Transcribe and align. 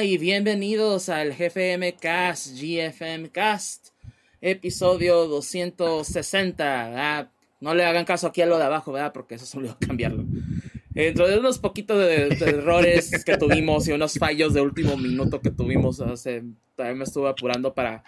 Y 0.00 0.16
bienvenidos 0.16 1.10
al 1.10 1.34
GFM 1.34 1.96
Cast, 1.96 2.56
GFM 2.56 3.30
Cast, 3.30 3.88
episodio 4.40 5.26
260. 5.26 7.30
No 7.60 7.74
le 7.74 7.84
hagan 7.84 8.06
caso 8.06 8.26
aquí 8.26 8.40
a 8.40 8.46
lo 8.46 8.56
de 8.56 8.64
abajo, 8.64 8.90
¿verdad? 8.90 9.12
Porque 9.12 9.34
eso 9.34 9.44
se 9.44 9.58
cambiarlo. 9.86 10.24
Dentro 10.90 11.28
de 11.28 11.38
unos 11.38 11.58
poquitos 11.58 11.98
de, 11.98 12.28
errores 12.28 13.22
que 13.22 13.36
tuvimos 13.36 13.86
y 13.86 13.92
unos 13.92 14.14
fallos 14.14 14.54
de 14.54 14.62
último 14.62 14.96
minuto 14.96 15.42
que 15.42 15.50
tuvimos, 15.50 16.00
hace, 16.00 16.42
también 16.74 16.98
me 16.98 17.04
estuve 17.04 17.28
apurando 17.28 17.74
para 17.74 18.02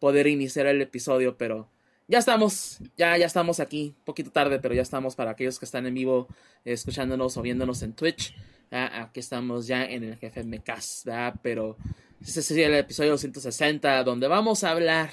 poder 0.00 0.26
iniciar 0.26 0.66
el 0.66 0.82
episodio, 0.82 1.38
pero 1.38 1.68
ya 2.08 2.18
estamos, 2.18 2.80
ya, 2.96 3.16
ya 3.16 3.26
estamos 3.26 3.60
aquí, 3.60 3.94
un 3.96 4.04
poquito 4.04 4.32
tarde, 4.32 4.58
pero 4.58 4.74
ya 4.74 4.82
estamos 4.82 5.14
para 5.14 5.30
aquellos 5.30 5.58
que 5.58 5.66
están 5.66 5.86
en 5.86 5.94
vivo 5.94 6.26
escuchándonos 6.64 7.36
o 7.36 7.42
viéndonos 7.42 7.82
en 7.82 7.92
Twitch. 7.92 8.34
Aquí 8.70 9.20
estamos 9.20 9.66
ya 9.66 9.84
en 9.84 10.04
el 10.04 10.16
jefe 10.16 10.44
Cast, 10.62 11.08
pero 11.42 11.76
este 12.20 12.42
sería 12.42 12.66
el 12.66 12.74
episodio 12.74 13.12
260 13.12 14.04
donde 14.04 14.28
vamos 14.28 14.64
a 14.64 14.70
hablar 14.70 15.10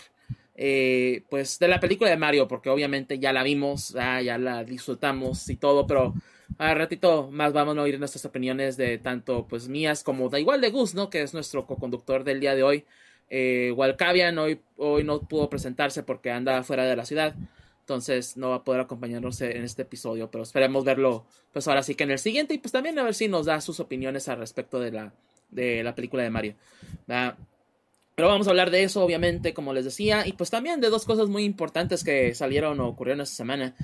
eh, 0.55 1.23
pues 1.29 1.59
de 1.59 1.67
la 1.67 1.79
película 1.79 2.09
de 2.09 2.17
Mario, 2.17 2.47
porque 2.47 2.69
obviamente 2.69 3.19
ya 3.19 3.33
la 3.33 3.43
vimos, 3.43 3.93
ya 3.93 4.37
la 4.37 4.63
disfrutamos 4.63 5.49
y 5.49 5.55
todo, 5.55 5.85
pero 5.87 6.13
a 6.57 6.73
ratito 6.73 7.29
más 7.31 7.53
vamos 7.53 7.77
a 7.77 7.81
oír 7.81 7.99
nuestras 7.99 8.25
opiniones 8.25 8.77
de 8.77 8.97
tanto 8.97 9.47
pues 9.47 9.67
mías 9.67 10.03
como 10.03 10.29
da 10.29 10.39
igual 10.39 10.61
de 10.61 10.69
Gus, 10.69 10.93
¿no? 10.93 11.09
Que 11.09 11.21
es 11.21 11.33
nuestro 11.33 11.65
co-conductor 11.65 12.23
del 12.23 12.39
día 12.39 12.55
de 12.55 12.63
hoy. 12.63 12.85
Eh, 13.29 13.73
Walcavian 13.75 14.37
hoy, 14.37 14.61
hoy 14.77 15.03
no 15.03 15.19
pudo 15.21 15.49
presentarse 15.49 16.03
porque 16.03 16.31
anda 16.31 16.63
fuera 16.63 16.85
de 16.85 16.95
la 16.95 17.05
ciudad. 17.05 17.35
Entonces 17.85 18.35
no 18.35 18.49
va 18.49 18.55
a 18.55 18.63
poder 18.63 18.81
acompañarnos 18.81 19.39
en 19.41 19.63
este 19.63 19.83
episodio, 19.83 20.31
pero 20.31 20.43
esperemos 20.43 20.83
verlo 20.83 21.27
pues 21.53 21.67
ahora 21.67 21.83
sí 21.83 21.93
que 21.93 22.03
en 22.03 22.09
el 22.09 22.17
siguiente 22.17 22.55
y 22.55 22.57
pues 22.57 22.71
también 22.71 22.97
a 22.97 23.03
ver 23.03 23.13
si 23.13 23.27
nos 23.27 23.45
da 23.45 23.61
sus 23.61 23.79
opiniones 23.79 24.27
al 24.27 24.39
respecto 24.39 24.79
de 24.79 24.91
la, 24.91 25.13
de 25.51 25.83
la 25.83 25.93
película 25.93 26.23
de 26.23 26.31
Mario. 26.31 26.55
Pero 27.05 28.27
vamos 28.27 28.47
a 28.47 28.49
hablar 28.49 28.71
de 28.71 28.81
eso, 28.81 29.03
obviamente, 29.03 29.53
como 29.53 29.71
les 29.71 29.85
decía, 29.85 30.25
y 30.25 30.33
pues 30.33 30.49
también 30.49 30.81
de 30.81 30.89
dos 30.89 31.05
cosas 31.05 31.29
muy 31.29 31.43
importantes 31.43 32.03
que 32.03 32.33
salieron 32.33 32.79
o 32.79 32.87
ocurrieron 32.87 33.21
esta 33.21 33.35
semana, 33.35 33.75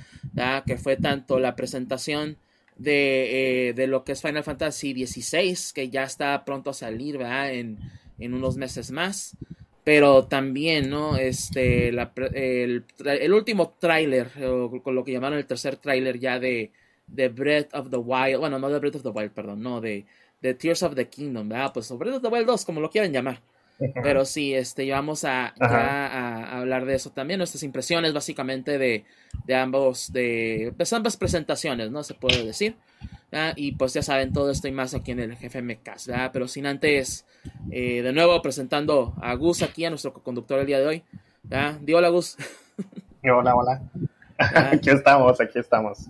que 0.65 0.77
fue 0.77 0.97
tanto 0.97 1.39
la 1.39 1.55
presentación 1.55 2.37
de, 2.77 3.67
eh, 3.69 3.73
de, 3.73 3.85
lo 3.85 4.03
que 4.03 4.13
es 4.13 4.21
Final 4.23 4.43
Fantasy 4.43 5.05
XVI, 5.05 5.73
que 5.75 5.89
ya 5.91 6.05
está 6.05 6.43
pronto 6.43 6.71
a 6.71 6.73
salir 6.73 7.21
En, 7.21 7.77
en 8.17 8.33
unos 8.33 8.57
meses 8.57 8.89
más 8.89 9.37
pero 9.83 10.25
también, 10.25 10.89
¿no? 10.89 11.17
Este, 11.17 11.89
el, 11.89 13.33
último 13.33 13.75
tráiler, 13.79 14.29
con 14.83 14.95
lo 14.95 15.03
que 15.03 15.11
llamaron 15.11 15.39
el 15.39 15.47
tercer 15.47 15.77
tráiler 15.77 16.19
ya 16.19 16.39
de, 16.39 16.71
de 17.07 17.29
Breath 17.29 17.73
of 17.73 17.89
the 17.89 17.97
Wild, 17.97 18.39
bueno, 18.39 18.59
no 18.59 18.69
de 18.69 18.79
Breath 18.79 18.95
of 18.97 19.03
the 19.03 19.09
Wild, 19.09 19.31
perdón, 19.31 19.61
no, 19.61 19.81
de, 19.81 20.05
de 20.41 20.53
Tears 20.53 20.83
of 20.83 20.95
the 20.95 21.07
Kingdom, 21.07 21.49
¿verdad? 21.49 21.71
Pues 21.73 21.91
Breath 21.97 22.15
of 22.15 22.21
the 22.21 22.27
Wild 22.27 22.45
2, 22.45 22.65
como 22.65 22.81
lo 22.81 22.89
quieran 22.89 23.11
llamar. 23.11 23.41
Pero 24.03 24.25
sí, 24.25 24.53
este, 24.53 24.85
ya 24.85 24.95
vamos 24.95 25.23
a, 25.25 25.53
a, 25.59 26.59
hablar 26.59 26.85
de 26.85 26.95
eso 26.95 27.11
también, 27.11 27.37
nuestras 27.39 27.63
impresiones 27.63 28.13
básicamente 28.13 28.77
de, 28.77 29.05
de 29.45 29.55
ambos, 29.55 30.11
de 30.13 30.73
pues, 30.77 30.93
ambas 30.93 31.17
presentaciones, 31.17 31.91
¿no? 31.91 32.03
Se 32.03 32.13
puede 32.13 32.45
decir. 32.45 32.75
Y 33.55 33.73
pues 33.73 33.93
ya 33.93 34.03
saben, 34.03 34.33
todo 34.33 34.51
esto 34.51 34.67
y 34.67 34.71
más 34.71 34.93
aquí 34.93 35.11
en 35.11 35.19
el 35.21 35.35
GFMcast, 35.35 36.07
¿verdad? 36.07 36.31
Pero 36.33 36.47
sin 36.47 36.65
antes, 36.65 37.25
eh, 37.71 38.01
de 38.01 38.11
nuevo 38.11 38.41
presentando 38.41 39.15
a 39.21 39.33
Gus 39.35 39.61
aquí, 39.61 39.85
a 39.85 39.89
nuestro 39.89 40.13
conductor 40.13 40.59
el 40.59 40.65
día 40.65 40.79
de 40.79 40.87
hoy. 40.87 41.03
¿verdad? 41.43 41.79
Di 41.81 41.93
hola, 41.93 42.09
Gus. 42.09 42.37
Hola, 43.23 43.55
hola. 43.55 43.81
Aquí 44.39 44.89
estamos, 44.89 45.39
aquí 45.39 45.59
estamos. 45.59 46.07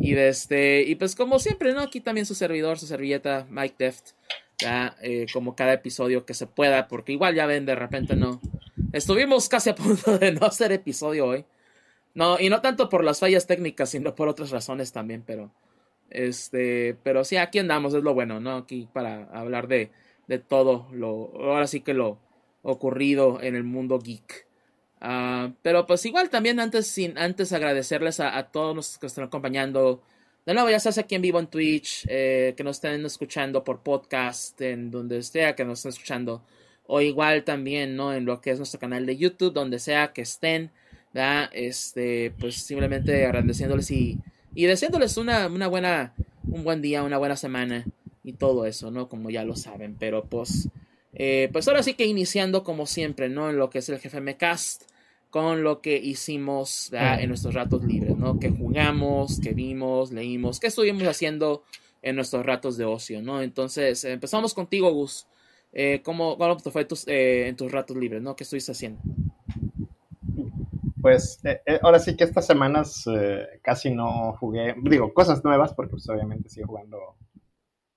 Y, 0.00 0.14
de 0.14 0.28
este, 0.28 0.82
y 0.82 0.94
pues 0.94 1.14
como 1.14 1.38
siempre, 1.38 1.74
¿no? 1.74 1.80
Aquí 1.82 2.00
también 2.00 2.24
su 2.24 2.34
servidor, 2.34 2.78
su 2.78 2.86
servilleta, 2.86 3.46
Mike 3.50 3.74
Deft. 3.78 4.12
¿Ya? 4.58 4.96
Eh, 5.02 5.26
como 5.32 5.56
cada 5.56 5.72
episodio 5.74 6.24
que 6.26 6.34
se 6.34 6.46
pueda, 6.46 6.88
porque 6.88 7.12
igual 7.12 7.34
ya 7.34 7.46
ven, 7.46 7.66
de 7.66 7.74
repente 7.74 8.16
no. 8.16 8.40
Estuvimos 8.92 9.48
casi 9.48 9.70
a 9.70 9.74
punto 9.74 10.18
de 10.18 10.32
no 10.32 10.46
hacer 10.46 10.72
episodio 10.72 11.26
hoy. 11.26 11.44
No, 12.14 12.38
y 12.38 12.48
no 12.48 12.60
tanto 12.60 12.88
por 12.88 13.02
las 13.02 13.20
fallas 13.20 13.46
técnicas, 13.46 13.90
sino 13.90 14.14
por 14.14 14.28
otras 14.28 14.50
razones 14.50 14.92
también, 14.92 15.22
pero 15.26 15.50
este, 16.10 16.96
pero 17.02 17.24
sí, 17.24 17.36
aquí 17.36 17.58
andamos, 17.58 17.92
es 17.94 18.02
lo 18.02 18.14
bueno, 18.14 18.38
¿no? 18.40 18.56
Aquí 18.56 18.88
para 18.92 19.24
hablar 19.32 19.66
de, 19.66 19.90
de 20.28 20.38
todo 20.38 20.86
lo, 20.92 21.32
ahora 21.34 21.66
sí 21.66 21.80
que 21.80 21.92
lo 21.92 22.18
ocurrido 22.62 23.40
en 23.42 23.56
el 23.56 23.64
mundo 23.64 23.98
geek. 23.98 24.46
Uh, 25.02 25.52
pero 25.60 25.86
pues 25.86 26.06
igual 26.06 26.30
también 26.30 26.60
antes, 26.60 26.86
sin, 26.86 27.18
antes 27.18 27.52
agradecerles 27.52 28.20
a, 28.20 28.42
todos 28.44 28.74
los 28.74 28.98
que 28.98 29.06
están 29.06 29.24
acompañando. 29.24 30.02
De 30.46 30.54
nuevo, 30.54 30.68
ya 30.68 30.76
estás 30.76 30.98
aquí 30.98 31.14
en 31.14 31.22
vivo 31.22 31.38
en 31.38 31.46
Twitch, 31.46 32.06
eh, 32.08 32.54
que 32.56 32.64
nos 32.64 32.76
estén 32.76 33.04
escuchando 33.04 33.64
por 33.64 33.82
podcast, 33.82 34.60
en 34.60 34.90
donde 34.90 35.22
sea 35.22 35.54
que 35.54 35.64
nos 35.64 35.78
estén 35.78 35.90
escuchando. 35.90 36.42
O 36.86 37.00
igual 37.00 37.44
también, 37.44 37.96
¿no? 37.96 38.12
En 38.12 38.26
lo 38.26 38.40
que 38.40 38.50
es 38.50 38.58
nuestro 38.58 38.78
canal 38.78 39.06
de 39.06 39.16
YouTube, 39.16 39.54
donde 39.54 39.78
sea 39.78 40.12
que 40.12 40.22
estén, 40.22 40.70
¿verdad? 41.14 41.48
Este, 41.52 42.32
pues 42.38 42.56
simplemente 42.56 43.24
agradeciéndoles 43.24 43.90
y 43.90 44.18
y 44.54 44.66
deseándoles 44.66 45.16
una, 45.16 45.48
una 45.48 45.66
buena, 45.66 46.14
un 46.48 46.64
buen 46.64 46.80
día, 46.80 47.02
una 47.02 47.18
buena 47.18 47.36
semana 47.36 47.84
y 48.22 48.34
todo 48.34 48.66
eso, 48.66 48.90
¿no? 48.90 49.08
Como 49.08 49.30
ya 49.30 49.44
lo 49.44 49.56
saben, 49.56 49.96
pero 49.98 50.24
pues, 50.24 50.68
eh, 51.12 51.48
pues 51.52 51.66
ahora 51.66 51.82
sí 51.82 51.94
que 51.94 52.06
iniciando 52.06 52.62
como 52.62 52.86
siempre, 52.86 53.28
¿no? 53.28 53.50
En 53.50 53.56
lo 53.56 53.68
que 53.68 53.78
es 53.78 53.88
el 53.88 53.98
GFM 53.98 54.36
Cast, 54.36 54.84
con 55.34 55.64
lo 55.64 55.80
que 55.80 55.96
hicimos 55.96 56.92
en 56.92 57.26
nuestros 57.26 57.54
ratos 57.54 57.82
libres, 57.82 58.16
¿no? 58.16 58.38
Que 58.38 58.50
jugamos, 58.50 59.40
que 59.40 59.52
vimos, 59.52 60.12
leímos, 60.12 60.60
que 60.60 60.68
estuvimos 60.68 61.02
haciendo 61.02 61.64
en 62.02 62.14
nuestros 62.14 62.46
ratos 62.46 62.76
de 62.76 62.84
ocio, 62.84 63.20
¿no? 63.20 63.42
Entonces, 63.42 64.04
empezamos 64.04 64.54
contigo, 64.54 64.92
Gus. 64.92 65.26
Eh, 65.72 66.02
¿cómo, 66.04 66.38
¿Cómo 66.38 66.56
te 66.58 66.70
fue 66.70 66.84
tus, 66.84 67.08
eh, 67.08 67.48
en 67.48 67.56
tus 67.56 67.72
ratos 67.72 67.96
libres, 67.96 68.22
¿no? 68.22 68.36
¿Qué 68.36 68.44
estuviste 68.44 68.70
haciendo? 68.70 69.00
pues 71.02 71.40
eh, 71.44 71.60
eh, 71.66 71.80
ahora 71.82 71.98
sí 71.98 72.16
que 72.16 72.22
estas 72.22 72.46
semanas 72.46 73.04
eh, 73.08 73.58
casi 73.60 73.92
no 73.92 74.34
jugué, 74.38 74.76
digo, 74.84 75.12
cosas 75.12 75.42
nuevas, 75.42 75.74
porque 75.74 75.90
pues 75.90 76.08
obviamente 76.08 76.48
sigo 76.48 76.68
jugando 76.68 77.16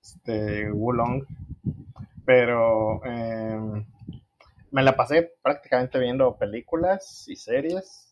este 0.02 0.72
Wulong, 0.72 1.22
pero 2.26 3.00
em, 3.04 3.86
me 4.70 4.82
la 4.82 4.96
pasé 4.96 5.34
prácticamente 5.42 5.98
viendo 5.98 6.36
películas 6.36 7.26
y 7.28 7.36
series. 7.36 8.08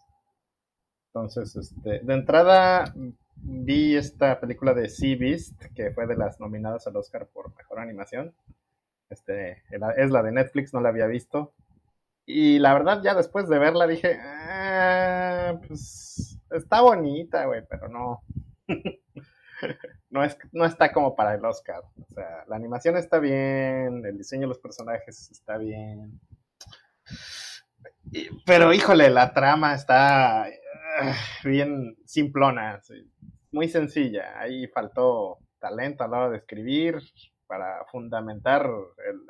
Entonces, 1.09 1.57
este, 1.57 2.01
de 2.01 2.15
entrada 2.15 2.93
vi 3.37 3.97
esta 3.97 4.41
película 4.41 4.75
de 4.75 4.89
Sea 4.89 5.17
Beast, 5.19 5.65
que 5.75 5.91
fue 5.93 6.07
de 6.07 6.17
las 6.17 6.41
nominadas 6.41 6.87
al 6.87 6.97
Oscar 6.97 7.27
por 7.29 7.55
Mejor 7.57 7.81
Animación. 7.81 8.35
Este, 9.09 9.63
es 9.71 10.11
la 10.11 10.23
de 10.23 10.33
Netflix, 10.33 10.75
no 10.75 10.81
la 10.81 10.89
había 10.89 11.07
visto. 11.07 11.55
Y 12.27 12.59
la 12.59 12.75
verdad, 12.75 13.03
ya 13.03 13.15
después 13.15 13.49
de 13.49 13.59
verla 13.59 13.87
dije, 13.87 14.19
ah, 14.21 15.61
pues 15.67 16.41
está 16.51 16.81
bonita, 16.81 17.47
güey, 17.47 17.63
pero 17.69 17.89
no. 17.89 18.23
no, 20.11 20.25
es, 20.25 20.37
no 20.53 20.65
está 20.65 20.93
como 20.93 21.15
para 21.15 21.35
el 21.35 21.45
Oscar. 21.45 21.83
O 22.11 22.15
sea, 22.15 22.45
la 22.49 22.57
animación 22.57 22.97
está 22.97 23.21
bien, 23.21 24.05
el 24.05 24.19
diseño 24.19 24.43
de 24.43 24.49
los 24.49 24.59
personajes 24.59 25.31
está 25.31 25.57
bien. 25.57 26.21
Pero 28.45 28.73
híjole, 28.73 29.11
la 29.11 29.33
trama 29.33 29.75
está 29.75 30.45
ah, 30.45 30.49
bien 31.45 31.97
simplona, 32.05 32.81
muy 33.53 33.69
sencilla. 33.69 34.39
Ahí 34.39 34.67
faltó 34.69 35.39
talento 35.59 36.05
a 36.05 36.09
la 36.09 36.19
hora 36.19 36.31
de 36.31 36.39
escribir, 36.39 37.03
para 37.47 37.85
fundamentar 37.91 38.69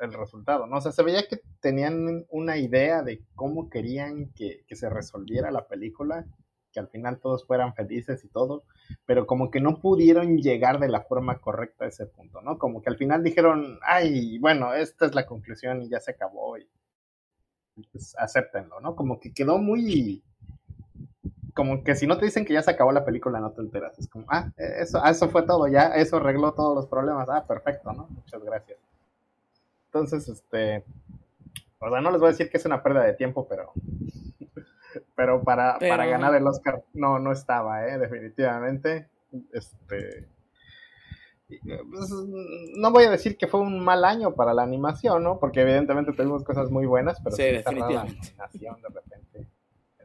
el, 0.01 0.13
resultado, 0.13 0.67
¿no? 0.67 0.77
O 0.77 0.81
sea, 0.81 0.91
se 0.91 1.03
veía 1.03 1.27
que 1.27 1.39
tenían 1.59 2.25
una 2.29 2.57
idea 2.57 3.03
de 3.03 3.23
cómo 3.35 3.69
querían 3.69 4.31
que, 4.33 4.63
se 4.69 4.89
resolviera 4.89 5.51
la 5.51 5.67
película, 5.67 6.25
que 6.71 6.79
al 6.79 6.89
final 6.89 7.19
todos 7.19 7.45
fueran 7.45 7.75
felices 7.75 8.23
y 8.23 8.29
todo, 8.29 8.63
pero 9.05 9.25
como 9.25 9.51
que 9.51 9.61
no 9.61 9.79
pudieron 9.79 10.37
llegar 10.37 10.79
de 10.79 10.89
la 10.89 11.01
forma 11.01 11.39
correcta 11.39 11.85
a 11.85 11.89
ese 11.89 12.05
punto, 12.07 12.41
¿no? 12.41 12.57
Como 12.57 12.81
que 12.81 12.89
al 12.89 12.97
final 12.97 13.23
dijeron, 13.23 13.79
ay, 13.83 14.39
bueno, 14.39 14.73
esta 14.73 15.05
es 15.05 15.15
la 15.15 15.25
conclusión 15.25 15.81
y 15.81 15.89
ya 15.89 15.99
se 15.99 16.11
acabó 16.11 16.57
pues 17.91 18.15
acéptenlo, 18.17 18.79
¿no? 18.79 18.95
Como 18.95 19.19
que 19.19 19.33
quedó 19.33 19.57
muy 19.57 20.23
como 21.57 21.83
que 21.83 21.95
si 21.95 22.05
no 22.05 22.19
te 22.19 22.25
dicen 22.25 22.45
que 22.45 22.53
ya 22.53 22.61
se 22.61 22.69
acabó 22.69 22.91
la 22.91 23.03
película, 23.03 23.39
no 23.39 23.49
te 23.49 23.61
enteras. 23.61 23.97
Es 23.97 24.07
como, 24.07 24.27
ah, 24.29 24.51
eso, 24.57 25.01
ah, 25.03 25.09
eso 25.09 25.27
fue 25.29 25.41
todo, 25.41 25.67
ya, 25.67 25.87
eso 25.95 26.17
arregló 26.17 26.53
todos 26.53 26.75
los 26.75 26.85
problemas. 26.85 27.27
Ah, 27.29 27.45
perfecto, 27.47 27.91
¿no? 27.93 28.05
Muchas 28.11 28.43
gracias. 28.43 28.77
Entonces, 29.87 30.29
este, 30.29 30.83
o 31.79 31.89
sea, 31.89 31.99
no 31.99 32.11
les 32.11 32.19
voy 32.19 32.27
a 32.27 32.31
decir 32.31 32.51
que 32.51 32.57
es 32.57 32.65
una 32.65 32.83
pérdida 32.83 33.05
de 33.05 33.13
tiempo, 33.13 33.47
pero, 33.47 33.73
pero 35.15 35.41
para, 35.41 35.79
para 35.79 36.05
ganar 36.05 36.35
el 36.35 36.45
Oscar 36.45 36.83
no, 36.93 37.17
no 37.17 37.31
estaba, 37.31 37.87
¿eh? 37.87 37.97
Definitivamente. 37.97 39.09
Este, 39.51 40.27
pues, 41.47 42.09
no 42.75 42.91
voy 42.91 43.05
a 43.05 43.11
decir 43.11 43.37
que 43.37 43.47
fue 43.47 43.61
un 43.61 43.79
mal 43.79 44.03
año 44.03 44.35
para 44.35 44.53
la 44.53 44.63
animación, 44.63 45.23
¿no? 45.23 45.39
Porque 45.39 45.61
evidentemente 45.61 46.13
tuvimos 46.13 46.43
cosas 46.43 46.69
muy 46.69 46.85
buenas, 46.85 47.19
pero 47.23 47.35
sí, 47.35 47.43
definitivamente. 47.43 48.33
La 48.37 48.45
animación 48.45 48.81
de 48.81 48.89
repente 48.89 49.47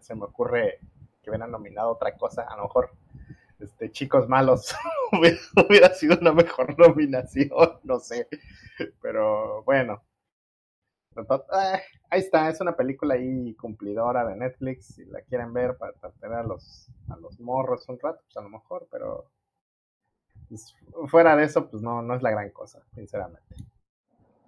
se 0.01 0.15
me 0.15 0.25
ocurre 0.25 0.79
que 1.23 1.31
hubieran 1.31 1.51
nominado 1.51 1.91
otra 1.91 2.17
cosa, 2.17 2.43
a 2.43 2.57
lo 2.57 2.65
mejor 2.65 2.91
este, 3.59 3.91
chicos 3.91 4.29
malos 4.29 4.75
hubiera, 5.13 5.95
sido 5.95 6.19
una 6.21 6.33
mejor 6.33 6.79
nominación, 6.79 7.49
no 7.85 8.01
sé. 8.01 8.29
Pero 9.01 9.63
bueno. 9.65 10.03
Eh, 11.17 11.81
ahí 12.11 12.21
está, 12.21 12.49
es 12.49 12.61
una 12.61 12.75
película 12.75 13.15
ahí 13.15 13.55
cumplidora 13.55 14.25
de 14.27 14.37
Netflix. 14.37 14.95
Si 14.95 15.05
la 15.05 15.21
quieren 15.23 15.53
ver 15.53 15.77
para 15.77 15.93
tener 16.21 16.39
a 16.39 16.43
los, 16.43 16.89
a 17.09 17.17
los 17.17 17.39
morros 17.39 17.89
un 17.89 17.99
rato, 18.01 18.21
pues 18.25 18.37
a 18.37 18.43
lo 18.43 18.49
mejor, 18.49 18.89
pero 18.91 19.27
pues, 20.53 20.77
fuera 21.11 21.35
de 21.35 21.45
eso, 21.45 21.71
pues 21.71 21.83
no, 21.83 22.03
no 22.03 22.15
es 22.15 22.23
la 22.23 22.31
gran 22.31 22.51
cosa, 22.51 22.83
sinceramente. 22.95 23.55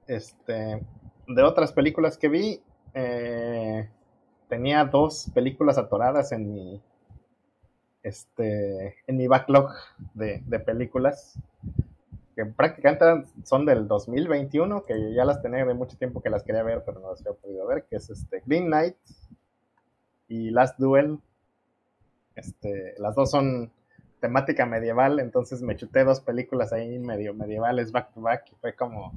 Este, 0.07 0.85
de 1.27 1.43
otras 1.43 1.73
películas 1.73 2.19
que 2.19 2.29
vi, 2.29 2.61
eh, 2.93 3.89
tenía 4.49 4.85
dos 4.85 5.31
películas 5.35 5.79
atoradas 5.79 6.33
en 6.33 6.53
mi 6.53 6.83
este 8.03 8.97
en 9.07 9.17
mi 9.17 9.27
backlog 9.27 9.71
de, 10.13 10.43
películas 10.61 11.39
que 12.37 12.45
prácticamente 12.45 13.27
son 13.45 13.65
del 13.65 13.89
2021 13.89 14.85
que 14.85 15.15
ya 15.15 15.25
las 15.25 15.41
tenía 15.41 15.65
de 15.65 15.73
mucho 15.73 15.97
tiempo 15.97 16.21
que 16.21 16.29
las 16.29 16.43
quería 16.43 16.63
ver 16.63 16.83
pero 16.85 17.01
no 17.01 17.11
las 17.13 17.21
había 17.23 17.41
podido 17.41 17.67
ver 17.67 17.85
que 17.85 17.97
es 17.97 18.11
este 18.11 18.43
Green 18.45 18.67
Knight 18.67 18.97
y 20.29 20.51
Last 20.51 20.79
Duel 20.79 21.19
este 22.35 22.95
las 22.99 23.15
dos 23.15 23.31
son 23.31 23.73
temática 24.25 24.65
medieval 24.65 25.21
entonces 25.21 25.61
me 25.61 25.77
chuté 25.77 26.03
dos 26.03 26.23
películas 26.23 26.73
ahí 26.73 26.99
medio 26.99 27.35
medievales 27.35 27.93
back 27.93 28.15
to 28.15 28.23
back 28.23 28.45
y 28.51 28.55
fue 28.55 28.75
como 28.75 29.13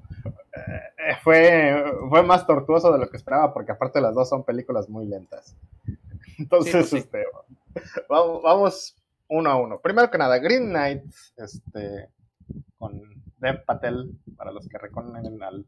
eh, 0.58 1.16
fue, 1.24 1.84
fue 2.10 2.24
más 2.24 2.46
tortuoso 2.46 2.92
de 2.92 3.00
lo 3.00 3.10
que 3.10 3.18
esperaba, 3.18 3.54
porque 3.54 3.72
aparte 3.72 4.02
las 4.02 4.14
dos 4.14 4.28
son 4.28 4.44
películas 4.44 4.90
muy 4.90 5.06
lentas. 5.06 5.56
Entonces, 6.38 6.92
este, 6.94 7.26
vamos, 8.10 8.96
uno 9.30 9.50
a 9.50 9.56
uno. 9.56 9.80
Primero 9.80 10.10
que 10.12 10.18
nada, 10.18 10.38
Green 10.40 10.70
Knight, 10.70 11.04
este, 11.38 12.10
con 12.78 13.02
Dev 13.38 13.64
Patel, 13.66 14.12
para 14.36 14.52
los 14.52 14.68
que 14.68 14.78
reconocen 14.78 15.42
al, 15.42 15.66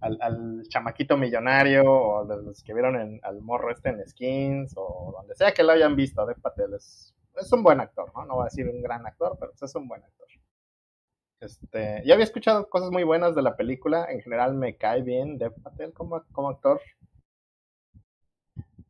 al, 0.00 0.62
chamaquito 0.68 1.16
millonario, 1.16 1.84
o 1.84 2.24
de 2.24 2.42
los 2.42 2.62
que 2.62 2.74
vieron 2.74 2.96
en, 3.00 3.20
al 3.22 3.40
morro 3.40 3.70
este 3.72 3.90
en 3.90 4.06
Skins, 4.06 4.74
o 4.76 5.14
donde 5.18 5.34
sea 5.34 5.52
que 5.52 5.62
lo 5.62 5.72
hayan 5.72 5.96
visto, 5.96 6.24
Dev 6.26 6.40
Patel 6.40 6.74
es, 6.74 7.14
es 7.42 7.52
un 7.52 7.62
buen 7.62 7.80
actor, 7.80 8.12
¿no? 8.14 8.24
No 8.24 8.34
voy 8.34 8.42
a 8.42 8.44
decir 8.44 8.68
un 8.68 8.82
gran 8.82 9.06
actor, 9.06 9.36
pero 9.38 9.52
es 9.60 9.74
un 9.74 9.88
buen 9.88 10.02
actor. 10.02 10.22
Este, 11.42 12.02
ya 12.04 12.14
había 12.14 12.24
escuchado 12.24 12.68
cosas 12.70 12.92
muy 12.92 13.02
buenas 13.02 13.34
de 13.34 13.42
la 13.42 13.56
película. 13.56 14.06
En 14.08 14.20
general 14.22 14.54
me 14.54 14.76
cae 14.76 15.02
bien 15.02 15.38
Dev 15.38 15.52
Patel 15.60 15.92
como, 15.92 16.22
como 16.30 16.50
actor. 16.50 16.80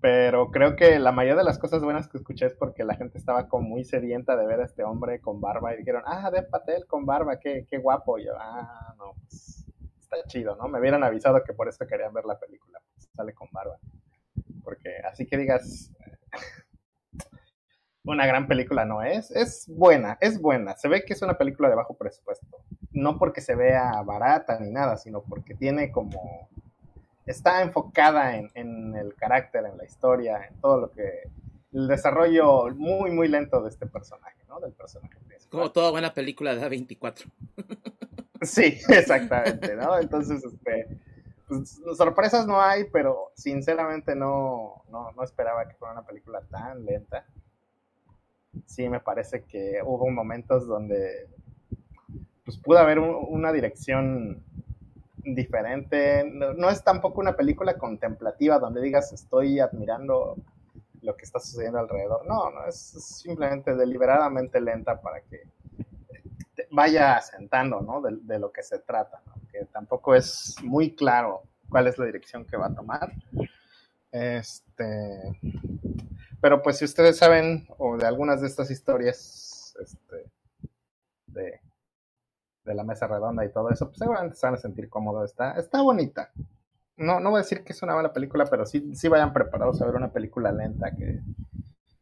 Pero 0.03 0.51
creo 0.51 0.77
que 0.77 0.99
la 0.99 1.13
mayoría 1.13 1.37
de 1.39 1.45
las 1.45 1.59
cosas 1.59 1.83
buenas 1.83 2.09
que 2.09 2.19
escuché 2.19 2.47
es 2.47 2.55
porque 2.55 2.85
la 2.85 2.97
gente 2.97 3.17
estaba 3.17 3.49
como 3.49 3.69
muy 3.69 3.85
sedienta 3.85 4.37
de 4.37 4.47
ver 4.47 4.61
a 4.61 4.65
este 4.65 4.85
hombre 4.85 5.21
con 5.21 5.41
barba 5.41 5.73
y 5.73 5.79
dijeron, 5.79 6.03
ah, 6.05 6.31
Dev 6.31 6.51
Patel 6.51 6.87
con 6.87 7.07
barba, 7.07 7.39
qué, 7.39 7.67
qué 7.71 7.79
guapo. 7.79 8.19
Y 8.19 8.27
yo, 8.27 8.33
ah, 8.37 8.95
no, 8.99 9.15
pues, 9.23 9.65
está 10.01 10.17
chido, 10.27 10.55
¿no? 10.57 10.69
Me 10.69 10.79
hubieran 10.79 11.05
avisado 11.05 11.43
que 11.45 11.55
por 11.55 11.69
eso 11.69 11.87
querían 11.87 12.13
ver 12.13 12.27
la 12.27 12.39
película. 12.39 12.81
Pues, 12.95 13.09
sale 13.15 13.33
con 13.33 13.49
barba. 13.51 13.79
Porque 14.63 14.97
así 15.11 15.25
que 15.25 15.39
digas, 15.39 15.91
una 18.05 18.27
gran 18.27 18.49
película 18.49 18.85
no 18.85 19.03
es. 19.03 19.31
Es 19.31 19.67
buena, 19.69 20.19
es 20.21 20.41
buena. 20.41 20.77
Se 20.77 20.89
ve 20.89 21.05
que 21.05 21.13
es 21.13 21.23
una 21.23 21.39
película 21.39 21.69
de 21.69 21.77
bajo 21.77 21.95
presupuesto. 21.95 22.59
No 22.93 23.19
porque 23.19 23.41
se 23.41 23.55
vea 23.55 24.03
barata 24.03 24.59
ni 24.61 24.71
nada, 24.71 24.97
sino 24.97 25.23
porque 25.23 25.55
tiene 25.55 25.91
como... 25.93 26.49
Está 27.25 27.63
enfocada 27.63 28.37
en, 28.37 28.97
el 28.97 29.15
carácter, 29.15 29.65
en 29.67 29.79
la 29.79 29.85
historia, 29.85 30.47
en 30.49 30.61
todo 30.61 30.81
lo 30.81 30.91
que... 30.91 31.31
El 31.73 31.89
desarrollo 31.89 32.69
muy, 32.75 33.11
muy 33.13 33.29
lento 33.29 33.63
de 33.63 33.71
este 33.71 33.87
personaje, 33.87 34.37
¿no? 34.49 34.61
Del 34.61 34.73
personaje 34.73 35.17
Como 35.49 35.71
toda 35.71 35.91
buena 35.91 36.13
película 36.13 36.55
de 36.55 36.63
A24. 36.63 37.31
sí, 38.43 38.79
exactamente, 38.89 39.77
¿no? 39.77 39.99
Entonces, 39.99 40.45
este... 40.45 40.99
Pues, 41.47 41.81
sorpresas 41.97 42.47
no 42.47 42.61
hay, 42.61 42.85
pero 42.85 43.31
sinceramente 43.35 44.15
no, 44.17 44.85
no, 44.91 45.13
no 45.13 45.23
esperaba 45.23 45.69
que 45.69 45.75
fuera 45.75 45.93
una 45.93 46.07
película 46.07 46.41
tan 46.51 46.85
lenta 46.85 47.27
sí 48.67 48.89
me 48.89 49.01
parece 49.01 49.45
que 49.45 49.81
hubo 49.85 50.11
momentos 50.11 50.67
donde 50.67 51.29
pues 52.45 52.59
pudo 52.59 52.79
haber 52.79 52.99
una 52.99 53.53
dirección 53.53 54.43
diferente. 55.25 56.25
No, 56.25 56.69
es 56.69 56.83
tampoco 56.83 57.21
una 57.21 57.37
película 57.37 57.79
contemplativa 57.79 58.59
donde 58.59 58.83
digas 58.83 59.13
estoy 59.13 59.61
admirando 59.61 60.37
lo 61.03 61.17
que 61.17 61.25
está 61.25 61.39
sucediendo 61.39 61.79
alrededor. 61.79 62.27
No, 62.27 62.51
no, 62.51 62.67
es 62.67 62.77
simplemente 62.77 63.75
deliberadamente 63.75 64.61
lenta 64.61 65.01
para 65.01 65.21
que 65.21 65.43
vaya 66.71 67.17
asentando, 67.17 67.81
¿no? 67.81 68.01
De, 68.01 68.39
lo 68.39 68.51
que 68.51 68.63
se 68.63 68.79
trata, 68.81 69.23
Que 69.51 69.67
tampoco 69.67 70.15
es 70.15 70.57
muy 70.63 70.95
claro 70.95 71.43
cuál 71.69 71.87
es 71.87 71.99
la 71.99 72.07
dirección 72.07 72.45
que 72.45 72.57
va 72.57 72.67
a 72.67 72.75
tomar. 72.75 73.13
Este, 74.11 75.39
pero 76.43 76.61
pues 76.61 76.79
si 76.79 76.85
ustedes 76.85 77.17
saben 77.17 77.69
o 77.79 77.97
de 77.97 78.05
algunas 78.05 78.41
de 78.41 78.49
estas 78.49 78.69
historias 78.69 79.77
este, 79.81 80.29
de, 81.29 81.61
la 82.65 82.83
mesa 82.83 83.07
redonda 83.07 83.45
y 83.45 83.53
todo 83.53 83.71
eso, 83.71 83.87
pues 83.87 83.99
seguramente 83.99 84.37
se 84.37 84.47
van 84.47 84.57
a 84.57 84.59
sentir 84.59 84.89
cómodos. 84.89 85.31
Está, 85.31 85.53
está 85.53 85.83
bonita. 85.83 86.33
No, 86.97 87.21
no 87.21 87.31
voy 87.31 87.39
a 87.39 87.43
decir 87.43 87.63
que 87.63 87.73
es 87.73 87.83
una 87.83 87.95
mala 87.95 88.13
película, 88.13 88.47
pero 88.47 88.67
sí, 88.67 88.93
sí 88.97 89.07
vayan 89.07 89.33
preparados 89.33 89.81
a 89.81 89.87
ver 89.87 89.95
una 89.95 90.13
película 90.13 90.51
lenta 90.51 90.91
que, 90.97 91.21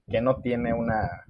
que 0.08 0.20
no 0.22 0.40
tiene 0.40 0.72
una, 0.72 1.26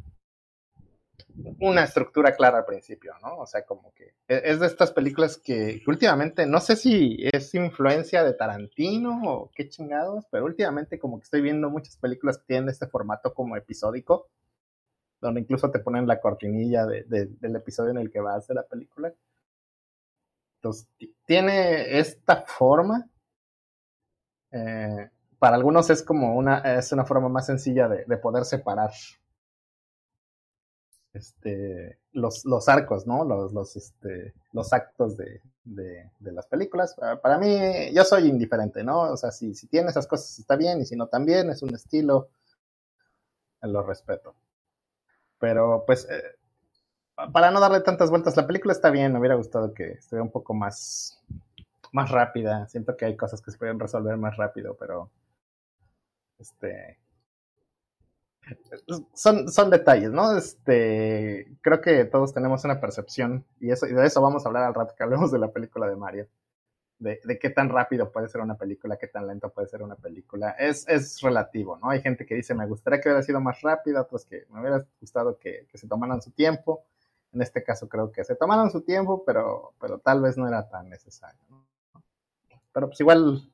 una 1.60 1.84
estructura 1.84 2.34
clara 2.34 2.58
al 2.58 2.64
principio, 2.64 3.14
¿no? 3.22 3.38
O 3.38 3.46
sea, 3.46 3.64
como 3.64 3.92
que 3.94 4.14
e, 4.28 4.42
es 4.44 4.60
de 4.60 4.66
estas 4.66 4.92
películas 4.92 5.38
que, 5.38 5.82
últimamente, 5.86 6.46
no 6.46 6.60
sé 6.60 6.76
si 6.76 7.16
es 7.32 7.54
influencia 7.54 8.24
de 8.24 8.34
Tarantino 8.34 9.20
o 9.24 9.50
qué 9.54 9.68
chingados, 9.68 10.26
pero 10.30 10.44
últimamente 10.44 10.98
como 10.98 11.18
que 11.18 11.24
estoy 11.24 11.40
viendo 11.42 11.70
muchas 11.70 11.96
películas 11.96 12.38
que 12.38 12.44
tienen 12.46 12.68
este 12.68 12.86
formato 12.86 13.34
como 13.34 13.56
episódico, 13.56 14.28
donde 15.20 15.40
incluso 15.40 15.70
te 15.70 15.80
ponen 15.80 16.06
la 16.06 16.20
cortinilla 16.20 16.86
del 16.86 17.56
episodio 17.56 17.90
en 17.90 17.98
el 17.98 18.10
que 18.10 18.20
va 18.20 18.34
a 18.34 18.38
hacer 18.38 18.56
la 18.56 18.66
película. 18.66 19.12
Entonces, 20.56 20.88
tiene 21.26 21.98
esta 21.98 22.42
forma. 22.46 23.08
Eh, 24.52 25.10
para 25.38 25.56
algunos 25.56 25.88
es 25.90 26.02
como 26.02 26.36
una, 26.36 26.58
es 26.58 26.92
una 26.92 27.04
forma 27.04 27.28
más 27.28 27.46
sencilla 27.46 27.88
de, 27.88 28.04
de 28.04 28.16
poder 28.18 28.44
separar 28.44 28.90
este, 31.12 31.98
los, 32.12 32.44
los 32.44 32.68
arcos, 32.68 33.06
¿no? 33.06 33.24
Los, 33.24 33.52
los, 33.52 33.76
este, 33.76 34.34
los 34.52 34.72
actos 34.72 35.16
de, 35.16 35.40
de, 35.64 36.32
las 36.32 36.46
películas. 36.46 36.96
Ah, 37.00 37.20
para 37.20 37.38
mí, 37.38 37.92
yo 37.92 38.04
soy 38.04 38.28
indiferente, 38.28 38.82
¿no? 38.84 39.12
O 39.12 39.16
sea, 39.16 39.30
si, 39.30 39.54
si 39.54 39.66
tiene 39.66 39.90
esas 39.90 40.06
cosas 40.06 40.38
está 40.38 40.56
bien 40.56 40.80
y 40.80 40.86
si 40.86 40.96
no 40.96 41.08
también, 41.08 41.50
es 41.50 41.62
un 41.62 41.74
estilo, 41.74 42.28
lo 43.62 43.82
respeto. 43.82 44.34
Pero 45.38 45.84
pues, 45.86 46.08
eh, 46.10 46.22
para 47.32 47.50
no 47.50 47.60
darle 47.60 47.80
tantas 47.80 48.10
vueltas, 48.10 48.36
la 48.36 48.46
película 48.46 48.72
está 48.72 48.90
bien, 48.90 49.12
me 49.12 49.18
hubiera 49.18 49.34
gustado 49.34 49.74
que 49.74 49.92
estuviera 49.92 50.22
un 50.22 50.30
poco 50.30 50.54
más, 50.54 51.20
más 51.92 52.10
rápida. 52.10 52.68
Siento 52.68 52.96
que 52.96 53.06
hay 53.06 53.16
cosas 53.16 53.40
que 53.42 53.50
se 53.50 53.58
pueden 53.58 53.80
resolver 53.80 54.16
más 54.16 54.36
rápido, 54.36 54.76
pero 54.78 55.10
este, 56.38 56.98
son, 59.14 59.48
son 59.48 59.70
detalles, 59.70 60.10
¿no? 60.10 60.36
Este, 60.36 61.56
creo 61.60 61.80
que 61.80 62.04
todos 62.04 62.32
tenemos 62.32 62.64
una 62.64 62.80
percepción, 62.80 63.44
y, 63.60 63.70
eso, 63.70 63.86
y 63.86 63.92
de 63.92 64.06
eso 64.06 64.20
vamos 64.20 64.44
a 64.44 64.48
hablar 64.48 64.64
al 64.64 64.74
rato 64.74 64.94
que 64.96 65.02
hablemos 65.02 65.30
de 65.30 65.38
la 65.38 65.50
película 65.52 65.88
de 65.88 65.96
Mario. 65.96 66.28
De, 66.98 67.18
de, 67.24 67.38
qué 67.38 67.48
tan 67.48 67.70
rápido 67.70 68.12
puede 68.12 68.28
ser 68.28 68.42
una 68.42 68.58
película, 68.58 68.98
qué 68.98 69.06
tan 69.06 69.26
lento 69.26 69.48
puede 69.50 69.68
ser 69.68 69.82
una 69.82 69.96
película. 69.96 70.50
Es, 70.50 70.86
es 70.86 71.20
relativo, 71.22 71.78
¿no? 71.78 71.88
Hay 71.88 72.02
gente 72.02 72.26
que 72.26 72.34
dice, 72.34 72.54
me 72.54 72.66
gustaría 72.66 73.00
que 73.00 73.08
hubiera 73.08 73.22
sido 73.22 73.40
más 73.40 73.62
rápida, 73.62 74.02
otros 74.02 74.26
que 74.26 74.44
me 74.50 74.60
hubiera 74.60 74.84
gustado 75.00 75.38
que, 75.38 75.66
que, 75.70 75.78
se 75.78 75.88
tomaran 75.88 76.20
su 76.20 76.30
tiempo. 76.32 76.84
En 77.32 77.40
este 77.40 77.62
caso 77.62 77.88
creo 77.88 78.12
que 78.12 78.22
se 78.24 78.36
tomaron 78.36 78.70
su 78.70 78.82
tiempo, 78.82 79.24
pero, 79.24 79.72
pero 79.80 79.98
tal 79.98 80.20
vez 80.20 80.36
no 80.36 80.46
era 80.46 80.68
tan 80.68 80.90
necesario, 80.90 81.40
¿no? 81.48 81.64
Pero 82.72 82.88
pues 82.88 83.00
igual 83.00 83.50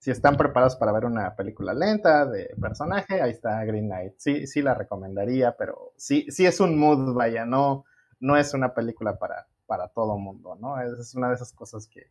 si 0.00 0.10
están 0.10 0.36
preparados 0.36 0.76
para 0.76 0.92
ver 0.92 1.04
una 1.04 1.36
película 1.36 1.74
lenta 1.74 2.24
de 2.24 2.56
personaje, 2.58 3.20
ahí 3.20 3.32
está 3.32 3.62
Green 3.66 3.86
Knight. 3.86 4.14
Sí, 4.16 4.46
sí 4.46 4.62
la 4.62 4.72
recomendaría, 4.72 5.54
pero 5.58 5.92
sí, 5.96 6.26
sí 6.30 6.46
es 6.46 6.58
un 6.58 6.78
mood, 6.78 7.14
vaya, 7.14 7.44
no, 7.44 7.84
no 8.18 8.38
es 8.38 8.54
una 8.54 8.72
película 8.72 9.18
para, 9.18 9.46
para 9.66 9.88
todo 9.88 10.16
mundo, 10.16 10.56
¿no? 10.58 10.80
Es 10.80 11.14
una 11.14 11.28
de 11.28 11.34
esas 11.34 11.52
cosas 11.52 11.86
que 11.86 12.10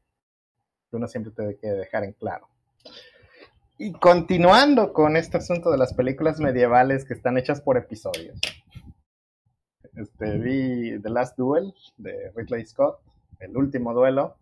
uno 0.91 1.07
siempre 1.07 1.33
tiene 1.33 1.57
que 1.57 1.67
dejar 1.67 2.03
en 2.03 2.13
claro. 2.13 2.47
Y 3.79 3.93
continuando 3.93 4.93
con 4.93 5.17
este 5.17 5.37
asunto 5.37 5.71
de 5.71 5.79
las 5.79 5.95
películas 5.95 6.39
medievales 6.39 7.05
que 7.05 7.15
están 7.15 7.39
hechas 7.39 7.59
por 7.59 7.75
episodios. 7.75 8.39
Este, 9.95 10.37
vi 10.37 11.01
The 11.01 11.09
Last 11.09 11.37
Duel 11.37 11.73
de 11.97 12.31
Ridley 12.35 12.67
Scott, 12.67 12.99
el 13.39 13.57
último 13.57 13.95
duelo, 13.95 14.37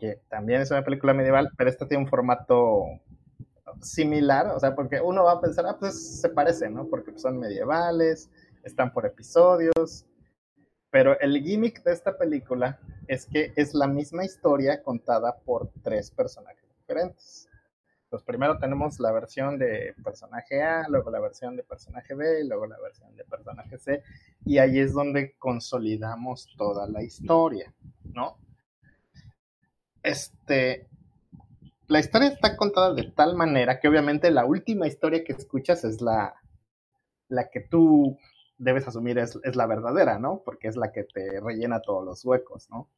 que 0.00 0.20
también 0.28 0.62
es 0.62 0.70
una 0.70 0.82
película 0.82 1.14
medieval, 1.14 1.50
pero 1.56 1.70
esta 1.70 1.86
tiene 1.86 2.02
un 2.02 2.10
formato 2.10 2.86
similar, 3.80 4.48
o 4.48 4.58
sea, 4.58 4.74
porque 4.74 5.00
uno 5.00 5.24
va 5.24 5.32
a 5.32 5.40
pensar, 5.40 5.66
ah, 5.66 5.76
pues 5.78 6.20
se 6.20 6.28
parece, 6.30 6.68
¿no? 6.70 6.86
Porque 6.88 7.16
son 7.18 7.38
medievales, 7.38 8.30
están 8.64 8.92
por 8.92 9.06
episodios, 9.06 10.06
Pero 10.90 11.18
el 11.20 11.40
gimmick 11.40 11.84
de 11.84 11.92
esta 11.92 12.18
película 12.18 12.80
es 13.06 13.24
que 13.24 13.52
es 13.54 13.74
la 13.74 13.86
misma 13.86 14.24
historia 14.24 14.82
contada 14.82 15.38
por 15.38 15.70
tres 15.84 16.10
personajes 16.10 16.68
diferentes. 16.78 17.48
Pues 18.08 18.24
primero 18.24 18.58
tenemos 18.58 18.98
la 18.98 19.12
versión 19.12 19.56
de 19.56 19.94
personaje 20.02 20.62
A, 20.64 20.88
luego 20.88 21.12
la 21.12 21.20
versión 21.20 21.56
de 21.56 21.62
personaje 21.62 22.14
B, 22.14 22.42
luego 22.42 22.66
la 22.66 22.76
versión 22.80 23.14
de 23.14 23.24
personaje 23.24 23.78
C, 23.78 24.02
y 24.44 24.58
ahí 24.58 24.80
es 24.80 24.92
donde 24.92 25.36
consolidamos 25.38 26.52
toda 26.56 26.88
la 26.88 27.04
historia, 27.04 27.72
¿no? 28.02 28.36
Este, 30.02 30.88
la 31.90 31.98
historia 31.98 32.28
está 32.28 32.56
contada 32.56 32.94
de 32.94 33.10
tal 33.10 33.34
manera 33.34 33.80
que 33.80 33.88
obviamente 33.88 34.30
la 34.30 34.44
última 34.44 34.86
historia 34.86 35.24
que 35.24 35.32
escuchas 35.32 35.84
es 35.84 36.00
la, 36.00 36.34
la 37.28 37.50
que 37.50 37.60
tú 37.60 38.16
debes 38.58 38.86
asumir 38.86 39.18
es, 39.18 39.38
es, 39.42 39.56
la 39.56 39.66
verdadera, 39.66 40.18
¿no? 40.18 40.42
Porque 40.44 40.68
es 40.68 40.76
la 40.76 40.92
que 40.92 41.04
te 41.04 41.40
rellena 41.40 41.80
todos 41.80 42.04
los 42.04 42.24
huecos, 42.24 42.68
¿no? 42.70 42.88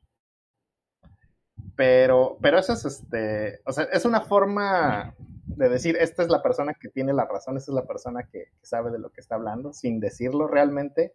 Pero, 1.75 2.37
pero 2.43 2.59
eso 2.59 2.75
es 2.75 2.85
este, 2.85 3.61
o 3.65 3.73
sea, 3.73 3.85
es 3.85 4.05
una 4.05 4.21
forma 4.21 5.15
de 5.47 5.69
decir, 5.69 5.97
esta 5.99 6.23
es 6.23 6.29
la 6.29 6.43
persona 6.43 6.75
que 6.75 6.89
tiene 6.89 7.13
la 7.13 7.25
razón, 7.25 7.57
esta 7.57 7.71
es 7.71 7.75
la 7.75 7.87
persona 7.87 8.29
que, 8.31 8.49
sabe 8.63 8.91
de 8.91 8.99
lo 8.99 9.11
que 9.11 9.21
está 9.21 9.37
hablando, 9.37 9.73
sin 9.73 10.01
decirlo 10.01 10.49
realmente, 10.49 11.15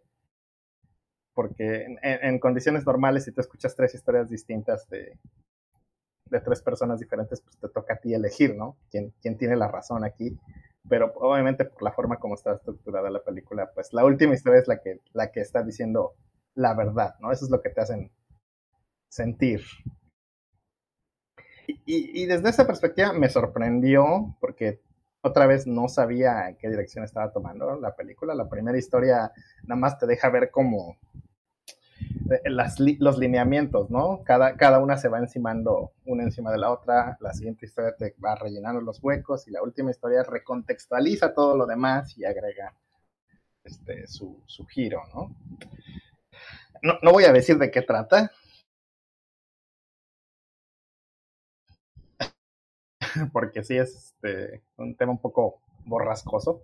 porque 1.34 1.84
en, 1.84 1.98
en, 2.02 2.38
condiciones 2.40 2.84
normales, 2.84 3.24
si 3.24 3.32
tú 3.32 3.40
escuchas 3.40 3.76
tres 3.76 3.94
historias 3.94 4.28
distintas 4.28 4.88
de, 4.88 5.16
de, 6.30 6.40
tres 6.40 6.62
personas 6.62 7.00
diferentes, 7.00 7.40
pues 7.40 7.56
te 7.58 7.68
toca 7.68 7.94
a 7.94 7.96
ti 7.98 8.14
elegir, 8.14 8.56
¿no? 8.56 8.76
¿Quién, 8.90 9.12
quién 9.20 9.36
tiene 9.36 9.56
la 9.56 9.68
razón 9.68 10.04
aquí? 10.04 10.38
Pero 10.88 11.12
obviamente 11.16 11.64
por 11.64 11.82
la 11.82 11.92
forma 11.92 12.16
como 12.18 12.34
está 12.34 12.54
estructurada 12.54 13.10
la 13.10 13.22
película, 13.22 13.70
pues 13.74 13.92
la 13.92 14.04
última 14.04 14.34
historia 14.34 14.60
es 14.60 14.68
la 14.68 14.80
que, 14.80 15.00
la 15.12 15.30
que 15.30 15.40
está 15.40 15.62
diciendo 15.62 16.14
la 16.54 16.74
verdad, 16.74 17.14
¿no? 17.20 17.30
Eso 17.30 17.44
es 17.44 17.50
lo 17.50 17.60
que 17.60 17.70
te 17.70 17.80
hacen 17.80 18.10
sentir. 19.08 19.62
Y, 21.84 22.26
desde 22.26 22.48
esa 22.48 22.66
perspectiva 22.66 23.12
me 23.12 23.28
sorprendió 23.28 24.36
porque 24.40 24.80
otra 25.20 25.46
vez 25.46 25.66
no 25.66 25.88
sabía 25.88 26.48
en 26.48 26.56
qué 26.56 26.68
dirección 26.70 27.04
estaba 27.04 27.30
tomando 27.30 27.78
la 27.78 27.94
película. 27.94 28.34
La 28.34 28.48
primera 28.48 28.78
historia 28.78 29.32
nada 29.64 29.80
más 29.80 29.98
te 29.98 30.06
deja 30.06 30.30
ver 30.30 30.50
como 30.50 30.96
eh, 32.30 32.96
los 32.98 33.18
lineamientos, 33.18 33.90
¿no? 33.90 34.22
Cada, 34.24 34.56
cada 34.56 34.80
una 34.80 34.96
se 34.96 35.08
va 35.08 35.18
encimando 35.18 35.92
una 36.04 36.24
encima 36.24 36.50
de 36.50 36.58
la 36.58 36.70
otra, 36.70 37.16
la 37.20 37.32
siguiente 37.32 37.66
historia 37.66 37.94
te 37.96 38.14
va 38.24 38.34
rellenando 38.34 38.80
los 38.80 39.02
huecos 39.02 39.48
y 39.48 39.50
la 39.50 39.62
última 39.62 39.90
historia 39.90 40.22
recontextualiza 40.22 41.34
todo 41.34 41.56
lo 41.56 41.66
demás 41.66 42.16
y 42.18 42.24
agrega 42.24 42.74
este, 43.64 44.06
su, 44.06 44.42
su 44.46 44.66
giro, 44.66 45.02
¿no? 45.14 45.34
¿no? 46.82 46.98
No 47.02 47.12
voy 47.12 47.24
a 47.24 47.32
decir 47.32 47.58
de 47.58 47.70
qué 47.70 47.82
trata, 47.82 48.30
porque 53.32 53.64
sí 53.64 53.76
es 53.76 53.94
este, 53.94 54.62
un 54.76 54.96
tema 54.96 55.12
un 55.12 55.20
poco 55.20 55.60
borrascoso, 55.84 56.62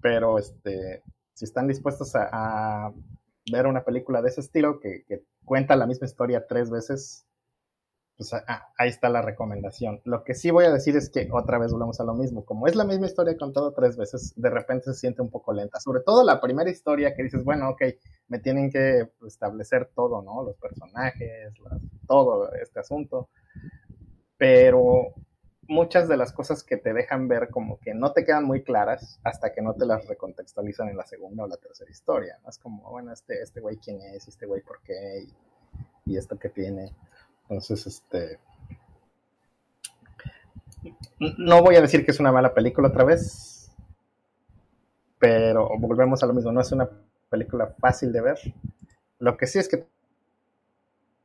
pero 0.00 0.38
este, 0.38 1.02
si 1.34 1.44
están 1.44 1.68
dispuestos 1.68 2.14
a, 2.14 2.92
ver 3.50 3.66
una 3.66 3.84
película 3.84 4.22
de 4.22 4.28
ese 4.28 4.40
estilo 4.40 4.80
que, 4.80 5.04
cuenta 5.44 5.76
la 5.76 5.86
misma 5.86 6.06
historia 6.06 6.46
tres 6.48 6.70
veces, 6.70 7.26
pues 8.16 8.32
ahí 8.32 8.88
está 8.88 9.08
la 9.08 9.22
recomendación. 9.22 10.00
Lo 10.04 10.24
que 10.24 10.34
sí 10.34 10.50
voy 10.50 10.64
a 10.64 10.72
decir 10.72 10.96
es 10.96 11.10
que 11.10 11.28
otra 11.30 11.58
vez 11.58 11.70
volvemos 11.70 12.00
a 12.00 12.04
lo 12.04 12.14
mismo. 12.14 12.44
Como 12.44 12.66
es 12.66 12.74
la 12.74 12.84
misma 12.84 13.06
historia 13.06 13.36
contada 13.36 13.72
tres 13.74 13.96
veces, 13.96 14.32
de 14.36 14.50
repente 14.50 14.86
se 14.86 14.94
siente 14.94 15.22
un 15.22 15.30
poco 15.30 15.52
lenta. 15.52 15.78
Sobre 15.80 16.00
todo 16.00 16.24
la 16.24 16.40
primera 16.40 16.70
historia 16.70 17.14
que 17.14 17.22
dices, 17.22 17.44
bueno, 17.44 17.68
ok, 17.70 17.82
me 18.28 18.38
tienen 18.38 18.70
que 18.70 19.10
establecer 19.26 19.90
todo, 19.94 20.22
¿no? 20.22 20.42
Los 20.42 20.56
personajes, 20.56 21.52
todo 22.08 22.50
este 22.54 22.80
asunto. 22.80 23.28
Pero 24.38 25.14
muchas 25.68 26.08
de 26.08 26.16
las 26.16 26.32
cosas 26.32 26.62
que 26.62 26.76
te 26.76 26.92
dejan 26.92 27.28
ver 27.28 27.50
como 27.50 27.78
que 27.78 27.94
no 27.94 28.12
te 28.12 28.24
quedan 28.24 28.44
muy 28.44 28.62
claras 28.62 29.18
hasta 29.24 29.52
que 29.52 29.62
no 29.62 29.74
te 29.74 29.86
las 29.86 30.06
recontextualizan 30.06 30.88
en 30.88 30.96
la 30.96 31.06
segunda 31.06 31.44
o 31.44 31.46
la 31.46 31.56
tercera 31.56 31.90
historia. 31.90 32.38
¿no? 32.42 32.50
Es 32.50 32.58
como, 32.58 32.90
bueno, 32.90 33.12
este, 33.12 33.42
este 33.42 33.60
güey 33.60 33.76
quién 33.76 34.00
es, 34.00 34.28
este 34.28 34.46
güey 34.46 34.62
por 34.62 34.80
qué, 34.82 35.26
y, 36.04 36.16
esto 36.16 36.38
que 36.38 36.48
tiene. 36.48 36.92
Entonces, 37.42 37.86
este... 37.86 38.38
No 41.18 41.62
voy 41.62 41.74
a 41.76 41.80
decir 41.80 42.04
que 42.04 42.12
es 42.12 42.20
una 42.20 42.30
mala 42.30 42.54
película 42.54 42.88
otra 42.88 43.02
vez, 43.02 43.72
pero 45.18 45.68
volvemos 45.78 46.22
a 46.22 46.26
lo 46.26 46.32
mismo, 46.32 46.52
no 46.52 46.60
es 46.60 46.70
una 46.70 46.88
película 47.28 47.74
fácil 47.80 48.12
de 48.12 48.20
ver. 48.20 48.38
Lo 49.18 49.36
que 49.36 49.46
sí 49.46 49.58
es 49.58 49.68
que 49.68 49.84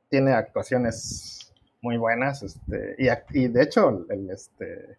tiene 0.10 0.33
actuaciones 0.33 1.40
muy 1.81 1.97
buenas, 1.97 2.43
este, 2.43 2.95
y, 2.97 3.07
y 3.39 3.47
de 3.47 3.63
hecho, 3.63 4.05
el, 4.09 4.29
este, 4.29 4.97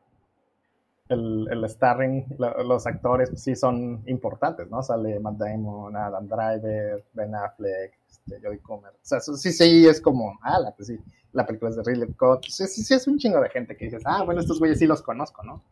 el, 1.09 1.49
el 1.51 1.69
starring, 1.69 2.27
los 2.39 2.87
actores 2.87 3.31
pues, 3.31 3.43
sí 3.43 3.55
son 3.55 4.03
importantes, 4.07 4.69
¿no? 4.69 4.83
Sale 4.83 5.21
Matt 5.21 5.37
Damon, 5.37 5.97
Adam 5.97 6.27
Driver, 6.27 7.05
Ben 7.13 7.35
Affleck, 7.35 7.93
este, 8.11 8.41
Jodie 8.41 8.61
Comer. 8.61 8.91
O 8.93 8.99
sea, 9.03 9.21
sí, 9.21 9.53
sí, 9.53 9.87
es 9.87 10.01
como, 10.01 10.39
ah, 10.43 10.59
la, 10.59 10.73
pues 10.73 10.89
sí, 10.89 10.99
la 11.33 11.47
película 11.47 11.71
es 11.71 11.77
de 11.77 11.83
Ridley 11.85 12.13
Scott. 12.13 12.47
Sí, 12.49 12.67
sí, 12.67 12.83
sí, 12.83 12.95
es 12.95 13.07
un 13.07 13.19
chingo 13.19 13.41
de 13.41 13.51
gente 13.51 13.77
que 13.77 13.87
dices, 13.87 14.03
ah, 14.05 14.23
bueno, 14.25 14.41
estos 14.41 14.59
güeyes 14.59 14.79
sí 14.79 14.87
los 14.87 15.03
conozco, 15.03 15.43
¿no? 15.45 15.63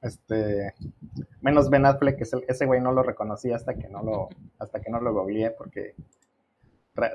Este, 0.00 0.74
menos 1.40 1.68
Ben 1.68 1.84
Affleck, 1.84 2.20
ese, 2.20 2.44
ese 2.46 2.66
güey 2.66 2.80
no 2.80 2.92
lo 2.92 3.02
reconocí 3.02 3.50
hasta 3.50 3.74
que 3.74 3.88
no 3.88 4.02
lo, 4.02 4.28
hasta 4.58 4.80
que 4.80 4.90
no 4.90 5.00
lo 5.00 5.12
googleé, 5.12 5.50
porque 5.50 5.96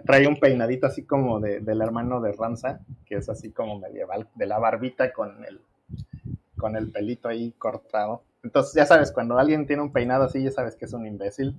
trae 0.05 0.27
un 0.27 0.39
peinadito 0.39 0.87
así 0.87 1.03
como 1.03 1.39
de, 1.39 1.59
del 1.59 1.81
hermano 1.81 2.21
de 2.21 2.31
Ranza, 2.31 2.79
que 3.05 3.15
es 3.15 3.29
así 3.29 3.51
como 3.51 3.79
medieval, 3.79 4.29
de 4.35 4.45
la 4.45 4.59
barbita 4.59 5.11
con 5.13 5.43
el, 5.45 5.61
con 6.57 6.75
el 6.75 6.91
pelito 6.91 7.27
ahí 7.27 7.51
cortado. 7.57 8.23
Entonces, 8.43 8.73
ya 8.73 8.85
sabes, 8.85 9.11
cuando 9.11 9.37
alguien 9.37 9.65
tiene 9.65 9.81
un 9.81 9.91
peinado 9.91 10.25
así, 10.25 10.43
ya 10.43 10.51
sabes 10.51 10.75
que 10.75 10.85
es 10.85 10.93
un 10.93 11.05
imbécil. 11.05 11.55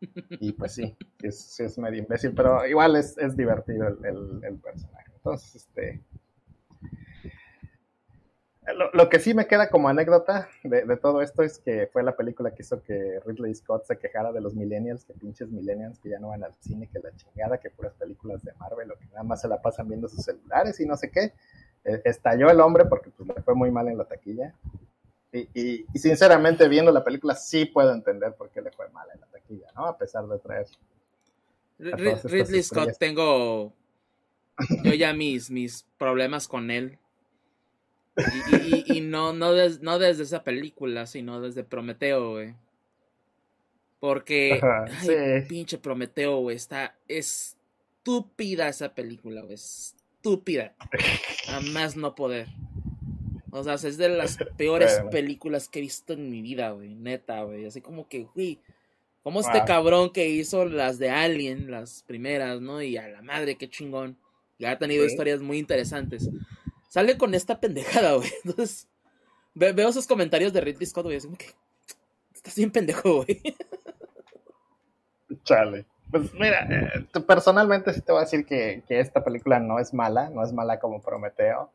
Y 0.40 0.52
pues 0.52 0.74
sí, 0.74 0.96
es, 1.22 1.58
es 1.58 1.76
medio 1.76 1.98
imbécil, 1.98 2.32
pero 2.32 2.64
igual 2.64 2.94
es, 2.94 3.18
es 3.18 3.36
divertido 3.36 3.88
el, 3.88 4.40
el 4.44 4.56
personaje. 4.58 5.10
Entonces, 5.16 5.56
este, 5.56 6.00
lo, 8.74 9.08
que 9.08 9.18
sí 9.18 9.34
me 9.34 9.46
queda 9.46 9.70
como 9.70 9.88
anécdota 9.88 10.48
de, 10.62 10.96
todo 10.96 11.22
esto 11.22 11.42
es 11.42 11.58
que 11.58 11.88
fue 11.92 12.02
la 12.02 12.16
película 12.16 12.50
que 12.50 12.62
hizo 12.62 12.82
que 12.82 13.20
Ridley 13.24 13.54
Scott 13.54 13.84
se 13.84 13.98
quejara 13.98 14.32
de 14.32 14.40
los 14.40 14.54
millennials, 14.54 15.04
que 15.04 15.14
pinches 15.14 15.50
millennials 15.50 15.98
que 15.98 16.10
ya 16.10 16.18
no 16.18 16.28
van 16.28 16.44
al 16.44 16.54
cine, 16.60 16.88
que 16.92 16.98
la 16.98 17.14
chingada, 17.16 17.58
que 17.58 17.70
puras 17.70 17.94
películas 17.94 18.42
de 18.44 18.52
Marvel, 18.54 18.90
o 18.90 18.98
que 18.98 19.06
nada 19.06 19.22
más 19.22 19.40
se 19.40 19.48
la 19.48 19.60
pasan 19.60 19.88
viendo 19.88 20.08
sus 20.08 20.24
celulares 20.24 20.78
y 20.80 20.86
no 20.86 20.96
sé 20.96 21.10
qué. 21.10 21.32
E, 21.84 22.02
estalló 22.04 22.50
el 22.50 22.60
hombre 22.60 22.84
porque 22.84 23.10
pues, 23.10 23.28
le 23.28 23.42
fue 23.42 23.54
muy 23.54 23.70
mal 23.70 23.88
en 23.88 23.98
la 23.98 24.04
taquilla. 24.04 24.54
Y, 25.30 25.84
sinceramente, 25.94 26.68
viendo 26.68 26.90
la 26.90 27.04
película, 27.04 27.34
sí 27.34 27.66
puedo 27.66 27.92
entender 27.92 28.34
por 28.34 28.48
qué 28.50 28.62
le 28.62 28.70
fue 28.70 28.88
mal 28.88 29.06
en 29.14 29.20
la 29.20 29.26
taquilla, 29.26 29.66
¿no? 29.76 29.86
A 29.86 29.96
pesar 29.96 30.26
de 30.26 30.38
traer. 30.38 30.66
Ridley 31.78 32.62
Scott, 32.62 32.96
tengo 32.98 33.74
yo 34.82 34.94
ya 34.94 35.12
mis, 35.12 35.50
mis 35.50 35.86
problemas 35.98 36.48
con 36.48 36.70
él 36.70 36.98
y, 38.86 39.00
no, 39.00 39.32
no, 39.32 39.52
no 39.80 39.98
desde 39.98 40.22
esa 40.22 40.42
película, 40.44 41.06
sino 41.06 41.40
desde 41.40 41.64
Prometeo, 41.64 42.32
güey. 42.32 42.54
Porque, 44.00 44.60
pinche 45.48 45.78
Prometeo, 45.78 46.38
güey, 46.38 46.56
está 46.56 46.96
estúpida 47.08 48.68
esa 48.68 48.94
película, 48.94 49.42
güey. 49.42 49.54
Estúpida. 49.54 50.74
A 51.48 51.60
más 51.60 51.96
no 51.96 52.14
poder. 52.14 52.48
O 53.50 53.64
sea, 53.64 53.74
es 53.74 53.96
de 53.96 54.08
las 54.08 54.38
peores 54.56 55.00
películas 55.10 55.68
que 55.68 55.78
he 55.78 55.82
visto 55.82 56.12
en 56.12 56.30
mi 56.30 56.42
vida, 56.42 56.70
güey. 56.70 56.94
Neta, 56.94 57.42
güey. 57.42 57.64
Así 57.64 57.80
como 57.80 58.08
que, 58.08 58.28
güey, 58.34 58.60
como 59.22 59.40
este 59.40 59.64
cabrón 59.66 60.10
que 60.10 60.28
hizo 60.28 60.64
las 60.64 60.98
de 60.98 61.10
Alien, 61.10 61.70
las 61.70 62.02
primeras, 62.06 62.60
¿no? 62.60 62.82
Y 62.82 62.96
a 62.96 63.08
la 63.08 63.22
madre, 63.22 63.56
qué 63.56 63.68
chingón. 63.68 64.16
Y 64.58 64.64
ha 64.64 64.78
tenido 64.78 65.04
historias 65.04 65.40
muy 65.40 65.58
interesantes 65.58 66.28
sale 66.88 67.16
con 67.16 67.34
esta 67.34 67.60
pendejada, 67.60 68.14
güey. 68.14 68.30
Entonces, 68.44 68.88
veo 69.54 69.88
esos 69.88 70.06
comentarios 70.06 70.52
de 70.52 70.60
Ridley 70.60 70.86
Scott, 70.86 71.04
güey, 71.04 71.20
que 71.36 71.54
estás 72.34 72.56
bien 72.56 72.70
pendejo, 72.70 73.24
güey. 73.24 73.42
Chale. 75.44 75.86
Pues 76.10 76.32
mira, 76.32 76.66
eh, 76.70 77.20
personalmente 77.26 77.92
sí 77.92 78.00
te 78.00 78.12
voy 78.12 78.20
a 78.20 78.24
decir 78.24 78.46
que, 78.46 78.82
que, 78.88 78.98
esta 78.98 79.22
película 79.22 79.60
no 79.60 79.78
es 79.78 79.92
mala, 79.92 80.30
no 80.30 80.42
es 80.42 80.54
mala 80.54 80.80
como 80.80 81.02
Prometeo, 81.02 81.70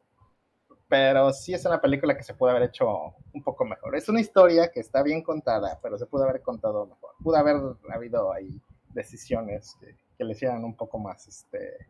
pero 0.88 1.32
sí 1.32 1.54
es 1.54 1.64
una 1.66 1.80
película 1.80 2.18
que 2.18 2.24
se 2.24 2.34
puede 2.34 2.56
haber 2.56 2.70
hecho 2.70 3.14
un 3.32 3.44
poco 3.44 3.64
mejor. 3.64 3.96
Es 3.96 4.10
una 4.10 4.22
historia 4.22 4.72
que 4.72 4.80
está 4.80 5.04
bien 5.04 5.22
contada, 5.22 5.80
pero 5.84 6.00
se 6.00 6.08
pudo 6.08 6.24
haber 6.24 6.42
contado 6.42 6.88
mejor. 6.88 7.12
Pudo 7.22 7.36
haber 7.36 7.58
habido 7.94 8.34
ahí 8.34 8.60
decisiones 8.90 9.78
que, 9.80 9.96
que 10.18 10.24
le 10.24 10.32
hicieran 10.32 10.64
un 10.64 10.76
poco 10.76 10.98
más, 10.98 11.28
este, 11.28 11.86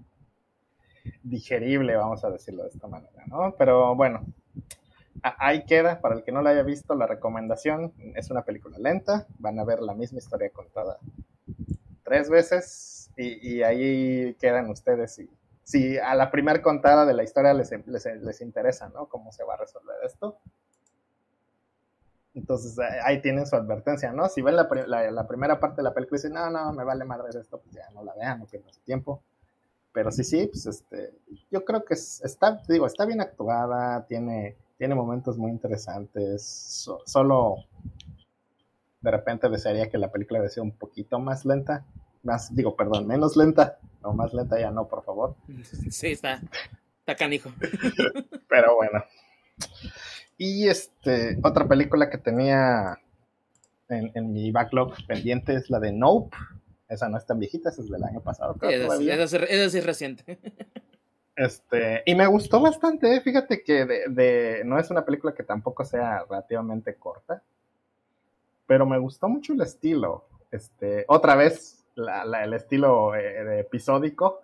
digerible, 1.23 1.95
vamos 1.95 2.23
a 2.23 2.29
decirlo 2.29 2.63
de 2.63 2.69
esta 2.69 2.87
manera, 2.87 3.23
¿no? 3.27 3.55
Pero 3.57 3.95
bueno, 3.95 4.25
ahí 5.21 5.65
queda, 5.65 6.01
para 6.01 6.15
el 6.15 6.23
que 6.23 6.31
no 6.31 6.41
la 6.41 6.51
haya 6.51 6.63
visto, 6.63 6.95
la 6.95 7.07
recomendación 7.07 7.93
es 8.15 8.29
una 8.29 8.43
película 8.43 8.77
lenta, 8.79 9.27
van 9.39 9.59
a 9.59 9.63
ver 9.63 9.81
la 9.81 9.93
misma 9.93 10.19
historia 10.19 10.49
contada 10.49 10.97
tres 12.03 12.29
veces, 12.29 12.93
y, 13.15 13.61
ahí 13.61 14.35
quedan 14.39 14.69
ustedes 14.69 15.19
y 15.19 15.29
si 15.63 15.97
a 15.97 16.15
la 16.15 16.31
primera 16.31 16.61
contada 16.61 17.05
de 17.05 17.13
la 17.13 17.23
historia 17.23 17.53
les, 17.53 17.71
les, 17.87 18.41
interesa, 18.41 18.89
¿no? 18.89 19.07
Cómo 19.07 19.31
se 19.31 19.43
va 19.43 19.53
a 19.53 19.57
resolver 19.57 19.95
esto. 20.03 20.37
Entonces 22.33 22.77
ahí 23.03 23.21
tienen 23.21 23.45
su 23.45 23.55
advertencia, 23.55 24.11
¿no? 24.11 24.27
Si 24.27 24.41
ven 24.41 24.55
la, 24.55 24.67
primera 25.27 25.59
parte 25.59 25.77
de 25.77 25.83
la 25.83 25.93
película 25.93 26.17
y 26.17 26.21
dicen, 26.21 26.33
no, 26.33 26.49
no, 26.49 26.73
me 26.73 26.83
vale 26.83 27.05
madre 27.05 27.29
esto, 27.39 27.59
pues 27.61 27.73
ya 27.75 27.89
no 27.93 28.03
la 28.03 28.13
vean, 28.13 28.39
no 28.39 28.45
pierdan 28.45 28.73
su 28.73 28.81
tiempo. 28.81 29.23
Pero 29.93 30.11
sí, 30.11 30.23
sí, 30.23 30.47
pues 30.47 30.65
este, 30.65 31.13
yo 31.51 31.63
creo 31.63 31.85
que 31.85 31.93
está, 31.93 32.61
digo, 32.67 32.87
está 32.87 33.05
bien 33.05 33.21
actuada, 33.21 34.05
tiene, 34.07 34.57
tiene 34.77 34.95
momentos 34.95 35.37
muy 35.37 35.51
interesantes, 35.51 36.89
solo 37.05 37.57
de 39.01 39.11
repente 39.11 39.49
desearía 39.49 39.89
que 39.89 39.97
la 39.97 40.11
película 40.11 40.39
hubiera 40.39 40.53
sido 40.53 40.63
un 40.63 40.71
poquito 40.71 41.19
más 41.19 41.45
lenta, 41.45 41.85
más, 42.23 42.55
digo, 42.55 42.75
perdón, 42.75 43.05
menos 43.05 43.35
lenta, 43.35 43.77
no 44.01 44.13
más 44.13 44.33
lenta 44.33 44.59
ya 44.59 44.71
no, 44.71 44.87
por 44.87 45.03
favor. 45.03 45.35
Sí, 45.91 46.07
está, 46.07 46.41
está 46.99 47.15
canijo. 47.15 47.51
Pero 48.49 48.75
bueno. 48.75 49.03
Y 50.37 50.67
este, 50.67 51.37
otra 51.43 51.67
película 51.67 52.09
que 52.09 52.17
tenía 52.17 52.97
en, 53.89 54.33
mi 54.33 54.51
backlog 54.51 54.95
pendiente 55.05 55.53
es 55.55 55.69
la 55.69 55.79
de 55.79 55.91
Nope. 55.91 56.35
Esa 56.93 57.09
no 57.09 57.17
es 57.17 57.25
tan 57.25 57.39
viejita, 57.39 57.69
esa 57.69 57.81
es 57.81 57.89
del 57.89 58.03
año 58.03 58.21
pasado. 58.21 58.55
esa, 58.61 58.95
es, 58.95 59.75
es, 59.75 59.85
reciente. 59.85 60.39
Este, 61.35 62.03
y 62.05 62.13
me 62.13 62.27
gustó 62.27 62.61
bastante, 62.61 63.15
¿eh? 63.15 63.21
fíjate 63.21 63.63
que 63.63 63.85
de, 63.85 64.61
no 64.65 64.77
es 64.77 64.91
una 64.91 65.03
película 65.03 65.33
que 65.33 65.41
tampoco 65.41 65.83
sea 65.83 66.23
relativamente 66.29 66.93
corta, 66.95 67.41
pero 68.67 68.85
me 68.85 68.99
gustó 68.99 69.27
mucho 69.27 69.53
el 69.53 69.61
estilo. 69.61 70.25
Este, 70.51 71.05
otra 71.07 71.35
vez, 71.35 71.83
el 71.95 72.53
estilo 72.53 73.15
eh, 73.15 73.61
episódico. 73.61 74.41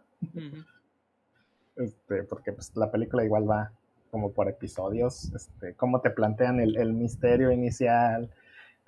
Este, 1.76 2.24
porque 2.24 2.52
pues, 2.52 2.76
la 2.76 2.92
película 2.92 3.24
igual 3.24 3.50
va 3.50 3.72
como 4.12 4.32
por 4.32 4.50
episodios, 4.50 5.32
este, 5.34 5.76
cómo 5.76 6.02
te 6.02 6.10
plantean 6.10 6.60
el, 6.60 6.94
misterio 6.94 7.52
inicial, 7.52 8.30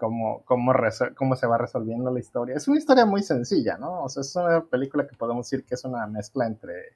cómo, 0.01 0.41
cómo, 0.45 0.73
cómo 1.15 1.35
se 1.35 1.45
va 1.45 1.59
resolviendo 1.59 2.09
la 2.09 2.19
historia. 2.19 2.55
Es 2.55 2.67
una 2.67 2.79
historia 2.79 3.05
muy 3.05 3.21
sencilla, 3.21 3.77
¿no? 3.77 4.03
O 4.03 4.09
sea, 4.09 4.21
es 4.21 4.35
una 4.35 4.65
película 4.65 5.05
que 5.05 5.15
podemos 5.15 5.45
decir 5.45 5.63
que 5.63 5.75
es 5.75 5.85
una 5.85 6.07
mezcla 6.07 6.47
entre 6.47 6.95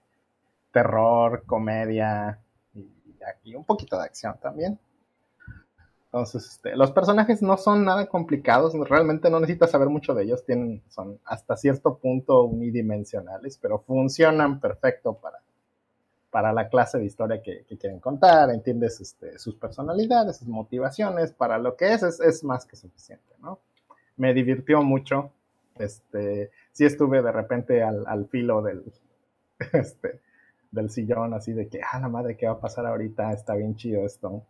terror, 0.72 1.44
comedia 1.46 2.40
y, 3.44 3.54
un 3.54 3.64
poquito 3.64 3.96
de 3.96 4.06
acción 4.06 4.36
también. 4.42 4.80
Entonces, 6.06 6.48
este, 6.48 6.76
los 6.76 6.92
personajes 6.92 7.44
no 7.44 7.58
son 7.58 7.86
nada 7.86 8.08
complicados, 8.08 8.74
realmente 8.90 9.30
no 9.30 9.40
necesitas 9.40 9.70
saber 9.70 9.90
mucho 9.90 10.16
de 10.16 10.24
ellos, 10.24 10.44
tienen, 10.44 10.82
son 10.90 11.20
hasta 11.26 11.56
cierto 11.58 11.98
punto 11.98 12.44
unidimensionales, 12.46 13.60
pero 13.62 13.80
funcionan 13.80 14.60
perfecto 14.60 15.14
para, 15.14 15.38
para 16.36 16.52
la 16.52 16.68
clase 16.68 16.98
de 16.98 17.06
historia 17.06 17.42
que, 17.42 17.64
quieren 17.80 18.02
contar, 18.02 18.50
entiendes 18.50 19.00
este, 19.00 19.40
sus 19.40 19.56
personalidades, 19.56 20.36
sus 20.36 20.50
motivaciones, 20.50 21.32
para 21.32 21.58
lo 21.58 21.78
que 21.78 21.94
es, 21.94 22.04
es, 22.04 22.44
más 22.44 22.66
que 22.66 22.76
suficiente, 22.76 23.34
¿no? 23.40 23.60
Me 24.18 24.34
divirtió 24.34 24.84
mucho, 24.84 25.32
este, 25.78 26.52
sí 26.74 26.84
estuve 26.84 27.22
de 27.22 27.32
repente 27.32 27.82
al, 27.84 28.04
al 28.06 28.28
filo 28.28 28.62
del, 28.62 28.84
este, 29.72 30.20
del 30.72 30.90
sillón, 30.90 31.34
así 31.34 31.54
de 31.54 31.70
que, 31.70 31.80
ah, 31.82 32.02
la 32.02 32.10
madre, 32.10 32.36
¿qué 32.36 32.48
va 32.48 32.56
a 32.56 32.60
pasar 32.60 32.86
ahorita? 32.86 33.32
Está 33.32 33.56
bien 33.56 33.78
chido 33.78 34.06
esto 34.06 34.44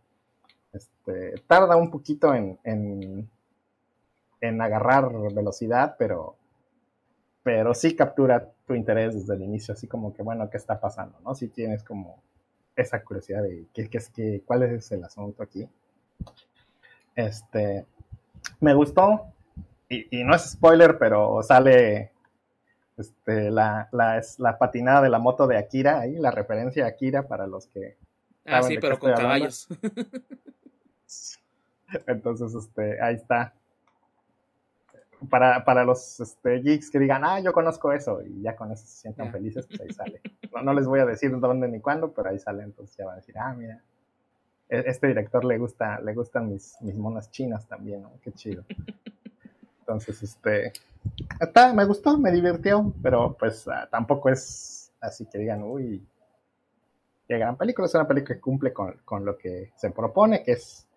este, 0.75 1.35
tarda 1.47 1.75
un 1.77 1.89
poquito 1.89 2.33
en, 2.33 2.59
en, 2.63 4.61
agarrar 4.61 5.11
velocidad, 5.33 5.95
pero, 5.97 6.35
pero 7.45 7.75
sí 7.75 7.95
captura 7.95 8.51
tu 8.65 8.73
interés 8.73 9.13
desde 9.13 9.35
el 9.35 9.43
inicio, 9.43 9.75
así 9.75 9.85
como 9.85 10.15
que, 10.15 10.23
bueno, 10.23 10.49
¿qué 10.49 10.57
está 10.57 10.79
pasando? 10.79 11.19
¿no? 11.23 11.35
Si 11.35 11.47
tienes 11.47 11.83
como 11.83 12.23
esa 12.75 13.03
curiosidad 13.03 13.43
de 13.43 13.67
qué, 13.71 13.87
es 13.91 14.09
que, 14.09 14.41
cuál 14.43 14.63
es 14.63 14.91
el 14.91 15.03
asunto 15.03 15.43
aquí. 15.43 15.69
Este, 17.15 17.85
me 18.59 18.73
gustó, 18.73 19.27
y, 19.87 20.23
no 20.23 20.33
es 20.33 20.53
spoiler, 20.53 20.97
pero 20.97 21.43
sale 21.43 22.13
este, 22.97 23.51
la, 23.51 23.89
la, 23.91 24.19
la, 24.39 24.57
patinada 24.57 25.03
de 25.03 25.09
la 25.09 25.19
moto 25.19 25.45
de 25.45 25.59
Akira, 25.59 25.99
ahí 25.99 26.15
la 26.15 26.31
referencia 26.31 26.85
a 26.85 26.87
Akira 26.87 27.27
para 27.27 27.45
los 27.45 27.67
que... 27.67 27.95
Ah, 28.43 28.63
sí, 28.63 28.79
pero 28.81 28.97
con 28.97 29.13
caballos. 29.13 29.67
Entonces, 32.07 32.55
este, 32.55 32.99
ahí 32.99 33.13
está. 33.13 33.53
Para, 35.29 35.63
para 35.63 35.83
los 35.83 36.19
este, 36.19 36.59
geeks 36.59 36.91
que 36.91 36.99
digan, 36.99 37.23
ah, 37.23 37.39
yo 37.39 37.53
conozco 37.53 37.91
eso, 37.91 38.21
y 38.21 38.41
ya 38.41 38.55
con 38.55 38.71
eso 38.71 38.85
se 38.85 39.01
sientan 39.01 39.31
felices, 39.31 39.65
pues 39.67 39.81
ahí 39.81 39.89
sale. 39.93 40.21
No, 40.63 40.73
les 40.73 40.87
voy 40.87 40.99
a 40.99 41.05
decir 41.05 41.37
dónde 41.39 41.67
ni 41.67 41.79
cuándo, 41.79 42.11
pero 42.11 42.29
ahí 42.29 42.39
sale, 42.39 42.63
entonces 42.63 42.95
ya 42.97 43.05
van 43.05 43.13
a 43.13 43.17
decir, 43.17 43.37
ah, 43.37 43.53
mira, 43.53 43.81
e-, 44.69 44.83
este 44.85 45.07
director 45.07 45.43
le 45.45 45.57
gusta, 45.57 45.99
le 46.01 46.13
gustan 46.13 46.49
mis, 46.49 46.75
mis 46.81 46.97
monas 46.97 47.31
chinas 47.31 47.67
también, 47.67 48.01
¿no? 48.01 48.11
Qué 48.21 48.31
chido. 48.31 48.63
Entonces, 49.79 50.21
este, 50.23 50.73
está, 51.39 51.73
me 51.73 51.85
gustó, 51.85 52.17
me 52.17 52.31
divirtió, 52.31 52.93
pero 53.01 53.35
pues 53.37 53.67
ah, 53.67 53.87
tampoco 53.89 54.29
es 54.29 54.91
así 54.99 55.25
que 55.27 55.37
digan, 55.37 55.63
uy, 55.63 56.05
qué 57.27 57.37
gran 57.37 57.55
película, 57.55 57.85
es 57.85 57.95
una 57.95 58.07
película 58.07 58.35
que 58.35 58.41
cumple 58.41 58.73
con, 58.73 58.97
con 59.05 59.25
lo 59.25 59.37
que 59.37 59.71
se 59.75 59.91
propone, 59.91 60.43
que 60.43 60.53
es 60.53 60.87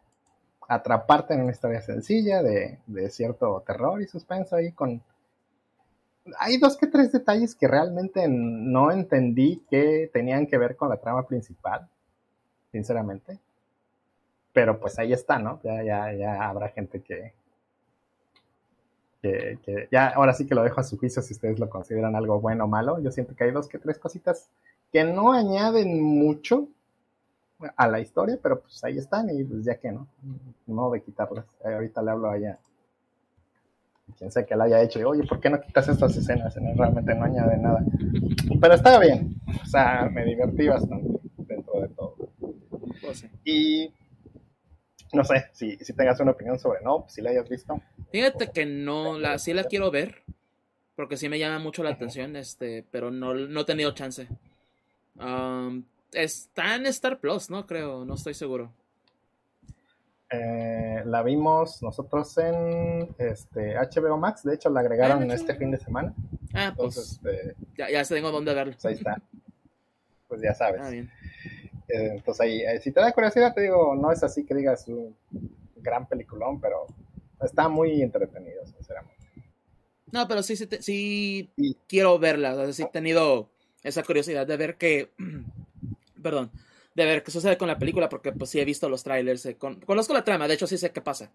atraparte 0.68 1.32
en 1.32 1.40
una 1.40 1.50
historia 1.50 1.80
sencilla 1.80 2.42
de, 2.42 2.78
cierto 3.10 3.62
terror 3.66 4.00
y 4.02 4.06
suspenso 4.06 4.54
ahí 4.54 4.72
con... 4.72 5.02
Hay 6.38 6.58
dos 6.58 6.76
que 6.76 6.86
tres 6.86 7.10
detalles 7.10 7.54
que 7.54 7.66
realmente 7.66 8.26
no 8.28 8.92
entendí 8.92 9.64
que 9.70 10.10
tenían 10.12 10.46
que 10.46 10.58
ver 10.58 10.76
con 10.76 10.90
la 10.90 10.98
trama 10.98 11.26
principal, 11.26 11.88
sinceramente. 12.70 13.38
Pero 14.52 14.78
pues 14.78 14.98
ahí 14.98 15.14
está, 15.14 15.38
¿no? 15.38 15.58
Ya, 15.62 15.82
ya, 15.82 16.12
ya 16.12 16.46
habrá 16.46 16.68
gente 16.68 17.00
que, 17.00 17.32
que, 19.22 19.58
que, 19.64 19.88
ya 19.90 20.08
ahora 20.08 20.34
sí 20.34 20.46
que 20.46 20.54
lo 20.54 20.62
dejo 20.62 20.80
a 20.80 20.84
su 20.84 20.98
juicio 20.98 21.22
si 21.22 21.32
ustedes 21.32 21.58
lo 21.58 21.70
consideran 21.70 22.14
algo 22.14 22.40
bueno 22.40 22.64
o 22.64 22.68
malo. 22.68 23.00
Yo 23.00 23.10
siento 23.10 23.34
que 23.34 23.44
hay 23.44 23.50
dos 23.50 23.66
que 23.66 23.78
tres 23.78 23.98
cositas 23.98 24.50
que 24.92 25.04
no 25.04 25.32
añaden 25.32 26.02
mucho, 26.02 26.68
a 27.76 27.88
la 27.88 28.00
historia, 28.00 28.38
pero 28.42 28.60
pues 28.60 28.82
ahí 28.84 28.98
están 28.98 29.30
y 29.30 29.44
pues 29.44 29.64
ya 29.64 29.76
que 29.76 29.90
no, 29.90 30.06
no 30.66 30.90
de 30.90 31.02
quitarlas. 31.02 31.44
Eh, 31.64 31.74
ahorita 31.74 32.02
le 32.02 32.10
hablo 32.10 32.30
allá. 32.30 32.58
Quien 34.16 34.32
sea 34.32 34.44
que 34.46 34.56
la 34.56 34.64
haya 34.64 34.80
hecho, 34.80 34.98
y, 34.98 35.04
oye, 35.04 35.26
¿por 35.26 35.38
qué 35.38 35.50
no 35.50 35.60
quitas 35.60 35.88
estas 35.88 36.16
escenas? 36.16 36.54
Realmente 36.54 37.14
no 37.14 37.24
añade 37.24 37.58
nada. 37.58 37.84
Pero 38.60 38.74
estaba 38.74 38.98
bien, 38.98 39.36
o 39.62 39.66
sea, 39.66 40.08
me 40.10 40.24
divertí 40.24 40.66
bastante 40.66 41.20
dentro 41.36 41.80
de 41.80 41.88
todo. 41.88 42.16
Pues 43.02 43.26
y 43.44 43.92
no 45.12 45.24
sé, 45.24 45.46
si, 45.52 45.76
si 45.76 45.92
tengas 45.92 46.20
una 46.20 46.32
opinión 46.32 46.58
sobre 46.58 46.80
no, 46.82 47.04
si 47.08 47.20
la 47.20 47.30
hayas 47.30 47.48
visto. 47.48 47.80
Fíjate 48.10 48.50
que 48.50 48.64
no, 48.66 49.18
la, 49.18 49.38
sí 49.38 49.52
la 49.52 49.64
quiero 49.64 49.90
ver, 49.90 50.22
porque 50.96 51.16
sí 51.16 51.28
me 51.28 51.38
llama 51.38 51.58
mucho 51.58 51.82
la 51.82 51.90
atención, 51.90 52.34
este, 52.36 52.84
pero 52.90 53.10
no, 53.10 53.34
no 53.34 53.60
he 53.60 53.64
tenido 53.64 53.92
chance. 53.92 54.26
Um, 55.16 55.84
Está 56.12 56.76
en 56.76 56.86
Star 56.86 57.20
Plus, 57.20 57.50
¿no? 57.50 57.66
Creo, 57.66 58.04
no 58.04 58.14
estoy 58.14 58.34
seguro. 58.34 58.72
Eh, 60.30 61.02
la 61.06 61.22
vimos 61.22 61.82
nosotros 61.82 62.36
en 62.36 63.14
este 63.16 63.76
HBO 63.76 64.18
Max, 64.18 64.42
de 64.42 64.54
hecho 64.54 64.68
la 64.68 64.80
agregaron 64.80 65.30
ah, 65.30 65.34
este 65.34 65.54
fin 65.54 65.70
de 65.70 65.78
semana. 65.78 66.14
Ah, 66.52 66.74
pues 66.76 66.98
este, 66.98 67.56
ya, 67.76 67.90
ya 67.90 68.04
tengo 68.04 68.30
dónde 68.30 68.52
verlo. 68.52 68.74
Pues 68.74 68.84
ahí 68.84 68.94
está. 68.94 69.22
Pues 70.28 70.42
ya 70.42 70.54
sabes. 70.54 70.82
Ah, 70.82 70.90
bien. 70.90 71.10
Eh, 71.88 72.10
entonces 72.16 72.40
ahí, 72.42 72.60
eh, 72.60 72.78
si 72.80 72.92
te 72.92 73.00
da 73.00 73.12
curiosidad, 73.12 73.54
te 73.54 73.62
digo, 73.62 73.94
no 73.94 74.12
es 74.12 74.22
así 74.22 74.44
que 74.44 74.54
digas 74.54 74.86
un 74.88 75.16
gran 75.76 76.06
peliculón, 76.06 76.60
pero 76.60 76.86
está 77.40 77.68
muy 77.68 78.02
entretenido, 78.02 78.66
sinceramente. 78.66 79.16
No, 80.12 80.28
pero 80.28 80.42
sí, 80.42 80.56
sí, 80.56 80.68
sí 80.80 81.78
quiero 81.86 82.18
verla, 82.18 82.52
o 82.52 82.56
sea, 82.56 82.72
sí 82.72 82.82
he 82.82 82.86
tenido 82.86 83.50
esa 83.82 84.02
curiosidad 84.02 84.46
de 84.46 84.56
ver 84.58 84.76
que 84.76 85.12
perdón, 86.22 86.50
de 86.94 87.04
ver 87.04 87.22
qué 87.22 87.30
sucede 87.30 87.56
con 87.56 87.68
la 87.68 87.78
película, 87.78 88.08
porque 88.08 88.32
pues 88.32 88.50
sí 88.50 88.60
he 88.60 88.64
visto 88.64 88.88
los 88.88 89.02
trailers, 89.04 89.46
eh, 89.46 89.56
conozco 89.56 90.12
la 90.12 90.24
trama, 90.24 90.48
de 90.48 90.54
hecho 90.54 90.66
sí 90.66 90.78
sé 90.78 90.90
qué 90.90 91.00
pasa, 91.00 91.30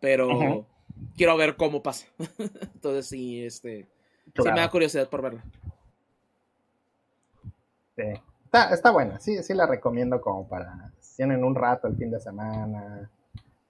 pero 0.00 0.66
quiero 1.16 1.36
ver 1.36 1.56
cómo 1.56 1.82
pasa. 1.82 2.06
Entonces 2.74 3.06
sí, 3.06 3.44
este, 3.44 3.86
sí 4.34 4.42
me 4.42 4.60
da 4.60 4.70
curiosidad 4.70 5.08
por 5.08 5.22
verla. 5.22 5.44
Sí. 7.96 8.04
Está, 8.44 8.74
está 8.74 8.90
buena, 8.90 9.18
sí, 9.18 9.42
sí 9.42 9.54
la 9.54 9.66
recomiendo 9.66 10.20
como 10.20 10.46
para, 10.46 10.92
si 11.00 11.16
tienen 11.16 11.42
un 11.42 11.54
rato 11.54 11.88
el 11.88 11.96
fin 11.96 12.10
de 12.10 12.20
semana, 12.20 13.10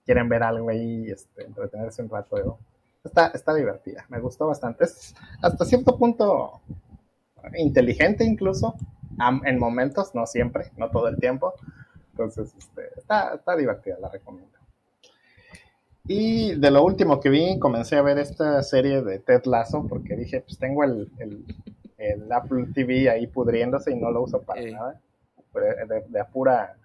quieren 0.04 0.28
ver 0.28 0.42
algo 0.42 0.70
ahí, 0.70 1.08
este, 1.08 1.44
entretenerse 1.44 2.02
un 2.02 2.10
rato, 2.10 2.58
está, 3.04 3.28
está 3.28 3.54
divertida, 3.54 4.04
me 4.08 4.18
gustó 4.18 4.48
bastante, 4.48 4.84
es 4.84 5.14
hasta 5.40 5.64
cierto 5.64 5.96
punto 5.96 6.60
inteligente 7.56 8.24
incluso, 8.24 8.74
en 9.44 9.58
momentos, 9.58 10.14
no 10.14 10.26
siempre, 10.26 10.70
no 10.76 10.90
todo 10.90 11.08
el 11.08 11.16
tiempo. 11.16 11.54
Entonces, 12.12 12.54
este, 12.56 12.88
está, 12.96 13.34
está 13.34 13.56
divertida, 13.56 13.96
la 14.00 14.08
recomiendo. 14.08 14.52
Y 16.06 16.56
de 16.56 16.70
lo 16.70 16.84
último 16.84 17.20
que 17.20 17.30
vi, 17.30 17.58
comencé 17.58 17.96
a 17.96 18.02
ver 18.02 18.18
esta 18.18 18.62
serie 18.62 19.02
de 19.02 19.18
Ted 19.20 19.44
Lasso 19.44 19.86
porque 19.88 20.16
dije, 20.16 20.40
pues 20.40 20.58
tengo 20.58 20.82
el, 20.82 21.08
el, 21.18 22.32
Apple 22.32 22.66
TV 22.74 23.08
ahí 23.08 23.28
pudriéndose 23.28 23.92
y 23.92 23.96
no 23.96 24.10
lo 24.10 24.22
uso 24.22 24.42
para 24.42 24.62
nada. 24.62 25.00
De, 25.54 26.04
de, 26.08 26.20
apura 26.20 26.76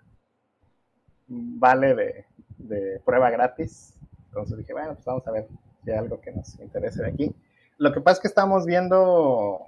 vale 1.27 1.95
de, 1.95 2.25
de 2.57 3.01
prueba 3.03 3.29
gratis. 3.31 3.95
Entonces 4.27 4.57
dije, 4.57 4.73
bueno, 4.73 4.93
pues 4.93 5.05
vamos 5.05 5.27
a 5.27 5.31
ver 5.31 5.47
si 5.83 5.91
hay 5.91 5.97
algo 5.97 6.21
que 6.21 6.31
nos 6.31 6.59
interese 6.59 7.01
de 7.01 7.09
aquí. 7.09 7.35
Lo 7.77 7.91
que 7.93 8.01
pasa 8.01 8.17
es 8.17 8.21
que 8.21 8.27
estamos 8.27 8.65
viendo 8.65 9.61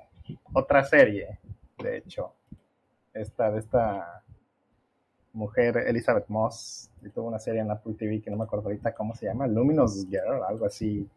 otra 0.53 0.83
serie, 0.83 1.39
de 1.77 1.97
hecho, 1.97 2.33
esta 3.13 3.51
de 3.51 3.59
esta 3.59 4.23
mujer 5.33 5.77
Elizabeth 5.87 6.27
Moss, 6.27 6.89
y 7.03 7.09
tuvo 7.09 7.27
una 7.27 7.39
serie 7.39 7.61
en 7.61 7.71
Apple 7.71 7.93
TV 7.97 8.21
que 8.21 8.29
no 8.29 8.37
me 8.37 8.43
acuerdo 8.43 8.65
ahorita 8.65 8.93
cómo 8.93 9.15
se 9.15 9.27
llama, 9.27 9.47
Luminous 9.47 10.07
Girl, 10.09 10.43
algo 10.47 10.65
así. 10.65 11.07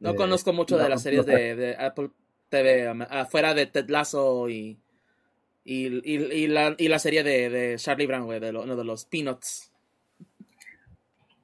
No 0.00 0.10
eh, 0.10 0.16
conozco 0.16 0.52
mucho 0.52 0.76
de 0.76 0.88
las 0.88 1.02
series 1.02 1.24
de, 1.26 1.76
Apple 1.78 2.10
TV, 2.48 2.88
afuera 3.08 3.54
de 3.54 3.66
Ted 3.66 3.88
Lasso 3.88 4.48
y, 4.48 4.78
y, 5.64 6.46
la, 6.48 6.98
serie 6.98 7.22
de, 7.22 7.76
Charlie 7.78 8.06
Brown, 8.06 8.28
de, 8.28 8.40
de 8.40 8.84
los 8.84 9.04
Peanuts. 9.06 9.72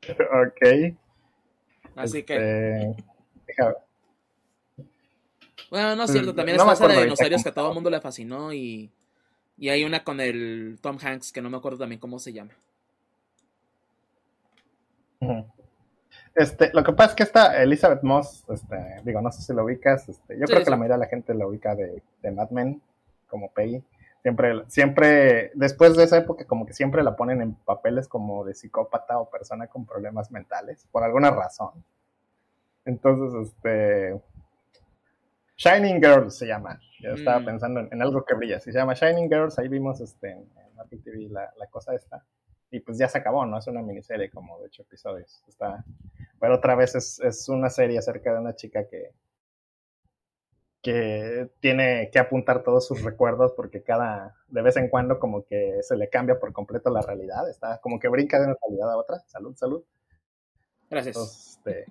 Ok. 0.09 0.97
Así 1.97 2.23
que. 2.23 2.95
Este, 3.47 3.85
bueno, 5.71 5.97
no 5.97 6.05
es 6.05 6.13
cierto, 6.13 6.35
también 6.35 6.59
está 6.59 6.73
esa 6.73 6.89
de 6.89 7.03
dinosaurios 7.05 7.43
que 7.43 7.49
a 7.49 7.55
todo 7.55 7.69
el 7.69 7.75
mundo 7.75 7.91
le 7.91 8.01
fascinó 8.01 8.53
y, 8.53 8.91
y 9.57 9.69
hay 9.69 9.85
una 9.85 10.05
con 10.05 10.21
el 10.21 10.79
Tom 10.81 10.99
Hanks 11.01 11.33
que 11.33 11.43
no 11.43 11.51
me 11.51 11.57
acuerdo 11.57 11.79
también 11.79 12.01
cómo 12.01 12.19
se 12.19 12.33
llama. 12.33 12.53
Este, 16.35 16.71
lo 16.73 16.85
que 16.85 16.93
pasa 16.93 17.11
es 17.11 17.17
que 17.17 17.23
esta 17.25 17.63
Elizabeth 17.63 18.03
Moss, 18.03 18.45
este, 18.49 18.77
digo, 19.05 19.21
no 19.21 19.33
sé 19.33 19.43
si 19.43 19.53
lo 19.53 19.65
ubicas, 19.65 20.09
este, 20.09 20.39
yo 20.39 20.47
creo 20.47 20.63
que 20.63 20.71
la 20.71 20.77
mayoría 20.77 20.97
de 20.97 21.05
la 21.05 21.09
gente 21.09 21.35
la 21.35 21.47
ubica 21.47 21.75
de, 21.75 22.03
de 22.23 22.31
Mad 22.31 22.51
Men 22.51 22.81
como 23.29 23.51
Peggy. 23.51 23.83
Siempre, 24.23 24.63
siempre, 24.69 25.51
después 25.55 25.97
de 25.97 26.05
esa 26.05 26.19
época, 26.19 26.45
como 26.45 26.67
que 26.67 26.75
siempre 26.75 27.03
la 27.03 27.17
ponen 27.17 27.41
en 27.41 27.55
papeles 27.55 28.09
como 28.09 28.45
de 28.45 28.55
psicópata 28.55 29.19
o 29.19 29.31
persona 29.31 29.69
con 29.69 29.87
problemas 29.87 30.31
mentales, 30.31 30.87
por 30.91 31.03
alguna 31.03 31.31
razón. 31.31 31.71
Entonces, 32.85 33.49
este, 33.49 34.21
Shining 35.59 36.01
Girls 36.01 36.39
se 36.39 36.47
llama. 36.47 36.81
Yo 37.01 37.11
estaba 37.11 37.41
mm. 37.41 37.45
pensando 37.45 37.81
en, 37.81 38.01
algo 38.01 38.25
que 38.25 38.35
brilla. 38.35 38.61
Si 38.61 38.73
se 38.73 38.79
llama 38.79 38.95
Shining 38.95 39.29
Girls, 39.29 39.59
ahí 39.59 39.69
vimos 39.69 40.01
este, 40.01 40.31
en, 40.31 40.49
Apple 40.79 41.01
TV 41.05 41.29
la, 41.29 41.67
cosa 41.71 41.95
esta. 41.95 42.25
Y 42.71 42.81
pues 42.81 42.99
ya 42.99 43.09
se 43.09 43.19
acabó, 43.19 43.45
¿no? 43.45 43.59
Es 43.59 43.67
una 43.67 43.83
miniserie 43.83 44.31
como 44.31 44.59
de 44.61 44.67
ocho 44.67 44.83
episodios. 44.83 45.43
Está... 45.49 45.85
Pero 46.41 46.55
otra 46.55 46.77
vez 46.77 46.95
es, 46.95 47.19
es 47.21 47.49
una 47.49 47.71
serie 47.71 47.99
acerca 47.99 48.33
de 48.33 48.39
una 48.39 48.55
chica 48.55 48.87
que, 48.87 49.11
que 50.81 51.51
tiene 51.59 52.11
que 52.13 52.21
apuntar 52.21 52.63
todos 52.63 52.87
sus 52.87 53.03
recuerdos 53.03 53.53
porque 53.57 53.83
cada, 53.83 54.37
de 54.47 54.63
vez 54.63 54.77
en 54.77 54.89
cuando 54.89 55.19
como 55.19 55.45
que 55.45 55.81
se 55.83 55.97
le 55.97 56.09
cambia 56.09 56.39
por 56.39 56.53
completo 56.53 56.91
la 56.91 57.03
realidad, 57.03 57.51
está 57.51 57.81
como 57.81 57.99
que 57.99 58.09
brinca 58.09 58.39
de 58.39 58.47
una 58.47 58.57
realidad 58.65 58.93
a 58.93 58.97
otra. 58.97 59.19
Salud, 59.27 59.57
salud. 59.57 59.83
Gracias. 60.89 61.57
este, 61.57 61.87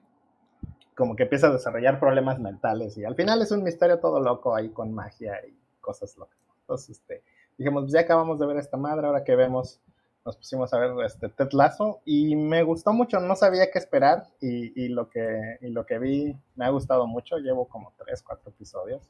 como 0.98 1.16
que 1.16 1.24
empieza 1.24 1.48
a 1.48 1.52
desarrollar 1.52 2.00
problemas 2.00 2.40
mentales 2.40 2.98
y 2.98 3.06
al 3.06 3.14
final 3.14 3.40
es 3.44 3.52
un 3.52 3.62
misterio 3.62 4.00
todo 4.00 4.20
loco 4.20 4.56
ahí 4.56 4.70
con 4.70 4.92
magia 4.92 5.40
y 5.48 5.56
cosas 5.80 6.18
locas. 6.18 6.40
Entonces, 6.62 6.98
este, 6.98 7.24
dijimos, 7.56 7.84
pues 7.84 7.94
ya 7.94 8.00
acabamos 8.00 8.40
de 8.40 8.48
ver 8.48 8.58
esta 8.58 8.78
madre, 8.78 9.06
ahora 9.06 9.24
que 9.24 9.36
vemos, 9.36 9.80
nos 10.26 10.36
pusimos 10.36 10.74
a 10.74 10.80
ver 10.80 10.92
este 11.06 11.30
Ted 11.30 11.52
Lasso 11.52 12.02
y 12.04 12.36
me 12.36 12.64
gustó 12.64 12.94
mucho, 12.94 13.20
no 13.20 13.36
sabía 13.36 13.70
qué 13.72 13.78
esperar 13.78 14.26
y, 14.42 14.88
lo, 14.88 15.08
que, 15.08 15.60
y 15.62 15.68
lo 15.70 15.86
que 15.86 16.00
vi 16.00 16.36
me 16.56 16.66
ha 16.66 16.70
gustado 16.70 17.06
mucho, 17.06 17.38
llevo 17.38 17.68
como 17.68 17.94
tres, 17.96 18.24
cuatro 18.24 18.50
episodios. 18.50 19.08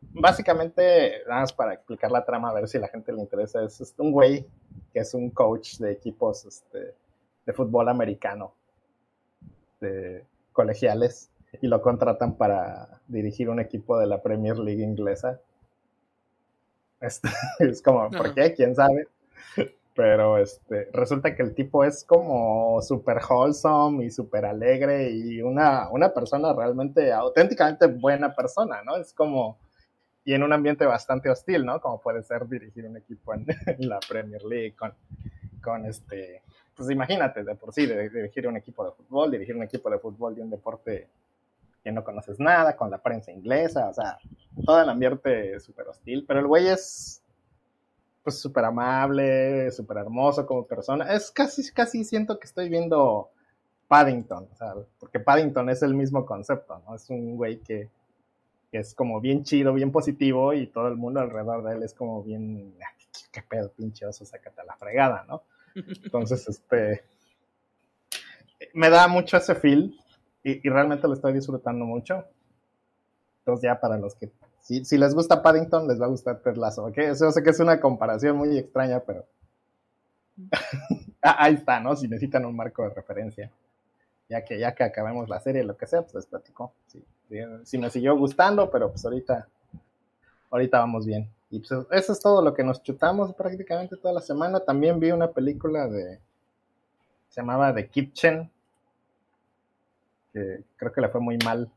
Básicamente, 0.00 1.22
nada 1.28 1.42
más 1.42 1.52
para 1.52 1.74
explicar 1.74 2.10
la 2.10 2.24
trama, 2.24 2.48
a 2.48 2.54
ver 2.54 2.66
si 2.66 2.78
la 2.78 2.88
gente 2.88 3.12
le 3.12 3.20
interesa, 3.20 3.62
es, 3.62 3.78
es 3.78 3.94
un 3.98 4.10
güey 4.10 4.48
que 4.90 5.00
es 5.00 5.12
un 5.12 5.28
coach 5.28 5.76
de 5.76 5.92
equipos 5.92 6.46
este, 6.46 6.94
de 7.44 7.52
fútbol 7.52 7.90
americano. 7.90 8.54
De, 9.78 10.24
colegiales 10.52 11.30
y 11.60 11.66
lo 11.66 11.82
contratan 11.82 12.36
para 12.36 13.00
dirigir 13.08 13.50
un 13.50 13.60
equipo 13.60 13.98
de 13.98 14.06
la 14.06 14.22
Premier 14.22 14.58
League 14.58 14.82
inglesa. 14.82 15.40
Este, 17.00 17.28
es, 17.58 17.82
como, 17.82 18.10
¿por 18.10 18.34
qué? 18.34 18.54
¿Quién 18.54 18.74
sabe? 18.74 19.08
Pero 19.94 20.38
este, 20.38 20.88
resulta 20.92 21.34
que 21.36 21.42
el 21.42 21.54
tipo 21.54 21.84
es 21.84 22.02
como 22.04 22.80
súper 22.80 23.18
wholesome 23.28 24.06
y 24.06 24.10
súper 24.10 24.46
alegre 24.46 25.10
y 25.10 25.42
una, 25.42 25.90
una 25.90 26.14
persona 26.14 26.54
realmente, 26.54 27.12
auténticamente 27.12 27.86
buena 27.88 28.34
persona, 28.34 28.82
¿no? 28.82 28.96
Es 28.96 29.12
como, 29.12 29.58
y 30.24 30.32
en 30.32 30.44
un 30.44 30.52
ambiente 30.54 30.86
bastante 30.86 31.28
hostil, 31.28 31.66
¿no? 31.66 31.78
Como 31.80 32.00
puede 32.00 32.22
ser 32.22 32.48
dirigir 32.48 32.86
un 32.86 32.96
equipo 32.96 33.34
en, 33.34 33.44
la 33.80 34.00
Premier 34.08 34.42
League 34.44 34.74
con, 34.76 34.94
con 35.62 35.84
este, 35.84 36.40
pues 36.76 36.90
imagínate, 36.90 37.44
de 37.44 37.54
por 37.54 37.72
sí, 37.72 37.86
de, 37.86 38.08
dirigir 38.08 38.46
un 38.46 38.56
equipo 38.56 38.84
de 38.84 38.92
fútbol, 38.92 39.30
dirigir 39.30 39.56
un 39.56 39.62
equipo 39.62 39.90
de 39.90 39.98
fútbol 39.98 40.34
de 40.34 40.42
un 40.42 40.50
deporte 40.50 41.08
que 41.82 41.92
no 41.92 42.04
conoces 42.04 42.38
nada, 42.38 42.76
con 42.76 42.90
la 42.90 42.98
prensa 42.98 43.32
inglesa, 43.32 43.88
o 43.88 43.94
sea, 43.94 44.18
todo 44.64 44.80
el 44.80 44.88
ambiente 44.88 45.58
súper 45.60 45.88
hostil, 45.88 46.24
pero 46.26 46.40
el 46.40 46.46
güey 46.46 46.68
es 46.68 47.22
pues 48.22 48.38
súper 48.38 48.64
amable, 48.64 49.70
súper 49.72 49.96
hermoso 49.96 50.46
como 50.46 50.64
persona, 50.64 51.12
es 51.12 51.30
casi, 51.32 51.70
casi 51.72 52.04
siento 52.04 52.38
que 52.38 52.46
estoy 52.46 52.68
viendo 52.68 53.30
Paddington, 53.88 54.48
o 54.52 54.56
sea, 54.56 54.74
porque 55.00 55.18
Paddington 55.18 55.68
es 55.70 55.82
el 55.82 55.94
mismo 55.94 56.24
concepto, 56.24 56.80
¿no? 56.86 56.94
Es 56.94 57.10
un 57.10 57.36
güey 57.36 57.58
que, 57.58 57.90
que 58.70 58.78
es 58.78 58.94
como 58.94 59.20
bien 59.20 59.42
chido, 59.42 59.74
bien 59.74 59.90
positivo 59.90 60.54
y 60.54 60.68
todo 60.68 60.86
el 60.86 60.96
mundo 60.96 61.20
alrededor 61.20 61.64
de 61.64 61.74
él 61.74 61.82
es 61.82 61.94
como 61.94 62.22
bien, 62.22 62.74
ah, 62.80 62.94
qué 63.32 63.42
pedo, 63.42 63.70
pinche 63.72 64.06
oso, 64.06 64.24
sácate 64.24 64.60
a 64.60 64.64
la 64.64 64.76
fregada, 64.76 65.24
¿no? 65.28 65.42
Entonces, 65.74 66.48
este, 66.48 67.04
me 68.74 68.90
da 68.90 69.08
mucho 69.08 69.36
ese 69.36 69.54
feel 69.54 69.98
y, 70.42 70.68
realmente 70.68 71.06
lo 71.06 71.14
estoy 71.14 71.32
disfrutando 71.32 71.84
mucho. 71.84 72.24
Entonces 73.38 73.62
ya 73.64 73.80
para 73.80 73.98
los 73.98 74.14
que, 74.14 74.30
si, 74.60 74.84
si 74.84 74.96
les 74.96 75.14
gusta 75.14 75.42
Paddington, 75.42 75.88
les 75.88 76.00
va 76.00 76.06
a 76.06 76.08
gustar 76.08 76.40
Ted 76.40 76.56
Lasso, 76.56 76.84
¿ok? 76.84 76.96
Yo 77.18 77.32
sé 77.32 77.42
que 77.42 77.50
es 77.50 77.60
una 77.60 77.80
comparación 77.80 78.36
muy 78.36 78.56
extraña, 78.56 79.00
pero 79.00 79.24
ah, 81.22 81.36
ahí 81.38 81.54
está, 81.54 81.80
¿no? 81.80 81.96
Si 81.96 82.08
necesitan 82.08 82.44
un 82.44 82.56
marco 82.56 82.82
de 82.82 82.90
referencia. 82.90 83.50
Ya 84.28 84.44
que, 84.44 84.58
ya 84.58 84.74
que 84.74 84.84
acabemos 84.84 85.28
la 85.28 85.40
serie, 85.40 85.62
lo 85.64 85.76
que 85.76 85.86
sea, 85.86 86.02
pues 86.02 86.14
les 86.14 86.26
platico. 86.26 86.72
si 87.64 87.78
me 87.78 87.90
siguió 87.90 88.16
gustando, 88.16 88.70
pero 88.70 88.90
pues 88.90 89.04
ahorita, 89.04 89.46
ahorita 90.50 90.78
vamos 90.78 91.04
bien. 91.04 91.28
Y 91.52 91.58
pues 91.58 91.86
eso 91.90 92.12
es 92.14 92.20
todo 92.20 92.40
lo 92.40 92.54
que 92.54 92.64
nos 92.64 92.82
chutamos 92.82 93.34
prácticamente 93.34 93.98
toda 93.98 94.14
la 94.14 94.22
semana. 94.22 94.60
También 94.60 94.98
vi 94.98 95.10
una 95.10 95.30
película 95.30 95.86
de. 95.86 96.18
Se 97.28 97.42
llamaba 97.42 97.74
The 97.74 97.88
Kitchen. 97.88 98.50
Que 100.32 100.64
creo 100.76 100.92
que 100.92 101.02
le 101.02 101.10
fue 101.10 101.20
muy 101.20 101.36
mal. 101.44 101.70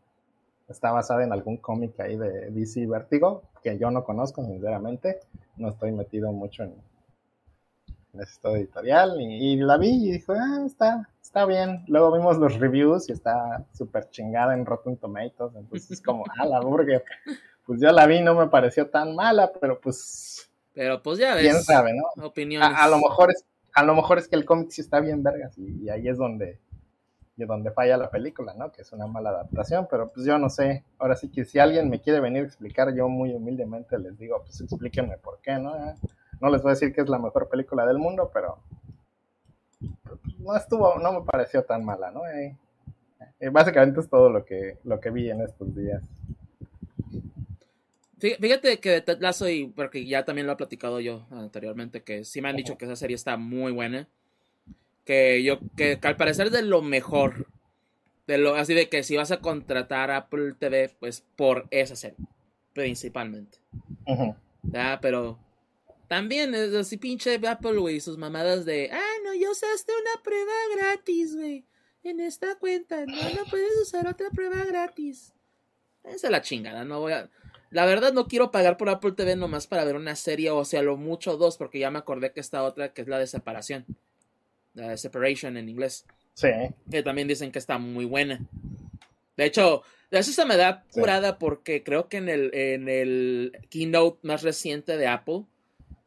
Está 0.69 0.93
basada 0.93 1.25
en 1.25 1.33
algún 1.33 1.57
cómic 1.57 1.99
ahí 1.99 2.15
de 2.15 2.51
DC 2.51 2.87
Vertigo. 2.87 3.43
Que 3.61 3.77
yo 3.77 3.91
no 3.91 4.05
conozco, 4.05 4.45
sinceramente. 4.45 5.19
No 5.57 5.67
estoy 5.67 5.91
metido 5.91 6.31
mucho 6.31 6.63
en, 6.63 6.81
en 8.13 8.55
editorial. 8.55 9.19
Y, 9.19 9.57
la 9.57 9.77
vi 9.77 10.07
y 10.07 10.11
dije, 10.13 10.31
ah, 10.37 10.63
está, 10.65 11.09
está 11.21 11.45
bien. 11.45 11.83
Luego 11.87 12.13
vimos 12.13 12.37
los 12.37 12.57
reviews 12.61 13.09
y 13.09 13.11
está 13.11 13.65
súper 13.73 14.09
chingada 14.09 14.53
en 14.53 14.65
Rotten 14.65 14.95
Tomatoes. 14.95 15.53
Entonces 15.53 15.91
es 15.91 16.01
como, 16.01 16.23
ah, 16.39 16.45
la 16.45 16.61
burger 16.61 17.03
pues 17.65 17.81
yo 17.81 17.91
la 17.91 18.05
vi, 18.05 18.21
no 18.21 18.35
me 18.35 18.47
pareció 18.47 18.89
tan 18.89 19.15
mala, 19.15 19.51
pero 19.59 19.79
pues. 19.79 20.49
Pero 20.73 21.01
pues 21.01 21.19
ya 21.19 21.35
ves. 21.35 21.43
Quién 21.43 21.63
sabe, 21.63 21.93
¿no? 21.93 22.25
Opiniones. 22.25 22.69
A, 22.77 22.87
lo 22.87 22.97
mejor 22.97 23.31
es, 23.31 23.43
a 23.73 23.83
lo 23.83 23.95
mejor 23.95 24.19
es 24.19 24.27
que 24.27 24.35
el 24.35 24.45
cómic 24.45 24.69
sí 24.69 24.81
está 24.81 24.99
bien 24.99 25.23
vergas 25.23 25.57
y, 25.57 25.89
ahí 25.89 26.07
es 26.07 26.17
donde, 26.17 26.59
y 27.37 27.45
donde 27.45 27.71
falla 27.71 27.97
la 27.97 28.09
película, 28.09 28.53
¿no? 28.53 28.71
Que 28.71 28.81
es 28.81 28.91
una 28.91 29.07
mala 29.07 29.29
adaptación, 29.29 29.87
pero 29.89 30.11
pues 30.11 30.25
yo 30.25 30.37
no 30.37 30.49
sé. 30.49 30.83
Ahora 30.99 31.15
sí 31.15 31.31
que 31.31 31.45
si 31.45 31.59
alguien 31.59 31.89
me 31.89 32.01
quiere 32.01 32.19
venir 32.19 32.43
a 32.43 32.47
explicar, 32.47 32.93
yo 32.93 33.07
muy 33.07 33.33
humildemente 33.33 33.97
les 33.97 34.17
digo, 34.17 34.41
pues 34.43 34.61
explíquenme 34.61 35.17
por 35.17 35.39
qué, 35.41 35.57
¿no? 35.57 35.75
No 36.41 36.49
les 36.49 36.61
voy 36.61 36.71
a 36.71 36.73
decir 36.73 36.93
que 36.93 37.01
es 37.01 37.09
la 37.09 37.17
mejor 37.17 37.49
película 37.49 37.85
del 37.85 37.97
mundo, 37.97 38.29
pero 38.33 38.59
no 40.39 40.55
estuvo, 40.55 40.99
no 40.99 41.19
me 41.19 41.25
pareció 41.25 41.63
tan 41.63 41.83
mala, 41.83 42.11
¿no? 42.11 42.27
Eh, 42.27 42.55
eh, 43.39 43.49
básicamente 43.49 43.99
es 44.01 44.09
todo 44.09 44.29
lo 44.29 44.45
que, 44.45 44.77
lo 44.83 44.99
que 44.99 45.09
vi 45.09 45.29
en 45.29 45.41
estos 45.41 45.75
días. 45.75 46.01
Fíjate 48.39 48.79
que 48.79 48.89
de 48.89 49.01
Ted 49.01 49.19
Lasso, 49.19 49.49
y 49.49 49.67
porque 49.67 50.05
ya 50.05 50.25
también 50.25 50.47
lo 50.47 50.53
he 50.53 50.57
platicado 50.57 50.99
yo 50.99 51.27
anteriormente, 51.31 52.03
que 52.03 52.23
sí 52.23 52.41
me 52.41 52.49
han 52.49 52.55
dicho 52.55 52.77
que 52.77 52.85
esa 52.85 52.95
serie 52.95 53.15
está 53.15 53.37
muy 53.37 53.71
buena. 53.71 54.07
Que 55.03 55.43
yo, 55.43 55.59
que, 55.75 55.99
al 56.01 56.17
parecer 56.17 56.47
es 56.47 56.53
de 56.53 56.61
lo 56.63 56.81
mejor. 56.81 57.47
De 58.27 58.37
lo, 58.37 58.55
así 58.55 58.73
de 58.73 58.89
que 58.89 59.03
si 59.03 59.15
vas 59.15 59.31
a 59.31 59.39
contratar 59.39 60.09
a 60.09 60.17
Apple 60.17 60.53
TV, 60.57 60.95
pues 60.99 61.23
por 61.35 61.67
esa 61.69 61.95
serie, 61.95 62.17
principalmente. 62.73 63.59
Pero 65.01 65.37
también 66.07 66.55
es 66.55 66.73
así 66.73 66.97
pinche 66.97 67.39
Apple, 67.47 67.77
güey, 67.77 67.99
sus 67.99 68.17
mamadas 68.17 68.65
de, 68.65 68.89
ah, 68.91 69.01
bueno, 69.21 69.39
ya 69.39 69.51
usaste 69.51 69.91
una 69.91 70.23
prueba 70.23 70.53
gratis, 70.75 71.35
güey. 71.35 71.65
En 72.03 72.19
esta 72.19 72.55
cuenta, 72.55 73.05
no, 73.05 73.15
no 73.15 73.45
puedes 73.49 73.75
usar 73.81 74.07
otra 74.07 74.29
prueba 74.29 74.63
gratis. 74.63 75.33
Esa 76.03 76.27
es 76.27 76.31
la 76.31 76.41
chingada, 76.41 76.85
no 76.85 76.99
voy 76.99 77.13
a... 77.13 77.29
La 77.75 77.85
verdad 77.85 78.13
no 78.13 78.29
quiero 78.29 78.51
pagar 78.51 78.77
por 78.77 78.87
Apple 78.87 79.11
TV 79.11 79.35
nomás 79.35 79.67
para 79.67 79.83
ver 79.83 79.97
una 79.97 80.15
serie 80.15 80.49
o 80.49 80.63
sea, 80.63 80.81
lo 80.81 80.95
mucho 80.95 81.35
dos, 81.35 81.57
porque 81.57 81.77
ya 81.77 81.91
me 81.91 81.99
acordé 81.99 82.31
que 82.31 82.39
esta 82.39 82.63
otra 82.63 82.93
que 82.93 83.01
es 83.01 83.09
la 83.09 83.19
de 83.19 83.27
separación. 83.27 83.85
La 84.75 84.91
de 84.91 84.97
separation 84.97 85.57
en 85.57 85.67
inglés. 85.67 86.05
Sí. 86.35 86.47
Que 86.89 87.03
también 87.03 87.27
dicen 87.27 87.51
que 87.51 87.59
está 87.59 87.77
muy 87.77 88.05
buena. 88.05 88.39
De 89.35 89.43
hecho, 89.43 89.83
eso 90.09 90.31
se 90.31 90.45
me 90.45 90.55
da 90.55 90.85
curada 90.93 91.37
porque 91.37 91.83
creo 91.83 92.07
que 92.07 92.15
en 92.15 92.29
el, 92.29 92.55
en 92.55 92.87
el 92.87 93.51
keynote 93.69 94.19
más 94.21 94.41
reciente 94.41 94.95
de 94.95 95.07
Apple 95.07 95.41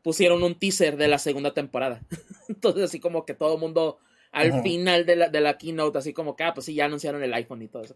pusieron 0.03 0.43
un 0.43 0.59
teaser 0.59 0.97
de 0.97 1.09
la 1.09 1.19
segunda 1.19 1.53
temporada. 1.53 2.01
Entonces, 2.49 2.85
así 2.85 2.99
como 2.99 3.27
que 3.27 3.35
todo 3.35 3.57
el 3.57 3.61
mundo 3.61 3.99
al 4.33 4.63
final 4.63 5.05
de 5.05 5.17
la, 5.17 5.29
de 5.29 5.41
la 5.43 5.59
keynote, 5.59 5.99
así 5.99 6.15
como 6.15 6.35
que, 6.35 6.45
ah, 6.45 6.55
pues 6.55 6.65
sí, 6.65 6.73
ya 6.73 6.87
anunciaron 6.87 7.23
el 7.23 7.35
iPhone 7.35 7.61
y 7.61 7.69
todo 7.69 7.83
eso. 7.83 7.95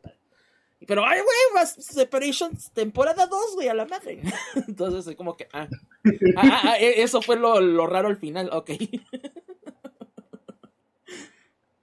Pero, 0.86 1.04
ay, 1.06 1.20
güey, 1.20 1.66
Separation 1.66 2.52
temporada 2.74 3.26
2, 3.26 3.54
güey, 3.54 3.68
a 3.68 3.74
la 3.74 3.86
madre. 3.86 4.20
Entonces, 4.68 5.06
así 5.06 5.16
como 5.16 5.36
que, 5.36 5.48
ah, 5.52 5.68
ah, 6.36 6.60
ah 6.64 6.76
e, 6.78 7.02
eso 7.02 7.22
fue 7.22 7.36
lo, 7.36 7.60
lo 7.60 7.86
raro 7.86 8.08
al 8.08 8.16
final, 8.16 8.50
ok. 8.52 8.70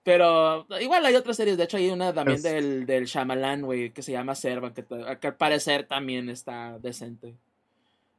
Pero 0.04 0.66
igual 0.80 1.06
hay 1.06 1.16
otras 1.16 1.38
series, 1.38 1.58
de 1.58 1.66
hecho 1.66 1.78
hay 1.78 1.90
una 1.92 2.14
también 2.14 2.42
del, 2.42 2.88
del 2.88 3.06
Shyamalan, 3.06 3.62
güey, 3.62 3.92
que 3.92 4.02
se 4.02 4.12
llama 4.12 4.34
Serva, 4.34 4.74
que, 4.74 4.84
al 4.90 5.36
parecer 5.36 5.86
también 5.86 6.30
está 6.30 6.80
decente. 6.80 7.36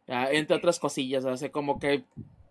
entre 0.06 0.56
otras 0.56 0.78
cosillas, 0.78 1.24
hace 1.24 1.50
como 1.50 1.80
que 1.80 2.04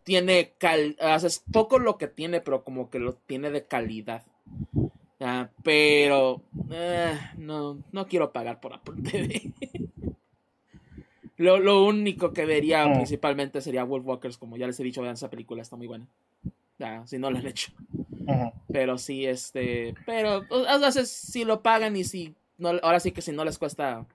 tiene 0.04 0.54
cal, 0.58 0.98
hace 1.00 1.30
poco 1.54 1.80
lo 1.80 1.98
que 1.98 2.08
tiene, 2.08 2.42
pero 2.42 2.66
como 2.66 2.90
que 2.90 3.00
lo 3.00 3.14
tiene 3.14 3.50
de 3.50 3.64
calidad. 3.64 4.24
Pero 5.64 6.42
eh, 6.72 7.18
no, 7.38 7.84
no 7.92 8.08
quiero 8.08 8.32
pagar 8.32 8.60
por 8.60 8.74
Apple 8.74 9.02
TV. 9.04 9.54
lo, 11.38 11.60
lo, 11.60 11.86
único 11.86 12.34
que 12.34 12.46
vería 12.46 12.88
mm. 12.88 12.94
principalmente 12.94 13.62
sería 13.62 13.84
Wolf 13.84 14.06
Walkers, 14.06 14.38
como 14.38 14.58
ya 14.58 14.68
les 14.68 14.80
he 14.80 14.84
dicho, 14.84 15.02
vean 15.02 15.14
esa 15.14 15.30
película, 15.30 15.62
está 15.62 15.76
muy 15.76 15.88
buena. 15.88 16.08
Si 17.06 17.18
no 17.18 17.30
lo 17.30 17.38
han 17.38 17.48
hecho. 17.48 17.72
Pero 18.72 18.98
sí, 18.98 19.26
este. 19.26 19.96
Pero 20.06 20.46
a 20.68 20.78
veces 20.78 21.10
si 21.10 21.44
lo 21.44 21.62
pagan 21.62 21.96
y 21.96 22.04
si. 22.04 22.36
No, 22.58 22.70
ahora 22.82 23.00
sí 23.00 23.12
que 23.12 23.22
si 23.22 23.32
no 23.32 23.44
les 23.44 23.58
cuesta 23.58 24.06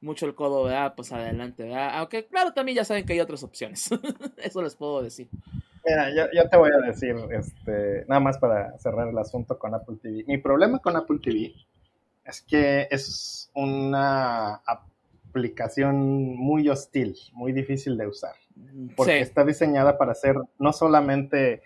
mucho 0.00 0.26
el 0.26 0.34
codo, 0.34 0.64
¿verdad? 0.64 0.94
Pues 0.96 1.12
adelante, 1.12 1.64
¿verdad? 1.64 1.90
Aunque, 1.94 2.26
claro, 2.26 2.52
también 2.52 2.76
ya 2.76 2.84
saben 2.84 3.04
que 3.04 3.14
hay 3.14 3.20
otras 3.20 3.42
opciones. 3.42 3.88
Eso 4.36 4.62
les 4.62 4.76
puedo 4.76 5.02
decir. 5.02 5.28
Mira, 5.88 6.10
yo, 6.32 6.48
te 6.48 6.56
voy 6.56 6.70
a 6.70 6.86
decir, 6.86 7.16
este, 7.30 8.04
nada 8.08 8.20
más 8.20 8.36
para 8.38 8.76
cerrar 8.78 9.08
el 9.08 9.18
asunto 9.18 9.58
con 9.58 9.74
Apple 9.74 9.96
TV. 10.02 10.24
Mi 10.26 10.36
problema 10.36 10.80
con 10.80 10.96
Apple 10.96 11.18
TV 11.22 11.54
es 12.24 12.42
que 12.42 12.88
es 12.90 13.50
una 13.54 14.60
aplicación 14.66 16.36
muy 16.36 16.68
hostil, 16.68 17.16
muy 17.32 17.52
difícil 17.52 17.96
de 17.96 18.06
usar. 18.06 18.34
Porque 18.96 19.20
está 19.20 19.44
diseñada 19.44 19.96
para 19.96 20.14
ser 20.14 20.36
no 20.58 20.72
solamente 20.72 21.62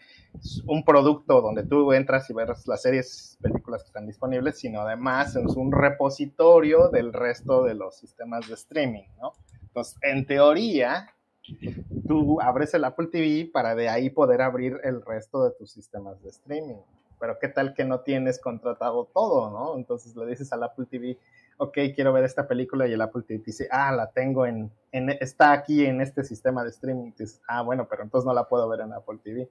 un 0.66 0.84
producto 0.84 1.40
donde 1.40 1.64
tú 1.64 1.92
entras 1.92 2.30
y 2.30 2.32
ves 2.32 2.66
las 2.66 2.82
series, 2.82 3.38
películas 3.40 3.82
que 3.82 3.88
están 3.88 4.06
disponibles, 4.06 4.58
sino 4.58 4.82
además 4.82 5.34
es 5.36 5.56
un 5.56 5.72
repositorio 5.72 6.88
del 6.88 7.12
resto 7.12 7.64
de 7.64 7.74
los 7.74 7.96
sistemas 7.96 8.46
de 8.48 8.54
streaming, 8.54 9.04
¿no? 9.20 9.32
Entonces, 9.62 9.98
en 10.02 10.26
teoría, 10.26 11.08
tú 12.06 12.40
abres 12.40 12.74
el 12.74 12.84
Apple 12.84 13.08
TV 13.08 13.50
para 13.52 13.74
de 13.74 13.88
ahí 13.88 14.10
poder 14.10 14.42
abrir 14.42 14.80
el 14.84 15.02
resto 15.02 15.44
de 15.44 15.52
tus 15.52 15.70
sistemas 15.70 16.22
de 16.22 16.30
streaming. 16.30 16.80
Pero 17.18 17.38
qué 17.40 17.48
tal 17.48 17.74
que 17.74 17.84
no 17.84 18.00
tienes 18.00 18.40
contratado 18.40 19.08
todo, 19.12 19.50
¿no? 19.50 19.76
Entonces 19.76 20.16
le 20.16 20.26
dices 20.26 20.52
al 20.52 20.64
Apple 20.64 20.86
TV, 20.90 21.18
ok, 21.56 21.78
quiero 21.94 22.12
ver 22.12 22.24
esta 22.24 22.48
película 22.48 22.88
y 22.88 22.92
el 22.92 23.00
Apple 23.00 23.22
TV 23.22 23.42
dice, 23.46 23.68
ah, 23.70 23.92
la 23.92 24.10
tengo 24.10 24.46
en, 24.46 24.72
en 24.90 25.10
está 25.10 25.52
aquí 25.52 25.84
en 25.84 26.00
este 26.00 26.24
sistema 26.24 26.64
de 26.64 26.70
streaming. 26.70 27.12
dices, 27.16 27.40
ah, 27.46 27.62
bueno, 27.62 27.86
pero 27.88 28.02
entonces 28.02 28.26
no 28.26 28.34
la 28.34 28.48
puedo 28.48 28.68
ver 28.68 28.80
en 28.80 28.92
Apple 28.92 29.18
TV. 29.22 29.48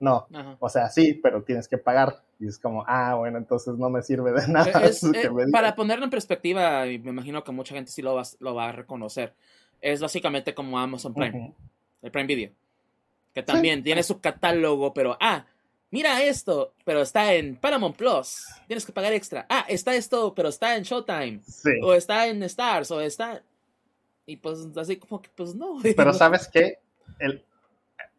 No, 0.00 0.26
o 0.60 0.68
sea, 0.70 0.88
sí, 0.88 1.20
pero 1.22 1.42
tienes 1.42 1.68
que 1.68 1.76
pagar. 1.76 2.22
Y 2.38 2.46
es 2.46 2.58
como, 2.58 2.84
ah, 2.88 3.16
bueno, 3.16 3.36
entonces 3.36 3.74
no 3.74 3.90
me 3.90 4.02
sirve 4.02 4.32
de 4.32 4.48
nada. 4.48 4.86
Eh, 4.86 5.28
para 5.52 5.74
ponerlo 5.74 6.04
en 6.04 6.10
perspectiva, 6.10 6.86
y 6.86 6.98
me 6.98 7.10
imagino 7.10 7.44
que 7.44 7.52
mucha 7.52 7.74
gente 7.74 7.92
sí 7.92 8.00
lo 8.00 8.14
va, 8.14 8.22
lo 8.38 8.54
va 8.54 8.70
a 8.70 8.72
reconocer, 8.72 9.34
es 9.80 10.00
básicamente 10.00 10.54
como 10.54 10.78
Amazon 10.78 11.14
Prime, 11.14 11.52
el 12.02 12.10
Prime 12.10 12.26
Video, 12.26 12.50
que 13.34 13.42
también 13.42 13.82
tiene 13.82 14.02
su 14.02 14.20
catálogo, 14.20 14.92
pero, 14.92 15.16
ah, 15.20 15.44
mira 15.90 16.22
esto, 16.22 16.74
pero 16.84 17.02
está 17.02 17.34
en 17.34 17.56
Paramount 17.56 17.96
Plus, 17.96 18.46
tienes 18.66 18.84
que 18.84 18.92
pagar 18.92 19.12
extra. 19.12 19.46
Ah, 19.48 19.64
está 19.68 19.94
esto, 19.94 20.34
pero 20.34 20.48
está 20.48 20.76
en 20.76 20.82
Showtime, 20.82 21.40
o 21.82 21.94
está 21.94 22.26
en 22.26 22.42
Stars, 22.44 22.90
o 22.90 23.00
está... 23.00 23.42
Y 24.26 24.36
pues 24.36 24.68
así 24.76 24.96
como 24.96 25.20
que, 25.20 25.28
pues 25.34 25.56
no. 25.56 25.80
Pero 25.96 26.12
¿sabes 26.12 26.46
qué? 26.46 26.78
El, 27.18 27.42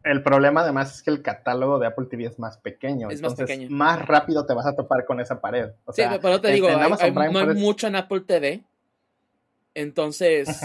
el 0.03 0.23
problema 0.23 0.59
además 0.61 0.95
es 0.95 1.03
que 1.03 1.09
el 1.09 1.21
catálogo 1.21 1.79
de 1.79 1.87
Apple 1.87 2.07
TV 2.07 2.25
es 2.25 2.37
más 2.37 2.57
pequeño. 2.57 3.09
Es 3.09 3.19
entonces, 3.19 3.39
más 3.39 3.47
pequeño. 3.47 3.69
Más 3.69 4.05
rápido 4.05 4.45
te 4.45 4.53
vas 4.53 4.65
a 4.65 4.75
topar 4.75 5.05
con 5.05 5.21
esa 5.21 5.39
pared. 5.39 5.69
sí, 5.93 6.03
pero 6.21 6.41
te 6.41 6.49
digo, 6.51 6.69
no 6.69 6.97
hay 6.99 7.55
mucho 7.55 7.87
en 7.87 7.95
Apple 7.95 8.21
TV. 8.21 8.61
Entonces, 9.73 10.61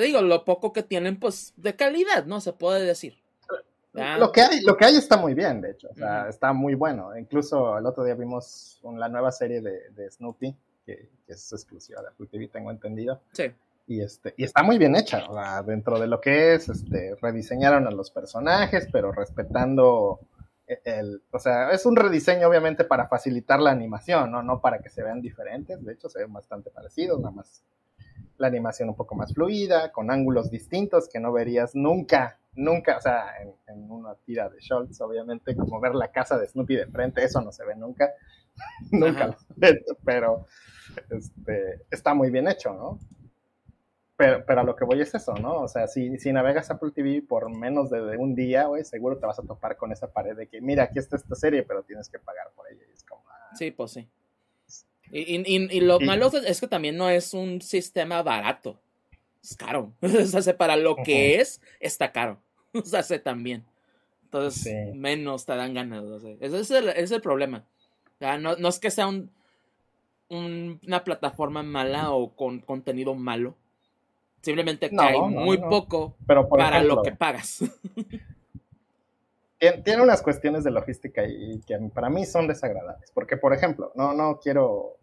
digo, 0.00 0.22
lo 0.22 0.44
poco 0.44 0.72
que 0.72 0.82
tienen, 0.82 1.18
pues, 1.18 1.52
de 1.56 1.74
calidad, 1.76 2.26
¿no? 2.26 2.40
Se 2.40 2.52
puede 2.52 2.84
decir. 2.84 3.18
Lo 3.92 4.32
que, 4.32 4.40
hay, 4.40 4.60
lo 4.62 4.76
que 4.76 4.86
hay 4.86 4.96
está 4.96 5.16
muy 5.16 5.34
bien, 5.34 5.60
de 5.60 5.70
hecho. 5.70 5.88
O 5.88 5.94
sea, 5.94 6.28
está 6.28 6.52
muy 6.52 6.74
bueno. 6.74 7.16
Incluso 7.16 7.78
el 7.78 7.86
otro 7.86 8.02
día 8.02 8.14
vimos 8.14 8.80
la 8.82 9.08
nueva 9.08 9.30
serie 9.30 9.60
de, 9.60 10.10
Snoopy, 10.10 10.54
que, 10.84 11.10
que, 11.24 11.32
es 11.32 11.52
exclusiva 11.52 12.02
de 12.02 12.08
Apple 12.08 12.26
TV, 12.26 12.48
tengo 12.48 12.72
entendido. 12.72 13.20
Sí 13.32 13.52
y 13.86 14.00
este 14.00 14.34
y 14.36 14.44
está 14.44 14.62
muy 14.62 14.78
bien 14.78 14.96
hecha 14.96 15.26
dentro 15.66 15.98
de 15.98 16.06
lo 16.06 16.20
que 16.20 16.54
es 16.54 16.68
este 16.68 17.16
rediseñaron 17.20 17.86
a 17.86 17.90
los 17.90 18.10
personajes 18.10 18.88
pero 18.90 19.12
respetando 19.12 20.20
e, 20.66 20.80
el, 20.84 21.22
o 21.30 21.38
sea 21.38 21.70
es 21.70 21.84
un 21.84 21.96
rediseño 21.96 22.48
obviamente 22.48 22.84
para 22.84 23.08
facilitar 23.08 23.60
la 23.60 23.70
animación 23.70 24.30
no 24.30 24.42
no 24.42 24.60
para 24.60 24.78
que 24.78 24.88
se 24.88 25.02
vean 25.02 25.20
diferentes 25.20 25.84
de 25.84 25.92
hecho 25.92 26.08
se 26.08 26.20
ven 26.20 26.32
bastante 26.32 26.70
parecidos 26.70 27.20
nada 27.20 27.34
más 27.34 27.62
la 28.38 28.48
animación 28.48 28.88
un 28.88 28.96
poco 28.96 29.14
más 29.14 29.32
fluida 29.32 29.92
con 29.92 30.10
ángulos 30.10 30.50
distintos 30.50 31.08
que 31.08 31.20
no 31.20 31.32
verías 31.32 31.74
nunca 31.74 32.38
nunca 32.54 32.98
o 32.98 33.00
sea 33.00 33.26
en, 33.66 33.90
una 33.90 34.14
tira 34.24 34.48
de 34.48 34.60
Schultz 34.60 35.00
obviamente 35.00 35.56
como 35.56 35.80
ver 35.80 35.94
la 35.94 36.10
casa 36.10 36.38
de 36.38 36.46
Snoopy 36.46 36.76
de 36.76 36.86
frente 36.86 37.24
eso 37.24 37.40
no 37.40 37.52
se 37.52 37.64
ve 37.64 37.74
nunca 37.76 38.12
nunca 38.92 39.36
pero 40.04 40.46
este 41.10 41.86
está 41.90 42.14
muy 42.14 42.30
bien 42.30 42.48
hecho 42.48 42.72
no 42.72 42.98
pero, 44.16 44.44
pero, 44.46 44.60
a 44.60 44.64
lo 44.64 44.76
que 44.76 44.84
voy 44.84 45.00
es 45.00 45.12
eso, 45.12 45.34
¿no? 45.34 45.62
O 45.62 45.68
sea, 45.68 45.88
si, 45.88 46.18
si 46.18 46.32
navegas 46.32 46.70
Apple 46.70 46.92
TV 46.94 47.20
por 47.20 47.50
menos 47.50 47.90
de, 47.90 48.16
un 48.16 48.36
día, 48.36 48.66
güey, 48.66 48.84
seguro 48.84 49.18
te 49.18 49.26
vas 49.26 49.40
a 49.40 49.42
topar 49.42 49.76
con 49.76 49.90
esa 49.90 50.12
pared 50.12 50.36
de 50.36 50.46
que, 50.46 50.60
mira, 50.60 50.84
aquí 50.84 51.00
está 51.00 51.16
esta 51.16 51.34
serie, 51.34 51.64
pero 51.64 51.82
tienes 51.82 52.08
que 52.08 52.20
pagar 52.20 52.52
por 52.54 52.70
ella. 52.70 52.84
Y 52.88 52.92
es 52.92 53.02
como, 53.02 53.24
ah. 53.28 53.50
Sí, 53.56 53.72
pues 53.72 53.90
sí. 53.90 54.08
Y, 55.10 55.36
y, 55.36 55.76
y 55.76 55.80
lo 55.80 56.00
malo 56.00 56.30
es 56.32 56.60
que 56.60 56.68
también 56.68 56.96
no 56.96 57.08
es 57.08 57.34
un 57.34 57.60
sistema 57.60 58.22
barato. 58.22 58.80
Es 59.42 59.56
caro. 59.56 59.92
o 60.00 60.42
sea, 60.42 60.56
para 60.56 60.76
lo 60.76 60.96
que 60.96 61.40
es, 61.40 61.60
está 61.80 62.12
caro. 62.12 62.40
O 62.76 62.82
sea, 62.82 63.04
se 63.04 63.20
también. 63.20 63.64
Entonces, 64.24 64.92
menos 64.96 65.46
te 65.46 65.54
dan 65.54 65.74
ganas. 65.74 66.02
ese 66.40 66.60
es 66.60 66.70
el, 66.72 66.88
es 66.88 67.12
el 67.12 67.20
problema. 67.20 67.64
no, 68.18 68.56
no 68.56 68.68
es 68.68 68.80
que 68.80 68.90
sea 68.90 69.06
un, 69.06 69.30
una 70.28 71.04
plataforma 71.04 71.62
mala 71.62 72.10
o 72.10 72.34
con 72.34 72.58
contenido 72.58 73.14
malo 73.14 73.54
Simplemente 74.44 74.90
que 74.90 75.00
hay 75.00 75.18
muy 75.18 75.56
poco 75.56 76.16
para 76.26 76.82
lo 76.82 77.00
que 77.02 77.12
pagas. 77.12 77.64
tiene 79.58 80.02
unas 80.02 80.22
cuestiones 80.22 80.64
de 80.64 80.70
logística 80.70 81.24
y 81.24 81.60
que 81.60 81.78
para 81.94 82.10
mí 82.10 82.26
son 82.26 82.46
desagradables. 82.46 83.10
Porque, 83.12 83.36
por 83.36 83.52
ejemplo, 83.52 83.92
no, 83.94 84.12
no 84.12 84.38
quiero. 84.38 84.98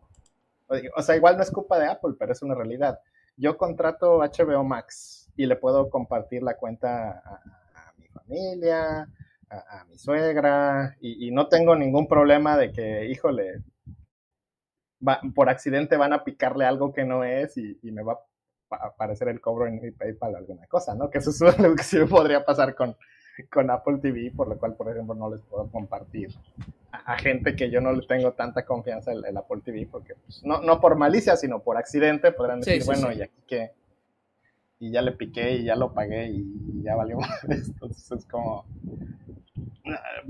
O 0.95 1.01
sea, 1.01 1.15
igual 1.15 1.37
no 1.37 1.43
es 1.43 1.51
culpa 1.51 1.79
de 1.79 1.87
Apple, 1.87 2.15
pero 2.17 2.31
es 2.31 2.41
una 2.41 2.55
realidad. 2.55 2.99
Yo 3.35 3.57
contrato 3.57 4.19
HBO 4.19 4.63
Max 4.63 5.29
y 5.35 5.45
le 5.45 5.55
puedo 5.55 5.89
compartir 5.89 6.43
la 6.43 6.55
cuenta 6.55 7.19
a, 7.19 7.93
mi 7.97 8.07
familia, 8.07 9.09
a, 9.49 9.85
mi 9.89 9.97
suegra, 9.97 10.95
y, 11.01 11.31
no 11.31 11.47
tengo 11.47 11.75
ningún 11.75 12.07
problema 12.07 12.57
de 12.57 12.71
que, 12.71 13.05
híjole, 13.07 13.63
por 15.35 15.49
accidente 15.49 15.97
van 15.97 16.13
a 16.13 16.23
picarle 16.23 16.65
algo 16.65 16.93
que 16.93 17.03
no 17.03 17.23
es 17.23 17.57
y, 17.57 17.79
y 17.81 17.91
me 17.91 18.03
va 18.03 18.19
aparecer 18.71 19.27
el 19.27 19.41
cobro 19.41 19.67
en 19.67 19.81
mi 19.81 19.91
PayPal 19.91 20.35
alguna 20.35 20.65
cosa, 20.67 20.95
¿no? 20.95 21.09
Que 21.09 21.19
eso 21.19 21.29
es 21.29 21.41
lo 21.59 21.75
que 21.75 21.83
sí 21.83 21.97
podría 22.05 22.45
pasar 22.45 22.75
con, 22.75 22.95
con 23.51 23.69
Apple 23.69 23.97
TV, 24.01 24.31
por 24.35 24.47
lo 24.47 24.57
cual, 24.57 24.75
por 24.75 24.89
ejemplo, 24.89 25.15
no 25.15 25.29
les 25.29 25.41
puedo 25.41 25.67
compartir 25.69 26.29
a, 26.91 27.17
gente 27.17 27.55
que 27.55 27.69
yo 27.69 27.81
no 27.81 27.93
le 27.93 28.05
tengo 28.05 28.33
tanta 28.33 28.65
confianza 28.65 29.11
en, 29.11 29.23
el 29.25 29.37
Apple 29.37 29.61
TV, 29.63 29.87
porque 29.89 30.15
pues, 30.15 30.43
no, 30.43 30.61
no 30.61 30.79
por 30.79 30.95
malicia, 30.95 31.35
sino 31.35 31.59
por 31.59 31.77
accidente 31.77 32.31
podrán 32.31 32.59
decir, 32.59 32.83
bueno, 32.85 33.11
y 33.11 33.21
aquí 33.21 33.41
que 33.47 33.71
y 34.79 34.91
ya 34.91 35.01
le 35.03 35.11
piqué 35.11 35.57
y 35.57 35.63
ya 35.65 35.75
lo 35.75 35.93
pagué 35.93 36.29
y 36.31 36.81
ya 36.81 36.95
valió 36.95 37.19
Entonces 37.47 38.11
es 38.11 38.25
como 38.25 38.65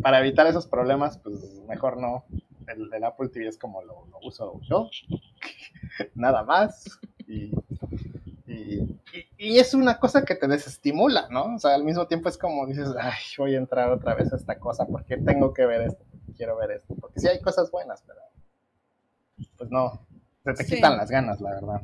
para 0.02 0.20
evitar 0.20 0.48
esos 0.48 0.68
problemas, 0.68 1.18
pues 1.18 1.62
mejor 1.68 1.98
no. 1.98 2.26
El, 2.68 3.04
Apple 3.04 3.30
TV 3.30 3.48
es 3.48 3.58
como 3.58 3.82
lo, 3.82 4.08
uso 4.24 4.60
yo, 4.62 4.90
nada 6.16 6.44
más. 6.44 7.00
Y, 7.28 7.52
y, 9.38 9.60
es 9.60 9.74
una 9.74 10.00
cosa 10.00 10.24
que 10.24 10.36
te 10.36 10.48
desestimula, 10.48 11.28
¿no? 11.30 11.56
O 11.56 11.60
sea, 11.60 11.76
al 11.76 11.84
mismo 11.84 12.08
tiempo 12.08 12.30
es 12.30 12.38
como 12.38 12.66
dices, 12.68 12.90
ay, 13.00 13.20
voy 13.38 13.56
a 13.56 13.60
entrar 13.60 13.92
otra 13.92 14.14
vez 14.16 14.32
a 14.34 14.36
esta 14.36 14.60
cosa 14.60 14.86
porque 14.86 15.18
tengo 15.18 15.54
que 15.54 15.66
ver 15.66 15.82
esto, 15.82 16.04
porque 16.12 16.34
quiero 16.38 16.58
ver 16.58 16.72
esto, 16.72 16.96
porque 16.96 17.20
sí 17.20 17.28
hay 17.28 17.40
cosas 17.42 17.72
buenas, 17.72 18.04
pero 18.06 18.20
pues 19.58 19.70
no, 19.70 20.06
se 20.44 20.54
te 20.54 20.66
quitan 20.66 20.98
las 20.98 21.10
ganas, 21.10 21.42
la 21.42 21.52
verdad. 21.52 21.82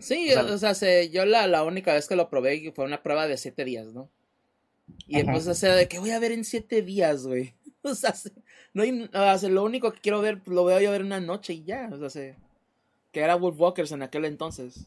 Sí, 0.00 0.32
o 0.34 0.58
sea, 0.58 1.02
yo 1.04 1.24
la, 1.24 1.46
la, 1.46 1.64
única 1.64 1.94
vez 1.94 2.06
que 2.08 2.16
lo 2.16 2.28
probé 2.28 2.72
fue 2.74 2.84
una 2.84 3.02
prueba 3.02 3.26
de 3.26 3.36
siete 3.36 3.64
días, 3.64 3.86
¿no? 3.86 4.10
Y 5.06 5.16
después, 5.16 5.46
o 5.46 5.54
sea, 5.54 5.74
de 5.74 5.88
que 5.88 5.98
voy 5.98 6.10
a 6.10 6.18
ver 6.18 6.32
en 6.32 6.44
siete 6.44 6.82
días, 6.82 7.26
güey. 7.26 7.54
O 7.86 7.94
sea, 7.94 8.14
no 8.72 8.82
hay, 8.82 9.10
o 9.12 9.38
sea, 9.38 9.50
lo 9.50 9.62
único 9.62 9.92
que 9.92 10.00
quiero 10.00 10.22
ver, 10.22 10.40
lo 10.46 10.62
voy 10.62 10.72
a 10.72 10.90
ver 10.90 11.02
una 11.02 11.20
noche 11.20 11.52
y 11.52 11.64
ya, 11.64 11.90
o 11.92 12.08
sea, 12.08 12.34
que 13.12 13.20
era 13.20 13.34
Wolf 13.34 13.60
Walkers 13.60 13.92
en 13.92 14.02
aquel 14.02 14.24
entonces. 14.24 14.86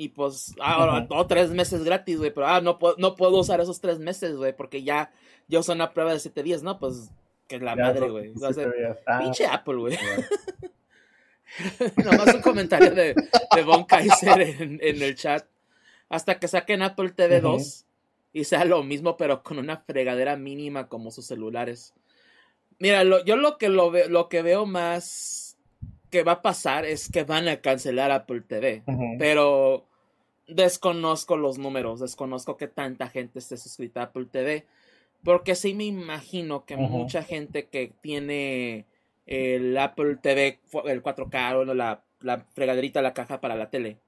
Y 0.00 0.08
pues, 0.08 0.54
ahora, 0.58 1.06
uh 1.10 1.26
tres 1.26 1.50
meses 1.50 1.84
gratis, 1.84 2.16
güey, 2.16 2.30
pero 2.30 2.46
ah, 2.46 2.62
no 2.62 2.78
puedo, 2.78 2.94
no 2.96 3.16
puedo 3.16 3.36
usar 3.36 3.60
esos 3.60 3.82
tres 3.82 3.98
meses, 3.98 4.34
güey, 4.34 4.56
porque 4.56 4.82
ya, 4.82 5.12
yo 5.46 5.60
uso 5.60 5.74
una 5.74 5.92
prueba 5.92 6.14
de 6.14 6.20
siete 6.20 6.42
días, 6.42 6.62
¿no? 6.62 6.78
Pues, 6.78 7.10
que 7.46 7.56
es 7.56 7.62
la 7.62 7.76
madre, 7.76 8.08
güey. 8.08 8.32
O 8.34 8.50
sea, 8.50 8.72
ah. 9.06 9.18
pinche 9.18 9.44
Apple, 9.44 9.76
güey. 9.76 9.98
Nomás 12.02 12.34
un 12.34 12.40
comentario 12.40 12.92
de, 12.92 13.14
de 13.54 13.62
Von 13.62 13.84
Kaiser 13.84 14.40
en, 14.40 14.80
el 14.80 15.14
chat. 15.16 15.44
Hasta 16.08 16.38
que 16.38 16.48
saquen 16.48 16.80
Apple 16.80 17.10
TV 17.10 17.42
2 17.42 17.84
y 18.32 18.44
sea 18.44 18.64
lo 18.64 18.82
mismo, 18.82 19.18
pero 19.18 19.42
con 19.42 19.58
una 19.58 19.76
fregadera 19.76 20.34
mínima 20.34 20.88
como 20.88 21.10
sus 21.10 21.26
celulares. 21.26 21.92
Mira, 22.78 23.02
yo 23.02 23.36
lo 23.36 23.58
que, 23.58 23.68
lo, 23.68 23.92
lo 24.08 24.30
que 24.30 24.40
veo 24.40 24.64
más 24.64 25.58
que 26.10 26.22
va 26.22 26.32
a 26.32 26.42
pasar 26.42 26.86
es 26.86 27.10
que 27.10 27.24
van 27.24 27.48
a 27.48 27.60
cancelar 27.60 28.10
Apple 28.10 28.40
TV. 28.40 28.82
Pero 29.18 29.89
desconozco 30.54 31.36
los 31.36 31.58
números, 31.58 32.00
desconozco 32.00 32.56
que 32.56 32.68
tanta 32.68 33.08
gente 33.08 33.38
esté 33.38 33.56
suscrita 33.56 34.00
a 34.00 34.04
Apple 34.04 34.26
TV. 34.26 34.66
Porque 35.22 35.54
sí 35.54 35.74
me 35.74 35.84
imagino 35.84 36.64
que 36.64 36.76
mucha 36.76 37.22
gente 37.22 37.66
que 37.66 37.92
tiene 38.00 38.86
el 39.26 39.76
Apple 39.76 40.16
TV, 40.16 40.58
el 40.86 41.02
4K 41.02 41.56
o 41.56 41.64
la, 41.74 42.02
la 42.20 42.40
fregaderita, 42.52 43.02
la 43.02 43.12
caja 43.12 43.40
para 43.40 43.54
la 43.54 43.68
tele. 43.68 43.98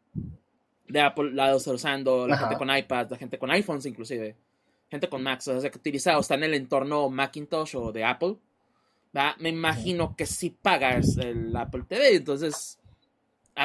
De 0.89 1.01
Apple 1.01 1.33
la 1.33 1.55
está 1.55 1.73
usando, 1.73 2.27
la 2.27 2.39
gente 2.39 2.57
con 2.57 2.75
iPad, 2.75 3.11
la 3.11 3.17
gente 3.17 3.39
con 3.39 3.51
iPhones 3.51 3.87
inclusive, 3.87 4.37
gente 4.91 5.09
con 5.09 5.23
Macs, 5.23 5.49
o 5.49 5.61
sea, 5.61 5.71
que 5.71 5.79
utiliza 5.79 6.17
o 6.17 6.21
está 6.21 6.35
en 6.35 6.45
el 6.45 6.55
entorno 6.55 7.09
Macintosh 7.09 7.77
o 7.77 7.93
de 7.93 8.05
Apple, 8.05 8.37
me 9.39 9.51
imagino 9.51 10.17
que 10.17 10.27
si 10.27 10.51
pagas 10.51 11.17
el 11.19 11.55
Apple 11.55 11.85
TV, 11.89 12.17
entonces 12.17 12.79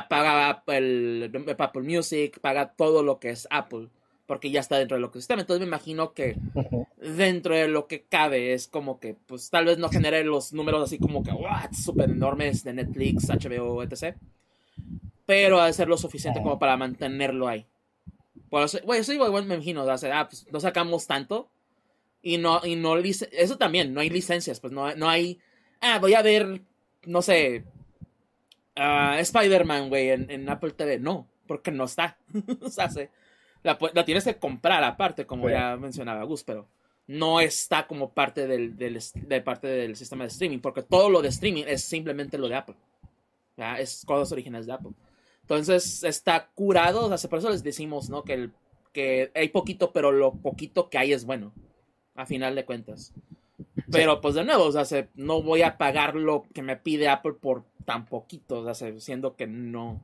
paga 0.10 0.64
el 0.68 1.32
Apple 1.58 1.84
Music, 1.84 2.40
paga 2.40 2.74
todo 2.74 3.04
lo 3.04 3.20
que 3.20 3.30
es 3.30 3.48
Apple 3.50 3.90
porque 4.28 4.52
ya 4.52 4.60
está 4.60 4.78
dentro 4.78 4.98
de 4.98 5.02
lo 5.02 5.10
que 5.10 5.20
sistema. 5.20 5.42
Entonces 5.42 5.62
me 5.62 5.68
imagino 5.68 6.14
que 6.14 6.38
dentro 6.98 7.56
de 7.56 7.68
lo 7.68 7.88
que 7.88 8.04
cabe 8.04 8.54
es 8.54 8.68
como 8.68 9.00
que, 9.00 9.16
pues 9.16 9.50
tal 9.50 9.66
vez 9.66 9.80
no 9.80 9.90
genere 9.90 10.24
los 10.24 10.54
números 10.54 10.84
así 10.84 11.00
como 11.00 11.24
que, 11.24 11.32
what, 11.32 11.72
súper 11.72 12.12
enormes 12.12 12.64
de 12.64 12.74
Netflix, 12.74 13.30
HBO, 13.30 13.82
etc. 13.82 14.16
Pero 15.26 15.60
ha 15.60 15.68
de 15.68 15.74
ser 15.74 15.88
lo 15.88 15.98
suficiente 15.98 16.42
como 16.42 16.60
para 16.60 16.78
mantenerlo 16.78 17.48
ahí. 17.48 17.66
Por 18.50 18.64
eso, 18.64 18.80
bueno, 18.86 19.02
eso 19.02 19.14
igual 19.14 19.46
me 19.46 19.56
imagino, 19.56 19.84
o 19.84 19.98
sea, 19.98 20.20
ah, 20.20 20.30
pues 20.30 20.46
no 20.52 20.60
sacamos 20.60 21.08
tanto 21.08 21.50
y 22.22 22.38
no, 22.38 22.62
y 22.66 22.76
no, 22.76 22.98
eso 22.98 23.58
también, 23.58 23.94
no 23.94 24.00
hay 24.00 24.10
licencias, 24.10 24.60
pues 24.62 24.72
no, 24.72 24.94
no 24.96 25.10
hay, 25.10 25.40
ah, 25.82 26.00
voy 26.00 26.14
a 26.14 26.22
ver, 26.22 26.62
no 27.06 27.22
sé, 27.22 27.66
uh, 28.78 29.20
Spider-Man, 29.20 29.90
güey, 29.90 30.10
en, 30.10 30.30
en, 30.30 30.50
Apple 30.50 30.72
TV. 30.72 31.00
No, 31.00 31.28
porque 31.48 31.72
no 31.72 31.86
está. 31.86 32.18
o 32.62 32.70
sea, 32.70 32.90
se, 32.90 33.10
la, 33.64 33.78
tienes 34.06 34.24
que 34.24 34.38
comprar 34.38 34.84
aparte, 34.84 35.26
como 35.26 35.50
ya 35.50 35.76
mencionaba 35.78 36.24
Gus, 36.24 36.44
pero 36.44 36.68
no 37.08 37.40
está 37.40 37.88
como 37.88 38.14
parte 38.14 38.48
del, 38.48 38.78
de 38.78 39.42
parte 39.42 39.68
del 39.68 39.96
sistema 39.96 40.24
de 40.24 40.30
streaming, 40.30 40.60
porque 40.60 40.84
todo 40.84 41.10
lo 41.10 41.22
de 41.22 41.30
streaming 41.30 41.64
es 41.68 41.84
simplemente 41.84 42.38
lo 42.38 42.50
de 42.50 42.56
Apple. 42.56 42.76
Es 43.80 44.04
cosas 44.06 44.32
originales 44.32 44.68
de 44.68 44.74
Apple. 44.74 44.92
Entonces 45.42 46.04
está 46.04 46.50
curado, 46.54 47.06
o 47.06 47.18
sea, 47.18 47.30
por 47.30 47.40
eso 47.40 47.50
les 47.50 47.64
decimos, 47.64 48.10
¿no? 48.10 48.24
Que, 48.24 48.34
el, 48.34 48.54
que 48.92 49.32
hay 49.34 49.50
poquito, 49.50 49.94
pero 49.94 50.12
lo 50.12 50.34
poquito 50.34 50.90
que 50.90 50.98
hay 50.98 51.14
es 51.14 51.26
bueno, 51.26 51.54
a 52.16 52.26
final 52.26 52.54
de 52.56 52.66
cuentas. 52.66 53.14
Pero 53.92 54.22
pues 54.22 54.36
de 54.36 54.44
nuevo, 54.44 54.66
o 54.66 54.86
sea, 54.86 55.08
no 55.16 55.42
voy 55.42 55.62
a 55.62 55.78
pagar 55.78 56.16
lo 56.16 56.46
que 56.54 56.62
me 56.62 56.76
pide 56.76 57.08
Apple 57.08 57.34
por 57.34 57.64
tan 57.86 58.06
poquito, 58.06 58.60
o 58.60 58.74
sea, 58.74 59.00
siendo 59.00 59.36
que 59.36 59.48
no, 59.48 60.02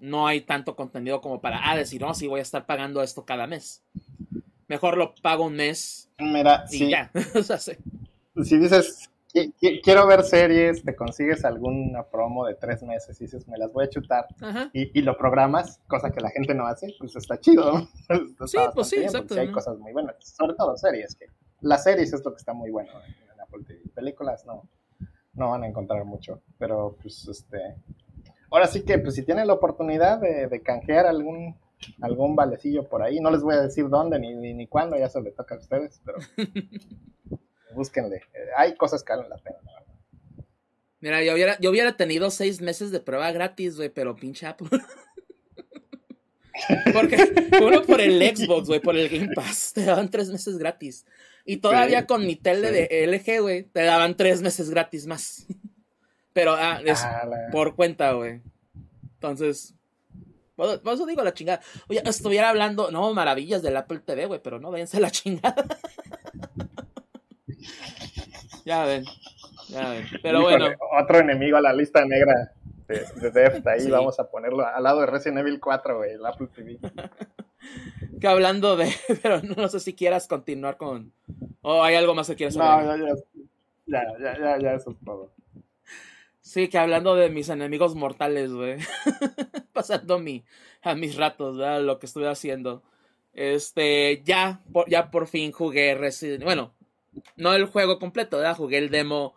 no 0.00 0.26
hay 0.26 0.40
tanto 0.40 0.74
contenido 0.74 1.20
como 1.20 1.40
para 1.40 1.70
ah, 1.70 1.76
decir, 1.76 2.00
no, 2.00 2.14
sí 2.14 2.26
voy 2.26 2.40
a 2.40 2.42
estar 2.42 2.66
pagando 2.66 3.02
esto 3.02 3.24
cada 3.24 3.46
mes. 3.46 3.82
Mejor 4.68 4.96
lo 4.96 5.14
pago 5.14 5.44
un 5.44 5.54
mes. 5.54 6.10
Mira, 6.18 6.64
y 6.70 6.90
ya. 6.90 7.10
Si 8.44 8.58
dices, 8.58 9.08
quiero 9.82 10.06
ver 10.06 10.22
series, 10.22 10.84
te 10.84 10.94
consigues 10.94 11.44
alguna 11.44 12.02
promo 12.02 12.46
de 12.46 12.54
tres 12.54 12.82
meses 12.82 13.18
y 13.20 13.24
dices, 13.24 13.48
me 13.48 13.56
las 13.56 13.72
voy 13.72 13.84
a 13.86 13.88
chutar 13.88 14.26
y, 14.74 15.00
lo 15.00 15.16
programas, 15.16 15.80
cosa 15.86 16.10
que 16.10 16.20
la 16.20 16.30
gente 16.30 16.54
no 16.54 16.66
hace, 16.66 16.94
pues 16.98 17.16
está 17.16 17.40
chido. 17.40 17.88
sí, 18.46 18.58
pues 18.74 18.88
sí, 18.88 18.96
exacto. 18.96 19.34
hay 19.38 19.50
cosas 19.50 19.78
muy 19.78 19.92
buenas, 19.92 20.16
sobre 20.20 20.54
todo 20.54 20.76
series, 20.76 21.14
que 21.14 21.26
las 21.60 21.84
series 21.84 22.12
es 22.12 22.24
lo 22.24 22.32
que 22.32 22.38
está 22.38 22.52
muy 22.52 22.70
bueno 22.70 22.90
en 23.02 23.40
Apple 23.40 23.64
TV. 23.66 23.80
Películas 23.94 24.44
no, 24.46 24.68
no 25.34 25.50
van 25.50 25.64
a 25.64 25.66
encontrar 25.66 26.04
mucho, 26.04 26.42
pero 26.58 26.96
pues 27.00 27.26
este 27.28 27.76
ahora 28.50 28.66
sí 28.66 28.84
que, 28.84 28.98
pues 28.98 29.14
si 29.14 29.22
tienen 29.22 29.46
la 29.46 29.54
oportunidad 29.54 30.20
de, 30.20 30.62
canjear 30.62 31.06
algún 31.06 31.56
algún 32.00 32.34
valecillo 32.34 32.88
por 32.88 33.02
ahí, 33.02 33.20
no 33.20 33.30
les 33.30 33.42
voy 33.42 33.54
a 33.54 33.60
decir 33.60 33.88
dónde 33.88 34.18
ni, 34.18 34.34
ni, 34.34 34.66
cuándo, 34.66 34.96
ya 34.96 35.08
se 35.08 35.20
le 35.20 35.30
toca 35.30 35.56
a 35.56 35.58
ustedes, 35.58 36.00
pero 36.04 36.18
búsquenle. 37.74 38.16
Eh, 38.16 38.48
hay 38.56 38.74
cosas 38.76 39.02
que 39.02 39.12
valen 39.12 39.28
la 39.28 39.36
pena, 39.36 39.58
Mira, 40.98 41.22
yo 41.22 41.34
hubiera, 41.34 41.58
yo 41.60 41.70
hubiera 41.70 41.96
tenido 41.96 42.30
seis 42.30 42.62
meses 42.62 42.90
de 42.90 43.00
prueba 43.00 43.30
gratis, 43.30 43.76
güey, 43.76 43.90
pero 43.90 44.16
pinche 44.16 44.46
Apple. 44.46 44.70
Porque 46.92 47.18
uno 47.62 47.82
por 47.82 48.00
el 48.00 48.18
Xbox, 48.34 48.68
güey, 48.68 48.80
por 48.80 48.96
el 48.96 49.10
Game 49.10 49.34
Pass, 49.34 49.72
te 49.74 49.84
daban 49.84 50.10
tres 50.10 50.30
meses 50.30 50.56
gratis. 50.56 51.04
Y 51.46 51.58
todavía 51.58 52.06
con 52.06 52.26
mi 52.26 52.34
tele 52.34 52.72
de 52.72 53.06
LG, 53.06 53.40
güey, 53.40 53.62
te 53.62 53.84
daban 53.84 54.16
tres 54.16 54.42
meses 54.42 54.68
gratis 54.68 55.06
más. 55.06 55.46
Pero 56.32 56.54
ah, 56.54 56.80
es 56.84 57.02
ah, 57.02 57.22
por 57.52 57.76
cuenta, 57.76 58.12
güey. 58.12 58.42
Entonces, 59.14 59.74
por, 60.56 60.80
eso 60.84 61.06
digo 61.06 61.22
la 61.22 61.32
chingada. 61.32 61.62
Oye, 61.88 62.02
estuviera 62.04 62.50
hablando, 62.50 62.90
no, 62.90 63.14
maravillas 63.14 63.62
del 63.62 63.76
Apple 63.76 64.00
TV, 64.00 64.26
güey, 64.26 64.40
pero 64.42 64.58
no, 64.58 64.70
váyanse 64.70 65.00
la 65.00 65.10
chingada. 65.10 65.54
ya 68.66 68.84
ven, 68.84 69.04
ya 69.68 69.90
ven. 69.90 70.06
Pero 70.22 70.42
bueno. 70.42 70.66
Otro 71.00 71.20
enemigo 71.20 71.56
a 71.56 71.62
la 71.62 71.72
lista 71.72 72.04
negra 72.04 72.52
de, 72.88 73.04
de 73.16 73.30
Deft, 73.30 73.66
ahí 73.66 73.90
vamos 73.90 74.18
a 74.18 74.30
ponerlo 74.30 74.66
al 74.66 74.82
lado 74.82 75.00
de 75.00 75.06
Resident 75.06 75.38
Evil 75.38 75.60
4, 75.60 75.98
güey, 75.98 76.12
el 76.12 76.26
Apple 76.26 76.48
TV. 76.54 76.78
que 78.20 78.26
hablando 78.26 78.76
de, 78.76 78.92
pero 79.22 79.42
no 79.42 79.68
sé 79.68 79.80
si 79.80 79.94
quieras 79.94 80.26
continuar 80.26 80.76
con, 80.76 81.12
o 81.68 81.82
hay 81.82 81.96
algo 81.96 82.14
más 82.14 82.28
que 82.28 82.36
quieras 82.36 82.54
saber. 82.54 82.86
No, 82.86 82.96
ya, 82.96 83.14
ya, 83.86 84.02
ya, 84.20 84.38
ya, 84.38 84.58
ya, 84.60 84.74
eso 84.74 84.92
es 84.92 84.96
todo. 85.04 85.32
Sí, 86.40 86.68
que 86.68 86.78
hablando 86.78 87.16
de 87.16 87.28
mis 87.28 87.48
enemigos 87.48 87.96
mortales, 87.96 88.52
güey. 88.52 88.76
Pasando 89.72 90.20
mi, 90.20 90.44
a 90.82 90.94
mis 90.94 91.16
ratos, 91.16 91.58
¿verdad? 91.58 91.82
Lo 91.82 91.98
que 91.98 92.06
estuve 92.06 92.28
haciendo. 92.28 92.84
Este, 93.32 94.22
ya, 94.24 94.60
por, 94.72 94.88
ya 94.88 95.10
por 95.10 95.26
fin 95.26 95.50
jugué 95.50 95.96
Resident 95.96 96.44
Bueno, 96.44 96.72
no 97.34 97.52
el 97.52 97.66
juego 97.66 97.98
completo, 97.98 98.36
¿verdad? 98.36 98.56
Jugué 98.56 98.78
el 98.78 98.90
demo, 98.90 99.34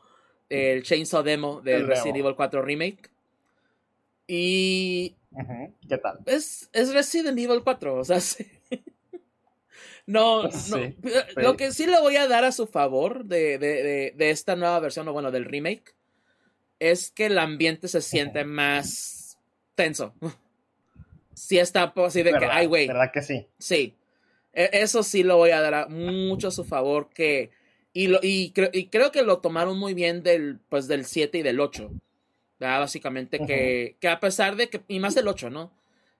el 0.49 0.84
Chainsaw 0.84 1.23
demo 1.23 1.61
de 1.61 1.80
Resident 1.80 2.17
Evil 2.17 2.36
4 2.36 2.61
Remake. 2.61 3.09
Y. 4.27 5.15
¿Qué 5.89 5.97
tal? 5.97 6.19
Es, 6.27 6.69
es 6.73 6.93
Resident 6.93 7.39
Evil 7.39 7.63
4, 7.63 7.95
o 7.95 8.03
sea, 8.03 8.19
sí. 8.19 8.45
No, 10.10 10.41
no 10.70 10.93
lo 11.36 11.55
que 11.55 11.72
sí 11.72 11.86
le 11.86 11.99
voy 11.99 12.16
a 12.16 12.28
dar 12.28 12.43
a 12.43 12.51
su 12.51 12.66
favor 12.66 13.26
de, 13.26 13.60
de, 13.60 13.84
de, 13.84 14.14
de 14.16 14.30
esta 14.32 14.55
nueva 14.55 14.80
versión, 14.80 15.07
o 15.07 15.14
bueno, 15.14 15.30
del 15.30 15.45
remake, 15.45 15.93
es 16.80 17.12
que 17.12 17.28
el 17.28 17.38
ambiente 17.38 17.88
se 17.88 18.01
siente 18.01 18.43
más 18.43 19.38
tenso. 19.76 20.14
Sí 21.36 21.57
está 21.57 21.93
así 21.95 22.22
de 22.22 22.34
que, 22.34 22.45
ay, 22.51 22.66
güey. 22.66 22.86
¿Verdad 22.86 23.14
que 23.14 23.22
sí? 23.22 23.47
Sí. 23.57 23.95
E, 24.51 24.72
eso 24.74 25.03
sí 25.03 25.24
lo 25.24 25.38
voy 25.38 25.51
a 25.51 25.62
dar 25.62 25.89
mucho 25.89 26.49
a 26.49 26.51
su 26.51 26.66
favor 26.66 27.10
que... 27.14 27.51
Y, 27.93 28.07
lo, 28.07 28.20
y, 28.22 28.51
creo 28.51 29.12
que 29.14 29.24
lo 29.24 29.39
tomaron 29.39 29.80
muy 29.80 29.93
bien 29.93 30.22
del, 30.22 30.60
pues, 30.68 30.89
del 30.89 31.05
7 31.05 31.38
y 31.38 31.41
del 31.41 31.62
8. 31.62 31.91
Básicamente 32.60 33.39
que, 33.39 33.95
que 34.01 34.10
a 34.10 34.20
pesar 34.20 34.57
de 34.57 34.70
que... 34.70 34.82
Y 34.89 34.99
más 34.99 35.16
del 35.16 35.30
8, 35.30 35.49
¿no? 35.49 35.72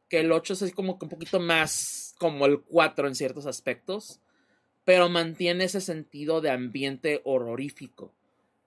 Que 0.08 0.22
el 0.22 0.32
8 0.32 0.54
es 0.54 0.62
así 0.62 0.72
como 0.72 0.98
que 0.98 1.04
un 1.04 1.10
poquito 1.10 1.42
más 1.42 2.09
como 2.20 2.46
el 2.46 2.62
4 2.62 3.08
en 3.08 3.16
ciertos 3.16 3.48
aspectos 3.48 4.22
pero 4.90 5.08
mantiene 5.08 5.66
ese 5.66 5.82
sentido 5.82 6.42
de 6.42 6.50
ambiente 6.50 7.22
horrorífico. 7.24 8.12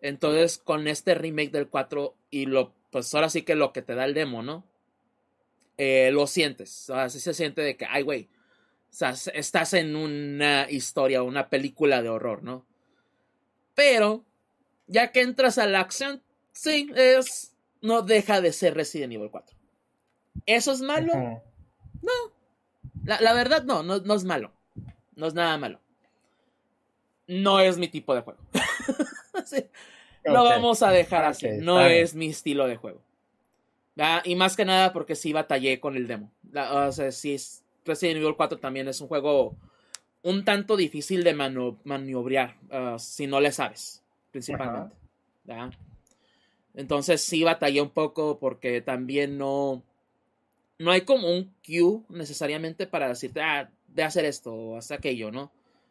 Entonces, 0.01 0.57
con 0.57 0.87
este 0.87 1.17
remake 1.17 1.51
del 1.51 1.69
4 1.69 2.15
y 2.31 2.47
lo, 2.47 2.73
pues 2.91 3.13
ahora 3.13 3.29
sí 3.29 3.43
que 3.43 3.57
lo 3.57 3.73
que 3.73 3.83
te 3.83 3.97
da 3.97 4.05
el 4.05 4.15
demo, 4.15 4.41
¿no? 4.41 4.65
Eh, 5.79 6.13
lo 6.13 6.29
sientes, 6.29 6.91
así 6.91 7.19
se 7.19 7.35
siente 7.35 7.63
de 7.63 7.77
que, 7.77 7.87
ay, 7.87 8.03
güey, 8.05 8.29
o 8.89 8.95
sea, 8.95 9.17
estás 9.35 9.75
en 9.75 9.97
una 9.97 10.71
historia, 10.71 11.25
una 11.25 11.49
película 11.49 12.03
de 12.03 12.11
horror, 12.11 12.45
¿no? 12.45 12.65
Pero, 13.75 14.25
ya 14.87 15.11
que 15.11 15.23
entras 15.23 15.59
a 15.59 15.67
la 15.67 15.81
acción, 15.81 16.23
sí, 16.53 16.89
es, 16.95 17.57
no 17.81 18.03
deja 18.03 18.41
de 18.41 18.53
ser 18.53 18.75
Resident 18.75 19.13
Evil 19.15 19.33
4. 19.33 19.57
¿Eso 20.47 20.71
es 20.71 20.83
malo? 20.83 21.43
No. 22.01 22.42
La, 23.05 23.33
verdad, 23.33 23.65
no, 23.65 23.83
no, 23.83 23.99
no 24.01 24.15
es 24.15 24.25
malo. 24.25 24.53
No 25.17 25.27
es 25.27 25.35
nada 25.35 25.57
malo. 25.59 25.81
No 27.27 27.61
es 27.61 27.79
mi 27.79 27.89
tipo 27.89 28.15
de 28.15 28.23
juego. 28.23 28.41
sí. 29.45 29.65
Lo 30.25 30.45
vamos 30.45 30.83
a 30.83 30.91
dejar 30.91 31.25
así. 31.25 31.49
no 31.61 31.81
es 31.81 32.15
mi 32.15 32.29
estilo 32.29 32.67
de 32.67 32.77
juego. 32.77 33.01
Y 34.25 34.35
más 34.37 34.57
que 34.57 34.65
nada 34.65 34.93
porque 34.93 35.15
sí 35.15 35.33
batallé 35.33 35.81
con 35.81 35.97
el 35.97 36.07
demo. 36.07 36.33
o 36.55 36.93
sea, 36.93 37.13
sí, 37.13 37.37
Resident 37.85 38.19
Evil 38.21 38.37
4 38.37 38.59
también 38.59 38.89
es 38.89 39.01
un 39.01 39.09
juego 39.09 39.57
un 40.23 40.45
tanto 40.45 40.77
difícil 40.77 41.25
de 41.25 41.35
maniobrar 41.35 42.57
uh, 42.71 42.99
si 42.99 43.27
no 43.27 43.41
le 43.41 43.53
sabes, 43.53 44.03
principalmente. 44.31 44.95
Entonces 46.75 47.23
sí 47.23 47.43
batallé 47.43 47.83
un 47.83 47.91
poco 47.91 48.39
porque 48.39 48.81
también 48.81 49.37
no, 49.37 49.83
no 50.83 50.91
hay 50.91 51.03
como 51.03 51.31
un 51.31 51.55
cue 51.67 52.03
necesariamente 52.09 52.87
para 52.87 53.09
decirte, 53.09 53.41
ah, 53.41 53.71
de 53.89 54.03
hacer 54.03 54.25
esto 54.25 54.53
o 54.53 54.77
hacer 54.77 54.99
aquello, 54.99 55.31
¿no? 55.31 55.51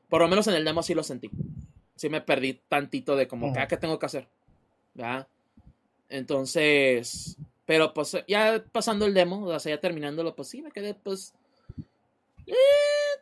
Por 0.09 0.21
lo 0.21 0.27
menos 0.27 0.47
en 0.47 0.55
el 0.55 0.65
demo 0.65 0.83
sí 0.83 0.93
lo 0.93 1.03
sentí 1.03 1.29
sí 2.01 2.09
me 2.09 2.19
perdí 2.19 2.59
tantito 2.67 3.15
de 3.15 3.27
como, 3.27 3.53
¿qué 3.53 3.77
tengo 3.77 3.99
que 3.99 4.07
hacer? 4.07 4.27
¿verdad? 4.95 5.27
Entonces, 6.09 7.37
pero 7.67 7.93
pues 7.93 8.17
ya 8.27 8.63
pasando 8.71 9.05
el 9.05 9.13
demo, 9.13 9.45
o 9.45 9.59
sea, 9.59 9.75
ya 9.75 9.79
terminándolo, 9.79 10.35
pues 10.35 10.47
sí, 10.47 10.63
me 10.63 10.71
quedé 10.71 10.95
pues... 10.95 11.35
Eh, 12.47 12.55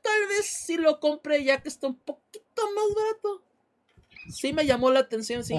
tal 0.02 0.28
vez 0.30 0.46
si 0.66 0.78
lo 0.78 1.02
compré 1.02 1.44
ya 1.44 1.62
que 1.62 1.68
está 1.68 1.88
un 1.88 1.98
poquito 1.98 2.62
más 2.74 2.86
barato. 2.96 3.44
Sí 4.30 4.54
me 4.54 4.66
llamó 4.66 4.90
la 4.92 5.02
atención, 5.02 5.44
sí. 5.44 5.56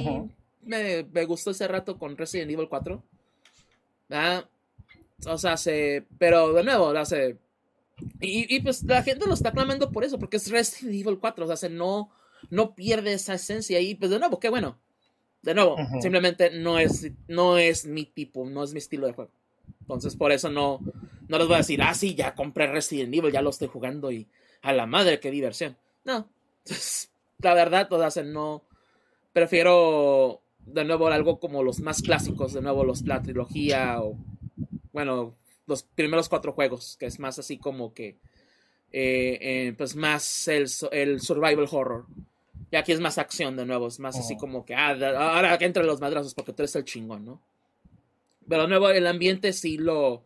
me, 0.62 1.04
me, 1.04 1.24
gustó 1.26 1.50
ese 1.50 1.68
rato 1.68 1.98
con 1.98 2.16
Resident 2.16 2.50
Evil 2.50 2.70
4. 2.70 3.02
¿verdad? 4.08 4.48
O 5.26 5.38
sea, 5.38 5.56
se... 5.56 6.06
Pero 6.18 6.52
de 6.52 6.64
nuevo, 6.64 6.86
o 6.86 7.04
sea, 7.04 7.28
y, 8.20 8.54
y, 8.54 8.60
pues 8.60 8.82
la 8.84 9.02
gente 9.02 9.26
lo 9.26 9.34
está 9.34 9.52
clamando 9.52 9.90
por 9.90 10.04
eso, 10.04 10.18
porque 10.18 10.38
es 10.38 10.50
Resident 10.50 10.94
Evil 10.94 11.18
4. 11.18 11.44
O 11.44 11.46
sea, 11.46 11.56
se 11.56 11.68
no 11.68 12.10
no 12.48 12.74
pierde 12.74 13.12
esa 13.12 13.34
esencia 13.34 13.80
y 13.80 13.94
pues 13.94 14.10
de 14.10 14.18
nuevo, 14.18 14.40
qué 14.40 14.48
bueno. 14.48 14.78
De 15.42 15.54
nuevo, 15.54 15.76
simplemente 16.00 16.50
no 16.50 16.78
es, 16.78 17.10
no 17.26 17.56
es 17.56 17.86
mi 17.86 18.04
tipo, 18.04 18.44
no 18.44 18.62
es 18.62 18.72
mi 18.72 18.78
estilo 18.78 19.06
de 19.06 19.14
juego. 19.14 19.30
Entonces 19.80 20.14
por 20.14 20.32
eso 20.32 20.50
no, 20.50 20.80
no 21.28 21.38
les 21.38 21.46
voy 21.46 21.54
a 21.54 21.58
decir, 21.58 21.82
ah, 21.82 21.94
sí, 21.94 22.14
ya 22.14 22.34
compré 22.34 22.66
Resident 22.66 23.14
Evil, 23.14 23.32
ya 23.32 23.40
lo 23.40 23.50
estoy 23.50 23.68
jugando 23.68 24.12
y 24.12 24.28
a 24.62 24.74
la 24.74 24.86
madre, 24.86 25.18
qué 25.18 25.30
diversión. 25.30 25.76
No, 26.04 26.28
la 27.38 27.54
verdad, 27.54 27.88
todas 27.88 28.22
no. 28.24 28.64
Prefiero 29.32 30.42
de 30.58 30.84
nuevo 30.84 31.08
algo 31.08 31.40
como 31.40 31.62
los 31.62 31.80
más 31.80 32.02
clásicos, 32.02 32.52
de 32.52 32.60
nuevo 32.60 32.84
los, 32.84 33.02
la 33.02 33.22
trilogía 33.22 34.02
o, 34.02 34.18
bueno, 34.92 35.34
los 35.66 35.82
primeros 35.82 36.28
cuatro 36.28 36.52
juegos, 36.52 36.96
que 36.98 37.06
es 37.06 37.18
más 37.18 37.38
así 37.38 37.58
como 37.58 37.94
que, 37.94 38.18
eh, 38.92 39.38
eh, 39.40 39.74
pues 39.76 39.96
más 39.96 40.48
el, 40.48 40.66
el 40.92 41.20
survival 41.20 41.68
horror. 41.70 42.06
Y 42.72 42.76
aquí 42.76 42.92
es 42.92 43.00
más 43.00 43.18
acción 43.18 43.56
de 43.56 43.66
nuevo, 43.66 43.88
es 43.88 43.98
más 43.98 44.16
así 44.16 44.36
como 44.36 44.64
que, 44.64 44.74
ah, 44.74 44.90
ahora 44.90 45.58
que 45.58 45.64
entran 45.64 45.86
los 45.86 46.00
madrazos 46.00 46.34
porque 46.34 46.52
tú 46.52 46.62
eres 46.62 46.76
el 46.76 46.84
chingón, 46.84 47.24
¿no? 47.24 47.40
Pero 48.48 48.62
de 48.62 48.68
nuevo, 48.68 48.90
el 48.90 49.06
ambiente 49.06 49.52
sí 49.52 49.76
lo, 49.76 50.24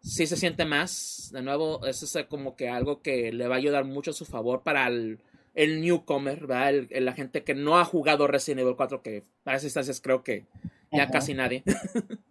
sí 0.00 0.26
se 0.26 0.36
siente 0.36 0.64
más. 0.64 1.30
De 1.32 1.42
nuevo, 1.42 1.84
eso 1.86 2.06
es 2.06 2.26
como 2.26 2.56
que 2.56 2.68
algo 2.68 3.02
que 3.02 3.32
le 3.32 3.48
va 3.48 3.56
a 3.56 3.58
ayudar 3.58 3.84
mucho 3.84 4.10
a 4.10 4.14
su 4.14 4.24
favor 4.24 4.62
para 4.62 4.86
el, 4.86 5.18
el 5.54 5.80
newcomer, 5.80 6.46
¿verdad? 6.46 6.70
El, 6.90 7.04
la 7.04 7.12
gente 7.12 7.44
que 7.44 7.54
no 7.54 7.78
ha 7.78 7.84
jugado 7.84 8.26
Resident 8.26 8.62
Evil 8.62 8.76
4, 8.76 9.02
que 9.02 9.22
para 9.42 9.56
esas 9.56 9.66
instancias 9.66 10.00
creo 10.00 10.22
que 10.22 10.46
ya 10.92 11.08
casi 11.08 11.34
nadie. 11.34 11.62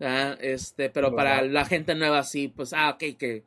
este, 0.00 0.90
pero 0.90 1.14
para 1.14 1.42
la 1.42 1.64
gente 1.64 1.94
nueva 1.94 2.22
sí, 2.22 2.48
pues, 2.48 2.72
ah, 2.72 2.90
ok, 2.90 3.16
que, 3.18 3.44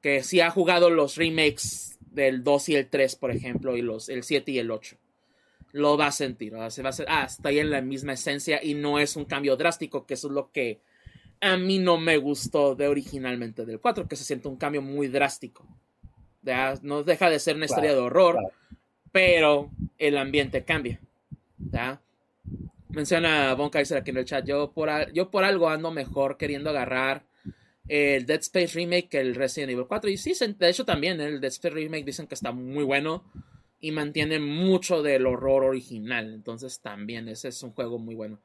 que 0.00 0.22
sí 0.22 0.40
ha 0.40 0.50
jugado 0.50 0.90
los 0.90 1.16
remakes 1.16 1.98
del 2.00 2.44
2 2.44 2.68
y 2.70 2.76
el 2.76 2.88
3, 2.88 3.16
por 3.16 3.30
ejemplo, 3.30 3.76
y 3.76 3.82
los, 3.82 4.08
el 4.08 4.22
7 4.22 4.50
y 4.52 4.58
el 4.58 4.70
8. 4.70 4.96
Lo 5.72 5.96
va 5.96 6.08
a 6.08 6.12
sentir, 6.12 6.52
se 6.68 6.82
va 6.82 6.88
a 6.88 6.90
hacer, 6.90 7.06
ah, 7.08 7.24
está 7.24 7.48
ahí 7.48 7.58
en 7.58 7.70
la 7.70 7.80
misma 7.80 8.12
esencia 8.12 8.62
y 8.62 8.74
no 8.74 8.98
es 8.98 9.16
un 9.16 9.24
cambio 9.24 9.56
drástico, 9.56 10.06
que 10.06 10.14
eso 10.14 10.28
es 10.28 10.34
lo 10.34 10.52
que 10.52 10.80
a 11.40 11.56
mí 11.56 11.78
no 11.78 11.98
me 11.98 12.18
gustó 12.18 12.74
de 12.74 12.86
originalmente 12.86 13.64
del 13.64 13.80
4, 13.80 14.06
que 14.06 14.16
se 14.16 14.24
siente 14.24 14.48
un 14.48 14.56
cambio 14.56 14.82
muy 14.82 15.08
drástico. 15.08 15.66
¿ya? 16.42 16.78
No 16.82 17.02
deja 17.02 17.30
de 17.30 17.40
ser 17.40 17.56
una 17.56 17.64
historia 17.64 17.92
de 17.92 17.98
horror, 17.98 18.38
pero 19.10 19.70
el 19.98 20.18
ambiente 20.18 20.64
cambia. 20.64 21.00
¿ya? 21.58 22.00
Menciona 22.92 23.54
Von 23.54 23.70
Kaiser 23.70 23.98
aquí 23.98 24.10
en 24.10 24.18
el 24.18 24.24
chat, 24.24 24.44
yo 24.44 24.72
por, 24.72 25.12
yo 25.12 25.30
por 25.30 25.44
algo 25.44 25.68
ando 25.68 25.90
mejor 25.90 26.36
queriendo 26.36 26.70
agarrar 26.70 27.24
el 27.88 28.26
Dead 28.26 28.40
Space 28.40 28.74
Remake, 28.74 29.18
el 29.18 29.34
Resident 29.34 29.72
Evil 29.72 29.86
4. 29.86 30.10
Y 30.10 30.16
sí, 30.16 30.32
de 30.58 30.68
hecho 30.68 30.84
también 30.84 31.20
el 31.20 31.40
Dead 31.40 31.50
Space 31.50 31.74
Remake 31.74 32.04
dicen 32.04 32.26
que 32.26 32.34
está 32.34 32.52
muy 32.52 32.84
bueno 32.84 33.24
y 33.80 33.90
mantiene 33.90 34.38
mucho 34.38 35.02
del 35.02 35.26
horror 35.26 35.64
original. 35.64 36.32
Entonces 36.32 36.80
también 36.80 37.28
ese 37.28 37.48
es 37.48 37.62
un 37.62 37.72
juego 37.72 37.98
muy 37.98 38.14
bueno. 38.14 38.40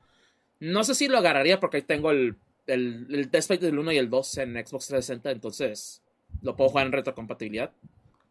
No 0.60 0.84
sé 0.84 0.96
si 0.96 1.08
lo 1.08 1.18
agarraría 1.18 1.60
porque 1.60 1.78
ahí 1.78 1.84
tengo 1.84 2.12
el, 2.12 2.36
el, 2.66 3.30
Dead 3.30 3.40
Space 3.40 3.64
del 3.64 3.78
1 3.78 3.92
y 3.92 3.98
el 3.98 4.10
2 4.10 4.38
en 4.40 4.54
Xbox 4.54 4.88
360, 4.88 5.32
entonces 5.32 6.02
lo 6.42 6.56
puedo 6.56 6.72
jugar 6.72 6.88
en 6.88 6.94
retrocompatibilidad, 6.94 7.72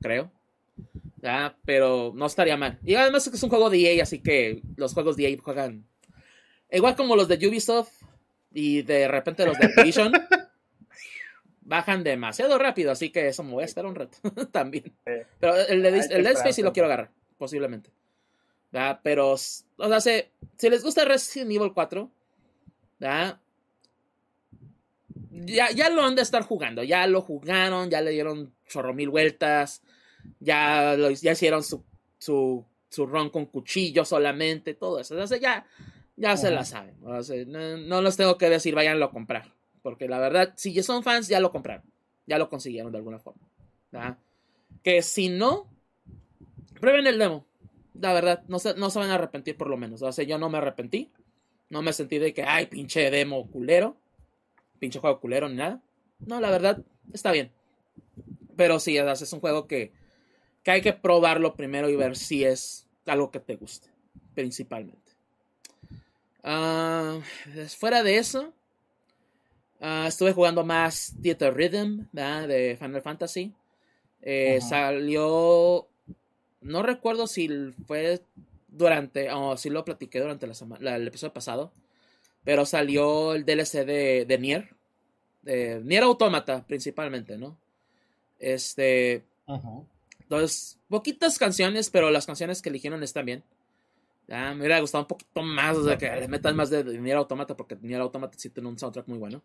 creo. 0.01 0.33
¿Ya? 1.23 1.57
Pero 1.64 2.12
no 2.14 2.27
estaría 2.27 2.57
mal. 2.57 2.79
Y 2.85 2.95
además 2.95 3.25
es 3.25 3.31
que 3.31 3.37
es 3.37 3.43
un 3.43 3.49
juego 3.49 3.71
de 3.71 3.79
EA, 3.79 4.03
así 4.03 4.21
que 4.21 4.61
los 4.77 4.93
juegos 4.93 5.17
de 5.17 5.29
EA 5.29 5.39
juegan 5.41 5.87
igual 6.71 6.97
como 6.97 7.17
los 7.17 7.29
de 7.29 7.47
Ubisoft 7.47 7.93
y 8.53 8.83
de 8.83 9.09
repente 9.09 9.47
los 9.47 9.59
de 9.59 9.67
Activision. 9.67 10.12
bajan 11.67 12.05
demasiado 12.05 12.59
rápido, 12.59 12.93
así 12.93 13.11
que 13.11 13.27
eso 13.27 13.43
me 13.43 13.53
voy 13.53 13.62
a 13.62 13.67
esperar 13.67 13.91
un 13.91 13.97
rato 13.97 14.19
también. 14.53 14.95
Pero 15.05 15.57
el, 15.57 15.83
de, 15.83 15.89
el 15.89 16.23
Dead 16.23 16.35
Space 16.35 16.55
sí 16.55 16.62
lo 16.62 16.73
quiero 16.73 16.87
agarrar, 16.87 17.11
posiblemente. 17.37 17.91
Pero, 19.03 19.33
o 19.33 19.37
sea, 19.37 20.01
si, 20.01 20.71
les 20.71 20.83
gusta 20.83 21.05
Resident 21.05 21.51
Evil 21.51 21.73
4, 21.73 22.11
Ya, 22.99 23.41
ya 25.71 25.91
lo 25.91 26.03
han 26.03 26.14
de 26.14 26.23
estar 26.23 26.43
jugando, 26.43 26.83
ya 26.83 27.07
lo 27.07 27.23
jugaron, 27.23 27.91
ya 27.91 28.01
le 28.01 28.11
dieron 28.11 28.55
chorro 28.67 28.93
mil 28.93 29.09
vueltas, 29.09 29.83
ya, 30.41 30.97
ya 30.97 31.33
hicieron 31.33 31.62
su, 31.62 31.85
su, 32.19 32.64
su 32.89 33.07
ron 33.07 33.31
con 33.31 33.47
cuchillo 33.47 34.05
solamente, 34.05 34.75
todo 34.75 35.01
eso. 35.01 35.17
O 35.17 35.27
sea, 35.27 35.39
ya, 35.39 35.67
ya 36.17 36.37
se 36.37 36.51
la 36.51 36.64
saben. 36.64 36.97
no, 37.01 37.77
no 37.77 38.03
les 38.03 38.17
tengo 38.17 38.39
que 38.39 38.49
decir, 38.49 38.75
váyanlo 38.75 39.05
a 39.05 39.11
comprar. 39.11 39.53
Porque 39.83 40.09
la 40.09 40.19
verdad, 40.19 40.53
si 40.57 40.73
ya 40.73 40.83
son 40.83 41.03
fans, 41.03 41.29
ya 41.29 41.41
lo 41.41 41.51
compraron. 41.51 41.85
Ya 42.27 42.39
lo 42.39 42.49
consiguieron 42.49 42.91
de 42.91 42.99
alguna 42.99 43.19
forma. 43.19 43.49
Que 44.83 45.03
si 45.03 45.29
no, 45.29 45.71
prueben 46.81 47.07
el 47.07 47.19
demo. 47.19 47.47
La 47.95 48.12
verdad, 48.12 48.45
no 48.49 48.59
se, 48.59 48.75
no 48.75 48.91
se 48.91 48.99
van 48.99 49.11
a 49.11 49.14
arrepentir 49.14 49.57
por 49.57 49.69
lo 49.69 49.77
menos. 49.77 50.03
O 50.03 50.11
sea, 50.11 50.25
yo 50.25 50.39
no 50.39 50.51
me 50.51 50.59
arrepentí. 50.59 51.12
No 51.69 51.83
me 51.83 51.93
sentí 51.93 52.19
de 52.19 52.33
que, 52.35 52.43
ay, 52.43 52.67
pinche 52.67 53.11
demo 53.11 53.51
culero. 53.51 53.97
Pinche 54.79 54.99
juego 54.99 55.21
culero 55.21 55.49
ni 55.49 55.57
nada. 55.57 55.83
No, 56.19 56.41
la 56.41 56.51
verdad, 56.51 56.83
está 57.12 57.33
bien. 57.33 57.53
Pero 58.57 58.81
sí, 58.81 58.97
es 58.97 59.33
un 59.33 59.41
juego 59.41 59.67
que, 59.67 59.93
que 60.62 60.71
hay 60.71 60.81
que 60.81 60.93
probarlo 60.95 61.57
primero 61.57 61.89
y 61.89 61.97
ver 61.97 62.17
si 62.17 62.45
es 62.45 62.89
algo 63.07 63.31
que 63.31 63.41
te 63.41 63.57
guste. 63.57 63.89
Principalmente. 64.35 65.05
Uh, 66.47 67.20
fuera 67.76 68.03
de 68.03 68.18
eso, 68.18 68.55
Ah, 69.80 70.07
estuve 70.09 70.32
jugando 70.32 70.64
más 70.64 71.14
Theater 71.22 71.55
Rhythm 71.55 72.07
de 72.12 72.76
Final 72.80 73.03
Fantasy. 73.03 73.53
Eh, 74.22 74.61
salió. 74.61 75.86
No 76.62 76.82
recuerdo 76.82 77.26
si 77.26 77.49
fue 77.86 78.22
durante. 78.68 79.30
O 79.32 79.57
si 79.57 79.70
lo 79.70 79.84
platiqué 79.84 80.20
durante 80.20 80.47
la 80.47 80.55
semana, 80.55 80.97
el 80.97 81.07
episodio 81.07 81.32
pasado. 81.32 81.72
Pero 82.44 82.64
salió 82.64 83.34
el 83.34 83.44
DLC 83.44 83.84
de, 83.84 84.24
de 84.26 84.38
Nier. 84.38 84.70
De 85.42 85.80
Nier 85.84 86.05
Automata, 86.05 86.64
principalmente, 86.66 87.36
¿no? 87.36 87.57
Este. 88.38 89.24
Entonces, 90.22 90.78
poquitas 90.88 91.38
canciones, 91.38 91.90
pero 91.90 92.11
las 92.11 92.26
canciones 92.26 92.62
que 92.62 92.70
eligieron 92.70 93.03
están 93.03 93.26
bien. 93.26 93.44
Me 94.29 94.57
hubiera 94.57 94.81
gustado 94.81 95.05
un 95.05 95.09
poquito 95.09 95.43
más, 95.43 95.77
o 95.77 95.85
sea, 95.85 95.97
que 95.97 96.09
le 96.09 96.29
metan 96.29 96.57
más 96.57 96.70
de, 96.70 96.83
de 96.83 96.99
Nier 96.99 97.16
Automata, 97.16 97.57
porque 97.57 97.77
Nier 97.81 98.01
Automata 98.01 98.37
sí 98.37 98.51
tiene 98.51 98.68
un 98.68 98.79
soundtrack 98.79 99.07
muy 99.09 99.18
bueno. 99.18 99.43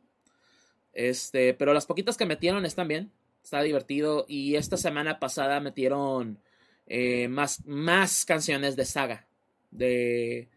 Este, 0.94 1.54
pero 1.54 1.74
las 1.74 1.86
poquitas 1.86 2.18
que 2.18 2.26
metieron 2.26 2.66
están 2.66 2.88
bien. 2.88 3.12
Está 3.44 3.62
divertido. 3.62 4.26
Y 4.28 4.56
esta 4.56 4.78
semana 4.78 5.20
pasada 5.20 5.60
metieron 5.60 6.40
eh, 6.88 7.28
más, 7.28 7.66
más 7.66 8.26
canciones 8.26 8.76
de 8.76 8.86
saga. 8.86 9.28
De, 9.72 10.50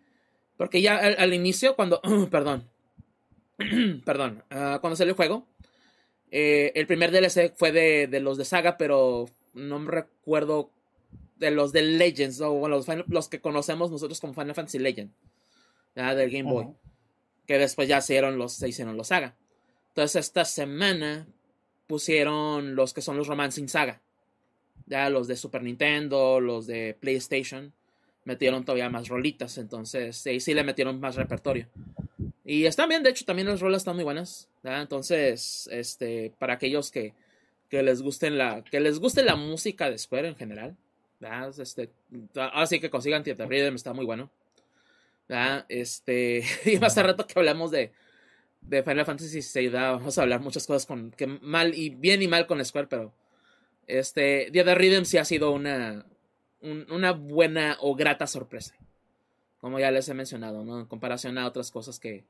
porque 0.57 0.83
ya 0.83 0.97
al, 0.97 1.35
inicio, 1.35 1.77
cuando, 1.77 2.01
perdón, 2.31 2.69
perdón, 4.05 4.43
uh, 4.51 4.81
cuando 4.81 4.97
salió 4.97 5.13
el 5.13 5.17
juego, 5.17 5.47
eh, 6.31 6.73
el 6.75 6.87
primer 6.87 7.13
DLC 7.13 7.55
fue 7.57 7.71
de, 7.71 8.09
de, 8.09 8.21
los 8.21 8.37
de 8.37 8.45
saga, 8.45 8.77
pero 8.77 9.29
no 9.53 9.79
me 9.79 9.91
recuerdo 9.91 10.71
de 11.37 11.51
los 11.51 11.73
de 11.73 11.83
Legends, 11.83 12.41
o 12.41 12.69
los, 12.69 12.87
los, 13.09 13.29
que 13.29 13.41
conocemos 13.41 13.91
nosotros 13.91 14.21
como 14.21 14.35
Final 14.35 14.55
Fantasy 14.55 14.79
Legend, 14.79 15.13
del 15.95 16.31
Game 16.31 16.51
Boy, 16.51 16.69
que 17.47 17.59
después 17.59 17.89
ya 17.89 17.99
hicieron 17.99 18.39
los, 18.39 18.55
se 18.55 18.69
hicieron 18.69 18.97
los 18.97 19.09
saga. 19.09 19.37
Entonces 19.89 20.27
esta 20.27 20.45
semana 20.45 21.27
pusieron 21.87 22.75
los 22.75 22.95
que 22.95 23.03
son 23.03 23.17
los 23.17 23.29
Romancing 23.29 23.69
Saga. 23.69 24.01
Ya 24.87 25.09
los 25.09 25.29
de 25.29 25.37
Super 25.37 25.63
Nintendo, 25.63 26.41
los 26.41 26.67
de 26.67 26.97
PlayStation, 26.99 27.73
metieron 28.25 28.65
todavía 28.65 28.91
más 28.91 29.09
rolitas. 29.09 29.57
Entonces, 29.59 30.17
sí, 30.17 30.41
sí 30.41 30.53
le 30.53 30.65
metieron 30.65 31.01
más 31.01 31.17
repertorio. 31.17 31.69
Y 32.45 32.67
están 32.67 32.89
bien, 32.89 33.03
de 33.03 33.11
hecho, 33.11 33.25
también 33.25 33.49
las 33.49 33.61
rolas 33.61 33.83
están 33.83 33.95
muy 33.95 34.05
buenas. 34.05 34.49
Entonces, 34.63 35.69
este, 35.73 36.33
para 36.39 36.55
aquellos 36.55 36.91
que, 36.91 37.15
que 37.71 37.83
les 37.83 38.03
gusten 38.03 38.37
la, 38.37 38.63
que 38.63 38.81
les 38.81 38.99
guste 38.99 39.23
la 39.23 39.37
música 39.37 39.89
de 39.89 39.99
Square 39.99 40.29
en 40.29 40.37
general, 40.37 40.77
Este, 41.59 41.91
ahora 42.37 42.67
sí 42.67 42.81
que 42.81 42.91
consigan 42.91 43.23
Theater 43.23 43.49
Rhythm, 43.49 43.75
está 43.75 43.93
muy 43.93 44.05
bueno. 44.05 44.31
Este, 45.69 46.45
y 46.65 46.79
más 46.79 46.97
rato 46.97 47.27
que 47.27 47.39
hablamos 47.39 47.71
de, 47.71 47.93
de 48.61 48.83
Final 48.83 49.07
Fantasy 49.07 49.41
VI, 49.41 49.69
vamos 49.69 50.19
a 50.19 50.23
hablar 50.23 50.41
muchas 50.41 50.67
cosas 50.67 50.87
con 50.87 51.11
que 51.11 51.27
mal 51.27 51.75
y 51.75 51.91
bien 51.91 52.23
y 52.23 52.29
mal 52.29 52.47
con 52.47 52.65
Square, 52.65 52.89
pero 52.89 53.15
este, 53.87 54.51
de 54.51 54.75
Rhythm 54.75 55.05
sí 55.05 55.19
ha 55.19 55.25
sido 55.25 55.53
una, 55.53 56.07
una 56.61 57.13
buena 57.13 57.77
o 57.81 57.95
grata 57.95 58.27
sorpresa. 58.27 58.75
Como 59.61 59.79
ya 59.79 59.91
les 59.91 60.09
he 60.09 60.15
mencionado, 60.15 60.63
¿no? 60.63 60.81
En 60.81 60.87
comparación 60.87 61.39
a 61.39 61.47
otras 61.47 61.71
cosas 61.71 61.99
que, 61.99 62.25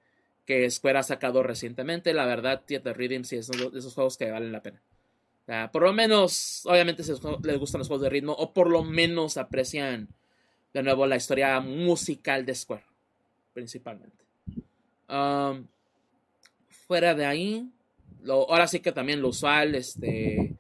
que 0.44 0.70
Square 0.70 0.98
ha 0.98 1.02
sacado 1.02 1.42
recientemente, 1.42 2.14
la 2.14 2.26
verdad, 2.26 2.64
de 2.64 2.92
Rhythm 2.92 3.24
sí 3.24 3.36
es 3.36 3.48
uno 3.48 3.70
de 3.70 3.78
esos 3.80 3.94
juegos 3.94 4.16
que 4.16 4.30
valen 4.30 4.52
la 4.52 4.62
pena. 4.62 4.80
Por 5.72 5.82
lo 5.82 5.92
menos, 5.92 6.62
obviamente, 6.66 7.02
les 7.02 7.58
gustan 7.58 7.78
los 7.78 7.88
juegos 7.88 8.02
de 8.02 8.10
ritmo, 8.10 8.32
o 8.32 8.52
por 8.52 8.70
lo 8.70 8.82
menos 8.82 9.36
aprecian 9.36 10.08
de 10.72 10.82
nuevo 10.82 11.06
la 11.06 11.16
historia 11.16 11.60
musical 11.60 12.44
de 12.46 12.54
Square, 12.54 12.84
principalmente. 13.52 14.24
Um, 15.08 15.66
fuera 16.68 17.14
de 17.14 17.26
ahí, 17.26 17.68
ahora 18.28 18.66
sí 18.66 18.80
que 18.80 18.92
también 18.92 19.20
lo 19.20 19.28
usual, 19.28 19.74
este, 19.74 20.56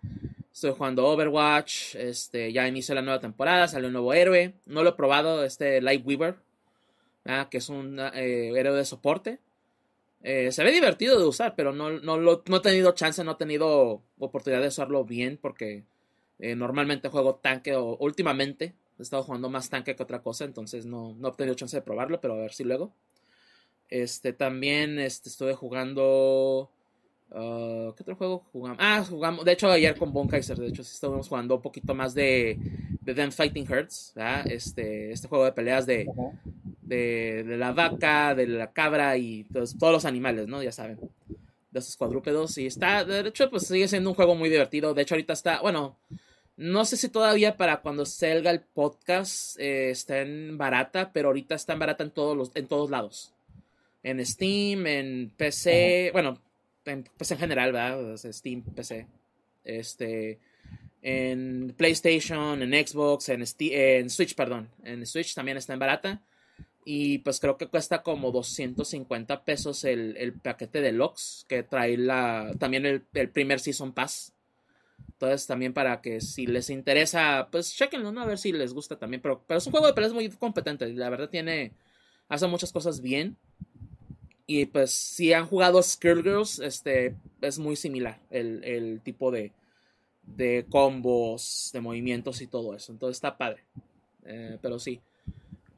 Estoy 0.54 0.70
jugando 0.70 1.04
Overwatch. 1.08 1.96
Este, 1.96 2.52
ya 2.52 2.68
inició 2.68 2.94
la 2.94 3.02
nueva 3.02 3.18
temporada. 3.18 3.66
Salió 3.66 3.88
un 3.88 3.94
nuevo 3.94 4.14
héroe. 4.14 4.54
No 4.66 4.84
lo 4.84 4.90
he 4.90 4.92
probado. 4.92 5.44
Este 5.44 5.82
Lightweaver. 5.82 6.36
Que 7.50 7.58
es 7.58 7.68
un 7.68 7.98
eh, 7.98 8.52
héroe 8.54 8.76
de 8.76 8.84
soporte. 8.84 9.40
Eh, 10.24 10.50
se 10.50 10.64
ve 10.64 10.72
divertido 10.72 11.18
de 11.18 11.26
usar. 11.26 11.54
Pero 11.54 11.72
no, 11.72 11.90
no, 11.90 12.16
lo, 12.16 12.42
no 12.48 12.56
he 12.56 12.60
tenido 12.60 12.92
chance. 12.92 13.22
No 13.22 13.32
he 13.32 13.36
tenido 13.36 14.02
oportunidad 14.18 14.62
de 14.62 14.68
usarlo 14.68 15.04
bien. 15.04 15.38
Porque 15.40 15.84
eh, 16.40 16.56
normalmente 16.56 17.08
juego 17.08 17.36
tanque. 17.36 17.76
O 17.76 17.96
últimamente 17.98 18.74
he 18.98 19.02
estado 19.02 19.22
jugando 19.22 19.48
más 19.50 19.70
tanque 19.70 19.94
que 19.94 20.02
otra 20.02 20.22
cosa. 20.22 20.44
Entonces 20.44 20.86
no, 20.86 21.14
no 21.14 21.28
he 21.28 21.32
tenido 21.32 21.54
chance 21.54 21.76
de 21.76 21.82
probarlo. 21.82 22.20
Pero 22.20 22.34
a 22.34 22.38
ver 22.38 22.52
si 22.52 22.64
luego. 22.64 22.92
Este 23.90 24.32
también 24.32 24.98
este, 24.98 25.28
estuve 25.28 25.54
jugando. 25.54 26.70
Uh, 27.30 27.92
¿Qué 27.94 28.02
otro 28.02 28.16
juego 28.16 28.44
jugamos? 28.52 28.78
Ah, 28.80 29.04
jugamos. 29.08 29.44
De 29.44 29.52
hecho, 29.52 29.70
ayer 29.70 29.96
con 29.96 30.12
Bon 30.12 30.28
Kaiser, 30.28 30.56
de 30.56 30.68
hecho, 30.68 30.84
sí 30.84 30.92
estábamos 30.94 31.28
jugando 31.28 31.56
un 31.56 31.62
poquito 31.62 31.94
más 31.94 32.14
de, 32.14 32.58
de 33.00 33.14
Them 33.14 33.32
Fighting 33.32 33.66
Hearts. 33.66 34.14
Este, 34.46 35.12
este 35.12 35.28
juego 35.28 35.44
de 35.44 35.52
peleas 35.52 35.84
de, 35.86 36.06
de, 36.84 37.44
de, 37.44 37.56
la 37.56 37.72
vaca, 37.72 38.34
de 38.34 38.46
la 38.46 38.72
cabra 38.72 39.16
y 39.16 39.44
todos, 39.44 39.76
todos 39.78 39.92
los 39.92 40.04
animales, 40.04 40.46
¿no? 40.46 40.62
Ya 40.62 40.72
saben. 40.72 40.98
De 41.70 41.80
esos 41.80 41.96
cuadrúpedos. 41.96 42.56
Y 42.58 42.66
está, 42.66 43.04
de 43.04 43.28
hecho, 43.28 43.50
pues 43.50 43.66
sigue 43.66 43.88
siendo 43.88 44.10
un 44.10 44.16
juego 44.16 44.34
muy 44.34 44.48
divertido. 44.48 44.94
De 44.94 45.02
hecho, 45.02 45.14
ahorita 45.14 45.32
está, 45.32 45.60
bueno, 45.60 45.96
no 46.56 46.84
sé 46.84 46.96
si 46.96 47.08
todavía 47.08 47.56
para 47.56 47.78
cuando 47.78 48.06
salga 48.06 48.50
el 48.50 48.60
podcast 48.60 49.58
eh, 49.58 49.90
está 49.90 50.20
en 50.20 50.56
barata, 50.56 51.12
pero 51.12 51.28
ahorita 51.28 51.56
está 51.56 51.72
en 51.72 51.78
barata 51.80 52.04
en 52.04 52.10
todos, 52.10 52.36
los, 52.36 52.52
en 52.54 52.68
todos 52.68 52.90
lados. 52.90 53.32
En 54.04 54.24
Steam, 54.24 54.86
en 54.86 55.32
PC, 55.36 56.10
bueno, 56.12 56.38
en, 56.84 57.08
pues 57.16 57.30
en 57.32 57.38
general, 57.38 57.72
¿verdad? 57.72 58.16
Steam, 58.16 58.62
PC. 58.62 59.06
Este, 59.64 60.38
en 61.02 61.74
PlayStation, 61.76 62.62
en 62.62 62.86
Xbox, 62.86 63.30
en, 63.30 63.44
en 63.58 64.10
Switch, 64.10 64.34
perdón. 64.34 64.68
En 64.84 65.04
Switch 65.06 65.34
también 65.34 65.56
está 65.56 65.72
en 65.72 65.78
barata. 65.78 66.22
Y 66.84 67.18
pues 67.18 67.40
creo 67.40 67.56
que 67.56 67.68
cuesta 67.68 68.02
como 68.02 68.30
250 68.30 69.44
pesos 69.44 69.84
el, 69.84 70.16
el 70.18 70.34
paquete 70.34 70.82
de 70.82 70.92
Lux, 70.92 71.46
que 71.48 71.62
trae 71.62 71.96
la, 71.96 72.52
también 72.58 72.84
el, 72.84 73.04
el, 73.14 73.30
primer 73.30 73.58
Season 73.58 73.92
Pass. 73.92 74.34
Entonces 75.12 75.46
también 75.46 75.72
para 75.72 76.02
que 76.02 76.20
si 76.20 76.46
les 76.46 76.68
interesa, 76.68 77.48
pues 77.50 77.74
chequenlo, 77.74 78.12
¿no? 78.12 78.20
A 78.20 78.26
ver 78.26 78.38
si 78.38 78.52
les 78.52 78.74
gusta 78.74 78.98
también. 78.98 79.22
Pero, 79.22 79.42
pero 79.46 79.58
es 79.58 79.66
un 79.66 79.70
juego 79.70 79.86
de 79.86 79.94
peleas 79.94 80.12
muy 80.12 80.28
competente. 80.28 80.86
La 80.92 81.08
verdad 81.08 81.30
tiene, 81.30 81.72
hace 82.28 82.46
muchas 82.46 82.70
cosas 82.70 83.00
bien. 83.00 83.38
Y 84.46 84.66
pues 84.66 84.90
si 84.90 85.32
han 85.32 85.46
jugado 85.46 85.80
Girls 85.82 86.58
este 86.58 87.16
es 87.40 87.58
muy 87.58 87.76
similar 87.76 88.20
el, 88.28 89.00
tipo 89.02 89.30
de, 89.30 89.52
de, 90.22 90.66
combos, 90.68 91.70
de 91.72 91.80
movimientos 91.80 92.42
y 92.42 92.46
todo 92.46 92.74
eso. 92.74 92.92
Entonces 92.92 93.16
está 93.16 93.38
padre. 93.38 93.64
Eh, 94.26 94.58
pero 94.60 94.78
sí. 94.78 95.00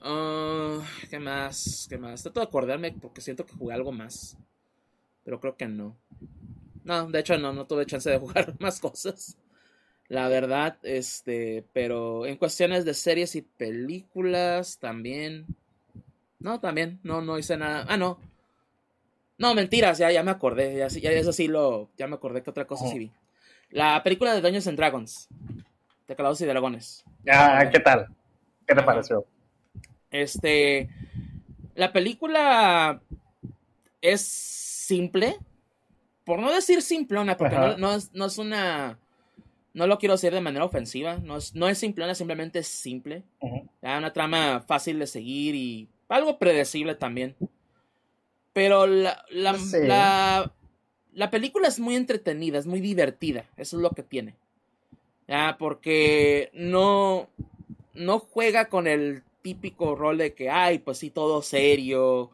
Uh, 0.07 0.83
¿Qué 1.11 1.19
más? 1.19 1.87
¿Qué 1.89 1.99
más? 1.99 2.23
Trato 2.23 2.41
de 2.41 2.47
acordarme 2.47 2.93
porque 2.93 3.21
siento 3.21 3.45
que 3.45 3.55
jugué 3.55 3.75
algo 3.75 3.93
más. 3.93 4.37
Pero 5.25 5.41
creo 5.41 5.57
que 5.57 5.67
no. 5.67 5.97
No, 6.85 7.09
de 7.09 7.19
hecho 7.19 7.37
no, 7.39 7.53
no 7.53 7.67
tuve 7.67 7.87
chance 7.87 8.09
de 8.09 8.19
jugar 8.21 8.55
más 8.61 8.81
cosas. 8.81 9.37
La 10.09 10.29
verdad, 10.29 10.79
este, 10.83 11.65
pero 11.73 12.27
en 12.27 12.37
cuestiones 12.37 12.85
de 12.85 12.95
series 12.95 13.35
y 13.35 13.43
películas 13.43 14.79
también. 14.79 15.47
No, 16.39 16.61
también, 16.61 17.01
no, 17.03 17.23
no 17.23 17.39
hice 17.39 17.57
nada. 17.57 17.87
Ah, 17.89 17.97
no, 17.97 18.21
no, 19.39 19.55
mentiras, 19.55 19.99
ya, 19.99 20.11
ya 20.11 20.23
me 20.23 20.31
acordé. 20.31 20.77
Ya, 20.77 20.89
ya, 20.89 21.11
eso 21.11 21.33
sí 21.33 21.49
lo. 21.49 21.91
Ya 21.97 22.07
me 22.07 22.15
acordé 22.15 22.43
que 22.43 22.51
otra 22.51 22.67
cosa 22.67 22.87
sí 22.89 22.99
vi. 22.99 23.13
La 23.71 24.03
película 24.03 24.33
de 24.35 24.41
Dungeons 24.41 24.67
and 24.69 24.79
Dragons. 24.79 25.29
De 26.09 26.15
y 26.15 26.45
Dragones. 26.45 27.05
Ah, 27.29 27.69
¿qué 27.71 27.81
tal? 27.81 28.07
¿Qué 28.67 28.75
te 28.75 28.83
pareció? 28.83 29.27
Este. 30.11 30.89
La 31.75 31.93
película 31.93 33.01
es 34.01 34.23
simple. 34.23 35.37
Por 36.25 36.41
no 36.41 36.53
decir 36.53 36.83
simplona, 36.83 37.37
porque 37.37 37.57
no, 37.79 37.95
es, 37.95 38.13
no, 38.13 38.27
es, 38.27 38.39
una. 38.39 38.99
No 39.75 39.87
lo 39.87 39.99
quiero 39.99 40.15
decir 40.15 40.33
de 40.33 40.41
manera 40.41 40.65
ofensiva. 40.65 41.19
No 41.19 41.37
es, 41.37 41.55
no 41.55 41.69
es 41.69 41.79
simplona, 41.79 42.15
simplemente 42.15 42.61
es 42.61 42.69
simple. 42.69 43.23
Una 43.83 44.13
trama 44.13 44.65
fácil 44.67 44.99
de 44.99 45.07
seguir 45.07 45.55
y 45.55 45.89
algo 46.09 46.39
predecible 46.39 46.95
también. 46.95 47.37
Pero 48.53 48.87
la, 48.87 49.25
la, 49.31 50.51
la, 51.13 51.31
película 51.31 51.69
es 51.69 51.79
muy 51.79 51.95
entretenida, 51.95 52.59
es 52.59 52.67
muy 52.67 52.81
divertida. 52.81 53.45
Eso 53.57 53.77
es 53.77 53.83
lo 53.83 53.91
que 53.91 54.03
tiene. 54.03 54.35
¿Ya? 55.29 55.57
Porque 55.59 56.51
no, 56.55 57.29
no 57.95 58.19
juega 58.19 58.69
con 58.71 58.87
el 58.87 59.23
típico 59.47 59.95
rol 59.95 60.19
de 60.19 60.35
que, 60.35 60.51
ay, 60.51 60.81
pues 60.81 60.99
sí, 60.99 61.11
todo 61.11 61.41
serio. 61.41 62.33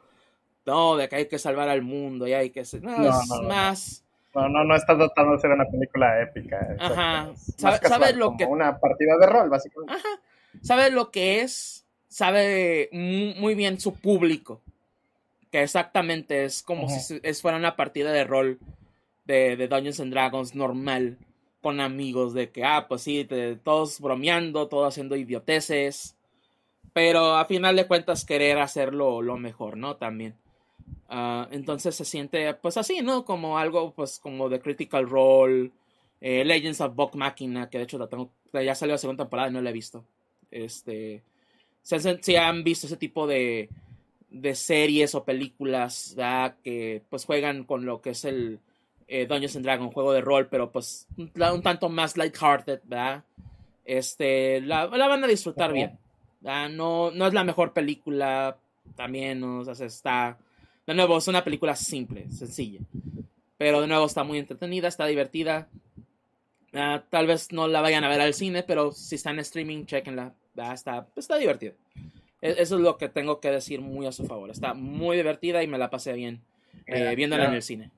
No, 0.64 0.96
de 0.96 1.10
que 1.10 1.16
hay 1.16 1.26
que 1.26 1.38
salvar 1.38 1.68
al 1.68 1.82
mundo 1.82 2.26
y 2.26 2.32
hay 2.32 2.48
que 2.48 2.64
ser. 2.64 2.82
No, 2.82 3.06
es 3.06 3.42
más. 3.46 4.02
No, 4.34 4.48
no, 4.48 4.64
no 4.64 4.74
está 4.74 4.96
tratando 4.96 5.32
de 5.32 5.40
ser 5.40 5.50
una 5.50 5.66
película 5.66 6.22
épica. 6.22 6.74
Ajá. 6.80 7.32
¿Sabes 7.58 8.16
lo 8.16 8.34
que. 8.34 8.46
Una 8.46 8.78
partida 8.78 9.18
de 9.18 9.26
rol, 9.26 9.50
básicamente. 9.50 9.92
Ajá. 9.92 10.08
Sabe 10.62 10.90
lo 10.90 11.10
que 11.10 11.42
es. 11.42 11.84
Sabe 12.08 12.88
muy 12.92 13.54
bien 13.54 13.78
su 13.78 13.94
público 13.94 14.62
que 15.50 15.62
exactamente 15.62 16.44
es 16.44 16.62
como 16.62 16.88
si 16.88 17.20
es, 17.22 17.42
fuera 17.42 17.58
una 17.58 17.76
partida 17.76 18.10
de 18.10 18.24
rol 18.24 18.58
de, 19.26 19.56
de, 19.56 19.68
Dungeons 19.68 20.00
and 20.00 20.12
Dragons 20.12 20.54
normal 20.54 21.18
con 21.60 21.80
amigos 21.80 22.34
de 22.34 22.50
que, 22.50 22.64
ah, 22.64 22.86
pues 22.88 23.02
sí, 23.02 23.26
todos 23.62 24.00
bromeando, 24.00 24.68
todos 24.68 24.88
haciendo 24.88 25.16
idioteces, 25.16 26.16
pero 26.92 27.36
a 27.36 27.44
final 27.44 27.76
de 27.76 27.86
cuentas 27.86 28.24
querer 28.24 28.58
hacerlo 28.58 29.22
lo 29.22 29.36
mejor, 29.36 29.76
¿no? 29.76 29.96
También. 29.96 30.34
Ah, 31.08 31.48
entonces 31.50 31.94
se 31.94 32.04
siente 32.04 32.52
pues 32.54 32.76
así, 32.76 33.00
¿no? 33.02 33.24
Como 33.24 33.58
algo 33.58 33.92
pues 33.92 34.18
como 34.18 34.48
de 34.48 34.60
Critical 34.60 35.08
Role, 35.08 35.70
eh, 36.20 36.44
Legends 36.44 36.80
of 36.80 36.94
Bok 36.94 37.14
Machina, 37.16 37.68
que 37.68 37.78
de 37.78 37.84
hecho 37.84 38.08
ya 38.52 38.74
salió 38.74 38.94
la 38.94 38.98
segunda 38.98 39.24
temporada 39.24 39.48
y 39.48 39.52
no 39.52 39.60
la 39.60 39.70
he 39.70 39.74
visto. 39.74 40.04
Este, 40.50 41.22
si 41.82 42.36
han 42.36 42.62
visto 42.64 42.86
ese 42.86 42.96
tipo 42.96 43.26
de, 43.26 43.68
de 44.30 44.54
series 44.54 45.14
o 45.14 45.24
películas 45.24 46.16
que 46.62 47.02
pues 47.08 47.24
juegan 47.24 47.64
con 47.64 47.84
lo 47.86 48.00
que 48.00 48.10
es 48.10 48.24
el 48.24 48.60
eh, 49.08 49.26
Dungeons 49.26 49.56
and 49.56 49.64
Dragons, 49.64 49.92
juego 49.92 50.12
de 50.12 50.20
rol, 50.20 50.48
pero 50.48 50.70
pues 50.70 51.06
un, 51.16 51.62
tanto 51.62 51.88
más 51.88 52.16
lighthearted, 52.16 52.80
¿verdad? 52.84 53.24
este, 53.84 54.60
la, 54.60 54.86
van 54.86 55.24
a 55.24 55.26
disfrutar 55.26 55.72
bien. 55.72 55.98
No, 56.42 57.10
no 57.10 57.26
es 57.26 57.34
la 57.34 57.44
mejor 57.44 57.72
película, 57.72 58.56
también, 58.96 59.42
o 59.42 59.64
sea, 59.64 59.86
está, 59.86 60.38
de 60.86 60.94
nuevo, 60.94 61.18
es 61.18 61.28
una 61.28 61.44
película 61.44 61.76
simple, 61.76 62.28
sencilla. 62.30 62.80
Pero 63.56 63.80
de 63.80 63.86
nuevo 63.86 64.06
está 64.06 64.24
muy 64.24 64.38
entretenida, 64.38 64.88
está 64.88 65.06
divertida. 65.06 65.68
Ah, 66.74 67.02
tal 67.08 67.26
vez 67.26 67.52
no 67.52 67.68
la 67.68 67.80
vayan 67.80 68.04
a 68.04 68.08
ver 68.08 68.20
al 68.20 68.34
cine, 68.34 68.62
pero 68.62 68.92
si 68.92 69.16
está 69.16 69.30
en 69.30 69.38
streaming, 69.40 69.84
chequenla. 69.84 70.34
está, 70.72 71.06
está 71.14 71.36
divertida. 71.36 71.72
E, 72.40 72.50
eso 72.58 72.76
es 72.76 72.80
lo 72.80 72.96
que 72.96 73.08
tengo 73.08 73.40
que 73.40 73.50
decir 73.50 73.80
muy 73.80 74.06
a 74.06 74.12
su 74.12 74.26
favor. 74.26 74.50
Está 74.50 74.74
muy 74.74 75.16
divertida 75.16 75.62
y 75.62 75.68
me 75.68 75.78
la 75.78 75.90
pasé 75.90 76.12
bien 76.14 76.42
eh, 76.86 77.14
viéndola 77.14 77.46
en 77.46 77.54
el 77.54 77.62
cine. 77.62 77.90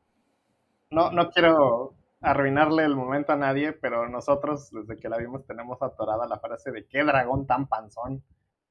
No, 0.90 1.10
no 1.10 1.30
quiero 1.30 1.94
arruinarle 2.20 2.84
el 2.84 2.94
momento 2.94 3.32
a 3.32 3.36
nadie, 3.36 3.72
pero 3.72 4.08
nosotros 4.08 4.70
desde 4.70 4.96
que 4.96 5.08
la 5.08 5.18
vimos 5.18 5.46
tenemos 5.46 5.80
atorada 5.82 6.26
la 6.26 6.38
frase 6.38 6.70
de 6.72 6.86
qué 6.86 7.04
dragón 7.04 7.46
tan 7.46 7.66
panzón 7.66 8.22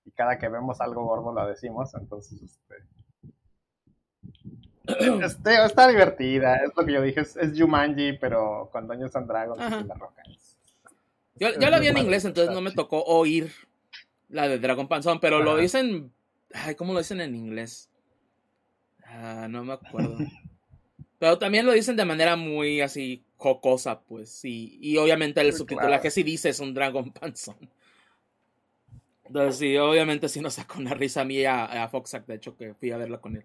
y 0.06 0.12
cada 0.12 0.38
que 0.38 0.50
vemos 0.50 0.82
algo 0.82 1.06
gordo 1.06 1.34
la 1.34 1.48
decimos, 1.48 1.94
entonces 1.94 2.42
este, 2.42 2.76
este 5.26 5.66
está 5.66 5.88
divertida, 5.88 6.58
es 6.58 6.72
lo 6.76 6.86
que 6.86 6.94
yo 6.94 7.02
dije, 7.02 7.22
es, 7.22 7.38
Jumanji, 7.56 8.14
pero 8.14 8.70
con 8.72 8.88
Dungeons 8.88 9.16
and 9.16 9.28
Dragons 9.28 9.60
y 9.60 9.88
la 9.88 9.96
roca. 9.96 10.24
yo, 11.36 11.70
la 11.70 11.80
vi 11.80 11.88
en 11.88 11.98
inglés, 11.98 12.26
entonces 12.26 12.54
no 12.54 12.62
me 12.62 12.72
tocó 12.72 13.04
oír 13.04 13.52
la 14.30 14.48
de 14.48 14.60
Dragon 14.60 14.88
Panzón, 14.88 15.20
pero 15.20 15.42
lo 15.42 15.56
dicen, 15.56 16.12
ay, 16.54 16.76
¿cómo 16.76 16.94
lo 16.94 17.00
dicen 17.00 17.22
en 17.22 17.36
inglés? 17.36 17.90
Ah, 19.06 19.48
no 19.50 19.64
me 19.64 19.74
acuerdo. 19.74 20.18
pero 21.20 21.38
también 21.38 21.66
lo 21.66 21.72
dicen 21.72 21.96
de 21.96 22.06
manera 22.06 22.36
muy 22.36 22.82
así 22.82 23.24
jocosa, 23.38 24.02
pues, 24.02 24.44
y, 24.44 24.78
y 24.82 24.98
obviamente 24.98 25.40
el 25.40 25.54
subtitulaje 25.54 26.12
sí 26.12 26.24
dice 26.24 26.50
es 26.50 26.60
un 26.60 26.74
Dragon 26.74 27.12
Panzón. 27.12 27.70
Entonces, 29.34 29.58
sí, 29.58 29.76
obviamente 29.78 30.30
sí 30.30 30.42
nos 30.42 30.54
sacó 30.54 30.78
una 30.78 30.94
risa 30.94 31.22
a 31.22 31.26
mí 31.26 31.44
a, 31.44 31.66
a 31.66 31.90
Foxac, 31.90 32.24
de 32.28 32.36
hecho, 32.36 32.56
que 32.56 32.76
fui 32.76 32.92
a 32.92 32.98
verla 32.98 33.18
con 33.18 33.36
él. 33.36 33.44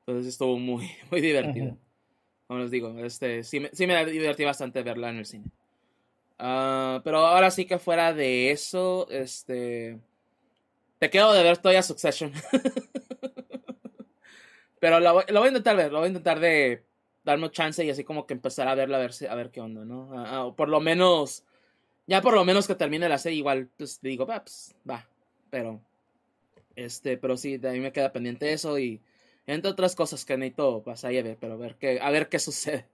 Entonces 0.00 0.32
estuvo 0.32 0.58
muy, 0.58 0.90
muy 1.12 1.20
divertido. 1.20 1.78
Como 2.48 2.58
les 2.58 2.72
digo, 2.72 2.98
este, 2.98 3.44
sí, 3.44 3.60
me, 3.60 3.70
sí 3.72 3.86
me 3.86 4.04
divertí 4.06 4.44
bastante 4.44 4.82
verla 4.82 5.10
en 5.10 5.18
el 5.18 5.24
cine. 5.24 5.44
Ah, 6.36 7.00
pero 7.04 7.18
ahora 7.18 7.52
sí 7.52 7.64
que 7.64 7.78
fuera 7.78 8.12
de 8.12 8.50
eso, 8.50 9.08
este... 9.08 10.00
Te 10.98 11.10
quedo 11.10 11.32
de 11.32 11.44
ver 11.44 11.58
todavía 11.58 11.84
Succession. 11.84 12.32
pero 14.80 14.98
lo, 14.98 15.22
lo, 15.28 15.38
voy 15.38 15.44
a 15.44 15.48
intentar 15.48 15.76
ver, 15.76 15.92
lo 15.92 15.98
voy 15.98 16.06
a 16.06 16.08
intentar 16.08 16.40
de 16.40 16.82
darme 17.22 17.52
chance 17.52 17.84
y 17.84 17.90
así 17.90 18.02
como 18.02 18.26
que 18.26 18.34
empezar 18.34 18.66
a 18.66 18.74
verla 18.74 18.96
a 18.96 19.00
ver, 19.00 19.12
a 19.30 19.34
ver 19.36 19.52
qué 19.52 19.60
onda, 19.60 19.84
¿no? 19.84 20.10
Ah, 20.12 20.48
ah, 20.48 20.56
por 20.56 20.68
lo 20.68 20.80
menos 20.80 21.44
ya 22.06 22.20
por 22.20 22.34
lo 22.34 22.44
menos 22.44 22.66
que 22.66 22.74
termine 22.74 23.08
la 23.08 23.18
serie, 23.18 23.38
igual, 23.38 23.68
pues 23.76 24.00
digo, 24.02 24.26
va, 24.26 24.42
pues, 24.42 24.74
va. 24.88 25.06
Pero, 25.50 25.80
este, 26.76 27.16
pero 27.16 27.36
sí, 27.36 27.56
de 27.56 27.68
ahí 27.68 27.80
me 27.80 27.92
queda 27.92 28.12
pendiente 28.12 28.52
eso 28.52 28.78
y 28.78 29.00
entre 29.46 29.70
otras 29.70 29.94
cosas 29.94 30.24
que 30.24 30.36
necesito 30.36 30.82
pasar 30.82 31.10
pues, 31.12 31.20
a 31.20 31.28
ver, 31.28 31.38
pero 31.40 31.54
a 31.54 31.56
ver 31.56 31.76
qué, 31.76 31.98
a 32.00 32.10
ver 32.10 32.28
qué 32.28 32.38
sucede. 32.38 32.86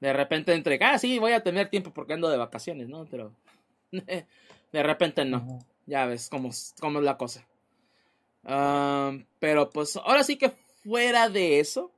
De 0.00 0.12
repente 0.12 0.52
entre, 0.52 0.78
ah, 0.82 0.98
sí, 0.98 1.18
voy 1.18 1.32
a 1.32 1.42
tener 1.42 1.70
tiempo 1.70 1.92
porque 1.92 2.14
ando 2.14 2.28
de 2.28 2.36
vacaciones, 2.36 2.88
¿no? 2.88 3.06
Pero 3.06 3.32
de 3.92 4.82
repente 4.82 5.24
no. 5.24 5.60
Ya 5.86 6.06
ves 6.06 6.28
cómo, 6.28 6.50
cómo 6.80 6.98
es 6.98 7.04
la 7.04 7.16
cosa. 7.16 7.46
pero 9.38 9.70
pues 9.70 9.96
ahora 9.96 10.24
sí 10.24 10.36
que 10.36 10.50
fuera 10.50 11.28
de 11.28 11.60
eso, 11.60 11.92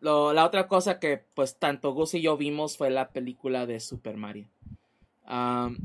la 0.00 0.44
otra 0.44 0.68
cosa 0.68 1.00
que 1.00 1.24
pues 1.34 1.56
tanto 1.56 1.92
Gus 1.92 2.14
y 2.14 2.20
yo 2.20 2.36
vimos 2.36 2.76
fue 2.76 2.90
la 2.90 3.08
película 3.08 3.66
de 3.66 3.80
Super 3.80 4.16
Mario 4.16 4.46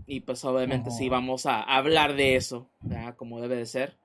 y 0.05 0.19
pues 0.21 0.43
obviamente 0.43 0.91
sí 0.91 1.09
vamos 1.09 1.45
a 1.45 1.61
hablar 1.61 2.15
de 2.15 2.35
eso, 2.35 2.69
como 3.15 3.41
debe 3.41 3.55
de 3.55 3.65
ser. 3.65 3.95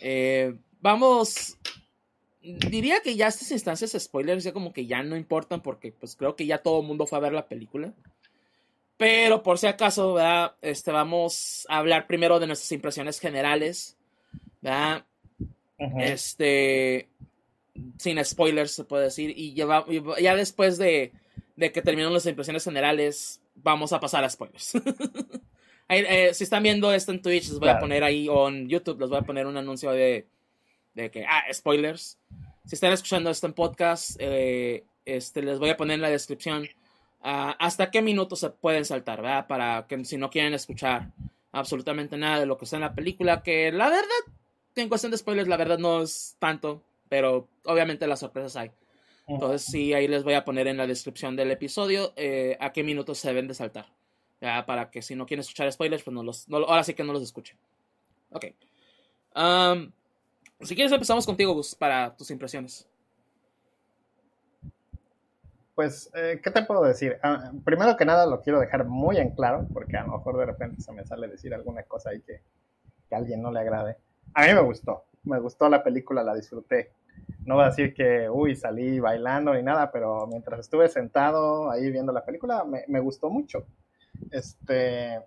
Eh, 0.00 0.54
vamos, 0.80 1.58
diría 2.42 3.00
que 3.00 3.16
ya 3.16 3.26
estas 3.26 3.50
instancias 3.50 3.96
spoilers 3.98 4.44
ya 4.44 4.52
como 4.52 4.72
que 4.72 4.86
ya 4.86 5.02
no 5.02 5.16
importan 5.16 5.60
porque 5.62 5.92
pues 5.92 6.16
creo 6.16 6.34
que 6.34 6.46
ya 6.46 6.58
todo 6.58 6.80
el 6.80 6.86
mundo 6.86 7.06
fue 7.06 7.18
a 7.18 7.22
ver 7.22 7.32
la 7.32 7.46
película. 7.46 7.92
Pero 8.96 9.42
por 9.42 9.58
si 9.58 9.66
acaso, 9.66 10.16
Este, 10.62 10.92
vamos 10.92 11.66
a 11.68 11.78
hablar 11.78 12.06
primero 12.06 12.38
de 12.38 12.46
nuestras 12.46 12.72
impresiones 12.72 13.20
generales, 13.20 13.96
Este, 15.98 17.08
sin 17.98 18.24
spoilers 18.24 18.70
se 18.70 18.84
puede 18.84 19.04
decir, 19.04 19.34
y 19.36 19.52
ya, 19.52 19.84
ya 20.20 20.36
después 20.36 20.78
de, 20.78 21.12
de 21.56 21.72
que 21.72 21.82
terminan 21.82 22.14
las 22.14 22.26
impresiones 22.26 22.64
generales, 22.64 23.40
vamos 23.54 23.92
a 23.92 24.00
pasar 24.00 24.24
a 24.24 24.30
spoilers. 24.30 24.72
Eh, 25.86 26.32
si 26.32 26.44
están 26.44 26.62
viendo 26.62 26.90
esto 26.94 27.12
en 27.12 27.20
Twitch, 27.20 27.50
les 27.50 27.58
voy 27.58 27.68
a 27.68 27.78
poner 27.78 28.02
ahí, 28.04 28.26
o 28.26 28.48
en 28.48 28.68
YouTube, 28.68 29.00
les 29.00 29.10
voy 29.10 29.18
a 29.18 29.22
poner 29.22 29.46
un 29.46 29.58
anuncio 29.58 29.90
de, 29.90 30.26
de 30.94 31.10
que, 31.10 31.26
ah, 31.26 31.44
spoilers. 31.52 32.18
Si 32.64 32.74
están 32.74 32.92
escuchando 32.92 33.28
esto 33.28 33.46
en 33.46 33.52
podcast, 33.52 34.16
eh, 34.18 34.84
este, 35.04 35.42
les 35.42 35.58
voy 35.58 35.68
a 35.68 35.76
poner 35.76 35.96
en 35.96 36.00
la 36.00 36.08
descripción 36.08 36.66
ah, 37.20 37.54
hasta 37.58 37.90
qué 37.90 38.00
minutos 38.00 38.40
se 38.40 38.50
pueden 38.50 38.84
saltar, 38.84 39.20
¿verdad? 39.20 39.46
Para 39.46 39.86
que 39.86 40.02
si 40.04 40.16
no 40.16 40.30
quieren 40.30 40.54
escuchar 40.54 41.10
absolutamente 41.52 42.16
nada 42.16 42.40
de 42.40 42.46
lo 42.46 42.56
que 42.56 42.64
está 42.64 42.76
en 42.78 42.82
la 42.82 42.94
película, 42.94 43.42
que 43.42 43.70
la 43.70 43.90
verdad, 43.90 44.08
en 44.76 44.88
cuestión 44.88 45.12
de 45.12 45.18
spoilers, 45.18 45.48
la 45.48 45.56
verdad 45.56 45.78
no 45.78 46.02
es 46.02 46.36
tanto, 46.38 46.82
pero 47.08 47.48
obviamente 47.64 48.06
las 48.06 48.20
sorpresas 48.20 48.56
hay. 48.56 48.70
Entonces 49.26 49.64
sí, 49.64 49.94
ahí 49.94 50.06
les 50.06 50.22
voy 50.22 50.34
a 50.34 50.44
poner 50.44 50.66
en 50.66 50.76
la 50.76 50.86
descripción 50.86 51.34
del 51.34 51.50
episodio 51.50 52.12
eh, 52.16 52.56
a 52.60 52.72
qué 52.72 52.82
minutos 52.82 53.18
se 53.18 53.28
deben 53.28 53.48
de 53.48 53.54
saltar. 53.54 53.86
Ya, 54.40 54.66
para 54.66 54.90
que 54.90 55.00
si 55.00 55.16
no 55.16 55.24
quieren 55.24 55.40
escuchar 55.40 55.70
spoilers, 55.72 56.02
pues 56.02 56.14
no 56.14 56.22
los, 56.22 56.46
ahora 56.50 56.84
sí 56.84 56.92
que 56.92 57.04
no 57.04 57.12
los 57.12 57.22
escuchen. 57.22 57.56
Ok. 58.30 58.46
si 60.60 60.74
quieres 60.74 60.92
empezamos 60.92 61.24
contigo, 61.24 61.54
Gus, 61.54 61.74
para 61.74 62.14
tus 62.14 62.30
impresiones. 62.30 62.86
Pues, 65.74 66.10
eh, 66.14 66.40
¿qué 66.42 66.50
te 66.50 66.62
puedo 66.62 66.82
decir? 66.82 67.18
Ah, 67.22 67.50
primero 67.64 67.96
que 67.96 68.04
nada 68.04 68.26
lo 68.26 68.42
quiero 68.42 68.60
dejar 68.60 68.84
muy 68.84 69.16
en 69.16 69.30
claro, 69.30 69.66
porque 69.72 69.96
a 69.96 70.04
lo 70.04 70.18
mejor 70.18 70.36
de 70.36 70.46
repente 70.46 70.82
se 70.82 70.92
me 70.92 71.04
sale 71.04 71.26
decir 71.26 71.54
alguna 71.54 71.82
cosa 71.84 72.10
ahí 72.10 72.20
que, 72.20 72.42
que 73.08 73.14
a 73.14 73.18
alguien 73.18 73.42
no 73.42 73.50
le 73.50 73.60
agrade. 73.60 73.96
A 74.34 74.46
mí 74.46 74.54
me 74.54 74.60
gustó, 74.60 75.04
me 75.24 75.40
gustó 75.40 75.68
la 75.68 75.82
película, 75.82 76.22
la 76.22 76.34
disfruté 76.34 76.92
no 77.44 77.56
voy 77.56 77.64
a 77.64 77.68
decir 77.68 77.94
que, 77.94 78.28
uy, 78.30 78.56
salí 78.56 79.00
bailando 79.00 79.52
ni 79.54 79.62
nada, 79.62 79.90
pero 79.90 80.26
mientras 80.26 80.60
estuve 80.60 80.88
sentado 80.88 81.70
ahí 81.70 81.90
viendo 81.90 82.12
la 82.12 82.24
película, 82.24 82.64
me, 82.64 83.00
gustó 83.00 83.28
mucho. 83.28 83.66
Este, 84.30 85.20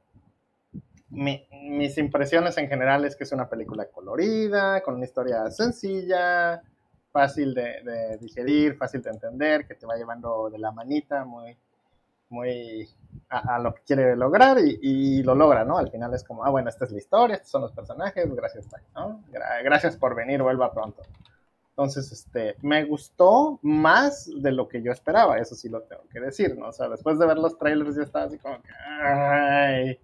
mis 1.10 1.98
impresiones 1.98 2.58
en 2.58 2.68
general 2.68 3.06
es 3.06 3.16
que 3.16 3.24
es 3.24 3.32
una 3.32 3.48
película 3.48 3.86
colorida, 3.86 4.82
con 4.82 4.96
una 4.96 5.06
historia 5.06 5.50
sencilla, 5.52 6.62
fácil 7.12 7.54
de, 7.54 8.18
digerir, 8.20 8.76
fácil 8.78 9.02
de 9.02 9.12
entender, 9.12 9.68
que 9.68 9.76
te 9.76 9.86
va 9.86 9.96
llevando 9.96 10.50
de 10.50 10.58
la 10.58 10.72
manita, 10.72 11.24
muy, 11.24 11.56
muy 12.30 12.90
a, 13.30 13.60
lo 13.60 13.76
que 13.76 13.82
quiere 13.84 14.16
lograr 14.16 14.58
y, 14.60 15.22
lo 15.22 15.36
logra, 15.36 15.64
¿no? 15.64 15.78
Al 15.78 15.92
final 15.92 16.14
es 16.16 16.24
como, 16.24 16.44
ah, 16.44 16.50
bueno, 16.50 16.70
esta 16.70 16.86
es 16.86 16.92
la 16.92 16.98
historia, 16.98 17.36
estos 17.36 17.52
son 17.52 17.62
los 17.62 17.72
personajes, 17.74 18.34
gracias, 18.36 18.68
¿no? 18.96 19.22
gracias 19.64 19.98
por 19.98 20.16
venir, 20.16 20.42
vuelva 20.42 20.74
pronto. 20.74 21.04
Entonces, 21.78 22.12
este, 22.12 22.56
me 22.64 22.86
gustó 22.86 23.60
más 23.62 24.28
de 24.36 24.52
lo 24.52 24.68
que 24.68 24.82
yo 24.82 24.92
esperaba, 24.92 25.38
eso 25.38 25.54
sí 25.54 25.70
lo 25.70 25.84
tengo 25.84 26.02
que 26.12 26.20
decir, 26.20 26.58
¿no? 26.58 26.70
O 26.70 26.72
sea, 26.72 26.90
después 26.90 27.20
de 27.20 27.28
ver 27.28 27.38
los 27.38 27.56
trailers 27.60 27.96
ya 27.96 28.02
estaba 28.02 28.26
así 28.26 28.40
como 28.40 28.60
que, 28.64 28.70
ay, 28.90 30.00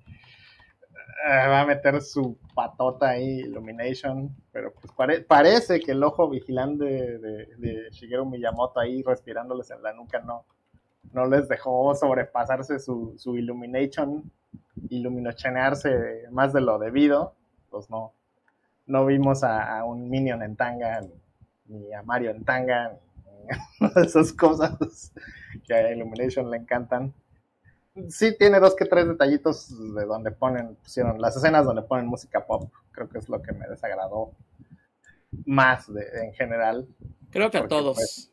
ah, 1.25 1.47
va 1.47 1.61
a 1.61 1.65
meter 1.65 1.99
su 2.03 2.37
patota 2.53 3.09
ahí, 3.09 3.39
Illumination, 3.39 4.29
pero 4.51 4.71
pues 4.71 4.93
parece 5.27 5.79
que 5.79 5.93
el 5.93 6.03
ojo 6.03 6.29
vigilante 6.29 7.17
de, 7.17 7.89
Shigeru 7.89 8.27
Miyamoto 8.27 8.79
ahí 8.79 9.01
respirándoles 9.01 9.71
en 9.71 9.81
la 9.81 9.93
nuca 9.93 10.19
no, 10.19 10.45
no 11.11 11.25
les 11.25 11.47
dejó 11.47 11.95
sobrepasarse 11.95 12.77
su, 12.77 13.15
su 13.17 13.35
Illumination, 13.35 14.31
iluminochenearse 14.89 16.27
más 16.29 16.53
de 16.53 16.61
lo 16.61 16.77
debido, 16.77 17.33
pues 17.71 17.89
no, 17.89 18.13
no 18.85 19.07
vimos 19.07 19.43
a 19.43 19.83
un 19.85 20.07
Minion 20.07 20.43
en 20.43 20.55
tanga 20.55 21.01
ni 21.73 21.93
a 21.93 22.03
Mario 22.03 22.31
en 22.31 22.43
tanga, 22.43 22.97
ni 23.25 23.87
esas 24.05 24.31
cosas 24.33 25.11
que 25.65 25.73
a 25.73 25.91
Illumination 25.91 26.49
le 26.49 26.57
encantan. 26.57 27.13
Sí 28.09 28.35
tiene 28.37 28.59
dos 28.59 28.75
que 28.75 28.85
tres 28.85 29.07
detallitos 29.07 29.69
de 29.93 30.05
donde 30.05 30.31
ponen, 30.31 30.75
pusieron 30.75 31.21
las 31.21 31.35
escenas 31.37 31.65
donde 31.65 31.83
ponen 31.83 32.07
música 32.07 32.45
pop, 32.45 32.71
creo 32.91 33.07
que 33.07 33.19
es 33.19 33.29
lo 33.29 33.41
que 33.41 33.51
me 33.51 33.67
desagradó 33.67 34.31
más 35.45 35.91
de, 35.93 36.05
en 36.23 36.33
general. 36.33 36.87
Creo 37.31 37.51
que 37.51 37.57
a 37.57 37.67
todos. 37.67 37.95
Pues, 37.95 38.31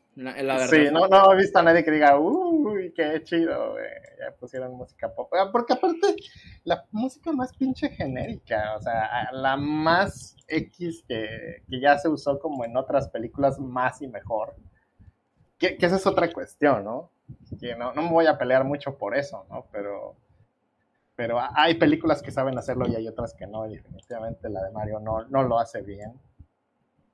sí, 0.69 0.89
no, 0.91 1.07
no 1.07 1.33
he 1.33 1.35
visto 1.35 1.59
a 1.59 1.63
nadie 1.63 1.83
que 1.83 1.91
diga, 1.91 2.17
qué 2.93 3.21
chido, 3.23 3.75
ya 4.19 4.35
pusieron 4.39 4.73
música 4.73 5.13
pop. 5.13 5.31
Ah, 5.33 5.49
porque 5.51 5.73
aparte, 5.73 6.15
la 6.63 6.85
música 6.91 7.31
más 7.31 7.55
pinche 7.55 7.89
genérica, 7.89 8.75
o 8.77 8.81
sea, 8.81 9.31
la 9.31 9.57
más 9.57 10.35
X 10.47 11.03
que, 11.07 11.63
ya 11.67 11.97
se 11.97 12.09
usó 12.09 12.39
como 12.39 12.65
en 12.65 12.75
otras 12.77 13.09
películas 13.09 13.59
más 13.59 14.01
y 14.01 14.07
mejor. 14.07 14.55
Que, 15.57 15.77
esa 15.79 15.95
es 15.95 16.07
otra 16.07 16.31
cuestión, 16.31 16.83
¿no? 16.83 17.11
Que 17.59 17.75
no, 17.75 17.93
no 17.93 18.03
me 18.03 18.09
voy 18.09 18.27
a 18.27 18.37
pelear 18.37 18.63
mucho 18.63 18.97
por 18.97 19.15
eso, 19.15 19.45
¿no? 19.49 19.67
Pero 19.71 20.15
pero 21.21 21.39
hay 21.39 21.75
películas 21.75 22.19
que 22.21 22.31
saben 22.31 22.57
hacerlo 22.57 22.87
y 22.87 22.95
hay 22.95 23.07
otras 23.07 23.35
que 23.35 23.45
no, 23.45 23.67
y 23.67 23.75
definitivamente 23.75 24.49
la 24.49 24.63
de 24.63 24.71
Mario 24.71 24.99
no, 24.99 25.23
no 25.25 25.43
lo 25.43 25.59
hace 25.59 25.83
bien. 25.83 26.19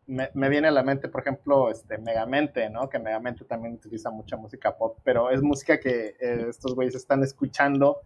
Me, 0.07 0.29
me, 0.33 0.49
viene 0.49 0.69
a 0.69 0.71
la 0.71 0.83
mente, 0.83 1.09
por 1.09 1.21
ejemplo, 1.21 1.69
este, 1.69 1.97
Megamente, 1.97 2.69
¿no? 2.69 2.89
Que 2.89 2.97
Megamente 2.97 3.45
también 3.45 3.75
utiliza 3.75 4.09
mucha 4.09 4.37
música 4.37 4.77
pop, 4.77 4.99
pero 5.03 5.29
es 5.29 5.41
música 5.41 5.79
que 5.79 6.15
eh, 6.19 6.45
estos 6.49 6.75
güeyes 6.75 6.95
están 6.95 7.23
escuchando 7.23 8.01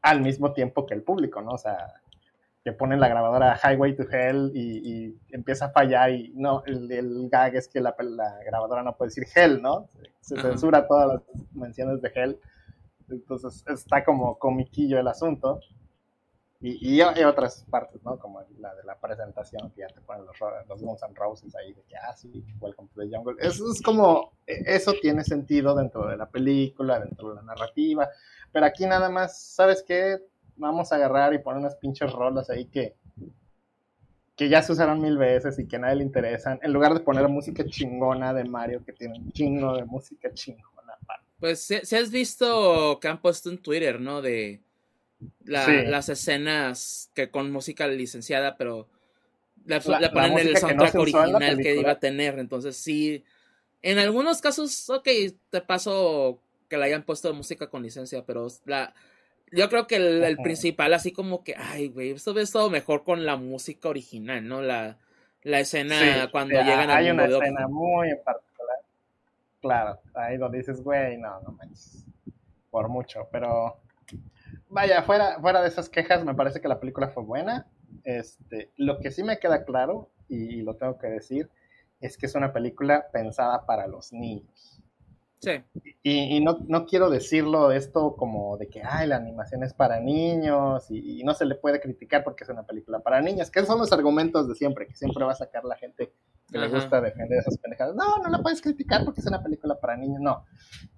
al 0.00 0.22
mismo 0.22 0.52
tiempo 0.52 0.86
que 0.86 0.94
el 0.94 1.02
público, 1.02 1.42
¿no? 1.42 1.52
O 1.52 1.58
sea, 1.58 1.94
que 2.64 2.72
ponen 2.72 3.00
la 3.00 3.08
grabadora 3.08 3.58
Highway 3.62 3.96
to 3.96 4.04
Hell 4.10 4.52
y, 4.54 5.06
y 5.06 5.18
empieza 5.30 5.66
a 5.66 5.70
fallar 5.70 6.10
y 6.10 6.32
no, 6.34 6.62
el, 6.64 6.90
el 6.90 7.28
gag 7.28 7.54
es 7.56 7.68
que 7.68 7.80
la, 7.80 7.94
la, 7.98 8.38
grabadora 8.46 8.82
no 8.82 8.96
puede 8.96 9.10
decir 9.10 9.26
Hell, 9.34 9.60
¿no? 9.60 9.90
Se, 10.20 10.36
se 10.36 10.42
censura 10.42 10.86
todas 10.86 11.08
las 11.08 11.22
menciones 11.54 12.00
de 12.00 12.12
Hell 12.14 12.38
entonces 13.12 13.64
está 13.66 14.04
como 14.04 14.38
comiquillo 14.38 14.98
el 14.98 15.08
asunto. 15.08 15.60
Y, 16.64 16.96
y, 16.96 17.02
otras 17.02 17.66
partes, 17.68 18.00
¿no? 18.04 18.18
Como 18.20 18.40
la 18.60 18.72
de 18.76 18.84
la 18.84 18.96
presentación, 18.96 19.72
que 19.72 19.80
ya 19.80 19.88
te 19.88 20.00
ponen 20.00 20.24
los, 20.24 20.36
los 20.68 20.80
Guns 20.80 21.02
N' 21.02 21.14
Roses 21.16 21.52
ahí, 21.56 21.72
de 21.72 21.82
que, 21.82 21.96
ah, 21.96 22.14
sí, 22.16 22.44
Welcome 22.60 22.88
to 22.94 23.00
the 23.00 23.08
Jungle. 23.14 23.34
Eso 23.40 23.70
es 23.72 23.82
como, 23.82 24.32
e, 24.46 24.62
eso 24.66 24.92
tiene 25.02 25.24
sentido 25.24 25.74
dentro 25.74 26.06
de 26.06 26.16
la 26.16 26.30
película, 26.30 27.00
dentro 27.00 27.30
de 27.30 27.34
la 27.36 27.42
narrativa. 27.42 28.08
Pero 28.52 28.64
aquí 28.64 28.86
nada 28.86 29.08
más, 29.08 29.42
¿sabes 29.42 29.82
qué? 29.82 30.18
Vamos 30.54 30.92
a 30.92 30.96
agarrar 30.96 31.34
y 31.34 31.38
poner 31.38 31.58
unas 31.58 31.74
pinches 31.74 32.12
rolas 32.12 32.48
ahí 32.48 32.66
que, 32.66 32.94
que 34.36 34.48
ya 34.48 34.62
se 34.62 34.70
usaron 34.70 35.00
mil 35.00 35.18
veces 35.18 35.58
y 35.58 35.66
que 35.66 35.76
a 35.76 35.80
nadie 35.80 35.96
le 35.96 36.04
interesan, 36.04 36.60
en 36.62 36.72
lugar 36.72 36.94
de 36.94 37.00
poner 37.00 37.26
música 37.26 37.64
chingona 37.64 38.32
de 38.32 38.44
Mario, 38.44 38.84
que 38.84 38.92
tiene 38.92 39.18
un 39.18 39.32
chingo 39.32 39.74
de 39.74 39.84
música 39.84 40.32
chingona. 40.32 40.96
Pues 41.40 41.60
si, 41.60 41.96
has 41.96 42.10
visto 42.12 43.00
que 43.00 43.08
han 43.08 43.20
puesto 43.20 43.50
en 43.50 43.58
Twitter, 43.58 44.00
¿no? 44.00 44.22
De 44.22 44.62
la, 45.44 45.64
sí. 45.64 45.72
las 45.86 46.08
escenas 46.08 47.10
que 47.14 47.30
con 47.30 47.50
música 47.50 47.86
licenciada, 47.86 48.56
pero 48.56 48.88
le, 49.64 49.80
la, 49.80 50.12
ponen 50.12 50.38
el 50.38 50.56
soundtrack 50.56 50.94
no 50.94 51.00
original 51.02 51.58
que 51.58 51.76
iba 51.76 51.92
a 51.92 51.98
tener. 51.98 52.38
Entonces 52.38 52.76
sí, 52.76 53.24
en 53.82 53.98
algunos 53.98 54.40
casos, 54.40 54.88
ok, 54.90 55.08
te 55.50 55.60
paso 55.60 56.40
que 56.68 56.76
le 56.78 56.84
hayan 56.86 57.04
puesto 57.04 57.32
música 57.34 57.68
con 57.68 57.82
licencia, 57.82 58.24
pero 58.24 58.48
la, 58.64 58.94
yo 59.50 59.68
creo 59.68 59.86
que 59.86 59.96
el, 59.96 60.22
el 60.22 60.36
principal, 60.38 60.94
así 60.94 61.12
como 61.12 61.44
que, 61.44 61.54
ay, 61.56 61.88
güey, 61.88 62.10
esto 62.10 62.32
ves 62.32 62.50
todo 62.50 62.70
mejor 62.70 63.04
con 63.04 63.26
la 63.26 63.36
música 63.36 63.88
original, 63.88 64.46
¿no? 64.46 64.62
La, 64.62 64.98
la 65.42 65.60
escena 65.60 66.24
sí, 66.24 66.28
cuando 66.30 66.58
sí, 66.58 66.64
llegan 66.64 66.90
hay 66.90 67.10
una 67.10 67.26
escena 67.26 67.68
muy 67.68 68.10
en 68.10 68.22
particular 68.22 68.52
Claro, 69.60 70.00
ahí 70.14 70.36
donde 70.38 70.58
dices, 70.58 70.82
güey, 70.82 71.16
no, 71.18 71.40
no 71.40 71.52
manches. 71.52 72.04
Por 72.68 72.88
mucho, 72.88 73.28
pero 73.30 73.76
vaya, 74.72 75.02
fuera, 75.02 75.38
fuera 75.40 75.62
de 75.62 75.68
esas 75.68 75.88
quejas, 75.88 76.24
me 76.24 76.34
parece 76.34 76.60
que 76.60 76.68
la 76.68 76.80
película 76.80 77.08
fue 77.08 77.22
buena. 77.22 77.66
Este, 78.04 78.72
lo 78.76 78.98
que 78.98 79.10
sí 79.10 79.22
me 79.22 79.38
queda 79.38 79.64
claro, 79.64 80.10
y 80.28 80.62
lo 80.62 80.76
tengo 80.76 80.98
que 80.98 81.08
decir, 81.08 81.50
es 82.00 82.16
que 82.16 82.26
es 82.26 82.34
una 82.34 82.52
película 82.52 83.06
pensada 83.12 83.64
para 83.66 83.86
los 83.86 84.12
niños. 84.12 84.82
Sí. 85.38 85.62
Y, 86.02 86.36
y 86.36 86.40
no, 86.40 86.58
no, 86.68 86.86
quiero 86.86 87.10
decirlo 87.10 87.72
esto 87.72 88.14
como 88.16 88.56
de 88.56 88.68
que, 88.68 88.80
ay, 88.84 89.08
la 89.08 89.16
animación 89.16 89.64
es 89.64 89.74
para 89.74 89.98
niños 89.98 90.88
y, 90.88 91.20
y, 91.20 91.24
no 91.24 91.34
se 91.34 91.44
le 91.44 91.56
puede 91.56 91.80
criticar 91.80 92.22
porque 92.22 92.44
es 92.44 92.50
una 92.50 92.62
película 92.62 93.00
para 93.00 93.20
niños, 93.20 93.50
que 93.50 93.64
son 93.66 93.80
los 93.80 93.92
argumentos 93.92 94.48
de 94.48 94.54
siempre, 94.54 94.86
que 94.86 94.94
siempre 94.94 95.24
va 95.24 95.32
a 95.32 95.36
sacar 95.36 95.64
la 95.64 95.76
gente 95.76 96.12
que 96.48 96.58
Ajá. 96.58 96.68
le 96.68 96.72
gusta 96.72 97.00
defender 97.00 97.40
esas 97.40 97.58
pendejadas. 97.58 97.96
No, 97.96 98.18
no 98.18 98.28
la 98.28 98.38
puedes 98.38 98.62
criticar 98.62 99.04
porque 99.04 99.20
es 99.20 99.26
una 99.26 99.42
película 99.42 99.80
para 99.80 99.96
niños. 99.96 100.20
No. 100.20 100.44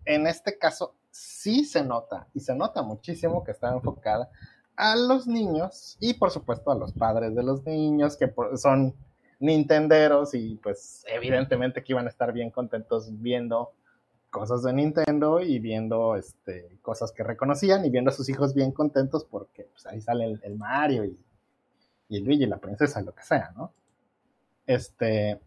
En 0.05 0.27
este 0.27 0.59
caso, 0.59 0.95
sí 1.15 1.65
se 1.65 1.85
nota, 1.85 2.27
y 2.35 2.41
se 2.41 2.57
nota 2.57 2.83
muchísimo 2.83 3.45
que 3.45 3.53
está 3.53 3.73
enfocada 3.73 4.31
a 4.75 4.97
los 4.97 5.29
niños 5.29 5.97
y, 6.01 6.15
por 6.15 6.33
supuesto, 6.33 6.73
a 6.73 6.75
los 6.75 6.93
padres 6.93 7.37
de 7.37 7.45
los 7.45 7.65
niños, 7.65 8.17
que 8.17 8.35
son 8.57 8.97
nintenderos 9.39 10.35
y, 10.35 10.57
pues, 10.57 11.05
evidentemente 11.07 11.85
que 11.85 11.93
iban 11.93 12.07
a 12.07 12.11
estar 12.11 12.33
bien 12.33 12.51
contentos 12.51 13.09
viendo 13.23 13.75
cosas 14.31 14.65
de 14.65 14.73
Nintendo 14.73 15.41
y 15.41 15.61
viendo 15.61 16.17
este, 16.17 16.79
cosas 16.83 17.12
que 17.12 17.23
reconocían 17.23 17.85
y 17.85 17.91
viendo 17.91 18.11
a 18.11 18.15
sus 18.15 18.29
hijos 18.29 18.53
bien 18.53 18.73
contentos 18.73 19.25
porque 19.25 19.69
pues, 19.71 19.87
ahí 19.87 20.01
sale 20.01 20.25
el, 20.25 20.41
el 20.43 20.57
Mario 20.57 21.05
y, 21.05 21.17
y, 22.09 22.17
el 22.17 22.25
Luigi, 22.25 22.47
la 22.47 22.59
princesa, 22.59 23.01
lo 23.03 23.15
que 23.15 23.23
sea, 23.23 23.53
¿no? 23.55 23.73
Este, 24.67 25.41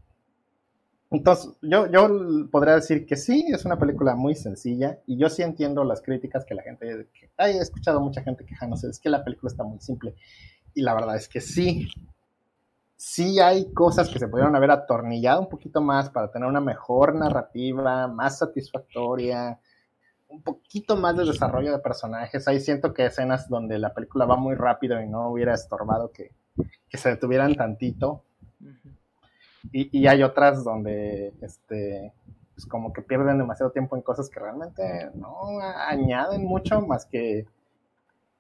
entonces, 1.09 1.53
yo, 1.61 1.89
yo 1.89 2.09
podría 2.51 2.75
decir 2.75 3.05
que 3.05 3.15
sí, 3.15 3.45
es 3.47 3.63
una 3.63 3.79
película 3.79 4.15
muy 4.15 4.35
sencilla 4.35 4.99
y 5.05 5.17
yo 5.17 5.29
sí 5.29 5.41
entiendo 5.41 5.83
las 5.85 6.01
críticas 6.01 6.43
que 6.43 6.53
la 6.53 6.63
gente, 6.63 7.07
que, 7.13 7.29
ay, 7.37 7.57
he 7.57 7.61
escuchado 7.61 8.01
mucha 8.01 8.21
gente 8.21 8.45
quejándose, 8.45 8.89
es 8.89 8.99
que 8.99 9.09
la 9.09 9.23
película 9.23 9.49
está 9.49 9.63
muy 9.63 9.79
simple 9.79 10.15
y 10.73 10.81
la 10.81 10.93
verdad 10.93 11.15
es 11.15 11.29
que 11.29 11.39
sí, 11.39 11.87
sí 12.97 13.39
hay 13.39 13.71
cosas 13.71 14.09
que 14.09 14.19
se 14.19 14.27
pudieron 14.27 14.55
haber 14.55 14.71
atornillado 14.71 15.39
un 15.39 15.49
poquito 15.49 15.79
más 15.81 16.09
para 16.09 16.29
tener 16.29 16.47
una 16.49 16.59
mejor 16.59 17.15
narrativa, 17.15 18.07
más 18.07 18.39
satisfactoria, 18.39 19.59
un 20.27 20.43
poquito 20.43 20.97
más 20.97 21.15
de 21.15 21.23
desarrollo 21.23 21.71
de 21.71 21.79
personajes. 21.79 22.47
Ahí 22.49 22.59
siento 22.59 22.93
que 22.93 23.05
escenas 23.05 23.47
donde 23.47 23.79
la 23.79 23.93
película 23.93 24.25
va 24.25 24.35
muy 24.35 24.55
rápido 24.55 25.01
y 25.01 25.07
no 25.07 25.29
hubiera 25.29 25.53
estorbado 25.53 26.11
que, 26.11 26.31
que 26.89 26.97
se 26.97 27.09
detuvieran 27.09 27.55
tantito. 27.55 28.23
Uh 28.59 28.65
-huh. 28.65 28.96
Y, 29.71 29.97
y, 29.97 30.07
hay 30.07 30.23
otras 30.23 30.63
donde 30.63 31.33
este 31.41 32.13
pues 32.55 32.65
como 32.65 32.91
que 32.91 33.03
pierden 33.03 33.37
demasiado 33.37 33.71
tiempo 33.71 33.95
en 33.95 34.01
cosas 34.01 34.29
que 34.29 34.39
realmente 34.39 35.11
no 35.13 35.59
añaden 35.61 36.43
mucho 36.43 36.81
más 36.81 37.05
que 37.05 37.45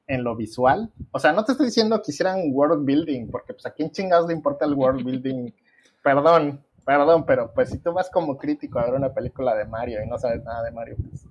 en 0.07 0.23
lo 0.23 0.35
visual. 0.35 0.91
O 1.11 1.19
sea, 1.19 1.33
no 1.33 1.43
te 1.43 1.51
estoy 1.51 1.67
diciendo 1.67 2.01
que 2.01 2.11
hicieran 2.11 2.51
world 2.51 2.83
building, 2.85 3.29
porque 3.29 3.53
pues 3.53 3.65
a 3.65 3.71
quién 3.71 3.91
chingados 3.91 4.27
le 4.27 4.33
importa 4.33 4.65
el 4.65 4.73
world 4.73 5.03
building. 5.03 5.51
perdón, 6.03 6.63
perdón, 6.85 7.25
pero 7.25 7.51
pues 7.53 7.69
si 7.69 7.77
tú 7.77 7.93
vas 7.93 8.09
como 8.09 8.37
crítico 8.37 8.79
a 8.79 8.85
ver 8.85 8.95
una 8.95 9.13
película 9.13 9.53
de 9.55 9.65
Mario 9.65 10.03
y 10.03 10.07
no 10.07 10.17
sabes 10.17 10.43
nada 10.43 10.63
de 10.63 10.71
Mario, 10.71 10.95
pues 10.97 11.25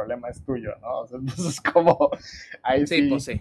problema 0.00 0.28
es 0.28 0.44
tuyo, 0.44 0.74
¿no? 0.80 1.00
O 1.00 1.06
sea, 1.06 1.18
entonces 1.20 1.46
es 1.46 1.60
como, 1.60 2.10
ahí 2.62 2.86
sí, 2.86 3.02
sí, 3.02 3.08
pues 3.08 3.24
sí. 3.24 3.40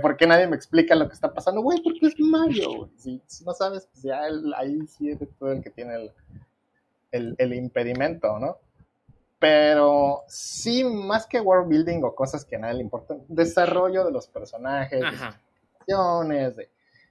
¿por 0.00 0.16
qué 0.16 0.26
nadie 0.26 0.46
me 0.46 0.56
explica 0.56 0.94
lo 0.94 1.08
que 1.08 1.14
está 1.14 1.32
pasando? 1.32 1.60
Güey, 1.62 1.82
porque 1.82 2.06
es 2.06 2.14
Mario, 2.18 2.76
güey. 2.76 2.90
Si, 2.96 3.22
si, 3.26 3.44
no 3.44 3.52
sabes, 3.52 3.88
pues 3.92 4.02
ya 4.02 4.26
el, 4.26 4.52
ahí 4.54 4.86
sí 4.86 5.10
eres 5.10 5.28
tú 5.38 5.46
el 5.48 5.62
que 5.62 5.70
tiene 5.70 5.94
el, 5.94 6.12
el, 7.12 7.34
el 7.38 7.54
impedimento, 7.54 8.38
¿no? 8.38 8.58
pero 9.38 10.24
sí, 10.26 10.82
más 10.82 11.26
que 11.26 11.40
world 11.40 11.68
building 11.68 12.02
o 12.02 12.14
cosas 12.14 12.44
que 12.44 12.56
a 12.56 12.58
nadie 12.58 12.74
le 12.74 12.82
importan, 12.82 13.22
desarrollo 13.28 14.04
de 14.04 14.10
los 14.10 14.26
personajes, 14.26 15.00
de, 15.00 16.68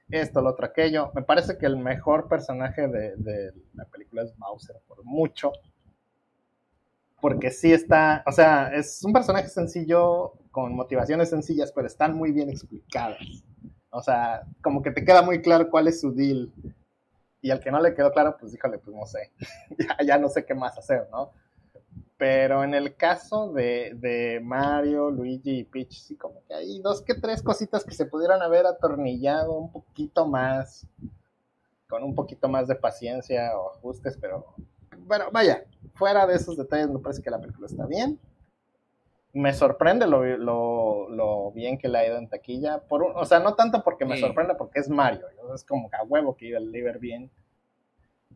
de 0.08 0.22
esto, 0.22 0.42
lo 0.42 0.50
otro, 0.50 0.66
aquello. 0.66 1.12
Me 1.16 1.24
parece 1.24 1.58
que 1.58 1.66
el 1.66 1.78
mejor 1.78 2.28
personaje 2.28 2.88
de, 2.88 3.16
de, 3.16 3.54
la 3.74 3.86
película 3.86 4.24
es 4.24 4.38
Bowser, 4.38 4.76
por 4.88 5.04
mucho. 5.04 5.54
Porque 7.20 7.52
sí 7.52 7.74
está, 7.74 8.24
o 8.28 8.32
sea, 8.32 8.72
es 8.74 9.04
un 9.04 9.12
personaje 9.12 9.50
sencillo, 9.50 10.34
con 10.52 10.76
motivaciones 10.76 11.30
sencillas, 11.30 11.72
pero 11.72 11.88
están 11.88 12.16
muy 12.16 12.32
bien 12.32 12.50
explicadas. 12.50 13.44
O 13.90 14.02
sea, 14.02 14.44
como 14.62 14.82
que 14.82 14.92
te 14.92 15.04
queda 15.04 15.22
muy 15.22 15.42
claro 15.42 15.70
cuál 15.70 15.88
es 15.88 16.02
su 16.02 16.14
deal. 16.14 16.52
Y 17.42 17.52
al 17.52 17.60
que 17.60 17.72
no 17.72 17.80
le 17.80 17.94
quedó 17.94 18.12
claro, 18.12 18.38
pues 18.40 18.54
híjole, 18.54 18.80
pues 18.80 18.96
no 18.96 19.06
sé. 19.06 19.32
ya, 20.06 20.18
no 20.18 20.30
sé 20.30 20.46
qué 20.46 20.54
más 20.54 20.78
hacer, 20.78 21.08
¿no? 21.12 21.32
Pero 22.18 22.64
en 22.64 22.74
el 22.74 22.96
caso 22.96 23.54
de, 23.54 23.94
de, 23.96 24.40
Mario, 24.44 25.12
Luigi 25.12 25.60
y 25.60 25.64
Peach, 25.64 25.94
sí, 25.94 26.16
como 26.16 26.44
que 26.48 26.56
hay 26.56 26.80
dos 26.80 27.04
que 27.04 27.14
tres 27.14 27.44
cositas 27.44 27.84
que 27.86 27.94
se 27.94 28.08
pudieran 28.08 28.42
haber 28.42 28.66
atornillado 28.66 29.54
un 29.54 29.72
poquito 29.72 30.28
más, 30.28 30.88
con 31.88 32.04
un 32.04 32.16
poquito 32.16 32.50
más 32.50 32.68
de 32.68 32.76
paciencia 32.76 33.56
o 33.58 33.76
ajustes, 33.76 34.18
pero 34.20 34.56
bueno, 35.08 35.26
vaya, 35.32 35.64
fuera 35.94 36.28
de 36.28 36.36
esos 36.36 36.58
detalles 36.58 36.90
me 36.90 37.00
parece 37.00 37.22
que 37.22 37.32
la 37.32 37.40
película 37.40 37.68
está 37.68 37.86
bien. 37.86 38.20
Me 39.34 39.54
sorprende 39.54 40.08
lo, 40.08 40.24
lo, 40.38 41.10
lo 41.10 41.52
bien 41.52 41.78
que 41.78 41.88
le 41.88 41.98
ha 41.98 42.08
ido 42.08 42.18
en 42.18 42.30
taquilla, 42.30 42.80
por 42.80 43.04
un, 43.04 43.12
o 43.16 43.26
sea, 43.26 43.40
no 43.40 43.56
tanto 43.56 43.84
porque 43.84 44.06
me 44.06 44.16
sí. 44.16 44.22
sorprende 44.22 44.56
porque 44.56 44.80
es 44.80 44.90
Mario, 44.90 45.26
es 45.54 45.64
como 45.64 45.90
a 45.94 46.04
huevo 46.04 46.36
que 46.36 46.48
iba 46.48 46.58
el 46.58 46.72
liver 46.72 47.00
bien 47.00 47.30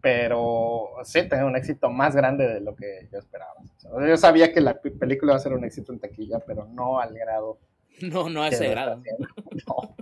pero 0.01 0.89
sí, 1.03 1.27
tener 1.27 1.45
un 1.45 1.55
éxito 1.55 1.89
más 1.89 2.15
grande 2.15 2.47
de 2.47 2.59
lo 2.59 2.75
que 2.75 3.07
yo 3.11 3.19
esperaba. 3.19 3.53
O 3.61 3.99
sea, 3.99 4.07
yo 4.07 4.17
sabía 4.17 4.51
que 4.51 4.59
la 4.59 4.81
película 4.81 5.33
iba 5.33 5.37
a 5.37 5.43
ser 5.43 5.53
un 5.53 5.63
éxito 5.63 5.93
en 5.93 5.99
taquilla, 5.99 6.39
pero 6.39 6.65
no 6.65 6.99
al 6.99 7.13
grado. 7.13 7.59
No, 8.01 8.29
no 8.29 8.41
a 8.41 8.47
ese 8.47 8.67
grado. 8.69 9.01
No. 9.67 9.95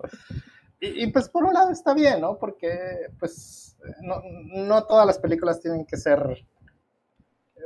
Y, 0.80 1.03
y, 1.03 1.07
pues 1.07 1.28
por 1.28 1.43
un 1.43 1.53
lado 1.53 1.72
está 1.72 1.93
bien, 1.93 2.22
¿no? 2.22 2.38
Porque 2.38 3.09
pues 3.20 3.76
no, 4.01 4.22
no 4.53 4.86
todas 4.86 5.05
las 5.05 5.20
películas 5.20 5.59
tienen 5.59 5.86
que 5.86 5.97
ser 5.97 6.45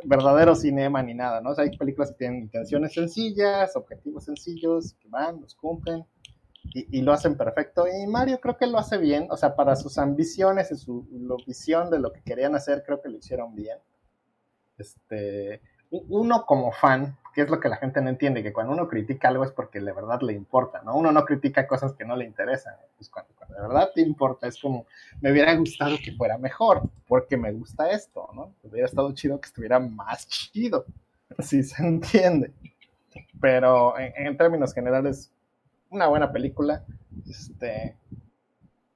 verdadero 0.03 0.55
cinema 0.55 1.01
ni 1.01 1.13
nada, 1.13 1.41
¿no? 1.41 1.53
Hay 1.57 1.77
películas 1.77 2.11
que 2.11 2.17
tienen 2.17 2.41
intenciones 2.43 2.93
sencillas, 2.93 3.75
objetivos 3.75 4.25
sencillos, 4.25 4.93
que 4.99 5.07
van, 5.09 5.41
los 5.41 5.55
cumplen, 5.55 6.05
y, 6.73 7.01
lo 7.01 7.11
hacen 7.13 7.37
perfecto. 7.37 7.85
Y 7.87 8.07
Mario 8.07 8.39
creo 8.39 8.57
que 8.57 8.67
lo 8.67 8.77
hace 8.79 8.97
bien, 8.97 9.27
o 9.29 9.37
sea, 9.37 9.55
para 9.55 9.75
sus 9.75 9.97
ambiciones 9.97 10.71
y 10.71 10.77
su 10.77 11.07
visión 11.45 11.89
de 11.89 11.99
lo 11.99 12.11
que 12.11 12.21
querían 12.21 12.55
hacer, 12.55 12.83
creo 12.85 13.01
que 13.01 13.09
lo 13.09 13.17
hicieron 13.17 13.53
bien. 13.55 13.77
Este, 14.77 15.61
uno 16.09 16.45
como 16.45 16.71
fan, 16.71 17.17
que 17.33 17.41
es 17.41 17.49
lo 17.49 17.59
que 17.59 17.69
la 17.69 17.77
gente 17.77 18.01
no 18.01 18.09
entiende, 18.09 18.43
que 18.43 18.53
cuando 18.53 18.73
uno 18.73 18.87
critica 18.87 19.27
algo 19.27 19.43
es 19.43 19.51
porque 19.51 19.79
de 19.79 19.91
verdad 19.91 20.21
le 20.21 20.33
importa, 20.33 20.81
¿no? 20.83 20.95
Uno 20.95 21.11
no 21.11 21.23
critica 21.25 21.67
cosas 21.67 21.93
que 21.93 22.05
no 22.05 22.15
le 22.15 22.25
interesan. 22.25 22.75
Pues 22.97 23.09
cuando, 23.09 23.33
de 23.47 23.61
verdad 23.61 23.91
te 23.93 24.01
importa, 24.01 24.47
es 24.47 24.59
como, 24.59 24.85
me 25.21 25.31
hubiera 25.31 25.53
gustado 25.55 25.95
que 26.03 26.11
fuera 26.11 26.37
mejor, 26.37 26.81
porque 27.07 27.37
me 27.37 27.51
gusta 27.51 27.91
esto, 27.91 28.27
¿no? 28.33 28.53
Hubiera 28.63 28.87
estado 28.87 29.13
chido 29.13 29.39
que 29.39 29.47
estuviera 29.47 29.79
más 29.79 30.27
chido, 30.27 30.85
si 31.39 31.63
se 31.63 31.83
entiende. 31.83 32.51
Pero 33.39 33.97
en, 33.99 34.35
términos 34.37 34.73
generales, 34.73 35.31
una 35.89 36.07
buena 36.07 36.31
película. 36.31 36.83
Este, 37.29 37.95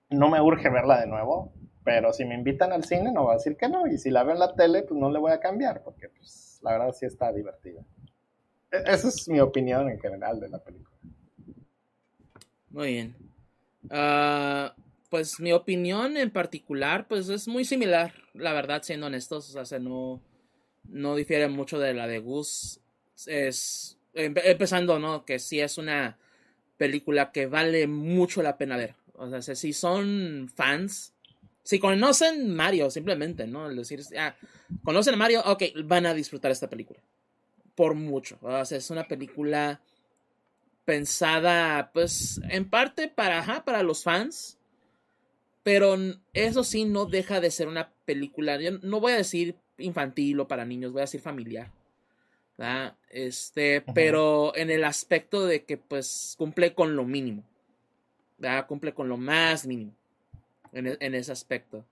no 0.10 0.30
me 0.30 0.41
urge 0.41 0.70
verla 0.70 1.00
de 1.02 1.08
nuevo, 1.08 1.52
pero 1.84 2.14
si 2.14 2.26
me 2.26 2.34
invitan 2.34 2.72
al 2.72 2.84
cine 2.84 3.12
no 3.12 3.24
voy 3.24 3.32
a 3.32 3.38
decir 3.38 3.58
que 3.58 3.70
no. 3.70 3.86
Y 3.88 3.98
si 3.98 4.10
la 4.10 4.24
veo 4.24 4.34
en 4.34 4.39
la 4.39 4.56
tele, 4.56 4.84
pues 4.84 5.00
no 5.00 5.12
le 5.12 5.20
voy 5.20 5.32
a 5.32 5.39
cambiar, 5.39 5.84
porque 5.84 6.10
pues, 6.10 6.47
la 6.68 6.78
verdad 6.78 6.95
sí 6.97 7.05
está 7.05 7.32
divertida. 7.32 7.82
E, 8.72 8.78
esa 8.86 9.07
es 9.07 9.28
mi 9.28 9.39
opinión 9.39 9.89
en 9.89 9.99
general 9.99 10.39
de 10.39 10.49
la 10.49 10.59
película. 10.59 10.97
Muy 12.70 12.88
bien. 12.93 13.15
Ah, 13.89 14.76
pues 15.09 15.39
mi 15.39 15.53
opinión 15.53 16.18
en 16.18 16.32
particular, 16.32 17.07
pues 17.07 17.30
es 17.30 17.47
muy 17.47 17.63
similar, 17.63 18.13
la 18.34 18.53
verdad, 18.53 18.84
siendo 18.84 19.07
honestos. 19.07 19.55
O 19.55 19.65
sea, 19.65 19.80
no, 19.80 20.22
no 20.84 21.15
difiere 21.15 21.47
mucho 21.47 21.80
de 21.80 21.93
la 21.93 22.07
de 22.07 22.20
Gus. 22.20 22.82
Es 23.26 23.97
empezando, 24.13 24.99
¿no? 24.99 25.26
Que 25.26 25.39
sí 25.39 25.59
es 25.59 25.78
una 25.78 26.18
película 26.78 27.32
que 27.32 27.45
vale 27.45 27.88
mucho 27.88 28.41
la 28.41 28.57
pena 28.57 28.78
ver. 28.78 28.95
O 29.13 29.41
sea, 29.41 29.55
si 29.55 29.74
son 29.74 30.51
fans, 30.53 31.13
si 31.68 31.80
conocen 31.80 32.55
Mario, 32.55 32.89
simplemente, 32.89 33.45
¿no? 33.45 33.70
Es 33.70 33.76
decir, 33.76 34.01
ah, 34.18 34.34
conocen 34.86 35.15
a 35.15 35.18
Mario, 35.18 35.41
ok, 35.45 35.63
van 35.84 36.05
a 36.05 36.13
disfrutar 36.13 36.49
esta 36.49 36.70
película. 36.70 37.01
Por 37.76 37.93
mucho. 37.93 38.38
O 38.41 38.63
sea, 38.63 38.78
es 38.78 38.89
una 38.89 39.05
película 39.05 39.82
pensada, 40.86 41.91
pues, 41.93 42.39
en 42.47 42.70
parte 42.70 43.09
para, 43.09 43.65
para 43.65 43.84
los 43.84 44.01
fans. 44.01 44.57
Pero 45.63 45.97
eso 46.32 46.63
sí 46.63 46.86
no 46.86 47.05
deja 47.05 47.41
de 47.41 47.51
ser 47.51 47.68
una 47.68 47.91
película, 48.05 48.57
yo 48.61 48.72
no 48.82 49.01
voy 49.01 49.11
a 49.11 49.18
decir 49.18 49.57
infantil 49.78 50.39
o 50.39 50.47
para 50.47 50.63
niños, 50.63 50.93
voy 50.93 51.01
a 51.01 51.03
decir 51.03 51.20
familiar. 51.20 51.70
Este, 53.09 53.82
pero 53.93 54.55
en 54.55 54.70
el 54.70 54.86
aspecto 54.86 55.45
de 55.45 55.65
que 55.65 55.76
pues 55.76 56.36
cumple 56.38 56.74
con 56.74 56.95
lo 56.95 57.03
mínimo. 57.03 57.43
Cumple 58.70 58.93
con 58.93 59.09
lo 59.09 59.18
más 59.18 59.68
mínimo. 59.68 59.97
En, 60.74 60.88
e, 60.88 60.97
ese 60.99 61.32
aspecto. 61.32 61.86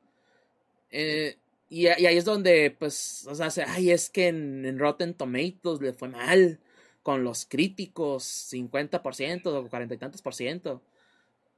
Eh, 0.91 1.37
y, 1.69 1.87
ahí 1.87 2.17
es 2.17 2.25
donde, 2.25 2.71
pues, 2.71 3.27
o 3.27 3.35
sea, 3.35 3.49
ay, 3.67 3.91
es 3.91 4.09
que 4.09 4.27
en, 4.27 4.79
Rotten 4.79 5.13
Tomatoes 5.13 5.81
le 5.81 5.93
fue 5.93 6.09
mal 6.09 6.59
con 7.03 7.23
los 7.23 7.45
críticos, 7.45 8.23
50% 8.51 9.45
o 9.47 9.69
40 9.69 9.93
y 9.93 9.97
tantos 9.97 10.21
por 10.21 10.33
ciento. 10.33 10.81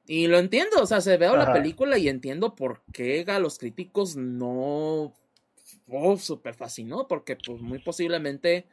Y 0.06 0.28
lo 0.28 0.40
entiendo, 0.40 0.82
o 0.82 0.86
sea, 0.86 1.02
se 1.02 1.18
veo 1.18 1.36
la 1.36 1.52
película 1.52 1.98
y 1.98 2.08
entiendo 2.08 2.56
por 2.56 2.82
qué 2.94 3.26
a 3.28 3.40
los 3.40 3.60
críticos 3.60 4.16
no 4.16 5.14
oh, 5.90 6.18
súper 6.18 6.54
fascinó, 6.56 7.08
porque 7.08 7.36
pues 7.36 7.62
muy 7.62 7.80
posiblemente 7.80 8.66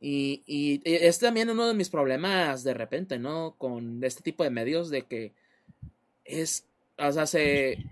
y, 0.00 0.42
y, 0.46 0.80
es 0.84 1.18
también 1.18 1.50
uno 1.50 1.66
de 1.66 1.74
mis 1.74 1.90
problemas 1.90 2.64
de 2.64 2.72
repente, 2.72 3.18
¿no? 3.18 3.54
Con 3.58 4.02
este 4.02 4.22
tipo 4.22 4.42
de 4.44 4.50
medios 4.50 4.88
de 4.88 5.02
que 5.02 5.34
es, 6.24 6.66
o 7.00 7.12
sea, 7.12 7.26
se, 7.26 7.84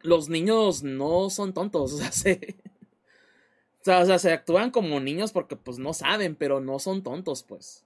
los 0.00 0.28
niños 0.28 0.82
no 0.82 1.30
son 1.30 1.52
tontos, 1.52 1.92
o 1.94 1.96
sea, 1.98 2.12
se, 2.12 2.56
o 3.80 4.04
sea, 4.06 4.18
se 4.18 4.32
actúan 4.32 4.70
como 4.70 5.00
niños 5.00 5.32
porque 5.32 5.56
pues 5.56 5.78
no 5.78 5.92
saben, 5.92 6.36
pero 6.36 6.60
no 6.60 6.78
son 6.78 7.02
tontos, 7.02 7.42
pues. 7.42 7.84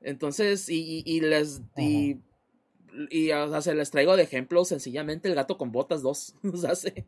Entonces, 0.00 0.68
y, 0.68 1.02
y, 1.06 1.20
les, 1.20 1.62
y, 1.76 2.18
y, 3.10 3.30
o 3.32 3.50
sea, 3.50 3.62
se 3.62 3.74
les 3.74 3.90
traigo 3.90 4.16
de 4.16 4.22
ejemplo 4.22 4.64
sencillamente 4.64 5.28
el 5.28 5.34
gato 5.34 5.56
con 5.56 5.72
botas 5.72 6.02
2, 6.02 6.34
o 6.52 6.56
sea, 6.56 6.74
se, 6.74 7.06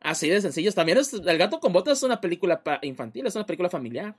Así 0.00 0.30
de 0.30 0.40
sencillo. 0.40 0.72
También 0.72 0.98
es, 0.98 1.12
El 1.12 1.38
gato 1.38 1.60
con 1.60 1.72
botas 1.72 1.98
es 1.98 2.02
una 2.02 2.20
película 2.20 2.62
infantil, 2.82 3.26
es 3.26 3.34
una 3.34 3.46
película 3.46 3.68
familiar. 3.68 4.16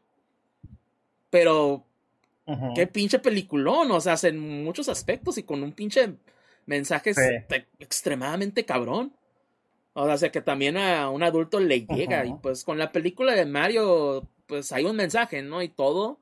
Pero, 1.30 1.84
qué 2.76 2.88
pinche 2.88 3.20
peliculón, 3.20 3.92
o 3.92 4.02
sea, 4.02 4.16
en 4.24 4.64
muchos 4.64 4.90
aspectos 4.90 5.38
y 5.38 5.44
con 5.44 5.64
un 5.64 5.72
pinche 5.74 6.16
mensaje 6.66 7.14
extremadamente 7.80 8.66
cabrón. 8.66 9.14
O 9.94 10.18
sea, 10.18 10.32
que 10.32 10.42
también 10.42 10.78
a 10.78 11.10
un 11.10 11.22
adulto 11.22 11.60
le 11.60 11.86
llega. 11.86 12.26
Y 12.26 12.34
pues 12.36 12.64
con 12.64 12.78
la 12.78 12.92
película 12.92 13.34
de 13.34 13.46
Mario, 13.46 14.28
pues 14.48 14.72
hay 14.72 14.86
un 14.86 14.96
mensaje, 14.96 15.42
¿no? 15.42 15.62
Y 15.62 15.70
todo. 15.70 16.18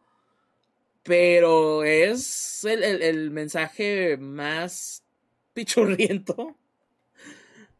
Pero 1.03 1.83
es 1.83 2.63
el, 2.65 2.83
el 2.83 3.31
mensaje 3.31 4.17
más 4.17 5.03
pichurriento 5.53 6.55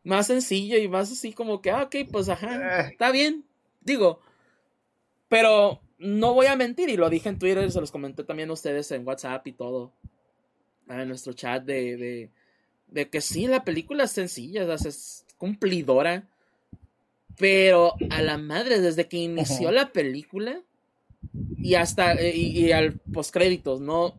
más 0.04 0.28
sencillo 0.28 0.78
y 0.78 0.88
más 0.88 1.12
así 1.12 1.34
como 1.34 1.62
que, 1.62 1.72
ah, 1.72 1.84
ok, 1.84 1.96
pues 2.12 2.30
ajá, 2.30 2.82
eh. 2.82 2.90
está 2.92 3.12
bien. 3.12 3.46
Digo, 3.82 4.20
pero 5.28 5.82
no 6.00 6.34
voy 6.34 6.48
a 6.48 6.56
mentir, 6.56 6.90
y 6.90 6.98
lo 6.98 7.10
dije 7.10 7.30
en 7.30 7.40
Twitter, 7.40 7.72
se 7.72 7.80
los 7.80 7.92
comenté 7.92 8.24
también 8.24 8.50
a 8.50 8.54
ustedes 8.54 8.92
en 8.92 9.06
WhatsApp 9.06 9.46
y 9.48 9.54
todo, 9.54 9.94
en 10.88 11.08
nuestro 11.08 11.34
chat, 11.34 11.64
de, 11.64 11.98
de, 11.98 12.30
de 12.88 13.10
que 13.10 13.22
sí, 13.22 13.48
la 13.48 13.64
película 13.64 14.06
es 14.06 14.12
sencilla, 14.12 14.74
es 14.74 15.26
cumplidora, 15.38 16.28
pero 17.38 17.94
a 18.10 18.22
la 18.22 18.38
madre, 18.38 18.82
desde 18.82 19.08
que 19.08 19.18
inició 19.18 19.72
la 19.72 19.92
película 19.92 20.62
y 21.58 21.76
hasta, 21.76 22.22
y, 22.22 22.66
y 22.66 22.72
al 22.72 22.94
postcréditos, 22.94 23.82
¿no? 23.82 24.16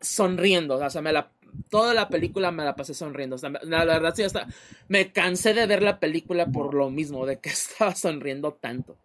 Sonriendo, 0.00 0.76
o 0.76 0.90
sea, 0.90 1.00
me 1.00 1.12
la 1.12 1.30
toda 1.68 1.94
la 1.94 2.08
película 2.08 2.50
me 2.50 2.64
la 2.64 2.74
pasé 2.74 2.94
sonriendo. 2.94 3.36
la, 3.64 3.84
verdad, 3.84 4.14
sí, 4.14 4.22
hasta 4.22 4.46
me 4.88 5.12
cansé 5.12 5.54
de 5.54 5.66
ver 5.66 5.82
la 5.82 6.00
película 6.00 6.46
por 6.46 6.74
lo 6.74 6.90
mismo, 6.90 7.26
de 7.26 7.38
que 7.38 7.48
estaba 7.50 7.94
sonriendo 7.94 8.54
tanto. 8.54 8.96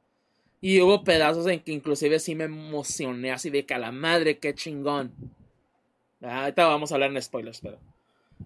Y 0.59 0.81
hubo 0.81 1.03
pedazos 1.03 1.47
en 1.47 1.59
que 1.59 1.71
inclusive 1.71 2.19
sí 2.19 2.35
me 2.35 2.45
emocioné, 2.45 3.31
así 3.31 3.49
de 3.49 3.65
que 3.65 3.73
a 3.73 3.79
la 3.79 3.91
madre, 3.91 4.39
qué 4.39 4.53
chingón. 4.53 5.13
Ah, 6.21 6.41
ahorita 6.41 6.65
vamos 6.67 6.91
a 6.91 6.95
hablar 6.95 7.11
en 7.11 7.21
spoilers, 7.21 7.61
pero. 7.61 7.77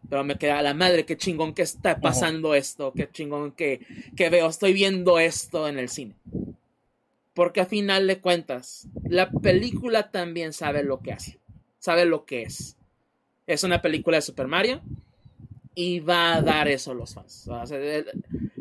Pero 0.09 0.23
me 0.23 0.37
queda 0.37 0.59
a 0.59 0.61
la 0.61 0.73
madre, 0.73 1.05
qué 1.05 1.17
chingón 1.17 1.53
que 1.53 1.61
está 1.61 1.99
pasando 1.99 2.55
esto, 2.55 2.93
qué 2.93 3.09
chingón 3.09 3.51
que, 3.51 3.85
que 4.15 4.29
veo, 4.29 4.47
estoy 4.47 4.73
viendo 4.73 5.19
esto 5.19 5.67
en 5.67 5.79
el 5.79 5.89
cine. 5.89 6.15
Porque 7.33 7.61
a 7.61 7.65
final 7.65 8.07
de 8.07 8.19
cuentas, 8.19 8.87
la 9.03 9.29
película 9.29 10.11
también 10.11 10.53
sabe 10.53 10.83
lo 10.83 11.01
que 11.01 11.13
hace, 11.13 11.39
sabe 11.79 12.05
lo 12.05 12.25
que 12.25 12.43
es 12.43 12.77
es 13.47 13.63
una 13.63 13.81
película 13.81 14.17
de 14.17 14.21
Super 14.21 14.47
Mario 14.47 14.81
y 15.75 15.99
va 15.99 16.35
a 16.35 16.41
dar 16.41 16.67
eso 16.67 16.91
a 16.91 16.95
los 16.95 17.13
fans. 17.13 17.49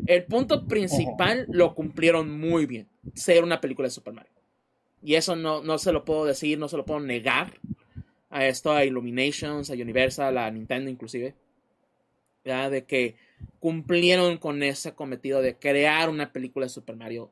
el, 0.05 0.23
punto 0.25 0.67
principal 0.67 1.45
lo 1.49 1.73
cumplieron 1.75 2.39
muy 2.39 2.65
bien, 2.65 2.87
ser 3.13 3.43
una 3.43 3.59
película 3.61 3.87
de 3.87 3.91
Super 3.91 4.13
Mario. 4.13 4.31
Y 5.03 5.15
eso 5.15 5.35
no, 5.35 5.61
no 5.61 5.77
se 5.77 5.91
lo 5.91 6.05
puedo 6.05 6.25
decir, 6.25 6.59
no 6.59 6.67
se 6.67 6.77
lo 6.77 6.85
puedo 6.85 6.99
negar 6.99 7.59
a 8.29 8.45
esto, 8.45 8.71
a 8.71 8.85
Illuminations, 8.85 9.69
a 9.69 9.73
Universal, 9.73 10.37
a 10.37 10.51
Nintendo 10.51 10.89
inclusive. 10.89 11.35
¿ya? 12.45 12.69
De 12.69 12.85
que 12.85 13.15
cumplieron 13.59 14.37
con 14.37 14.63
ese 14.63 14.93
cometido 14.93 15.41
de 15.41 15.57
crear 15.57 16.09
una 16.09 16.31
película 16.31 16.65
de 16.65 16.69
Super 16.69 16.95
Mario 16.95 17.31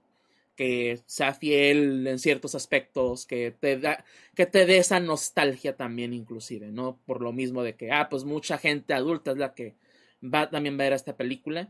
que 0.59 0.99
sea 1.05 1.33
fiel 1.33 2.05
en 2.05 2.19
ciertos 2.19 2.53
aspectos, 2.53 3.25
que 3.25 3.51
te, 3.57 3.79
da, 3.79 4.03
que 4.35 4.45
te 4.45 4.65
dé 4.65 4.79
esa 4.79 4.99
nostalgia 4.99 5.77
también 5.77 6.13
inclusive, 6.13 6.67
¿no? 6.67 6.99
Por 7.05 7.21
lo 7.21 7.31
mismo 7.31 7.63
de 7.63 7.75
que, 7.75 7.93
ah, 7.93 8.09
pues 8.09 8.25
mucha 8.25 8.57
gente 8.57 8.93
adulta 8.93 9.31
es 9.31 9.37
la 9.37 9.53
que 9.53 9.75
va 10.21 10.49
también 10.49 10.75
a 10.75 10.83
ver 10.83 10.91
esta 10.91 11.15
película, 11.15 11.69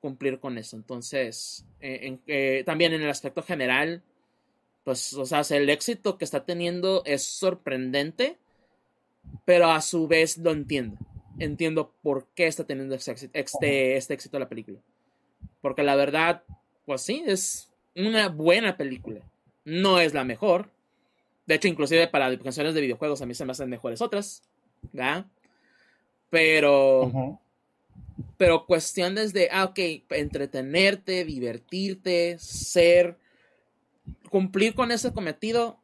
cumplir 0.00 0.38
con 0.38 0.58
eso. 0.58 0.76
Entonces, 0.76 1.64
eh, 1.80 2.18
eh, 2.26 2.62
también 2.66 2.92
en 2.92 3.00
el 3.00 3.08
aspecto 3.08 3.42
general, 3.42 4.02
pues, 4.84 5.14
o 5.14 5.24
sea, 5.24 5.40
el 5.56 5.70
éxito 5.70 6.18
que 6.18 6.26
está 6.26 6.44
teniendo 6.44 7.04
es 7.06 7.22
sorprendente, 7.22 8.36
pero 9.46 9.70
a 9.70 9.80
su 9.80 10.08
vez 10.08 10.36
lo 10.36 10.50
entiendo. 10.50 10.98
Entiendo 11.38 11.94
por 12.02 12.26
qué 12.34 12.48
está 12.48 12.64
teniendo 12.64 12.96
este, 12.96 13.12
este, 13.32 13.96
este 13.96 14.12
éxito 14.12 14.38
la 14.38 14.50
película. 14.50 14.78
Porque 15.62 15.82
la 15.82 15.96
verdad, 15.96 16.42
pues 16.84 17.00
sí, 17.00 17.24
es 17.26 17.72
una 17.96 18.28
buena 18.28 18.76
película. 18.76 19.20
No 19.64 20.00
es 20.00 20.14
la 20.14 20.24
mejor. 20.24 20.70
De 21.46 21.54
hecho, 21.56 21.68
inclusive 21.68 22.08
para 22.08 22.36
canciones 22.38 22.74
de 22.74 22.80
videojuegos 22.80 23.22
a 23.22 23.26
mí 23.26 23.34
se 23.34 23.44
me 23.44 23.52
hacen 23.52 23.70
mejores 23.70 24.00
otras. 24.00 24.42
¿verdad? 24.92 25.26
Pero... 26.30 27.40
Pero 28.38 28.66
cuestiones 28.66 29.32
de, 29.32 29.48
ah, 29.50 29.64
ok, 29.64 29.78
entretenerte, 30.10 31.24
divertirte, 31.24 32.36
ser, 32.38 33.16
cumplir 34.30 34.74
con 34.74 34.90
ese 34.90 35.12
cometido, 35.12 35.78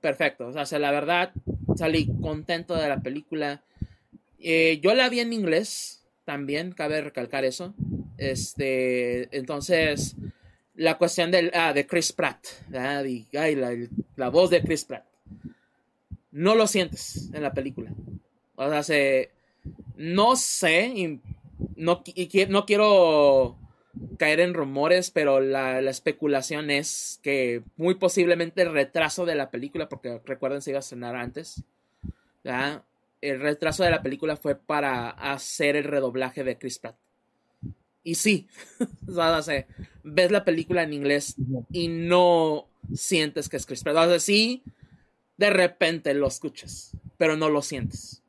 perfecto. 0.00 0.48
O 0.48 0.66
sea, 0.66 0.78
la 0.78 0.90
verdad, 0.90 1.32
salí 1.76 2.10
contento 2.20 2.74
de 2.74 2.88
la 2.88 3.00
película. 3.00 3.62
Eh, 4.40 4.80
yo 4.82 4.94
la 4.94 5.08
vi 5.08 5.20
en 5.20 5.32
inglés 5.32 6.04
también, 6.24 6.72
cabe 6.72 7.00
recalcar 7.00 7.44
eso. 7.44 7.74
Este, 8.16 9.36
entonces, 9.36 10.16
la 10.78 10.96
cuestión 10.96 11.32
del, 11.32 11.50
ah, 11.54 11.72
de 11.72 11.86
Chris 11.86 12.12
Pratt, 12.12 12.46
ah, 12.72 13.02
la, 14.16 14.28
voz 14.28 14.48
de 14.50 14.62
Chris 14.62 14.84
Pratt. 14.84 15.04
No 16.30 16.54
lo 16.54 16.68
sientes 16.68 17.30
en 17.32 17.42
la 17.42 17.52
película. 17.52 17.92
O 18.54 18.68
sea, 18.70 18.84
se, 18.84 19.30
no 19.96 20.36
sé, 20.36 21.18
no, 21.74 22.04
no 22.48 22.66
quiero 22.66 23.56
caer 24.18 24.38
en 24.38 24.54
rumores, 24.54 25.10
pero 25.10 25.40
la, 25.40 25.80
especulación 25.80 26.70
es 26.70 27.18
que 27.24 27.64
muy 27.76 27.96
posiblemente 27.96 28.62
el 28.62 28.72
retraso 28.72 29.26
de 29.26 29.34
la 29.34 29.50
película, 29.50 29.88
porque 29.88 30.20
recuerden 30.24 30.62
se 30.62 30.70
iba 30.70 30.78
a 30.78 30.82
cenar 30.82 31.16
antes, 31.16 31.64
el 33.20 33.40
retraso 33.40 33.82
de 33.82 33.90
la 33.90 34.02
película 34.02 34.36
fue 34.36 34.54
para 34.54 35.10
hacer 35.10 35.74
el 35.74 35.84
redoblaje 35.84 36.44
de 36.44 36.56
Chris 36.56 36.78
Pratt. 36.78 36.96
Y 38.08 38.14
sí, 38.14 38.48
o 39.06 39.42
sea, 39.42 39.66
ves 40.02 40.30
la 40.30 40.42
película 40.42 40.82
en 40.82 40.94
inglés 40.94 41.36
y 41.70 41.88
no 41.88 42.66
sientes 42.94 43.50
que 43.50 43.58
es 43.58 43.66
Chris 43.66 43.82
Pratt. 43.82 43.96
O 43.98 44.08
sea, 44.08 44.18
sí, 44.18 44.62
de 45.36 45.50
repente 45.50 46.14
lo 46.14 46.26
escuchas, 46.26 46.92
pero 47.18 47.36
no 47.36 47.50
lo 47.50 47.60
sientes. 47.60 48.22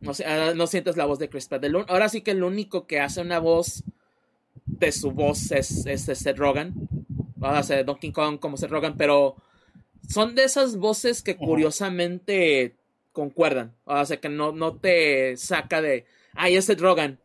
No, 0.00 0.12
ah, 0.24 0.52
no 0.56 0.66
sientes 0.66 0.96
la 0.96 1.04
voz 1.04 1.18
de 1.18 1.28
Chris 1.28 1.48
Pratt. 1.48 1.62
ahora 1.88 2.08
sí 2.08 2.22
que 2.22 2.30
el 2.30 2.42
único 2.42 2.86
que 2.86 2.98
hace 2.98 3.20
una 3.20 3.40
voz 3.40 3.84
de 4.64 4.90
su 4.90 5.10
voz 5.10 5.52
es, 5.52 5.84
es, 5.84 6.04
Seth 6.04 6.38
Rogen. 6.38 6.72
O 7.42 7.62
sea, 7.62 7.84
Donkey 7.84 8.12
Kong 8.12 8.38
como 8.38 8.56
Seth 8.56 8.70
Rogen, 8.70 8.96
pero 8.96 9.36
son 10.08 10.34
de 10.34 10.44
esas 10.44 10.78
voces 10.78 11.20
que 11.20 11.36
curiosamente 11.36 12.74
concuerdan. 13.12 13.74
O 13.84 14.02
sea, 14.06 14.18
que 14.18 14.30
no, 14.30 14.52
no 14.52 14.76
te 14.76 15.36
saca 15.36 15.82
de, 15.82 16.06
ay, 16.32 16.56
es 16.56 16.64
Seth 16.64 16.80
Rogen. 16.80 17.18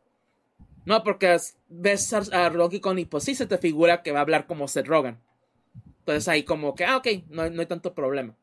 No, 0.86 1.04
porque 1.04 1.38
ves 1.68 2.14
a, 2.14 2.50
Rocky 2.50 2.80
Kong 2.80 3.00
y 3.00 3.06
pues 3.06 3.24
sí 3.24 3.36
se 3.36 3.48
te 3.48 3.58
figura 3.58 4.04
que 4.04 4.12
va 4.12 4.20
a 4.20 4.22
hablar 4.22 4.46
como 4.46 4.68
Seth 4.68 4.88
Rogen. 4.88 5.18
Entonces 6.00 6.28
ahí 6.28 6.44
como 6.44 6.76
que, 6.76 6.86
ah, 6.86 6.98
ok, 6.98 7.08
no, 7.30 7.42
hay 7.42 7.66
tanto 7.66 7.94
problema. 7.94 8.36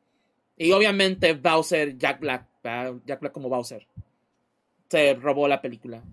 Y 0.56 0.72
obviamente 0.72 1.34
Bowser, 1.34 1.96
Jack 1.96 2.20
Black, 2.20 2.46
Jack 3.06 3.20
Black 3.20 3.32
como 3.32 3.48
Bowser, 3.48 3.86
se 4.88 5.14
robó 5.14 5.48
la 5.48 5.60
película. 5.62 6.02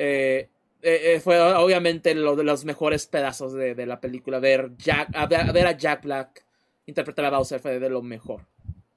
Eh, 0.00 0.48
eh, 0.80 1.14
eh, 1.14 1.20
fue 1.20 1.40
obviamente 1.40 2.14
lo 2.14 2.36
de 2.36 2.44
los 2.44 2.64
mejores 2.64 3.08
pedazos 3.08 3.52
de, 3.52 3.84
la 3.84 4.00
película. 4.00 4.38
Ver, 4.38 4.76
Jack, 4.76 5.08
a 5.12 5.26
ver, 5.26 5.66
a 5.66 5.72
Jack 5.72 6.04
Black 6.04 6.44
interpretar 6.86 7.24
a 7.24 7.30
Bowser 7.30 7.58
fue 7.58 7.80
de 7.80 7.90
lo 7.90 8.00
mejor 8.00 8.46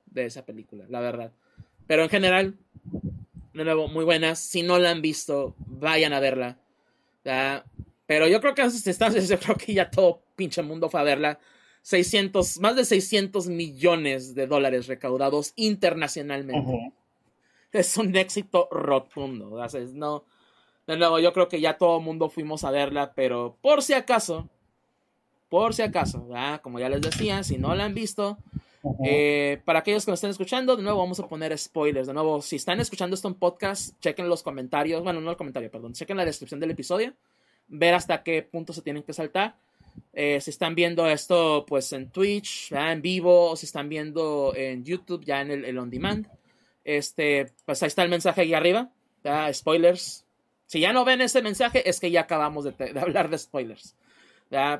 de 0.06 0.26
esa 0.26 0.46
película, 0.46 0.86
la 0.90 1.00
verdad. 1.00 1.32
Pero 1.88 2.04
en 2.04 2.10
general, 2.10 2.56
de 3.54 3.64
nuevo, 3.64 3.88
muy 3.88 4.06
buenas. 4.06 4.40
Si 4.40 4.64
no 4.64 4.80
la 4.80 4.92
han 4.92 5.02
visto, 5.02 5.56
vayan 5.58 6.14
a 6.14 6.20
verla. 6.20 6.58
Pero 8.06 8.28
yo 8.28 8.42
creo 8.42 8.56
que 8.56 8.64
yo 9.28 9.40
creo 9.40 9.56
que 9.56 9.74
ya 9.74 9.90
todo 9.90 10.22
pinche 10.36 10.62
mundo 10.62 10.90
fue 10.90 11.00
a 11.00 11.04
verla. 11.04 11.40
600, 11.84 12.60
más 12.60 12.76
de 12.76 12.86
600 12.86 13.48
millones 13.48 14.36
de 14.36 14.48
dólares 14.48 14.88
recaudados 14.88 15.54
internacionalmente. 15.56 16.94
Es 17.72 17.98
un 17.98 18.16
éxito 18.16 18.68
rotundo. 18.72 19.58
no, 19.94 20.26
de 20.88 20.98
nuevo, 20.98 21.20
yo 21.20 21.34
creo 21.34 21.48
que 21.48 21.62
ya 21.62 21.78
todo 21.78 21.98
el 21.98 22.04
mundo 22.04 22.30
fuimos 22.30 22.64
a 22.64 22.72
verla, 22.72 23.14
pero 23.14 23.58
por 23.62 23.82
si 23.82 23.94
acaso, 23.94 24.50
por 25.50 25.74
si 25.74 25.82
acaso, 25.82 26.28
como 26.62 26.80
ya 26.80 26.90
les 26.90 27.02
decía, 27.02 27.44
si 27.44 27.58
no 27.58 27.74
la 27.74 27.86
han 27.86 27.94
visto, 27.94 28.38
eh, 29.04 29.62
para 29.64 29.80
aquellos 29.80 30.06
que 30.06 30.12
nos 30.12 30.18
estén 30.18 30.32
escuchando, 30.32 30.76
de 30.76 30.84
nuevo 30.84 31.00
vamos 31.00 31.20
a 31.20 31.28
poner 31.28 31.58
spoilers. 31.58 32.08
De 32.08 32.14
nuevo, 32.14 32.42
si 32.42 32.56
están 32.56 32.80
escuchando 32.80 33.16
esto 33.16 33.28
en 33.28 33.36
podcast, 33.36 34.00
chequen 34.02 34.28
los 34.28 34.44
comentarios. 34.44 35.04
Bueno, 35.04 35.22
no 35.22 35.30
el 35.30 35.38
comentario, 35.38 35.70
perdón. 35.70 35.94
Chequen 35.94 36.18
la 36.18 36.26
descripción 36.26 36.60
del 36.60 36.72
episodio. 36.72 37.14
Ver 37.68 37.94
hasta 37.94 38.24
qué 38.24 38.42
punto 38.42 38.74
se 38.74 38.82
tienen 38.82 39.04
que 39.04 39.14
saltar. 39.14 39.56
Eh, 40.14 40.40
si 40.42 40.50
están 40.50 40.76
viendo 40.76 41.08
esto 41.08 41.66
pues 41.68 41.92
en 41.94 42.10
Twitch, 42.10 42.70
ya 42.70 42.92
en 42.92 43.02
vivo, 43.02 43.52
o 43.52 43.56
si 43.56 43.66
están 43.66 43.90
viendo 43.90 44.54
en 44.56 44.84
YouTube, 44.84 45.24
ya 45.24 45.42
en 45.42 45.52
el, 45.52 45.78
on 45.78 45.90
demand. 45.90 46.28
Este, 46.84 47.52
pues 47.66 47.84
ahí 47.84 47.88
está 47.88 48.04
el 48.04 48.10
mensaje 48.10 48.42
ahí 48.42 48.54
arriba. 48.54 48.90
Spoilers. 49.54 50.26
Si 50.66 50.80
ya 50.80 50.94
no 50.94 51.06
ven 51.06 51.22
ese 51.22 51.42
mensaje, 51.42 51.88
es 51.88 52.00
que 52.00 52.12
ya 52.12 52.22
acabamos 52.22 52.64
de, 52.64 53.00
hablar 53.00 53.30
de 53.30 53.38
spoilers. 53.38 53.96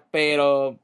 Pero 0.10 0.80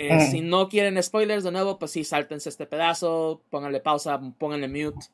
eh, 0.00 0.14
mm. 0.14 0.30
Si 0.30 0.40
no 0.40 0.68
quieren 0.68 1.02
spoilers 1.02 1.44
de 1.44 1.52
nuevo, 1.52 1.78
pues 1.78 1.90
sí, 1.92 2.04
sáltense 2.04 2.48
este 2.48 2.66
pedazo, 2.66 3.42
pónganle 3.50 3.80
pausa, 3.80 4.20
pónganle 4.38 4.68
mute, 4.68 5.06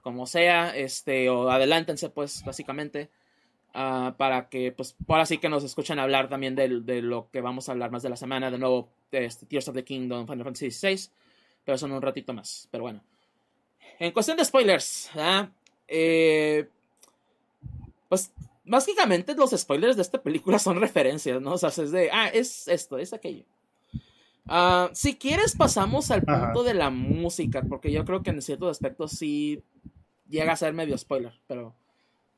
como 0.00 0.26
sea, 0.26 0.76
este, 0.76 1.28
o 1.30 1.50
adelántense, 1.50 2.08
pues, 2.10 2.42
básicamente, 2.44 3.10
uh, 3.74 4.12
para 4.16 4.48
que, 4.48 4.72
pues, 4.72 4.96
ahora 5.08 5.26
sí 5.26 5.38
que 5.38 5.48
nos 5.48 5.64
escuchen 5.64 5.98
hablar 5.98 6.28
también 6.28 6.54
de, 6.54 6.80
de, 6.80 7.02
lo 7.02 7.28
que 7.30 7.40
vamos 7.40 7.68
a 7.68 7.72
hablar 7.72 7.90
más 7.90 8.02
de 8.02 8.10
la 8.10 8.16
semana, 8.16 8.50
de 8.50 8.58
nuevo, 8.58 8.88
de 9.10 9.24
este, 9.24 9.46
Tears 9.46 9.68
of 9.68 9.74
the 9.74 9.84
Kingdom, 9.84 10.26
Final 10.26 10.44
Fantasy 10.44 10.70
XVI, 10.70 11.10
pero 11.64 11.78
son 11.78 11.92
un 11.92 12.02
ratito 12.02 12.32
más, 12.32 12.68
pero 12.70 12.84
bueno. 12.84 13.02
En 13.98 14.10
cuestión 14.12 14.36
de 14.36 14.44
spoilers, 14.44 15.10
eh, 15.86 16.66
pues, 18.08 18.32
básicamente 18.64 19.34
los 19.34 19.50
spoilers 19.50 19.96
de 19.96 20.02
esta 20.02 20.20
película 20.22 20.58
son 20.58 20.80
referencias, 20.80 21.40
¿no? 21.40 21.52
O 21.52 21.58
sea, 21.58 21.68
es 21.68 21.92
de, 21.92 22.10
ah, 22.12 22.28
es 22.28 22.68
esto, 22.68 22.98
es 22.98 23.12
aquello. 23.12 23.44
Ah, 24.46 24.90
si 24.92 25.16
quieres, 25.16 25.54
pasamos 25.56 26.10
al 26.10 26.22
punto 26.22 26.64
de 26.64 26.74
la 26.74 26.90
música, 26.90 27.62
porque 27.68 27.92
yo 27.92 28.04
creo 28.04 28.22
que 28.22 28.30
en 28.30 28.42
ciertos 28.42 28.70
aspectos 28.70 29.12
sí 29.12 29.62
llega 30.28 30.52
a 30.52 30.56
ser 30.56 30.72
medio 30.72 30.98
spoiler, 30.98 31.32
pero 31.46 31.74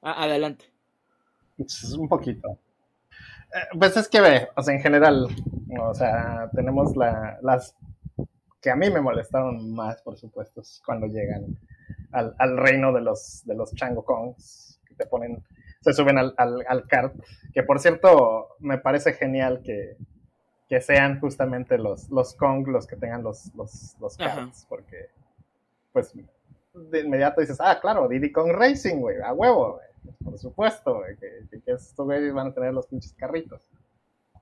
adelante. 0.03 0.67
un 1.99 2.09
poquito. 2.09 2.59
Eh, 3.55 3.79
pues 3.79 3.97
es 3.97 4.09
que 4.09 4.21
ve, 4.21 4.49
o 4.57 4.63
sea, 4.63 4.75
en 4.75 4.81
general, 4.81 5.29
o 5.81 5.95
sea, 5.95 6.51
tenemos 6.55 6.97
la, 6.97 7.39
las 7.43 7.75
que 8.61 8.71
a 8.71 8.77
mí 8.77 8.91
me 8.91 9.01
molestaron 9.01 9.73
más, 9.73 10.03
por 10.03 10.17
supuesto, 10.17 10.63
cuando 10.85 11.07
llegan 11.07 11.59
al, 12.13 12.57
reino 12.57 12.93
de 12.93 13.01
los, 13.01 13.43
de 13.45 13.55
los 13.55 13.75
Chango 13.75 14.05
Kongs, 14.05 14.81
que 14.87 14.95
te 14.95 15.07
ponen, 15.07 15.43
se 15.81 15.93
suben 15.93 16.19
al, 16.19 16.35
al, 16.37 16.65
al 16.67 16.87
kart, 16.87 17.15
que 17.53 17.63
por 17.63 17.81
cierto, 17.81 18.57
me 18.61 18.79
parece 18.79 19.13
genial 19.13 19.63
que, 19.63 19.97
que 20.75 20.81
sean 20.81 21.20
justamente 21.20 21.79
los, 21.79 22.11
los 22.11 22.35
Kong 22.35 22.66
los 22.66 22.85
que 22.85 22.97
tengan 22.97 23.22
los, 23.22 23.55
los, 23.55 23.95
los 24.01 24.18
porque 24.68 25.09
pues 25.93 26.12
de 26.75 27.01
inmediato 27.01 27.41
dices, 27.41 27.59
ah, 27.61 27.79
claro, 27.81 28.09
Diddy 28.09 28.33
Kong 28.33 28.51
Racing, 28.51 28.97
güey, 28.97 29.20
a 29.20 29.33
huevo, 29.33 29.79
por 30.25 30.37
supuesto, 30.37 31.03
que, 31.20 31.61
que, 31.61 31.70
estos 31.70 32.05
güeyes 32.05 32.35
van 32.35 32.49
a 32.49 32.53
tener 32.53 32.75
los 32.75 32.89
pinches 32.89 33.12
carritos. 33.12 33.62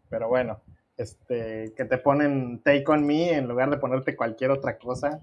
Pero 0.08 0.28
bueno, 0.28 0.58
este, 0.96 1.74
que 1.76 1.84
te 1.84 1.98
ponen 1.98 2.62
Take 2.62 2.86
On 2.86 3.06
Me 3.06 3.34
en 3.34 3.46
lugar 3.46 3.68
de 3.68 3.76
ponerte 3.76 4.16
cualquier 4.16 4.52
otra 4.52 4.78
cosa, 4.78 5.20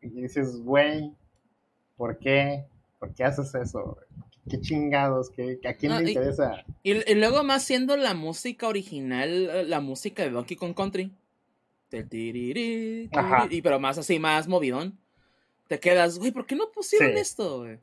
y 0.00 0.08
dices, 0.08 0.60
güey, 0.64 1.14
¿por 1.96 2.18
qué? 2.18 2.66
¿Por 2.98 3.14
qué 3.14 3.22
haces 3.22 3.54
eso? 3.54 3.96
Qué 4.48 4.60
chingados, 4.60 5.30
¿Qué, 5.30 5.58
a 5.64 5.74
quién 5.74 6.04
le 6.04 6.12
interesa. 6.12 6.64
Y, 6.82 7.14
luego 7.14 7.44
más 7.44 7.64
siendo 7.64 7.96
la 7.96 8.14
música 8.14 8.68
original, 8.68 9.68
la 9.68 9.80
música 9.80 10.22
de 10.22 10.30
Donkey 10.30 10.56
Kong 10.56 10.74
Country. 10.74 11.12
Y 11.90 13.62
pero 13.62 13.80
más 13.80 13.98
así, 13.98 14.18
más 14.18 14.48
movidón. 14.48 14.98
Te 15.68 15.78
quedas, 15.78 16.18
güey, 16.18 16.32
¿por 16.32 16.46
qué 16.46 16.56
no 16.56 16.70
pusieron 16.70 17.16
esto, 17.16 17.60
güey? 17.60 17.78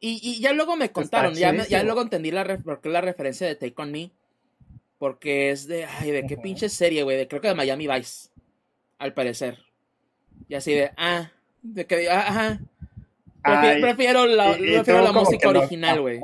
Y, 0.00 0.40
ya 0.40 0.52
luego 0.52 0.76
me 0.76 0.90
contaron, 0.92 1.34
ya, 1.34 1.66
ya, 1.66 1.82
luego 1.82 2.02
entendí 2.02 2.30
la, 2.30 2.58
por 2.58 2.82
qué 2.82 2.90
la 2.90 3.00
referencia 3.00 3.46
de 3.46 3.54
Take 3.54 3.74
On 3.78 3.90
Me. 3.90 4.10
Porque 4.98 5.50
es 5.50 5.66
de, 5.66 5.86
ay, 5.86 6.10
de 6.10 6.26
qué 6.26 6.36
pinche 6.36 6.68
serie, 6.68 7.02
güey, 7.02 7.16
de, 7.16 7.26
creo 7.26 7.40
que 7.40 7.48
de 7.48 7.54
Miami 7.54 7.88
Vice, 7.88 8.28
al 8.98 9.14
parecer. 9.14 9.58
Y 10.48 10.54
así 10.54 10.74
de, 10.74 10.90
ah, 10.96 11.30
de 11.62 11.86
que, 11.86 12.08
ah, 12.08 12.28
ajá, 12.28 12.60
Prefiero, 13.80 14.26
la, 14.26 14.56
la 14.56 15.12
música 15.12 15.48
original, 15.50 16.00
güey. 16.00 16.20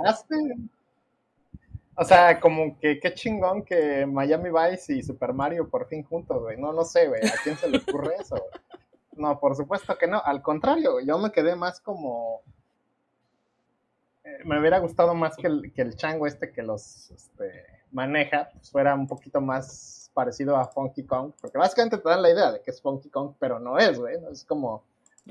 O 2.01 2.05
sea, 2.05 2.41
como 2.41 2.79
que 2.79 2.99
qué 2.99 3.13
chingón 3.13 3.63
que 3.63 4.07
Miami 4.07 4.49
Vice 4.49 4.95
y 4.95 5.03
Super 5.03 5.35
Mario 5.35 5.69
por 5.69 5.87
fin 5.87 6.03
juntos, 6.03 6.41
güey. 6.41 6.57
No, 6.57 6.73
no 6.73 6.83
sé, 6.83 7.09
güey. 7.09 7.21
¿A 7.27 7.35
quién 7.45 7.59
se 7.59 7.69
le 7.69 7.77
ocurre 7.77 8.15
eso? 8.19 8.43
No, 9.17 9.39
por 9.39 9.55
supuesto 9.55 9.99
que 9.99 10.07
no. 10.07 10.19
Al 10.25 10.41
contrario, 10.41 11.01
yo 11.01 11.19
me 11.19 11.31
quedé 11.31 11.55
más 11.57 11.79
como... 11.79 12.41
Eh, 14.25 14.39
me 14.47 14.59
hubiera 14.59 14.79
gustado 14.79 15.15
más 15.15 15.37
que 15.37 15.47
el, 15.47 15.73
que 15.75 15.83
el 15.83 15.95
chango 15.95 16.27
este 16.27 16.53
que 16.53 16.63
los 16.63 17.11
este, 17.11 17.67
maneja 17.93 18.49
pues, 18.51 18.71
fuera 18.71 18.95
un 18.95 19.07
poquito 19.07 19.43
más 19.43 20.11
parecido 20.15 20.57
a 20.57 20.65
Funky 20.65 21.05
Kong. 21.05 21.33
Porque 21.39 21.59
básicamente 21.59 21.99
te 21.99 22.09
dan 22.09 22.23
la 22.23 22.31
idea 22.31 22.53
de 22.53 22.63
que 22.63 22.71
es 22.71 22.81
Funky 22.81 23.11
Kong, 23.11 23.35
pero 23.39 23.59
no 23.59 23.79
es, 23.79 23.99
güey. 23.99 24.17
Es 24.33 24.43
como 24.45 24.85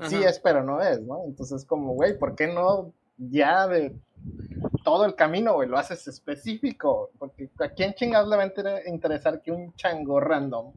sí 0.08 0.22
es, 0.22 0.38
pero 0.40 0.62
no 0.62 0.80
es, 0.80 1.00
¿no? 1.00 1.24
Entonces, 1.24 1.64
como, 1.64 1.94
güey, 1.94 2.18
¿por 2.18 2.34
qué 2.34 2.46
no 2.46 2.92
ya 3.18 3.66
de 3.66 3.94
todo 4.84 5.04
el 5.04 5.14
camino, 5.14 5.54
güey, 5.54 5.68
lo 5.68 5.78
haces 5.78 6.06
específico? 6.08 7.10
Porque 7.18 7.50
a 7.58 7.68
quién 7.68 7.94
chingados 7.94 8.28
le 8.28 8.36
va 8.36 8.44
a 8.44 8.88
interesar 8.88 9.40
que 9.42 9.52
un 9.52 9.74
chango 9.74 10.20
random 10.20 10.72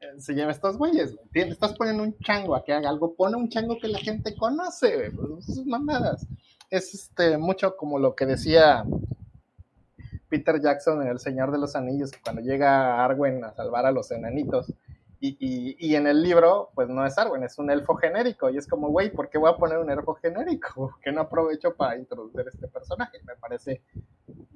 eh, 0.00 0.20
se 0.20 0.34
lleve 0.34 0.52
estos 0.52 0.76
güeyes, 0.76 1.14
güey. 1.14 1.50
Estás 1.50 1.74
poniendo 1.74 2.02
un 2.02 2.16
chango 2.18 2.54
a 2.54 2.64
que 2.64 2.72
haga 2.72 2.88
algo, 2.88 3.14
pone 3.14 3.36
un 3.36 3.48
chango 3.48 3.78
que 3.78 3.88
la 3.88 3.98
gente 3.98 4.34
conoce, 4.36 4.94
güey. 4.94 5.10
Pues, 5.10 5.66
mamadas. 5.66 6.26
Es 6.68 6.94
este, 6.94 7.38
mucho 7.38 7.76
como 7.76 7.98
lo 7.98 8.14
que 8.14 8.26
decía 8.26 8.84
Peter 10.28 10.60
Jackson 10.60 11.02
en 11.02 11.08
El 11.08 11.18
Señor 11.18 11.50
de 11.52 11.58
los 11.58 11.76
Anillos, 11.76 12.10
cuando 12.22 12.42
llega 12.42 13.02
Arwen 13.04 13.44
a 13.44 13.52
salvar 13.52 13.86
a 13.86 13.92
los 13.92 14.10
enanitos. 14.10 14.72
Y, 15.18 15.36
y, 15.40 15.76
y, 15.78 15.94
en 15.96 16.06
el 16.06 16.22
libro, 16.22 16.70
pues 16.74 16.88
no 16.88 17.04
es 17.06 17.16
Arwen, 17.16 17.42
es 17.42 17.58
un 17.58 17.70
elfo 17.70 17.94
genérico. 17.96 18.50
Y 18.50 18.58
es 18.58 18.66
como, 18.66 18.88
güey, 18.88 19.10
¿por 19.10 19.30
qué 19.30 19.38
voy 19.38 19.50
a 19.50 19.56
poner 19.56 19.78
un 19.78 19.90
elfo 19.90 20.14
genérico? 20.14 20.98
Que 21.02 21.12
no 21.12 21.22
aprovecho 21.22 21.74
para 21.74 21.96
introducir 21.96 22.44
este 22.46 22.68
personaje. 22.68 23.18
Me 23.24 23.34
parece, 23.36 23.82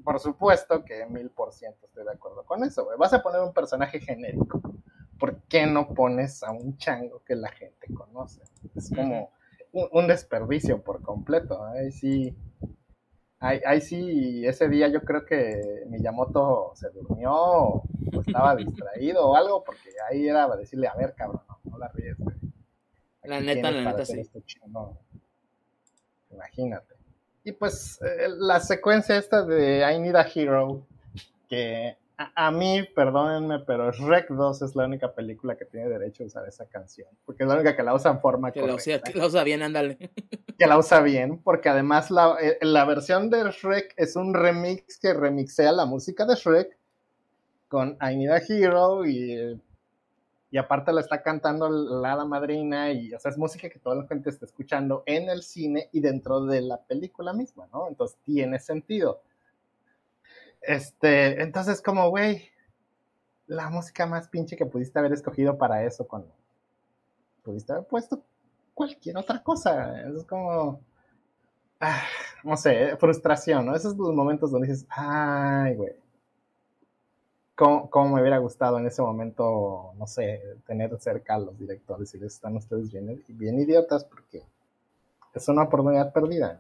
por 0.05 0.21
supuesto, 0.21 0.85
que 0.85 1.07
mil 1.07 1.31
por 1.31 1.53
ciento 1.53 1.87
estoy 1.87 2.05
de 2.05 2.13
acuerdo 2.13 2.45
con 2.45 2.63
eso, 2.63 2.85
güey. 2.85 2.99
Vas 2.99 3.13
a 3.15 3.23
poner 3.23 3.41
un 3.41 3.55
personaje 3.55 4.01
genérico. 4.01 4.61
¿Por 5.19 5.43
qué 5.43 5.67
no 5.67 5.95
pones 5.95 6.43
a 6.43 6.51
un 6.51 6.77
chango 6.77 7.23
que 7.25 7.37
la 7.37 7.51
gente 7.51 7.87
conoce? 7.95 8.43
Es 8.75 8.91
como 8.95 9.31
un, 9.73 9.89
un 9.93 10.07
desperdicio 10.07 10.83
por 10.83 11.03
completo. 11.03 11.63
Ahí 11.65 11.93
sí, 11.93 12.37
Ahí, 13.43 13.81
sí, 13.81 14.47
ese 14.47 14.69
día 14.69 14.89
yo 14.89 15.01
creo 15.01 15.25
que 15.25 15.85
Miyamoto 15.89 16.73
se 16.75 16.91
durmió 16.91 17.83
o 18.15 18.21
estaba 18.21 18.57
distraído 18.57 19.29
o 19.29 19.37
algo, 19.37 19.63
porque 19.65 19.91
ahí 20.09 20.29
era 20.29 20.47
para 20.47 20.61
decirle, 20.61 20.89
a 20.89 20.95
ver, 20.95 21.15
cabrón, 21.15 21.43
no, 21.65 21.79
la 21.79 21.89
ríes, 21.89 22.17
La 23.23 23.41
neta, 23.41 23.71
la 23.71 23.93
neta, 23.93 24.05
sí. 24.05 24.23
Imagínate. 26.31 26.95
Y 27.45 27.53
pues 27.53 28.01
eh, 28.03 28.29
la 28.29 28.61
secuencia 28.61 29.17
esta 29.17 29.45
de 29.45 29.81
I 29.93 29.99
Need 29.99 30.17
a 30.17 30.27
Hero, 30.33 30.87
que 31.49 31.97
a, 32.35 32.51
mí, 32.51 32.83
perdónenme, 32.95 33.61
pero 33.61 33.91
Shrek 33.93 34.29
2 34.29 34.63
es 34.63 34.77
la 34.77 34.85
única 34.85 35.15
película 35.15 35.57
que 35.57 35.65
tiene 35.65 35.89
derecho 35.89 36.23
a 36.23 36.27
usar 36.27 36.47
esa 36.47 36.67
canción. 36.67 37.09
Porque 37.25 37.45
es 37.45 37.49
la 37.49 37.55
única 37.55 37.75
que 37.75 37.83
la 37.83 37.95
usa 37.95 38.11
en 38.11 38.21
forma 38.21 38.53
que 38.53 38.61
La 38.61 38.75
usa, 38.75 39.01
que 39.01 39.19
la 39.19 39.27
usa 39.27 39.43
bien, 39.43 39.63
ándale. 39.63 40.11
Que 40.59 40.67
la 40.67 40.77
usa 40.77 41.01
bien, 41.01 41.39
porque 41.43 41.71
además 41.71 42.11
la, 42.11 42.37
eh, 42.39 42.59
la, 42.61 42.85
versión 42.85 43.31
de 43.31 43.51
Shrek 43.51 43.95
es 43.97 44.15
un 44.15 44.35
remix 44.35 44.99
que 44.99 45.15
remixea 45.15 45.73
la 45.73 45.87
música 45.87 46.27
de 46.27 46.35
Shrek 46.35 46.79
con 47.71 47.97
I 48.03 48.17
Need 48.17 48.31
a 48.31 48.43
Hero 48.47 49.07
y, 49.07 49.59
y 50.51 50.59
aparte 50.59 50.93
la 50.93 51.01
está 51.01 51.23
cantando 51.23 51.71
la, 51.71 52.23
madrina 52.27 52.93
y 52.93 53.15
o 53.15 53.19
sea, 53.19 53.31
es 53.31 53.39
música 53.39 53.71
que 53.71 53.79
toda 53.79 53.97
la 53.97 54.07
gente 54.07 54.29
está 54.29 54.45
escuchando 54.45 55.03
en 55.07 55.31
el 55.31 55.43
cine 55.43 55.89
y 55.93 56.01
dentro 56.01 56.45
de 56.45 56.61
la 56.61 56.77
película 56.83 57.33
misma, 57.33 57.67
¿no? 57.73 57.89
Entonces 57.89 58.19
tiene 58.25 58.59
sentido 58.59 59.23
este, 60.61 61.43
entonces 61.43 61.81
como, 61.83 62.11
güey, 62.11 62.49
la 63.47 63.71
música 63.71 64.07
más 64.07 64.29
pinche 64.29 64.57
que 64.57 64.67
pudiste 64.67 64.99
haber 64.99 65.13
escogido 65.13 65.57
para 65.59 65.85
eso 65.85 66.07
cuando 66.07 66.33
pudiste 67.43 67.73
haber 67.73 67.87
puesto 67.87 68.23
cualquier 68.75 69.17
otra 69.17 69.43
cosa. 69.43 70.03
Es 70.09 70.25
como, 70.25 70.81
ah, 71.81 72.03
no 72.45 72.57
sé, 72.57 72.97
frustración, 72.97 73.67
¿no? 73.67 73.75
Esos 73.75 73.97
momentos 73.97 74.51
donde 74.51 74.69
dices, 74.69 74.87
ay, 74.91 75.75
güey. 75.75 75.95
¿Cómo, 77.61 77.91
¿Cómo, 77.91 78.15
me 78.15 78.23
hubiera 78.23 78.39
gustado 78.39 78.79
en 78.79 78.87
ese 78.87 79.03
momento, 79.03 79.93
no 79.99 80.07
sé, 80.07 80.41
tener 80.67 80.99
cerca 80.99 81.35
a 81.35 81.39
los 81.39 81.59
directores 81.59 82.15
y 82.15 82.19
les 82.19 82.33
están 82.33 82.57
ustedes 82.57 82.91
bien, 82.91 83.61
idiotas 83.61 84.03
porque 84.03 84.43
es 85.35 85.47
una 85.47 85.65
oportunidad 85.65 86.11
perdida 86.11 86.59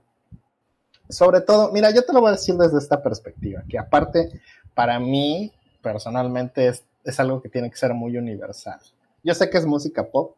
sobre 1.08 1.40
todo, 1.40 1.72
mira, 1.72 1.90
yo 1.90 2.04
te 2.04 2.12
lo 2.12 2.20
voy 2.20 2.28
a 2.28 2.32
decir 2.32 2.54
desde 2.54 2.76
esta 2.78 3.02
perspectiva, 3.02 3.62
que 3.66 3.78
aparte, 3.78 4.40
para 4.74 5.00
mí, 5.00 5.50
personalmente, 5.82 6.68
es, 6.68 6.84
algo 7.18 7.40
que 7.40 7.48
tiene 7.48 7.70
que 7.70 7.76
ser 7.76 7.94
muy 7.94 8.16
universal. 8.18 8.78
Yo 9.24 9.34
sé 9.34 9.50
que 9.50 9.56
es 9.58 9.66
música 9.66 10.04
pop, 10.04 10.36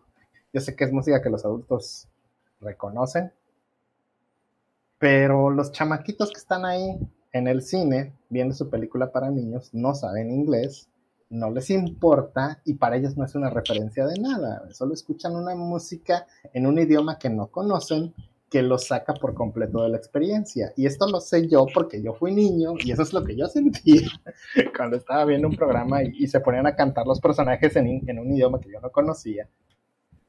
yo 0.52 0.60
sé 0.60 0.74
que 0.74 0.84
es 0.84 0.92
música 0.92 1.20
que 1.20 1.28
los 1.28 1.44
adultos 1.44 2.06
reconocen, 2.60 3.32
pero 4.98 5.50
los 5.50 5.72
chamaquitos 5.72 6.30
que 6.30 6.38
están 6.38 6.64
ahí 6.64 6.98
en 7.32 7.48
el 7.48 7.62
cine 7.62 8.12
viendo 8.32 8.54
su 8.54 8.70
película 8.70 9.12
para 9.12 9.30
niños 9.30 9.68
no 9.72 9.94
saben 9.94 10.30
inglés, 10.30 10.88
no 11.28 11.50
les 11.50 11.70
importa 11.70 12.60
y 12.64 12.74
para 12.74 12.96
ellos 12.96 13.16
no 13.16 13.24
es 13.24 13.34
una 13.34 13.50
referencia 13.50 14.06
de 14.06 14.18
nada, 14.18 14.68
solo 14.72 14.94
escuchan 14.94 15.36
una 15.36 15.54
música 15.54 16.26
en 16.52 16.66
un 16.66 16.78
idioma 16.78 17.18
que 17.18 17.30
no 17.30 17.48
conocen 17.48 18.14
que 18.50 18.62
lo 18.62 18.76
saca 18.76 19.14
por 19.14 19.32
completo 19.32 19.82
de 19.82 19.88
la 19.88 19.96
experiencia. 19.96 20.74
Y 20.76 20.84
esto 20.84 21.08
lo 21.08 21.20
sé 21.20 21.48
yo 21.48 21.64
porque 21.72 22.02
yo 22.02 22.12
fui 22.12 22.34
niño 22.34 22.74
y 22.84 22.92
eso 22.92 23.00
es 23.00 23.14
lo 23.14 23.24
que 23.24 23.34
yo 23.34 23.46
sentía 23.46 24.02
cuando 24.76 24.98
estaba 24.98 25.24
viendo 25.24 25.48
un 25.48 25.56
programa 25.56 26.02
y, 26.02 26.26
se 26.26 26.38
ponían 26.40 26.66
a 26.66 26.76
cantar 26.76 27.06
los 27.06 27.18
personajes 27.18 27.74
en, 27.76 28.18
un 28.18 28.30
idioma 28.30 28.60
que 28.60 28.70
yo 28.70 28.78
no 28.80 28.90
conocía. 28.92 29.48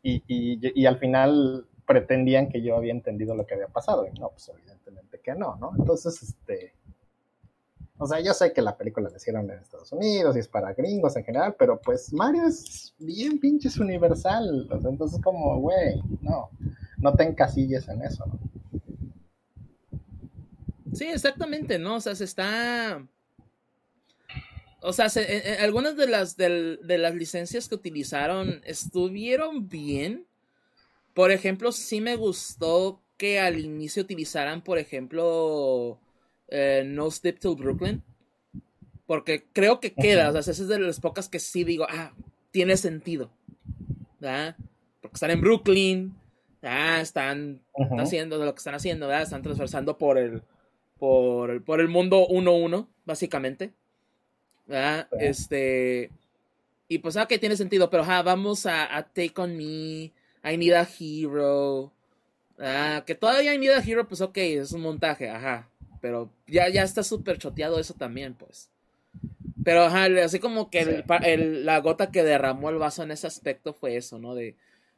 Y, 0.02 0.24
y, 0.26 0.86
al 0.86 1.00
final 1.00 1.68
pretendían 1.86 2.48
que 2.48 2.62
yo 2.62 2.78
había 2.78 2.94
entendido 2.94 3.36
lo 3.36 3.46
que 3.46 3.56
había 3.56 3.68
pasado. 3.68 4.08
Y 4.08 4.18
no, 4.18 4.30
pues 4.30 4.50
evidentemente 4.58 5.20
que 5.20 5.36
no, 5.36 5.58
¿no? 5.58 5.74
Entonces, 5.78 6.24
este... 6.24 6.76
O 8.04 8.08
sea, 8.08 8.20
yo 8.20 8.34
sé 8.34 8.54
que 8.54 8.62
la 8.62 8.78
película 8.78 9.10
la 9.10 9.18
hicieron 9.18 9.50
en 9.50 9.60
Estados 9.60 9.92
Unidos 9.92 10.36
y 10.36 10.40
es 10.40 10.48
para 10.48 10.74
gringos 10.74 11.16
en 11.16 11.24
general, 11.24 11.56
pero 11.58 11.80
pues 11.82 12.14
Mario 12.14 12.48
es 12.48 12.94
bien 13.00 13.40
pinches 13.40 13.78
universal. 13.78 14.68
Entonces, 14.86 15.20
como, 15.22 15.60
güey, 15.60 16.02
no 16.22 16.50
no 17.04 17.14
te 17.14 17.24
encasilles 17.24 17.88
en 17.90 18.02
eso, 18.02 18.26
¿no? 18.26 18.40
Sí, 20.94 21.06
exactamente, 21.06 21.78
¿no? 21.78 21.96
O 21.96 22.02
sea, 22.02 22.16
se 22.16 22.24
está... 22.24 23.06
O 24.82 24.94
sea, 24.94 25.10
se, 25.10 25.58
algunas 25.60 25.96
de 25.96 26.08
las, 26.08 26.36
de, 26.36 26.78
las 26.98 27.16
licencias 27.16 27.68
que 27.68 27.76
utilizaron 27.76 28.62
estuvieron 28.66 29.70
bien. 29.70 30.26
Por 31.14 31.32
ejemplo, 31.32 31.72
sí 31.72 32.02
me 32.02 32.16
gustó 32.16 33.02
que 33.18 33.40
al 33.40 33.60
inicio 33.60 34.04
utilizaran, 34.04 34.62
por 34.62 34.78
ejemplo, 34.78 36.00
eh, 36.54 36.84
No 36.86 37.12
Step 37.12 37.40
to 37.40 37.56
Brooklyn. 37.56 38.02
Porque 39.06 39.44
creo 39.52 39.80
que 39.80 39.94
queda, 39.94 40.30
o 40.30 40.42
sea, 40.42 40.52
es 40.52 40.68
de 40.68 40.80
las 40.80 41.02
pocas 41.02 41.28
que 41.28 41.40
sí 41.40 41.64
digo, 41.66 41.86
ah, 41.90 42.14
tiene 42.52 42.78
sentido. 42.78 43.30
¿verdad? 44.20 44.56
Porque 45.02 45.16
están 45.16 45.32
en 45.32 45.42
Brooklyn, 45.42 46.16
ah, 46.62 47.02
están 47.02 47.62
haciendo 48.00 48.38
lo 48.38 48.54
que 48.54 48.60
están 48.60 48.76
haciendo, 48.76 49.08
¿verdad? 49.08 49.24
Están 49.24 49.42
transversando 49.42 49.98
por 49.98 50.18
el, 50.18 50.42
por, 50.98 51.64
por 51.66 51.82
el 51.82 51.90
mundo 51.90 52.26
1-1, 52.30 52.88
básicamente. 53.06 53.74
¿verdad? 54.66 55.08
Este. 55.20 56.10
Y 56.88 57.00
pues, 57.00 57.18
ah, 57.18 57.26
que 57.28 57.40
tiene 57.40 57.58
sentido, 57.58 57.90
pero 57.90 58.04
ah, 58.08 58.22
vamos 58.22 58.66
a, 58.66 58.88
Take 59.14 59.34
on 59.38 59.58
Me, 59.58 60.12
I 60.44 60.58
Need 60.58 60.74
a 60.74 60.88
Hero. 61.00 61.92
Ah, 62.60 63.04
que 63.06 63.16
todavía 63.16 63.54
I 63.54 63.58
Need 63.58 63.72
a 63.72 63.84
Hero, 63.84 64.08
pues 64.08 64.22
ok, 64.22 64.38
es 64.38 64.72
un 64.72 64.82
montaje, 64.82 65.30
ajá. 65.30 65.70
Pero 66.04 66.30
ya, 66.48 66.68
ya 66.68 66.84
está 66.84 67.02
súper 67.02 67.38
choteado 67.38 67.80
eso 67.80 67.94
también, 67.94 68.34
pues. 68.34 68.70
Pero 69.64 69.84
ajá, 69.84 70.08
así 70.22 70.38
como 70.38 70.70
que 70.70 71.02
la 71.08 71.80
gota 71.80 72.12
que 72.12 72.26
derramó 72.26 72.70
el 72.70 72.78
vaso 72.78 73.04
en 73.04 73.12
ese 73.12 73.26
aspecto 73.26 73.74
fue 73.74 73.96
eso, 73.96 74.20
¿no? 74.20 74.36
De, 74.36 74.58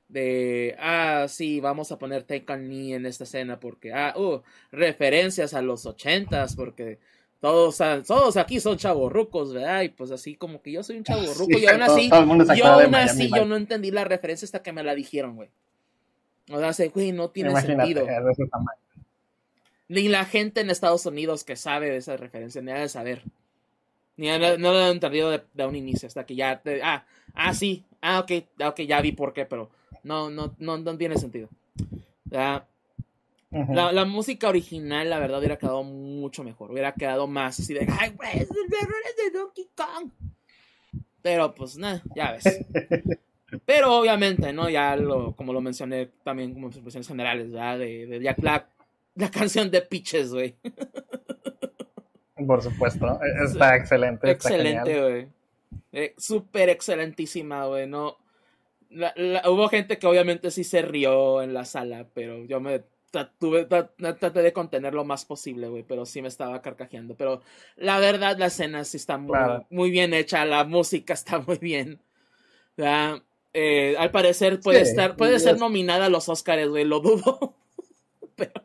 de, 0.09 0.75
ah, 0.79 1.27
sí, 1.29 1.59
vamos 1.59 1.91
a 1.91 1.99
poner 1.99 2.23
Take 2.23 2.51
On 2.51 2.67
Me 2.67 2.95
en 2.95 3.05
esta 3.05 3.25
escena 3.25 3.59
porque, 3.59 3.93
ah, 3.93 4.15
uh, 4.17 4.41
referencias 4.71 5.53
a 5.53 5.61
los 5.61 5.85
ochentas 5.85 6.55
porque 6.55 6.97
todos, 7.39 7.77
todos 8.07 8.35
aquí 8.35 8.59
son 8.59 8.77
chavorrucos, 8.77 9.53
¿verdad? 9.53 9.83
Y 9.83 9.89
pues 9.89 10.09
así 10.09 10.33
como 10.33 10.63
que 10.63 10.71
yo 10.71 10.81
soy 10.81 10.97
un 10.97 11.03
chavorruco 11.03 11.55
y 11.55 11.67
aún 11.67 11.83
así, 11.83 12.09
yo 12.09 12.65
aún 12.65 12.95
así 12.95 13.29
yo 13.29 13.45
no 13.45 13.57
entendí 13.57 13.91
la 13.91 14.05
referencia 14.05 14.47
hasta 14.47 14.63
que 14.63 14.73
me 14.73 14.83
la 14.83 14.95
dijeron, 14.95 15.35
güey. 15.35 15.51
O 16.49 16.73
sea, 16.73 16.87
güey, 16.89 17.11
no 17.11 17.29
tiene 17.29 17.55
sentido. 17.61 18.07
Ni 19.87 20.07
la 20.07 20.25
gente 20.25 20.61
en 20.61 20.69
Estados 20.69 21.05
Unidos 21.05 21.43
que 21.43 21.55
sabe 21.55 21.89
de 21.89 21.97
esa 21.97 22.17
referencia, 22.17 22.61
ni 22.61 22.71
ha 22.71 22.79
de 22.79 22.89
saber. 22.89 23.23
Ni 24.17 24.27
no, 24.27 24.57
lo 24.57 24.79
han 24.79 24.91
entendido 24.91 25.29
de, 25.29 25.65
un 25.65 25.75
inicio, 25.75 26.07
hasta 26.07 26.25
que 26.25 26.35
ya, 26.35 26.61
ah, 26.83 27.05
ah, 27.33 27.53
sí, 27.53 27.83
ah, 28.01 28.19
ok, 28.19 28.31
ok, 28.65 28.81
ya 28.81 29.01
vi 29.01 29.11
por 29.11 29.33
qué, 29.33 29.45
pero 29.45 29.69
no, 30.03 30.29
no, 30.29 30.55
no, 30.57 30.77
no 30.77 30.97
tiene 30.97 31.17
sentido. 31.17 31.49
La, 32.29 32.65
la, 33.51 34.05
música 34.05 34.49
original, 34.49 35.09
la 35.09 35.19
verdad, 35.19 35.39
hubiera 35.39 35.57
quedado 35.57 35.83
mucho 35.83 36.43
mejor. 36.43 36.71
Hubiera 36.71 36.93
quedado 36.93 37.27
más 37.27 37.59
así 37.59 37.73
de, 37.73 37.87
ay, 37.99 38.11
güey, 38.11 38.39
es 38.39 38.49
de 38.49 39.31
Donkey 39.37 39.69
Kong. 39.75 40.11
Pero 41.21 41.55
pues 41.55 41.77
nada, 41.77 42.03
ya 42.15 42.33
ves. 42.33 42.43
Pero 43.65 43.97
obviamente, 43.97 44.51
¿no? 44.53 44.69
Ya 44.69 44.95
lo, 44.95 45.35
como 45.35 45.53
lo 45.53 45.61
mencioné 45.61 46.07
también 46.23 46.53
como 46.53 46.67
expresiones 46.67 47.07
generales, 47.07 47.51
¿verdad? 47.51 47.79
De, 47.79 48.05
de 48.05 48.21
Jack 48.21 48.39
Black, 48.41 48.67
la 49.15 49.31
canción 49.31 49.71
de 49.71 49.81
Pitches, 49.81 50.31
güey. 50.31 50.55
Por 52.45 52.61
supuesto, 52.61 53.19
e, 53.21 53.43
está 53.45 53.75
excelente. 53.75 54.29
Excelente, 54.29 55.01
güey. 55.01 55.27
Eh, 55.91 56.13
Súper 56.17 56.69
excelentísima, 56.69 57.65
güey. 57.65 57.87
No, 57.87 58.17
hubo 59.45 59.69
gente 59.69 59.97
que 59.97 60.07
obviamente 60.07 60.51
sí 60.51 60.63
se 60.63 60.81
rió 60.81 61.41
en 61.41 61.53
la 61.53 61.65
sala, 61.65 62.07
pero 62.13 62.45
yo 62.45 62.59
me 62.59 62.83
tuve, 63.39 63.65
traté 63.65 64.41
de 64.41 64.53
contener 64.53 64.93
lo 64.93 65.05
más 65.05 65.23
posible, 65.25 65.69
güey, 65.69 65.83
pero 65.83 66.05
sí 66.05 66.21
me 66.21 66.27
estaba 66.27 66.61
carcajeando. 66.61 67.15
Pero 67.15 67.41
la 67.77 67.99
verdad, 67.99 68.37
la 68.37 68.47
escena 68.47 68.83
sí 68.83 68.97
está 68.97 69.17
muy, 69.17 69.89
bien 69.89 70.13
hecha, 70.13 70.45
la 70.45 70.65
música 70.65 71.13
está 71.15 71.39
muy 71.39 71.57
bien. 71.57 72.01
Eh, 73.53 73.95
al 73.97 74.11
parecer 74.11 74.59
puede 74.59 74.81
estar, 74.81 75.15
puede 75.15 75.39
ser 75.39 75.57
nominada 75.57 76.07
a 76.07 76.09
los 76.09 76.27
Oscars, 76.27 76.67
güey, 76.67 76.83
lo 76.83 76.99
dudo. 76.99 77.55
pero, 78.35 78.64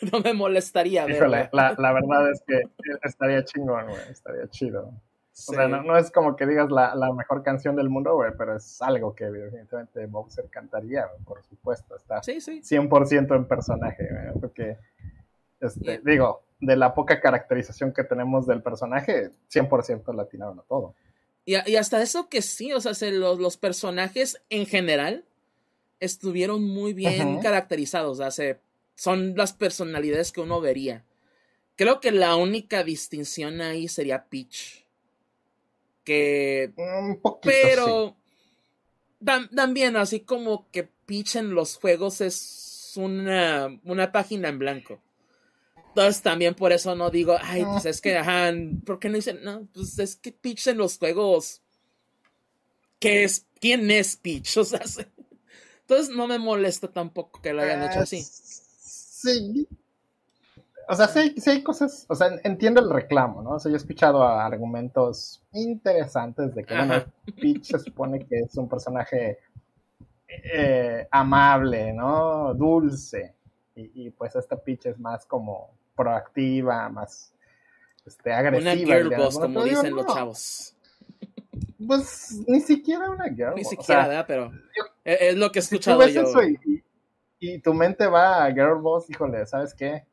no 0.12 0.20
me 0.20 0.34
molestaría 0.34 1.08
Híjole, 1.08 1.48
la, 1.52 1.74
la, 1.78 1.92
verdad 1.92 2.30
es 2.30 2.42
que 2.46 2.62
estaría 3.02 3.44
chingón, 3.44 3.86
güey, 3.86 4.02
estaría 4.10 4.48
chido. 4.48 4.92
O 5.36 5.52
sea, 5.52 5.66
no, 5.66 5.98
es 5.98 6.12
como 6.12 6.36
que 6.36 6.46
digas 6.46 6.70
la, 6.70 6.94
la 6.94 7.12
mejor 7.12 7.42
canción 7.42 7.74
del 7.74 7.90
mundo, 7.90 8.14
güey, 8.14 8.30
pero 8.38 8.56
es 8.56 8.80
algo 8.80 9.16
que 9.16 9.24
evidentemente 9.24 10.06
Bowser 10.06 10.48
cantaría, 10.48 11.08
por 11.24 11.42
supuesto. 11.42 11.96
Está 11.96 12.22
sí, 12.22 12.40
sí. 12.40 12.60
100% 12.60 13.34
en 13.34 13.44
personaje, 13.46 14.08
güey, 14.08 14.40
porque, 14.40 14.78
este, 15.60 16.00
digo, 16.04 16.44
de 16.60 16.76
la 16.76 16.94
poca 16.94 17.20
caracterización 17.20 17.92
que 17.92 18.04
tenemos 18.04 18.46
del 18.46 18.62
personaje, 18.62 19.30
100% 19.52 20.14
latinaron 20.14 20.60
a 20.60 20.62
todo. 20.62 20.94
Y, 21.44 21.56
y, 21.68 21.76
hasta 21.76 22.00
eso 22.00 22.28
que 22.28 22.40
sí, 22.40 22.72
o 22.72 22.80
sea, 22.80 22.92
los, 23.10 23.40
los 23.40 23.56
personajes 23.56 24.40
en 24.50 24.66
general 24.66 25.24
estuvieron 25.98 26.62
muy 26.62 26.92
bien 26.92 27.40
caracterizados, 27.40 28.20
o 28.20 28.30
sea, 28.30 28.58
son 28.94 29.34
las 29.36 29.52
personalidades 29.52 30.32
que 30.32 30.40
uno 30.40 30.60
vería. 30.60 31.04
Creo 31.76 32.00
que 32.00 32.12
la 32.12 32.36
única 32.36 32.84
distinción 32.84 33.60
ahí 33.60 33.88
sería 33.88 34.26
Peach. 34.26 34.84
Que... 36.04 36.72
Un 36.76 37.20
poquito, 37.20 37.50
pero... 37.52 38.16
también, 39.54 39.96
así 39.96 40.20
como 40.20 40.70
que 40.70 40.84
Peach 40.84 41.36
en 41.36 41.54
los 41.54 41.76
juegos 41.76 42.20
es 42.20 42.92
una, 42.96 43.80
una 43.84 44.12
página 44.12 44.48
en 44.48 44.58
blanco. 44.58 45.00
Entonces 45.88 46.22
también 46.22 46.54
por 46.54 46.72
eso 46.72 46.96
no 46.96 47.10
digo, 47.10 47.36
ay, 47.40 47.64
pues 47.64 47.86
es 47.86 48.00
que, 48.00 48.16
ajá, 48.16 48.52
¿por 48.84 48.98
qué 48.98 49.08
no 49.08 49.14
dicen? 49.14 49.44
No, 49.44 49.68
pues 49.72 49.96
es 50.00 50.16
que 50.16 50.32
Peach 50.32 50.66
en 50.66 50.78
los 50.78 50.98
juegos. 50.98 51.62
¿Qué 52.98 53.22
es? 53.24 53.46
¿Quién 53.60 53.90
es 53.90 54.16
Peach? 54.16 54.56
O 54.58 54.64
sea, 54.64 54.80
entonces 55.80 56.16
no 56.16 56.26
me 56.26 56.38
molesta 56.38 56.90
tampoco 56.90 57.40
que 57.40 57.52
lo 57.52 57.62
hayan 57.62 57.84
hecho 57.84 58.00
así. 58.00 58.24
Sí. 59.24 59.66
O 60.86 60.94
sea, 60.94 61.08
sí, 61.08 61.34
sí, 61.38 61.50
hay 61.50 61.62
cosas, 61.62 62.04
o 62.08 62.14
sea, 62.14 62.28
entiendo 62.44 62.80
el 62.80 62.90
reclamo, 62.90 63.40
¿no? 63.40 63.52
O 63.52 63.58
sea, 63.58 63.70
yo 63.70 63.76
he 63.76 63.78
escuchado 63.78 64.22
argumentos 64.22 65.42
interesantes 65.52 66.54
de 66.54 66.64
que, 66.64 66.76
bueno, 66.76 67.04
Peach 67.40 67.64
se 67.64 67.78
supone 67.78 68.26
que 68.26 68.40
es 68.40 68.54
un 68.56 68.68
personaje 68.68 69.38
eh, 70.28 71.08
amable, 71.10 71.92
¿no? 71.94 72.52
Dulce. 72.52 73.34
Y, 73.76 74.10
pues 74.10 74.36
esta 74.36 74.56
Peach 74.56 74.86
es 74.86 74.98
más 75.00 75.26
como 75.26 75.70
proactiva, 75.96 76.88
más 76.90 77.32
este, 78.06 78.32
agresiva. 78.32 78.72
Una 78.72 78.82
girl 78.82 79.16
boss, 79.16 79.38
como 79.38 79.64
dicen 79.64 79.96
los 79.96 80.06
chavos. 80.06 80.76
Pues 81.86 82.40
ni 82.46 82.60
siquiera 82.60 83.10
una 83.10 83.24
girl. 83.24 83.54
Ni 83.56 83.64
siquiera, 83.64 84.06
¿verdad? 84.06 84.24
Pero 84.28 84.52
es 85.02 85.34
lo 85.34 85.50
que 85.50 85.58
he 85.58 85.62
escuchado 85.62 86.06
yo 86.06 86.22
y 86.42 86.84
tu 87.62 87.74
mente 87.74 88.06
va 88.06 88.44
a 88.44 88.52
Girl 88.52 88.80
Boss, 88.80 89.08
híjole, 89.10 89.46
¿sabes 89.46 89.74
qué? 89.74 90.06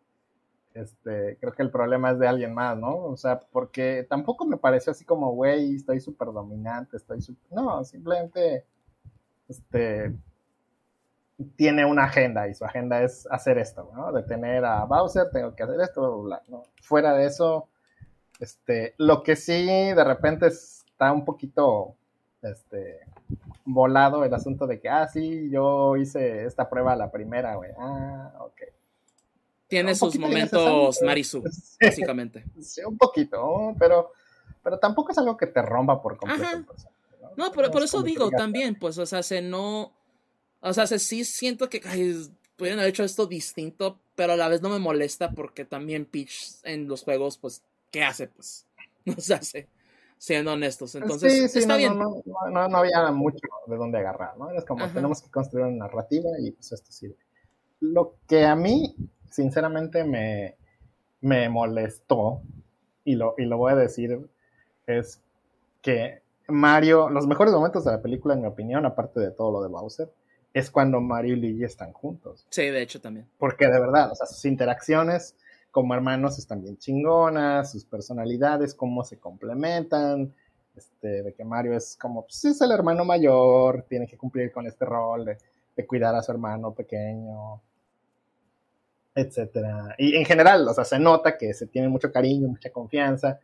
Este, 0.73 1.37
creo 1.39 1.53
que 1.53 1.63
el 1.63 1.71
problema 1.71 2.11
es 2.11 2.19
de 2.19 2.27
alguien 2.27 2.53
más, 2.53 2.77
¿no? 2.77 2.95
O 2.95 3.17
sea, 3.17 3.39
porque 3.39 4.05
tampoco 4.09 4.45
me 4.45 4.57
pareció 4.57 4.91
así 4.91 5.03
como, 5.03 5.31
güey, 5.33 5.75
estoy 5.75 5.99
súper 5.99 6.29
dominante, 6.31 6.97
estoy 6.97 7.21
súper... 7.21 7.51
No, 7.51 7.83
simplemente, 7.83 8.65
este, 9.49 10.15
tiene 11.55 11.85
una 11.85 12.05
agenda 12.05 12.47
y 12.47 12.53
su 12.53 12.63
agenda 12.63 13.01
es 13.03 13.27
hacer 13.29 13.57
esto, 13.57 13.91
¿no? 13.93 14.11
Detener 14.13 14.63
a 14.63 14.85
Bowser, 14.85 15.29
tengo 15.31 15.55
que 15.55 15.63
hacer 15.63 15.79
esto, 15.81 16.21
bla, 16.21 16.37
bla, 16.37 16.43
¿no? 16.47 16.63
Fuera 16.81 17.13
de 17.13 17.25
eso, 17.25 17.67
este, 18.39 18.95
lo 18.97 19.23
que 19.23 19.35
sí 19.35 19.65
de 19.65 20.03
repente 20.03 20.47
está 20.47 21.11
un 21.11 21.25
poquito, 21.25 21.95
este, 22.41 22.99
volado 23.65 24.23
el 24.23 24.33
asunto 24.33 24.67
de 24.67 24.79
que, 24.79 24.89
ah, 24.89 25.07
sí, 25.07 25.49
yo 25.49 25.97
hice 25.97 26.45
esta 26.45 26.69
prueba 26.69 26.95
la 26.95 27.11
primera, 27.11 27.55
güey. 27.55 27.71
Ah, 27.77 28.33
ok. 28.39 28.61
Tiene 29.67 29.95
sus 29.95 30.17
momentos 30.17 31.01
Marisu, 31.01 31.43
básicamente. 31.81 32.43
Sí, 32.61 32.81
un 32.83 32.97
poquito, 32.97 33.73
pero, 33.79 34.11
pero 34.61 34.77
tampoco 34.79 35.11
es 35.11 35.17
algo 35.17 35.37
que 35.37 35.47
te 35.47 35.61
rompa 35.61 36.01
por 36.01 36.17
completo. 36.17 36.75
¿no? 37.37 37.51
pero 37.51 37.71
por 37.71 37.83
eso 37.83 38.01
digo 38.03 38.29
también, 38.29 38.75
pues, 38.75 38.97
o 38.97 39.05
sea, 39.05 39.23
se 39.23 39.41
no, 39.41 39.93
o 40.59 40.73
sea, 40.73 40.85
se 40.87 40.99
sí 40.99 41.23
siento 41.23 41.69
que 41.69 41.81
ay, 41.85 42.29
pudieron 42.57 42.79
haber 42.79 42.89
hecho 42.89 43.03
esto 43.03 43.25
distinto, 43.27 43.99
pero 44.15 44.33
a 44.33 44.35
la 44.35 44.49
vez 44.49 44.61
no 44.61 44.69
me 44.69 44.79
molesta 44.79 45.31
porque 45.31 45.63
también 45.63 46.05
Peach 46.05 46.57
en 46.63 46.89
los 46.89 47.03
juegos, 47.03 47.37
pues, 47.37 47.63
¿qué 47.91 48.03
hace? 48.03 48.27
Pues, 48.27 48.67
no 49.05 49.15
se 49.15 49.33
hace 49.33 49.69
siendo 50.22 50.53
honestos. 50.53 50.93
Entonces, 50.93 51.56
está 51.56 51.73
no, 51.73 51.77
bien. 51.77 51.98
No, 51.98 52.22
no, 52.52 52.68
no, 52.68 52.77
había 52.77 53.11
mucho 53.11 53.48
de 53.65 53.76
dónde 53.76 53.98
agarrar, 53.98 54.38
¿no? 54.38 54.52
Es 54.52 54.64
como, 54.65 54.88
tenemos 54.89 55.19
que 55.19 55.31
construir 55.31 55.65
una 55.65 55.88
narrativa 55.88 56.30
y 56.39 56.52
pues 56.52 56.72
esto 56.72 56.91
sirve. 56.91 57.15
Lo 57.80 58.18
que 58.27 58.45
a 58.45 58.56
mí, 58.56 58.95
sinceramente, 59.31 60.03
me, 60.03 60.57
me 61.22 61.49
molestó, 61.49 62.43
y 63.03 63.15
lo, 63.15 63.34
y 63.35 63.45
lo 63.45 63.57
voy 63.57 63.72
a 63.72 63.76
decir, 63.76 64.30
es 64.85 65.23
que 65.81 66.22
Mario, 66.48 67.10
los 67.10 67.26
mejores 67.26 67.52
momentos 67.52 67.84
de 67.84 67.91
la 67.91 68.02
película, 68.03 68.35
en 68.35 68.41
mi 68.41 68.48
opinión, 68.48 68.85
aparte 68.85 69.19
de 69.19 69.31
todo 69.31 69.52
lo 69.52 69.64
de 69.64 69.69
Bowser, 69.69 70.14
es 70.53 70.69
cuando 70.69 71.02
Mario 71.02 71.34
y 71.34 71.39
Luigi 71.39 71.64
están 71.64 71.93
juntos. 71.93 72.45
Sí, 72.52 72.68
de 72.68 72.84
hecho 72.84 73.02
también. 73.02 73.27
Porque 73.39 73.65
de 73.65 73.80
verdad, 73.80 74.11
o 74.11 74.15
sea, 74.15 74.27
sus 74.27 74.45
interacciones 74.45 75.35
como 75.72 75.93
hermanos 75.93 76.38
están 76.38 76.61
bien 76.61 76.77
chingonas, 76.77 77.72
sus 77.72 77.85
personalidades, 77.85 78.76
cómo 78.76 79.03
se 79.03 79.18
complementan, 79.18 80.34
este, 80.76 81.23
de 81.23 81.34
que 81.34 81.45
Mario 81.45 81.76
es 81.76 81.98
como, 81.99 82.23
pues 82.23 82.45
es 82.45 82.61
el 82.61 82.72
hermano 82.72 83.06
mayor, 83.06 83.85
tiene 83.88 84.06
que 84.06 84.18
cumplir 84.18 84.52
con 84.52 84.68
este 84.68 84.85
rol 84.85 85.26
de, 85.26 85.38
cuidar 85.88 86.14
a 86.14 86.22
su 86.22 86.31
hermano 86.31 86.76
pequeño, 86.76 87.60
etcétera. 89.15 89.95
Y 89.98 90.15
en 90.15 90.26
general, 90.26 90.68
o 90.68 90.73
sea, 90.76 90.85
se 90.85 90.99
nota 90.99 91.35
que 91.35 91.56
se 91.56 91.65
tiene 91.65 91.89
mucho 91.89 92.11
cariño, 92.11 92.49
mucha 92.49 92.69
confianza. 92.69 93.39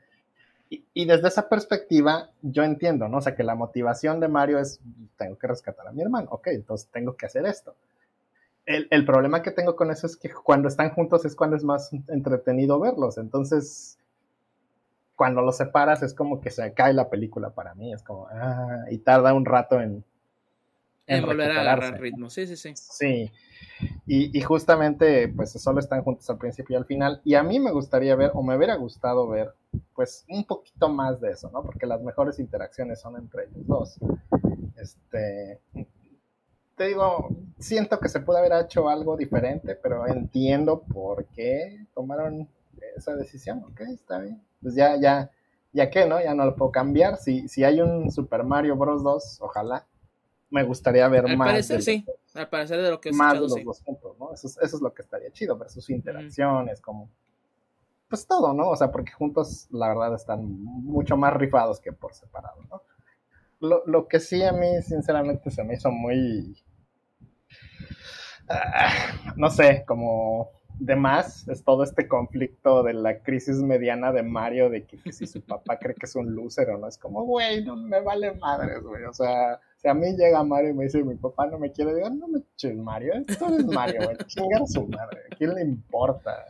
Y, 0.70 0.86
y, 0.94 1.06
desde 1.06 1.30
esa 1.30 1.50
perspectiva, 1.50 2.30
yo 2.44 2.64
entiendo, 2.64 3.08
¿no? 3.08 3.18
O 3.18 3.22
sea, 3.22 3.36
que 3.36 3.44
la 3.44 3.56
motivación 3.56 4.20
de 4.20 4.28
Mario 4.28 4.60
es, 4.60 4.80
tengo 5.18 5.36
que 5.40 5.48
rescatar 5.48 5.88
a 5.88 5.92
mi 5.92 6.04
hermano, 6.04 6.28
ok, 6.30 6.48
entonces 6.50 6.90
tengo 6.92 7.18
que 7.18 7.26
hacer 7.26 7.48
esto 7.48 7.76
el, 8.68 9.06
problema 9.06 9.42
que 9.42 9.52
tengo 9.52 9.76
con 9.76 9.92
eso 9.92 10.08
es 10.08 10.18
que 10.18 10.30
cuando 10.30 10.68
están 10.68 10.92
juntos 10.92 11.24
es 11.24 11.36
cuando 11.36 11.56
es 11.56 11.64
más 11.64 11.92
entretenido 12.10 12.80
verlos. 12.80 13.18
Entonces, 13.18 13.98
cuando 15.16 15.42
los 15.42 15.56
separas 15.56 16.04
es 16.04 16.14
como 16.14 16.42
que 16.42 16.52
se 16.52 16.74
cae 16.74 16.94
la 16.94 17.10
película 17.10 17.52
para 17.52 17.74
mí. 17.76 17.94
Es 17.94 18.04
como, 18.04 18.28
ah, 18.30 18.84
y 18.92 18.98
tarda 19.00 19.34
un 19.34 19.46
rato 19.46 19.82
en. 19.82 20.04
En, 21.10 21.26
volver 21.26 21.52
a 21.52 21.62
agarrar 21.62 22.02
ritmo, 22.02 22.30
sí, 22.30 22.46
sí, 22.46 22.58
sí. 22.58 22.74
Sí. 22.76 23.32
Y, 24.06 24.38
y, 24.38 24.42
justamente, 24.42 25.30
pues 25.30 25.54
solo 25.54 25.80
están 25.80 26.04
juntos 26.04 26.30
al 26.30 26.38
principio 26.38 26.74
y 26.74 26.78
al 26.78 26.86
final. 26.86 27.22
Y 27.24 27.36
a 27.36 27.44
mí 27.44 27.62
me 27.62 27.72
gustaría 27.72 28.14
ver, 28.18 28.32
o 28.34 28.44
me 28.44 28.58
hubiera 28.58 28.76
gustado 28.76 29.26
ver, 29.30 29.54
pues 29.96 30.26
un 30.28 30.44
poquito 30.44 30.90
más 30.90 31.22
de 31.22 31.32
eso, 31.32 31.50
¿no? 31.52 31.64
Porque 31.64 31.86
las 31.86 32.02
mejores 32.02 32.40
interacciones 32.40 33.00
son 33.00 33.16
entre 33.16 33.46
ellos 33.46 33.66
dos. 33.66 34.00
Este, 34.76 35.62
te 36.78 36.86
digo, 36.86 37.30
siento 37.58 38.00
que 38.00 38.08
se 38.08 38.20
puede 38.20 38.40
haber 38.40 38.64
hecho 38.64 38.88
algo 38.88 39.18
diferente, 39.18 39.76
pero 39.76 40.06
entiendo 40.06 40.84
por 40.84 41.26
qué 41.26 41.88
tomaron 41.96 42.48
esa 42.96 43.16
decisión. 43.16 43.64
Ok, 43.72 43.82
está 43.82 44.20
bien. 44.20 44.44
Pues 44.62 44.76
ya, 44.76 44.96
ya, 44.96 45.32
ya 45.74 45.90
que, 45.90 46.06
¿no? 46.06 46.22
Ya 46.22 46.36
no 46.36 46.46
lo 46.46 46.56
puedo 46.56 46.72
cambiar. 46.72 47.18
Si, 47.18 47.48
si 47.48 47.64
hay 47.64 47.82
un 47.82 48.12
Super 48.12 48.44
Mario 48.44 48.78
Bros. 48.78 49.04
2, 49.04 49.40
ojalá. 49.42 49.88
Me 50.52 50.64
gustaría 50.64 51.08
ver 51.08 51.36
más. 51.36 51.50
Parecer, 51.50 51.82
sí. 51.82 52.06
Al 52.36 52.48
parecer 52.48 52.80
de 52.80 52.92
lo 52.92 53.02
que 53.02 53.12
Más 53.12 53.34
de 53.34 53.40
los 53.40 53.64
dos 53.64 53.82
juntos, 53.82 54.16
¿no? 54.20 54.32
Eso, 54.32 54.48
eso, 54.48 54.78
es 54.78 54.82
lo 54.82 54.94
que 54.94 55.02
estaría 55.02 55.32
chido, 55.32 55.58
ver 55.58 55.70
sus 55.70 55.90
interacciones, 55.90 56.80
como. 56.80 57.10
Pues 58.08 58.28
todo, 58.28 58.54
¿no? 58.54 58.70
O 58.70 58.76
sea, 58.76 58.92
porque 58.92 59.12
juntos, 59.12 59.68
la 59.72 59.90
verdad, 59.90 60.14
están 60.14 60.46
mucho 60.64 61.18
más 61.18 61.34
rifados 61.34 61.82
que 61.82 61.92
por 61.92 62.14
separado, 62.14 62.62
¿no? 62.70 62.84
Lo, 63.60 63.84
lo 63.88 64.08
que 64.08 64.20
sí 64.20 64.44
a 64.44 64.52
mí, 64.54 64.82
sinceramente, 64.84 65.50
se 65.50 65.64
me 65.64 65.74
hizo 65.74 65.92
muy 65.92 66.56
Ah, 68.50 69.34
no 69.36 69.50
sé, 69.50 69.84
como 69.86 70.52
de 70.80 70.96
más 70.96 71.48
es 71.48 71.64
todo 71.64 71.84
este 71.84 72.08
conflicto 72.08 72.84
de 72.84 72.94
la 72.94 73.20
crisis 73.20 73.58
mediana 73.58 74.12
de 74.12 74.24
Mario, 74.24 74.70
de 74.70 74.86
que, 74.86 75.12
si 75.12 75.26
su 75.26 75.42
papá 75.42 75.78
cree 75.80 75.96
que 75.96 76.06
es 76.06 76.16
un 76.16 76.36
loser 76.36 76.70
o 76.70 76.78
no, 76.78 76.88
es 76.88 76.98
como, 76.98 77.24
güey, 77.24 77.64
no 77.64 77.76
me 77.76 78.00
vale 78.00 78.34
madres, 78.34 78.82
güey, 78.84 79.04
o 79.06 79.14
sea, 79.14 79.60
si 79.78 79.88
a 79.88 79.94
mí 79.94 80.16
llega 80.16 80.44
Mario 80.44 80.70
y 80.70 80.74
me 80.74 80.84
dice, 80.86 81.04
mi 81.04 81.16
papá 81.16 81.48
no 81.48 81.58
me 81.58 81.72
quiere, 81.72 81.96
digo, 81.96 82.10
no 82.10 82.28
me 82.28 82.40
eches 82.54 82.76
Mario, 82.76 83.14
esto 83.28 83.48
es 83.58 83.66
Mario, 83.66 84.02
güey, 84.04 84.18
chingar 84.28 84.62
a 84.62 84.68
su 84.68 84.88
madre, 84.88 85.22
¿a 85.32 85.36
quién 85.36 85.56
le 85.56 85.62
importa? 85.62 86.46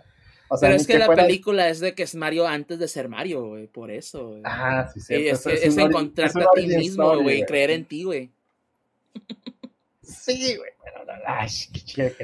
O 0.49 0.57
sea, 0.57 0.69
Pero 0.69 0.79
es 0.79 0.87
que, 0.87 0.97
la 0.97 1.13
película 1.13 1.67
es 1.67 1.79
de 1.79 1.93
que 1.93 2.03
es 2.03 2.15
Mario 2.15 2.47
antes 2.47 2.79
de 2.79 2.87
ser 2.87 3.09
Mario, 3.09 3.47
güey, 3.47 3.67
por 3.67 3.91
eso. 3.91 4.39
Ah, 4.45 4.89
sí, 4.93 5.01
sí. 5.01 5.27
Es, 5.27 5.45
es, 5.45 5.77
encontrarte 5.77 6.41
a 6.41 6.47
ti 6.55 6.67
mismo, 6.67 7.21
güey, 7.21 7.45
creer 7.45 7.71
en 7.71 7.83
ti, 7.83 8.03
güey. 8.05 8.31
Sí, 10.07 10.55
güey. 10.55 10.71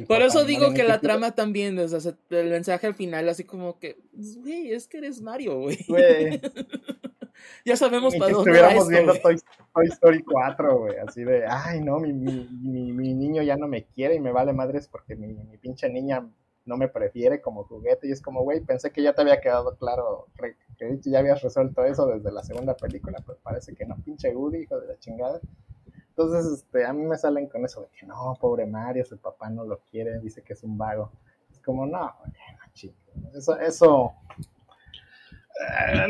Por 0.07 0.21
eso 0.21 0.45
digo 0.45 0.73
que 0.73 0.83
la 0.83 1.01
trama 1.01 1.35
también, 1.35 1.77
o 1.77 1.87
sea, 1.87 2.13
el 2.29 2.49
mensaje 2.49 2.87
al 2.87 2.95
final, 2.95 3.27
así 3.27 3.43
como 3.43 3.77
que, 3.77 3.97
güey, 4.13 4.71
es 4.71 4.87
que 4.87 4.99
eres 4.99 5.21
Mario, 5.21 5.59
güey. 5.59 5.77
ya 7.65 7.75
sabemos 7.75 8.15
para 8.15 8.31
dónde 8.31 8.51
estuviéramos 8.51 8.87
viendo 8.87 9.13
Toy, 9.19 9.35
Story 9.89 10.23
4, 10.23 10.77
güey, 10.77 10.97
así 10.97 11.23
de, 11.23 11.45
ay, 11.45 11.81
no, 11.81 11.99
mi, 11.99 12.13
mi, 12.13 12.47
mi, 12.93 13.13
niño 13.13 13.43
ya 13.43 13.57
no 13.57 13.67
me 13.67 13.85
quiere 13.85 14.15
y 14.15 14.19
me 14.19 14.31
vale 14.31 14.53
madres 14.53 14.87
porque 14.87 15.15
mi, 15.15 15.33
mi 15.33 15.57
pinche 15.57 15.89
niña 15.89 16.25
no 16.65 16.77
me 16.77 16.87
prefiere 16.87 17.41
como 17.41 17.65
juguete. 17.65 18.07
Y 18.07 18.11
es 18.11 18.21
como, 18.21 18.43
güey, 18.43 18.61
pensé 18.61 18.91
que 18.91 19.03
ya 19.03 19.13
te 19.13 19.21
había 19.21 19.41
quedado 19.41 19.75
claro, 19.77 20.27
que 20.77 20.99
ya 21.03 21.19
habías 21.19 21.41
resuelto 21.41 21.83
eso 21.83 22.07
desde 22.07 22.31
la 22.31 22.43
segunda 22.43 22.75
película, 22.75 23.19
pues 23.25 23.37
parece 23.43 23.75
que 23.75 23.85
no, 23.85 23.97
pinche 24.03 24.33
Woody, 24.35 24.63
hijo 24.63 24.79
de 24.79 24.87
la 24.87 24.99
chingada. 24.99 25.39
Entonces, 26.15 26.59
este, 26.59 26.85
a 26.85 26.93
mí 26.93 27.03
me 27.03 27.17
salen 27.17 27.47
con 27.47 27.65
eso 27.65 27.81
de 27.81 27.87
que 27.87 28.05
no, 28.05 28.37
pobre 28.39 28.67
Mario, 28.67 29.03
su 29.03 29.17
papá 29.17 29.49
no 29.49 29.65
lo 29.65 29.79
quiere, 29.89 30.19
dice 30.19 30.43
que 30.43 30.53
es 30.53 30.63
un 30.63 30.77
vago. 30.77 31.11
Es 31.51 31.59
como, 31.59 31.85
no, 31.87 31.99
no 31.99 32.33
eso, 33.33 33.59
eso 33.59 34.13
eh, 35.59 36.07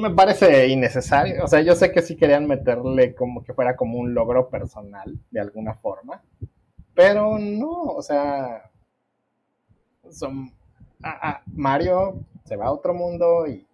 me 0.00 0.10
parece 0.10 0.68
innecesario. 0.68 1.44
O 1.44 1.48
sea, 1.48 1.60
yo 1.60 1.74
sé 1.74 1.90
que 1.90 2.02
sí 2.02 2.16
querían 2.16 2.46
meterle 2.46 3.14
como 3.14 3.42
que 3.42 3.52
fuera 3.52 3.76
como 3.76 3.98
un 3.98 4.14
logro 4.14 4.48
personal, 4.48 5.18
de 5.30 5.40
alguna 5.40 5.74
forma, 5.74 6.22
pero 6.94 7.38
no, 7.38 7.82
o 7.82 8.02
sea, 8.02 8.70
son, 10.10 10.52
Mario 11.46 12.20
se 12.44 12.56
va 12.56 12.66
a 12.66 12.72
otro 12.72 12.94
mundo 12.94 13.46
y, 13.46 13.65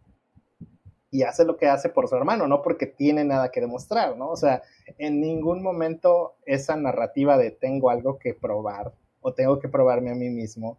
y 1.12 1.24
hace 1.24 1.44
lo 1.44 1.59
que 1.59 1.68
hace 1.68 1.90
por 1.90 2.09
su 2.09 2.16
hermano, 2.16 2.48
no 2.48 2.62
porque 2.62 2.86
tiene 2.86 3.22
nada 3.22 3.51
que 3.51 3.60
demostrar, 3.60 4.16
¿no? 4.16 4.30
O 4.30 4.36
sea, 4.36 4.62
en 4.97 5.20
ningún 5.20 5.62
momento 5.62 6.36
esa 6.47 6.74
narrativa 6.74 7.36
de 7.36 7.51
tengo 7.51 7.90
algo 7.90 8.18
que 8.18 8.32
probar 8.32 8.94
o 9.20 9.34
tengo 9.34 9.59
que 9.60 9.68
probarme 9.68 10.10
a 10.10 10.14
mí 10.14 10.30
mismo, 10.30 10.78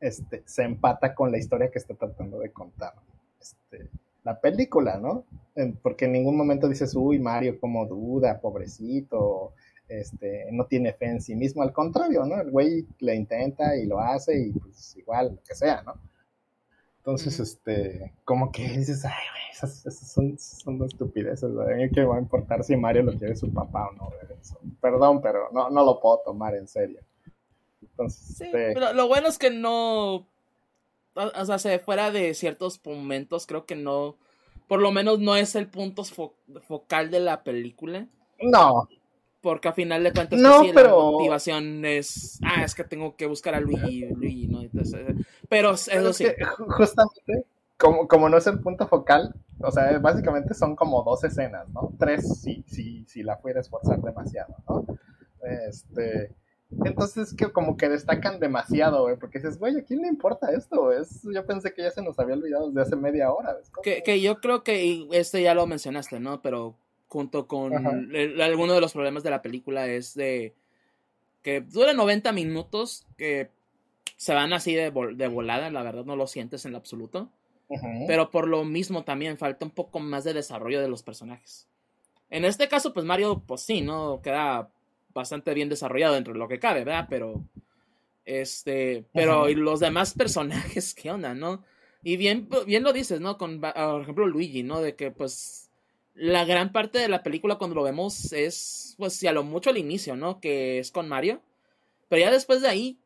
este, 0.00 0.42
se 0.46 0.64
empata 0.64 1.14
con 1.14 1.30
la 1.30 1.38
historia 1.38 1.70
que 1.70 1.78
está 1.78 1.94
tratando 1.94 2.40
de 2.40 2.50
contar 2.50 2.94
este, 3.40 3.88
la 4.24 4.38
película, 4.40 4.98
¿no? 4.98 5.24
porque 5.80 6.04
en 6.06 6.12
ningún 6.12 6.36
momento 6.36 6.68
dices, 6.68 6.94
uy, 6.94 7.18
Mario, 7.20 7.58
como 7.60 7.86
duda, 7.86 8.40
pobrecito, 8.40 9.54
este, 9.88 10.48
no 10.50 10.66
tiene 10.66 10.92
fe 10.92 11.06
en 11.06 11.22
sí 11.22 11.36
mismo, 11.36 11.62
al 11.62 11.72
contrario, 11.72 12.26
¿no? 12.26 12.38
El 12.40 12.50
güey 12.50 12.84
le 12.98 13.14
intenta 13.14 13.76
y 13.76 13.86
lo 13.86 14.00
hace 14.00 14.38
y 14.38 14.52
pues 14.52 14.96
igual, 14.96 15.36
lo 15.36 15.42
que 15.42 15.54
sea, 15.54 15.82
¿no? 15.82 15.94
Entonces, 17.06 17.38
este, 17.38 18.12
como 18.24 18.50
que 18.50 18.66
dices, 18.66 19.04
ay, 19.04 19.12
güey, 19.12 19.44
esas, 19.52 20.12
son, 20.12 20.36
son 20.40 20.82
estupideces, 20.82 21.48
mí 21.48 21.88
que 21.90 22.02
va 22.02 22.16
a 22.16 22.20
importar 22.20 22.64
si 22.64 22.76
Mario 22.76 23.04
lo 23.04 23.12
quiere 23.16 23.36
su 23.36 23.48
papá 23.54 23.90
o 23.90 23.92
no, 23.92 24.10
Perdón, 24.80 25.22
pero 25.22 25.48
no, 25.52 25.70
no 25.70 25.84
lo 25.84 26.00
puedo 26.00 26.20
tomar 26.24 26.56
en 26.56 26.66
serio. 26.66 26.98
Entonces, 27.80 28.40
este... 28.40 28.72
pero 28.74 28.92
lo 28.92 29.06
bueno 29.06 29.28
es 29.28 29.38
que 29.38 29.50
no, 29.50 30.26
o 31.14 31.44
sea, 31.44 31.60
se 31.60 31.78
fuera 31.78 32.10
de 32.10 32.34
ciertos 32.34 32.80
momentos, 32.84 33.46
creo 33.46 33.66
que 33.66 33.76
no, 33.76 34.16
por 34.66 34.80
lo 34.80 34.90
menos 34.90 35.20
no 35.20 35.36
es 35.36 35.54
el 35.54 35.68
punto 35.68 36.02
focal 36.02 37.12
de 37.12 37.20
la 37.20 37.44
película. 37.44 38.08
No, 38.40 38.88
porque 39.40 39.68
a 39.68 39.72
final 39.72 40.02
de 40.02 40.12
cuentas 40.12 40.40
no, 40.40 40.60
pues 40.60 40.72
pero... 40.74 40.88
la 40.88 41.10
motivación 41.12 41.84
es 41.84 42.38
ah 42.42 42.64
es 42.64 42.74
que 42.74 42.84
tengo 42.84 43.16
que 43.16 43.26
buscar 43.26 43.54
a 43.54 43.60
Luigi, 43.60 44.06
Luigi 44.14 44.48
¿no? 44.48 44.62
Entonces, 44.62 45.16
pero 45.48 45.72
eso 45.72 46.12
sí 46.12 46.26
justamente 46.68 47.46
como, 47.76 48.08
como 48.08 48.28
no 48.28 48.38
es 48.38 48.46
el 48.46 48.60
punto 48.60 48.86
focal 48.88 49.34
o 49.60 49.70
sea 49.70 49.98
básicamente 49.98 50.54
son 50.54 50.74
como 50.74 51.02
dos 51.02 51.22
escenas 51.24 51.68
no 51.68 51.92
tres 51.98 52.40
si 52.40 52.64
si 52.66 53.04
si 53.06 53.22
la 53.22 53.36
fuera 53.36 53.60
esforzar 53.60 54.00
demasiado 54.00 54.56
no 54.68 54.86
este 55.68 56.34
entonces 56.84 57.34
que 57.34 57.52
como 57.52 57.76
que 57.76 57.88
destacan 57.88 58.40
demasiado, 58.40 59.02
güey, 59.02 59.16
porque 59.16 59.38
dices, 59.38 59.58
güey, 59.58 59.78
¿a 59.78 59.84
quién 59.84 60.02
le 60.02 60.08
importa 60.08 60.50
esto? 60.50 60.92
Es, 60.92 61.22
yo 61.32 61.46
pensé 61.46 61.72
que 61.72 61.82
ya 61.82 61.90
se 61.90 62.02
nos 62.02 62.18
había 62.18 62.34
olvidado 62.34 62.68
desde 62.68 62.82
hace 62.82 62.96
media 62.96 63.32
hora. 63.32 63.56
Que, 63.82 64.02
que, 64.02 64.20
yo 64.20 64.40
creo 64.40 64.64
que 64.64 65.06
este 65.12 65.42
ya 65.42 65.54
lo 65.54 65.66
mencionaste, 65.66 66.18
¿no? 66.18 66.42
Pero 66.42 66.76
junto 67.08 67.46
con 67.46 67.72
alguno 68.40 68.74
de 68.74 68.80
los 68.80 68.92
problemas 68.92 69.22
de 69.22 69.30
la 69.30 69.42
película 69.42 69.86
es 69.86 70.14
de 70.14 70.54
que 71.42 71.60
dura 71.60 71.92
90 71.92 72.32
minutos, 72.32 73.06
que 73.16 73.50
se 74.16 74.34
van 74.34 74.52
así 74.52 74.74
de, 74.74 74.90
de 75.14 75.28
volada, 75.28 75.70
la 75.70 75.82
verdad 75.82 76.04
no 76.04 76.16
lo 76.16 76.26
sientes 76.26 76.64
en 76.64 76.72
lo 76.72 76.78
absoluto. 76.78 77.30
Pero 78.06 78.30
por 78.30 78.46
lo 78.46 78.64
mismo 78.64 79.04
también 79.04 79.36
falta 79.36 79.64
un 79.64 79.72
poco 79.72 79.98
más 79.98 80.24
de 80.24 80.34
desarrollo 80.34 80.80
de 80.80 80.88
los 80.88 81.02
personajes. 81.02 81.66
En 82.30 82.44
este 82.44 82.68
caso, 82.68 82.92
pues 82.92 83.04
Mario, 83.04 83.42
pues 83.46 83.62
sí, 83.62 83.80
¿no? 83.80 84.20
Queda 84.22 84.70
bastante 85.12 85.54
bien 85.54 85.68
desarrollado 85.68 86.14
dentro 86.14 86.32
de 86.32 86.38
lo 86.38 86.48
que 86.48 86.58
cabe, 86.58 86.84
¿verdad? 86.84 87.06
Pero, 87.08 87.42
este, 88.24 89.04
pero 89.12 89.48
y 89.48 89.54
los 89.54 89.80
demás 89.80 90.14
personajes, 90.14 90.94
¿qué 91.00 91.10
onda, 91.10 91.34
no? 91.34 91.64
Y 92.02 92.16
bien, 92.16 92.48
bien 92.66 92.84
lo 92.84 92.92
dices, 92.92 93.20
¿no? 93.20 93.36
Con, 93.36 93.60
por 93.60 94.02
ejemplo, 94.02 94.26
Luigi, 94.26 94.62
¿no? 94.62 94.80
De 94.80 94.94
que, 94.94 95.10
pues, 95.10 95.65
la 96.16 96.44
gran 96.46 96.72
parte 96.72 96.98
de 96.98 97.08
la 97.08 97.22
película 97.22 97.56
cuando 97.56 97.76
lo 97.76 97.82
vemos 97.82 98.32
es, 98.32 98.94
pues, 98.98 99.12
si 99.12 99.26
a 99.26 99.32
lo 99.32 99.44
mucho 99.44 99.70
al 99.70 99.78
inicio, 99.78 100.16
¿no? 100.16 100.40
Que 100.40 100.78
es 100.78 100.90
con 100.90 101.08
Mario. 101.08 101.40
Pero 102.08 102.20
ya 102.20 102.30
después 102.30 102.62
de 102.62 102.68
ahí, 102.68 102.98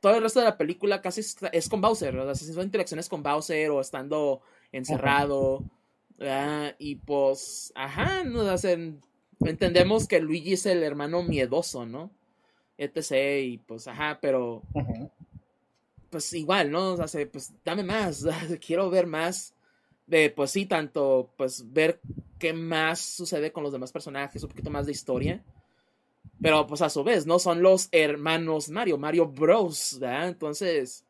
todo 0.00 0.14
el 0.14 0.22
resto 0.22 0.40
de 0.40 0.46
la 0.46 0.58
película 0.58 1.00
casi 1.00 1.20
es, 1.20 1.68
con 1.68 1.80
Bowser. 1.80 2.16
O 2.18 2.34
sea, 2.34 2.54
son 2.54 2.64
interacciones 2.64 3.08
con 3.08 3.22
Bowser 3.22 3.70
o 3.70 3.80
estando 3.80 4.42
encerrado. 4.72 5.64
Y 6.78 6.96
pues, 6.96 7.72
ajá, 7.74 8.24
¿no? 8.24 8.42
hacen 8.42 9.00
entendemos 9.40 10.06
que 10.06 10.20
Luigi 10.20 10.52
es 10.52 10.66
el 10.66 10.82
hermano 10.82 11.22
miedoso, 11.22 11.86
¿no? 11.86 12.10
Etc. 12.76 13.42
Y 13.42 13.58
pues, 13.58 13.88
ajá, 13.88 14.18
pero... 14.20 14.62
Pues 16.10 16.32
igual, 16.32 16.72
¿no? 16.72 16.94
O 16.94 17.08
sea, 17.08 17.30
pues 17.30 17.52
dame 17.64 17.84
más, 17.84 18.26
quiero 18.66 18.90
ver 18.90 19.06
más 19.06 19.54
de, 20.06 20.28
pues 20.28 20.50
sí, 20.50 20.66
tanto, 20.66 21.30
pues 21.36 21.72
ver 21.72 22.00
qué 22.40 22.52
más 22.52 22.98
sucede 22.98 23.52
con 23.52 23.62
los 23.62 23.72
demás 23.72 23.92
personajes, 23.92 24.42
un 24.42 24.48
poquito 24.48 24.70
más 24.70 24.86
de 24.86 24.92
historia. 24.92 25.44
Pero 26.42 26.66
pues 26.66 26.82
a 26.82 26.90
su 26.90 27.04
vez, 27.04 27.26
¿no? 27.26 27.38
Son 27.38 27.62
los 27.62 27.88
hermanos 27.92 28.70
Mario, 28.70 28.98
Mario 28.98 29.28
Bros, 29.28 29.98
¿verdad? 30.00 30.28
Entonces, 30.28 31.04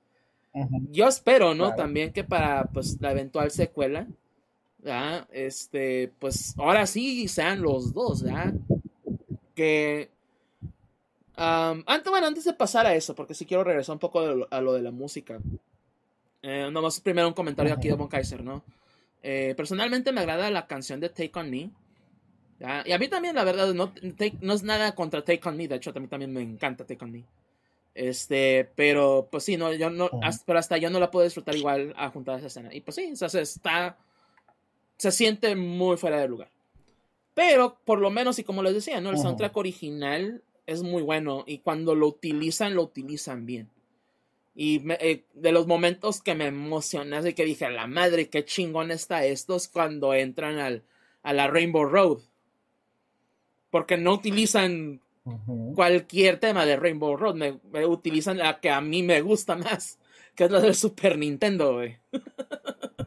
yo 0.91 1.09
espero, 1.09 1.55
¿no? 1.55 1.75
También 1.75 2.13
que 2.13 2.25
para 2.25 2.65
pues 2.65 3.01
la 3.01 3.13
eventual 3.13 3.51
secuela, 3.51 4.07
¿verdad? 4.79 5.29
Este, 5.31 6.13
pues 6.19 6.55
ahora 6.59 6.87
sí 6.87 7.29
sean 7.29 7.63
los 7.63 7.95
dos, 7.95 8.25
¿verdad? 8.25 8.55
Que... 9.55 10.11
antes, 11.37 12.11
bueno, 12.11 12.27
antes 12.27 12.45
de 12.45 12.53
pasar 12.53 12.87
a 12.87 12.95
eso, 12.95 13.15
porque 13.15 13.35
sí 13.35 13.47
quiero 13.47 13.63
regresar 13.63 13.95
un 13.95 14.01
poco 14.01 14.21
a 14.51 14.61
lo 14.61 14.73
de 14.73 14.83
la 14.83 14.91
música. 14.91 15.39
Eh, 16.43 16.71
nomás 16.73 17.01
primero 17.01 17.29
un 17.29 17.35
comentario 17.35 17.73
aquí 17.73 17.89
de 17.89 17.95
Von 17.95 18.09
Kaiser, 18.09 18.43
¿no? 18.43 18.65
Eh, 19.23 19.55
personalmente 19.57 20.13
me 20.13 20.21
agrada 20.21 20.51
la 20.51 20.67
canción 20.67 21.01
de 21.01 21.09
Take 21.09 21.33
On 21.35 21.51
Me. 21.51 21.71
Y 22.85 22.93
a 22.93 22.99
mí 22.99 23.09
también, 23.09 23.35
la 23.35 23.45
verdad, 23.45 23.73
no, 23.73 23.93
no 24.41 24.53
es 24.53 24.63
nada 24.63 24.95
contra 24.95 25.25
Take 25.25 25.49
On 25.49 25.57
Me. 25.57 25.69
De 25.69 25.77
hecho, 25.77 25.93
a 25.95 26.01
mí 26.01 26.09
también 26.09 26.33
me 26.33 26.43
encanta 26.43 26.85
Take 26.85 27.05
On 27.05 27.11
Me. 27.11 27.25
Este, 27.95 28.71
pero 28.77 29.29
pues 29.31 29.45
sí, 29.45 29.57
no, 29.57 29.73
yo 29.73 29.91
no, 29.91 30.09
hasta, 30.23 30.45
pero 30.47 30.59
hasta 30.59 30.77
yo 30.77 30.91
no 30.91 31.01
la 31.01 31.11
puedo 31.11 31.25
disfrutar 31.25 31.57
igual 31.57 31.93
a 31.97 32.11
juntar 32.11 32.39
esa 32.39 32.47
escena. 32.47 32.73
Y 32.73 32.81
pues 32.81 32.95
sí, 32.95 33.13
o 33.13 33.29
sea, 33.29 33.41
está, 33.41 33.99
se 34.97 35.11
siente 35.11 35.57
muy 35.57 35.97
fuera 35.97 36.21
de 36.21 36.29
lugar. 36.29 36.51
Pero 37.35 37.79
por 37.85 38.01
lo 38.01 38.11
menos, 38.11 38.39
y 38.39 38.45
como 38.45 38.63
les 38.63 38.75
decía, 38.75 39.01
¿no? 39.01 39.11
El 39.11 39.19
soundtrack 39.19 39.57
original 39.57 40.43
es 40.67 40.83
muy 40.83 41.03
bueno 41.03 41.45
y 41.47 41.59
cuando 41.59 41.95
lo 41.95 42.07
utilizan, 42.07 42.75
lo 42.75 42.83
utilizan 42.83 43.47
bien. 43.47 43.71
Y 44.63 44.83
eh, 45.01 45.25
de 45.33 45.53
los 45.53 45.67
momentos 45.67 46.21
que 46.21 46.35
me 46.35 46.49
emocionas 46.49 47.25
y 47.25 47.33
que 47.33 47.47
dije, 47.47 47.65
a 47.65 47.71
la 47.71 47.87
madre, 47.87 48.29
qué 48.29 48.45
chingón 48.45 48.91
está 48.91 49.25
esto, 49.25 49.57
es 49.57 49.69
cuando 49.69 50.13
entran 50.13 50.59
al, 50.59 50.83
a 51.23 51.33
la 51.33 51.47
Rainbow 51.47 51.87
Road. 51.87 52.19
Porque 53.71 53.97
no 53.97 54.13
utilizan 54.13 55.01
cualquier 55.75 56.39
tema 56.41 56.67
de 56.67 56.77
Rainbow 56.77 57.17
Road, 57.17 57.37
me, 57.37 57.87
utilizan 57.87 58.37
la 58.37 58.61
que 58.61 58.69
a 58.69 58.83
mí 58.83 59.03
me 59.03 59.23
gusta 59.23 59.57
más, 59.57 59.99
que 60.35 60.45
es 60.45 60.51
la 60.51 60.61
del 60.61 60.75
Super 60.75 61.17
Nintendo, 61.17 61.77
güey. 61.77 61.97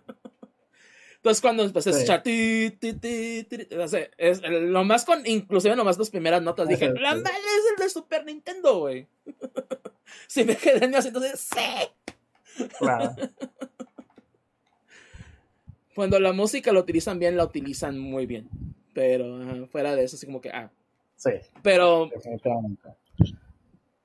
Entonces 1.24 1.42
cuando 1.42 1.64
empecé 1.64 1.90
a 1.90 1.94
escuchar 1.94 2.22
es, 2.26 4.42
lo 4.42 4.84
más 4.84 5.06
con, 5.06 5.26
inclusive 5.26 5.74
nomás 5.74 5.98
las 5.98 6.10
primeras 6.10 6.42
notas, 6.42 6.68
dije, 6.68 6.92
la 6.92 7.16
madre 7.16 7.32
es 7.32 7.72
el 7.72 7.78
de 7.82 7.90
Super 7.90 8.26
Nintendo, 8.26 8.80
güey. 8.80 9.08
si 10.28 10.44
me 10.44 10.58
quedé 10.58 10.84
en 10.84 10.94
entonces, 10.94 11.40
¡sí! 11.40 12.66
Claro. 12.78 13.16
Cuando 15.96 16.20
la 16.20 16.34
música 16.34 16.74
la 16.74 16.82
utilizan 16.82 17.20
bien, 17.20 17.38
la 17.38 17.46
utilizan 17.46 17.98
muy 17.98 18.26
bien. 18.26 18.50
Pero 18.94 19.66
fuera 19.68 19.96
de 19.96 20.04
eso, 20.04 20.18
así 20.18 20.26
como 20.26 20.42
que, 20.42 20.50
ah. 20.50 20.74
Sí. 21.16 21.32
Pero. 21.62 22.10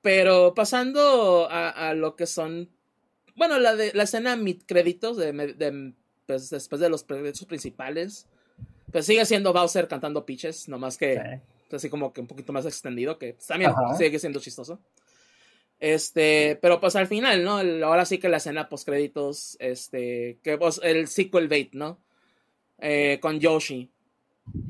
Pero 0.01 0.53
pasando 0.53 1.49
a, 1.51 1.93
lo 1.95 2.15
que 2.15 2.27
son. 2.27 2.69
Bueno, 3.35 3.59
la 3.59 3.75
de 3.75 3.91
la 3.93 4.03
escena 4.03 4.37
mid 4.37 4.61
créditos 4.65 5.17
de, 5.17 5.33
pues, 6.29 6.51
después 6.51 6.79
de 6.79 6.89
los 6.89 7.03
créditos 7.03 7.43
principales. 7.45 8.27
Pues 8.91 9.07
sigue 9.07 9.25
siendo 9.25 9.51
Bowser 9.51 9.87
cantando 9.87 10.25
pitches, 10.25 10.69
nomás 10.69 10.95
que 10.95 11.41
así 11.71 11.89
como 11.89 12.13
que 12.13 12.21
un 12.21 12.27
poquito 12.27 12.53
más 12.53 12.65
extendido, 12.65 13.17
que 13.17 13.33
también 13.47 13.71
sigue 13.97 14.19
siendo 14.19 14.39
chistoso. 14.39 14.79
Este, 15.79 16.57
pero 16.61 16.79
pues 16.79 16.95
al 16.95 17.07
final, 17.07 17.43
¿no? 17.43 17.57
ahora 17.85 18.05
sí 18.05 18.19
que 18.19 18.29
la 18.29 18.37
escena 18.37 18.69
post 18.69 18.85
créditos, 18.85 19.57
este, 19.59 20.37
que 20.43 20.57
pues 20.57 20.79
el 20.83 21.07
sequel 21.07 21.47
bait, 21.47 21.73
¿no? 21.73 21.97
Eh, 22.77 23.17
con 23.19 23.39
Yoshi. 23.39 23.89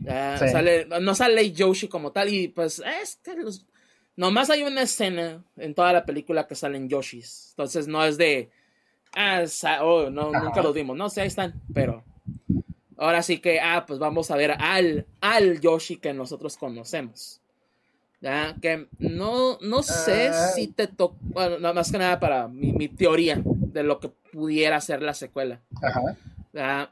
sale, 0.06 0.86
no 0.86 1.14
sale 1.14 1.52
Yoshi 1.52 1.90
como 1.90 2.14
tal 2.14 2.34
y 2.34 2.48
pues 2.48 2.81
es 3.02 3.18
que 3.18 3.36
Nomás 4.15 4.49
hay 4.49 4.64
una 4.64 4.81
escena 4.81 5.44
en 5.56 5.73
toda 5.73 5.94
la 5.94 6.06
película 6.06 6.45
que 6.45 6.56
salen 6.56 6.90
Yoshis. 6.90 7.52
Entonces 7.52 7.88
no 7.88 8.03
es 8.03 8.18
de. 8.18 8.49
Ah, 9.15 9.44
oh, 9.81 10.10
no, 10.10 10.31
nunca 10.31 10.61
lo 10.61 10.73
dimos. 10.73 10.95
No 10.95 11.10
sé, 11.10 11.22
ahí 11.22 11.27
están. 11.27 11.53
Pero. 11.73 12.03
Ahora 12.98 13.23
sí 13.23 13.40
que, 13.40 13.61
ah, 13.61 13.86
pues 13.88 13.98
vamos 13.98 14.30
a 14.30 14.36
ver 14.36 14.52
al, 14.60 15.06
al 15.22 15.61
Yoshi 15.61 15.98
que 15.98 16.14
nosotros 16.14 16.57
conocemos. 16.57 17.40
¿Ya? 18.22 18.56
Que 18.61 18.88
no, 18.98 19.57
no 19.61 19.84
sé 19.84 20.27
ah. 20.27 20.48
si 20.53 20.68
te 20.68 20.88
tocó. 20.88 21.15
Bueno, 21.22 21.73
más 21.73 21.91
que 21.91 21.98
nada 21.98 22.19
para 22.19 22.49
mi, 22.49 22.73
mi, 22.73 22.90
teoría 22.90 23.41
de 23.45 23.84
lo 23.84 23.99
que 23.99 24.10
pudiera 24.10 24.81
ser 24.81 25.02
la 25.02 25.14
secuela. 25.14 25.61
Ajá. 25.81 26.91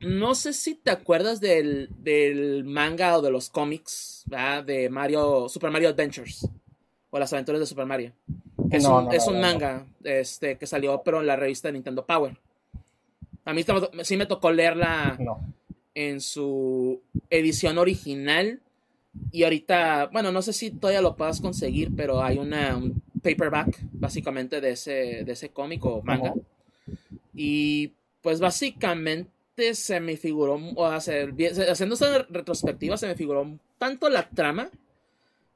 No 0.00 0.34
sé 0.36 0.52
si 0.52 0.74
te 0.74 0.92
acuerdas 0.92 1.40
del, 1.40 1.88
del 1.98 2.64
manga 2.64 3.18
o 3.18 3.22
de 3.22 3.30
los 3.30 3.50
cómics 3.50 4.24
de 4.64 4.88
Mario, 4.90 5.48
Super 5.48 5.70
Mario 5.70 5.88
Adventures 5.88 6.48
o 7.10 7.18
las 7.18 7.32
aventuras 7.32 7.60
de 7.60 7.66
Super 7.66 7.86
Mario. 7.86 8.12
Es 8.70 8.84
un, 8.84 9.12
es 9.12 9.26
un 9.26 9.40
manga 9.40 9.86
este, 10.04 10.56
que 10.58 10.66
salió, 10.66 11.02
pero 11.02 11.20
en 11.20 11.26
la 11.26 11.36
revista 11.36 11.68
de 11.68 11.72
Nintendo 11.72 12.04
Power. 12.04 12.36
A 13.44 13.54
mí 13.54 13.64
sí 14.02 14.16
me 14.16 14.26
tocó 14.26 14.50
leerla 14.50 15.18
en 15.94 16.20
su 16.20 17.00
edición 17.30 17.78
original. 17.78 18.60
Y 19.32 19.44
ahorita, 19.44 20.10
bueno, 20.12 20.30
no 20.30 20.42
sé 20.42 20.52
si 20.52 20.70
todavía 20.70 21.00
lo 21.00 21.16
puedas 21.16 21.40
conseguir, 21.40 21.90
pero 21.96 22.22
hay 22.22 22.38
una, 22.38 22.76
un 22.76 23.02
paperback 23.22 23.80
básicamente 23.92 24.60
de 24.60 24.70
ese, 24.70 25.24
de 25.24 25.32
ese 25.32 25.48
cómic 25.48 25.84
o 25.84 26.02
manga. 26.02 26.34
Y 27.34 27.92
pues 28.20 28.38
básicamente 28.38 29.74
se 29.74 30.00
me 30.00 30.16
figuró, 30.16 30.60
o 30.76 30.86
haciendo 30.86 31.94
esta 31.94 32.26
retrospectiva, 32.28 32.96
se 32.96 33.06
me 33.06 33.14
figuró 33.14 33.58
tanto 33.78 34.08
la 34.08 34.28
trama 34.28 34.70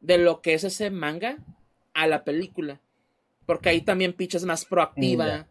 de 0.00 0.18
lo 0.18 0.40
que 0.40 0.54
es 0.54 0.64
ese 0.64 0.90
manga 0.90 1.38
a 1.94 2.06
la 2.06 2.24
película. 2.24 2.80
Porque 3.46 3.68
ahí 3.68 3.80
también 3.80 4.12
Peach 4.12 4.36
es 4.36 4.44
más 4.44 4.64
proactiva. 4.64 5.46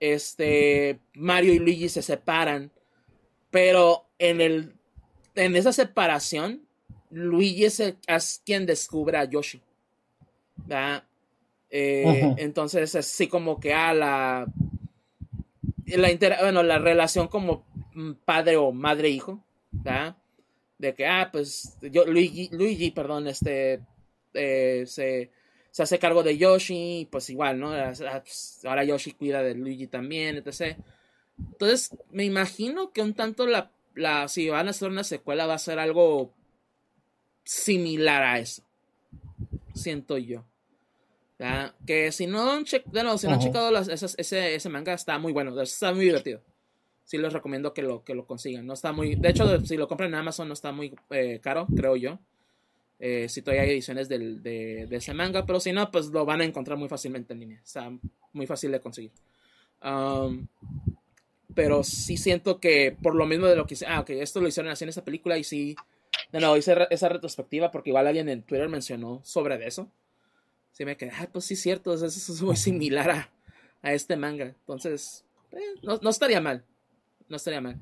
Este, 0.00 0.98
Mario 1.14 1.54
y 1.54 1.58
Luigi 1.58 1.88
se 1.88 2.02
separan. 2.02 2.70
Pero 3.50 4.06
en 4.18 4.40
el, 4.40 4.74
en 5.34 5.56
esa 5.56 5.72
separación, 5.72 6.62
Luigi 7.10 7.64
es, 7.64 8.42
quien 8.44 8.66
descubre 8.66 9.18
a 9.18 9.24
Yoshi. 9.24 9.60
Eh, 11.70 12.34
entonces, 12.38 12.94
así 12.94 13.28
como 13.28 13.58
que 13.60 13.72
a 13.72 13.90
ah, 13.90 13.94
la, 13.94 14.46
la, 15.86 16.38
bueno, 16.40 16.62
la 16.62 16.78
relación 16.78 17.28
como 17.28 17.64
padre 18.24 18.56
o 18.56 18.72
madre 18.72 19.08
hijo, 19.10 19.42
De 20.78 20.94
que, 20.94 21.06
ah, 21.06 21.28
pues, 21.30 21.78
yo, 21.80 22.04
Luigi, 22.06 22.48
Luigi 22.52 22.90
perdón, 22.90 23.28
este, 23.28 23.80
eh, 24.34 24.84
se, 24.86 25.30
hace 25.78 25.98
cargo 25.98 26.22
de 26.22 26.36
Yoshi, 26.36 27.08
pues 27.10 27.30
igual, 27.30 27.58
¿no? 27.58 27.72
Ah, 27.72 27.92
pues, 28.22 28.60
ahora 28.64 28.84
Yoshi 28.84 29.12
cuida 29.12 29.42
de 29.42 29.54
Luigi 29.54 29.86
también, 29.86 30.36
etc. 30.36 30.76
Entonces, 31.38 31.96
me 32.10 32.24
imagino 32.24 32.92
que 32.92 33.00
un 33.00 33.14
tanto 33.14 33.46
la, 33.46 33.70
la, 33.94 34.28
si 34.28 34.48
van 34.48 34.66
a 34.66 34.70
hacer 34.70 34.90
una 34.90 35.04
secuela 35.04 35.46
va 35.46 35.54
a 35.54 35.58
ser 35.58 35.78
algo 35.78 36.32
similar 37.44 38.22
a 38.22 38.38
eso. 38.38 38.62
Siento 39.74 40.18
yo. 40.18 40.44
Que 41.86 42.12
si 42.12 42.26
no 42.26 42.50
han, 42.50 42.66
si 42.66 42.82
no 42.92 43.10
han 43.32 43.40
checado 43.40 43.76
ese, 43.78 44.54
ese 44.54 44.68
manga, 44.68 44.92
está 44.92 45.18
muy 45.18 45.32
bueno, 45.32 45.60
está 45.60 45.92
muy 45.92 46.04
divertido 46.04 46.42
sí 47.04 47.18
les 47.18 47.32
recomiendo 47.32 47.74
que 47.74 47.82
lo, 47.82 48.04
que 48.04 48.14
lo 48.14 48.26
consigan. 48.26 48.66
No 48.66 48.72
está 48.72 48.92
muy, 48.92 49.16
de 49.16 49.28
hecho, 49.28 49.60
si 49.66 49.76
lo 49.76 49.86
compran 49.86 50.08
en 50.10 50.14
Amazon 50.14 50.48
no 50.48 50.54
está 50.54 50.72
muy 50.72 50.94
eh, 51.10 51.40
caro, 51.42 51.66
creo 51.76 51.96
yo. 51.96 52.18
Eh, 53.04 53.28
si 53.28 53.42
todavía 53.42 53.64
hay 53.64 53.70
ediciones 53.70 54.08
del, 54.08 54.44
de, 54.44 54.86
ese 54.88 55.12
manga, 55.12 55.44
pero 55.44 55.58
si 55.58 55.72
no, 55.72 55.90
pues 55.90 56.06
lo 56.06 56.24
van 56.24 56.40
a 56.40 56.44
encontrar 56.44 56.78
muy 56.78 56.88
fácilmente 56.88 57.32
en 57.32 57.40
línea. 57.40 57.60
Está 57.64 57.90
muy 58.32 58.46
fácil 58.46 58.70
de 58.70 58.78
conseguir. 58.78 59.10
Um, 59.82 60.46
pero 61.52 61.82
sí 61.82 62.16
siento 62.16 62.60
que 62.60 62.96
por 63.02 63.16
lo 63.16 63.26
mismo 63.26 63.46
de 63.46 63.56
lo 63.56 63.66
que 63.66 63.74
hice, 63.74 63.86
ah, 63.86 64.00
ok, 64.00 64.10
esto 64.10 64.40
lo 64.40 64.46
hicieron 64.46 64.70
así 64.70 64.84
en 64.84 64.90
esta 64.90 65.04
película 65.04 65.36
y 65.36 65.42
sí, 65.42 65.74
de 66.30 66.38
nuevo 66.38 66.56
hice 66.56 66.76
esa 66.90 67.08
retrospectiva 67.08 67.72
porque 67.72 67.90
igual 67.90 68.06
alguien 68.06 68.28
en 68.28 68.42
Twitter 68.42 68.68
mencionó 68.68 69.20
sobre 69.24 69.66
eso. 69.66 69.90
Sí 70.70 70.84
me 70.84 70.96
quedé, 70.96 71.10
ah, 71.10 71.28
pues 71.32 71.44
sí, 71.44 71.56
cierto, 71.56 71.92
eso 71.92 72.06
es 72.06 72.40
muy 72.40 72.56
similar 72.56 73.10
a, 73.10 73.30
a 73.82 73.92
este 73.92 74.16
manga. 74.16 74.44
Entonces, 74.46 75.24
eh, 75.50 75.58
no, 75.82 75.98
no, 76.00 76.10
estaría 76.10 76.40
mal 76.40 76.64
no 77.32 77.36
estaría 77.36 77.60
mal. 77.60 77.76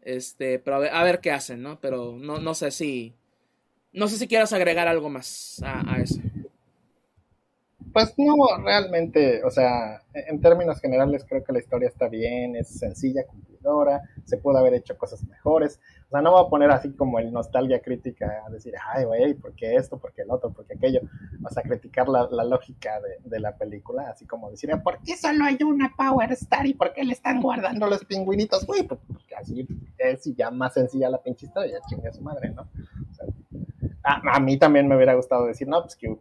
Este, 0.00 0.58
pero 0.60 0.76
a 0.76 1.04
ver, 1.04 1.20
qué 1.20 1.32
hacen, 1.32 1.60
¿no? 1.60 1.78
Pero 1.80 2.16
no, 2.18 2.38
no 2.38 2.54
sé 2.54 2.70
si. 2.70 3.12
No 3.96 4.08
sé 4.08 4.18
si 4.18 4.28
quieras 4.28 4.52
agregar 4.52 4.88
algo 4.88 5.08
más 5.08 5.58
a, 5.64 5.96
eso. 5.96 6.20
Pues 7.94 8.12
no, 8.18 8.34
realmente, 8.62 9.42
o 9.42 9.50
sea, 9.50 10.02
en 10.12 10.38
términos 10.42 10.78
generales 10.82 11.24
creo 11.26 11.42
que 11.42 11.54
la 11.54 11.60
historia 11.60 11.88
está 11.88 12.06
bien, 12.06 12.56
es 12.56 12.78
sencilla, 12.78 13.24
cumplidora, 13.24 14.02
se 14.26 14.36
puede 14.36 14.58
haber 14.58 14.74
hecho 14.74 14.98
cosas 14.98 15.26
mejores. 15.26 15.80
O 16.08 16.10
sea, 16.10 16.20
no 16.20 16.32
voy 16.32 16.44
a 16.44 16.50
poner 16.50 16.70
así 16.72 16.92
como 16.92 17.18
el 17.18 17.32
nostalgia 17.32 17.80
crítica 17.80 18.44
a 18.46 18.50
decir, 18.50 18.74
ay, 18.86 19.06
güey, 19.06 19.32
¿por 19.32 19.54
qué 19.54 19.76
esto? 19.76 19.98
¿Por 19.98 20.12
qué 20.12 20.22
el 20.22 20.30
otro? 20.30 20.52
¿Por 20.52 20.66
qué 20.66 20.74
aquello? 20.74 21.00
O 21.42 21.48
sea, 21.48 21.62
criticar 21.62 22.06
la, 22.06 22.28
lógica 22.44 23.00
de, 23.24 23.40
la 23.40 23.56
película, 23.56 24.10
así 24.10 24.26
como 24.26 24.50
decir, 24.50 24.70
¿por 24.84 25.00
qué 25.00 25.16
solo 25.16 25.46
hay 25.46 25.56
una 25.62 25.94
Power 25.96 26.32
Star 26.32 26.66
y 26.66 26.74
por 26.74 26.92
qué 26.92 27.02
le 27.02 27.14
están 27.14 27.40
guardando 27.40 27.86
los 27.86 28.04
pingüinitos? 28.04 28.66
Güey, 28.66 28.82
pues 28.82 29.00
porque 29.08 29.36
así 29.36 29.66
es 29.96 30.26
y 30.26 30.34
ya 30.34 30.50
más 30.50 30.74
sencilla 30.74 31.08
la 31.08 31.22
pinche 31.22 31.46
historia, 31.46 31.80
chingue 31.88 32.08
a 32.08 32.12
su 32.12 32.20
madre, 32.20 32.50
¿no? 32.50 32.68
O 33.10 33.14
sea, 33.14 33.26
a, 34.06 34.40
mí 34.40 34.58
también 34.58 34.88
me 34.88 34.96
hubiera 34.96 35.14
gustado 35.14 35.46
decir, 35.46 35.68
no, 35.68 35.82
pues 35.82 35.96
que 35.96 36.16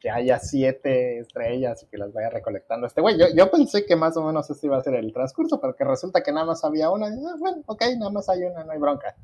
que 0.00 0.10
haya 0.10 0.38
siete 0.38 1.18
estrellas 1.18 1.82
y 1.82 1.86
que 1.86 1.98
las 1.98 2.12
vaya 2.12 2.30
recolectando 2.30 2.86
este 2.86 3.02
güey. 3.02 3.18
Yo, 3.18 3.26
yo 3.36 3.50
pensé 3.50 3.84
que 3.84 3.94
más 3.94 4.16
o 4.16 4.24
menos 4.24 4.48
este 4.50 4.66
iba 4.66 4.78
a 4.78 4.82
ser 4.82 4.94
el 4.94 5.12
transcurso, 5.12 5.60
pero 5.60 5.76
que 5.76 5.84
resulta 5.84 6.22
que 6.22 6.32
nada 6.32 6.46
más 6.46 6.64
había 6.64 6.90
una. 6.90 7.06
Ah, 7.06 7.36
bueno, 7.38 7.62
ok, 7.66 7.82
nada 7.98 8.10
más 8.10 8.28
hay 8.30 8.42
una, 8.44 8.64
no 8.64 8.72
hay 8.72 8.78
bronca. 8.78 9.14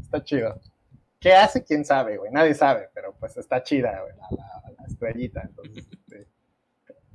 Está 0.00 0.22
chido. 0.22 0.60
¿Qué 1.18 1.32
hace? 1.32 1.64
¿Quién 1.64 1.84
sabe, 1.84 2.18
güey? 2.18 2.30
Nadie 2.30 2.54
sabe, 2.54 2.90
pero 2.92 3.14
pues 3.18 3.36
está 3.38 3.62
chida, 3.62 4.02
la, 4.30 4.86
estrellita. 4.86 5.40
Entonces, 5.42 5.88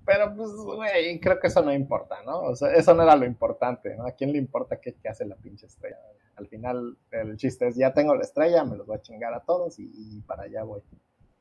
Pero 0.06 0.36
pues, 0.36 0.52
güey, 0.52 1.20
creo 1.20 1.40
que 1.40 1.48
eso 1.48 1.62
no 1.62 1.74
importa, 1.74 2.24
¿no? 2.26 2.42
O 2.42 2.56
sea, 2.56 2.74
eso 2.74 2.94
no 2.94 3.04
era 3.04 3.16
lo 3.16 3.26
importante, 3.26 3.96
¿no? 3.96 4.06
¿A 4.06 4.12
quién 4.12 4.32
le 4.32 4.40
importa 4.40 4.80
qué, 4.80 4.96
qué 4.96 5.10
hace 5.10 5.26
la 5.26 5.36
pinche 5.36 5.68
estrella? 5.68 5.98
Al 6.36 6.48
final, 6.48 6.98
el 7.12 7.38
chiste 7.38 7.68
es, 7.68 7.76
ya 7.76 7.94
tengo 7.94 8.16
la 8.16 8.24
estrella, 8.24 8.64
me 8.64 8.76
los 8.76 8.88
voy 8.88 8.98
a 8.98 9.02
chingar 9.02 9.34
a 9.34 9.42
todos 9.42 9.78
y, 9.78 10.22
para 10.26 10.44
allá 10.44 10.64
voy. 10.64 10.82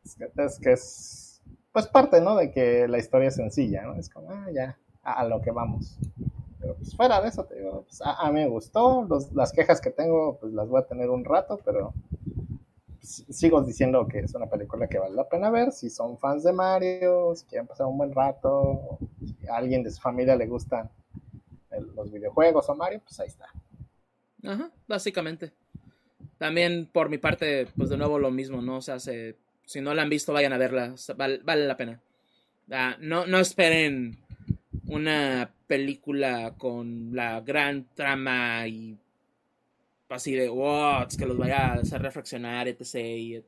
Es 0.05 0.15
que 0.15 0.31
es, 0.37 0.59
que 0.59 0.73
es 0.73 1.43
pues 1.73 1.87
parte, 1.87 2.21
¿no? 2.21 2.37
De 2.37 2.51
que 2.51 2.87
la 2.89 2.99
historia 2.99 3.29
es 3.29 3.37
sencilla, 3.37 3.83
¿no? 3.83 3.95
Es 3.95 4.11
como, 4.11 4.31
ah, 4.31 4.49
ya, 4.53 4.79
a, 5.03 5.25
lo 5.25 5.41
que 5.41 5.53
vamos. 5.53 5.99
Pero 6.61 6.75
pues 6.75 6.95
fuera 6.95 7.21
de 7.23 7.29
eso, 7.29 7.45
te 7.45 7.57
digo, 7.57 7.85
pues, 7.85 8.03
a, 8.05 8.27
mí 8.31 8.41
me 8.41 8.49
gustó, 8.49 9.07
las 9.35 9.53
quejas 9.53 9.81
que 9.81 9.91
tengo, 9.91 10.37
pues 10.39 10.53
las 10.53 10.69
voy 10.69 10.83
a 10.83 10.87
tener 10.87 11.09
un 11.09 11.25
rato, 11.25 11.59
pero 11.65 11.95
sigo 13.03 13.63
diciendo 13.63 14.07
que 14.07 14.21
es 14.21 14.35
una 14.35 14.47
película 14.47 14.89
que 14.89 14.99
vale 14.99 15.15
la 15.15 15.29
pena 15.29 15.51
ver, 15.51 15.73
si 15.73 15.91
son 15.91 16.19
fans 16.19 16.45
de 16.45 16.53
Mario, 16.53 17.35
si 17.35 17.47
quieren 17.47 17.67
pasar 17.67 17.87
un 17.87 17.99
buen 17.99 18.13
rato, 18.13 18.99
si 19.21 19.49
a 19.49 19.57
alguien 19.57 19.83
de 19.83 19.91
su 19.91 20.01
familia 20.01 20.37
le 20.37 20.47
gustan 20.47 20.91
los 21.95 22.11
videojuegos 22.11 22.69
o 22.69 22.75
Mario, 22.75 23.01
pues 23.05 23.19
ahí 23.21 23.29
está. 23.29 23.47
Ajá, 24.45 24.71
básicamente. 24.89 25.53
También 26.39 26.89
por 26.93 27.09
mi 27.09 27.19
parte, 27.19 27.69
pues 27.77 27.91
de 27.91 27.97
nuevo 27.97 28.19
lo 28.19 28.31
mismo, 28.31 28.63
¿no? 28.63 28.79
O 28.79 28.83
sea, 28.83 28.99
se 28.99 29.37
si 29.71 29.81
no 29.81 29.95
la 29.95 30.03
han 30.03 30.09
visto, 30.09 30.33
vayan 30.33 30.53
a 30.53 30.59
verla. 30.59 30.97
Vale, 31.17 31.41
la 31.45 31.77
pena. 31.77 32.01
Ah, 32.73 32.97
no, 32.99 33.25
no 33.27 33.39
esperen 33.39 34.19
una 34.87 35.49
película 35.69 36.55
con 36.59 37.15
la 37.15 37.41
gran 37.41 37.87
trama 37.95 38.67
y 38.67 38.99
así 40.15 40.35
de 40.35 40.49
wow, 40.49 41.07
que 41.17 41.27
los 41.27 41.37
vaya 41.37 41.69
a 41.69 41.75
hacer 41.75 42.03
reflexionar, 42.03 42.69
etc. 42.69 43.45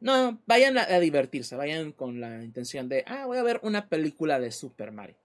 no, 0.00 0.40
vayan 0.46 0.78
a, 0.78 0.98
divertirse, 0.98 1.56
vayan 1.56 1.92
con 1.92 2.20
la 2.20 2.42
intención 2.42 2.88
de, 2.88 3.04
ah, 3.06 3.26
voy 3.26 3.38
a 3.38 3.42
ver 3.42 3.60
una 3.62 3.88
película 3.88 4.40
de 4.40 4.50
Super 4.50 4.92
Mario. 4.92 5.16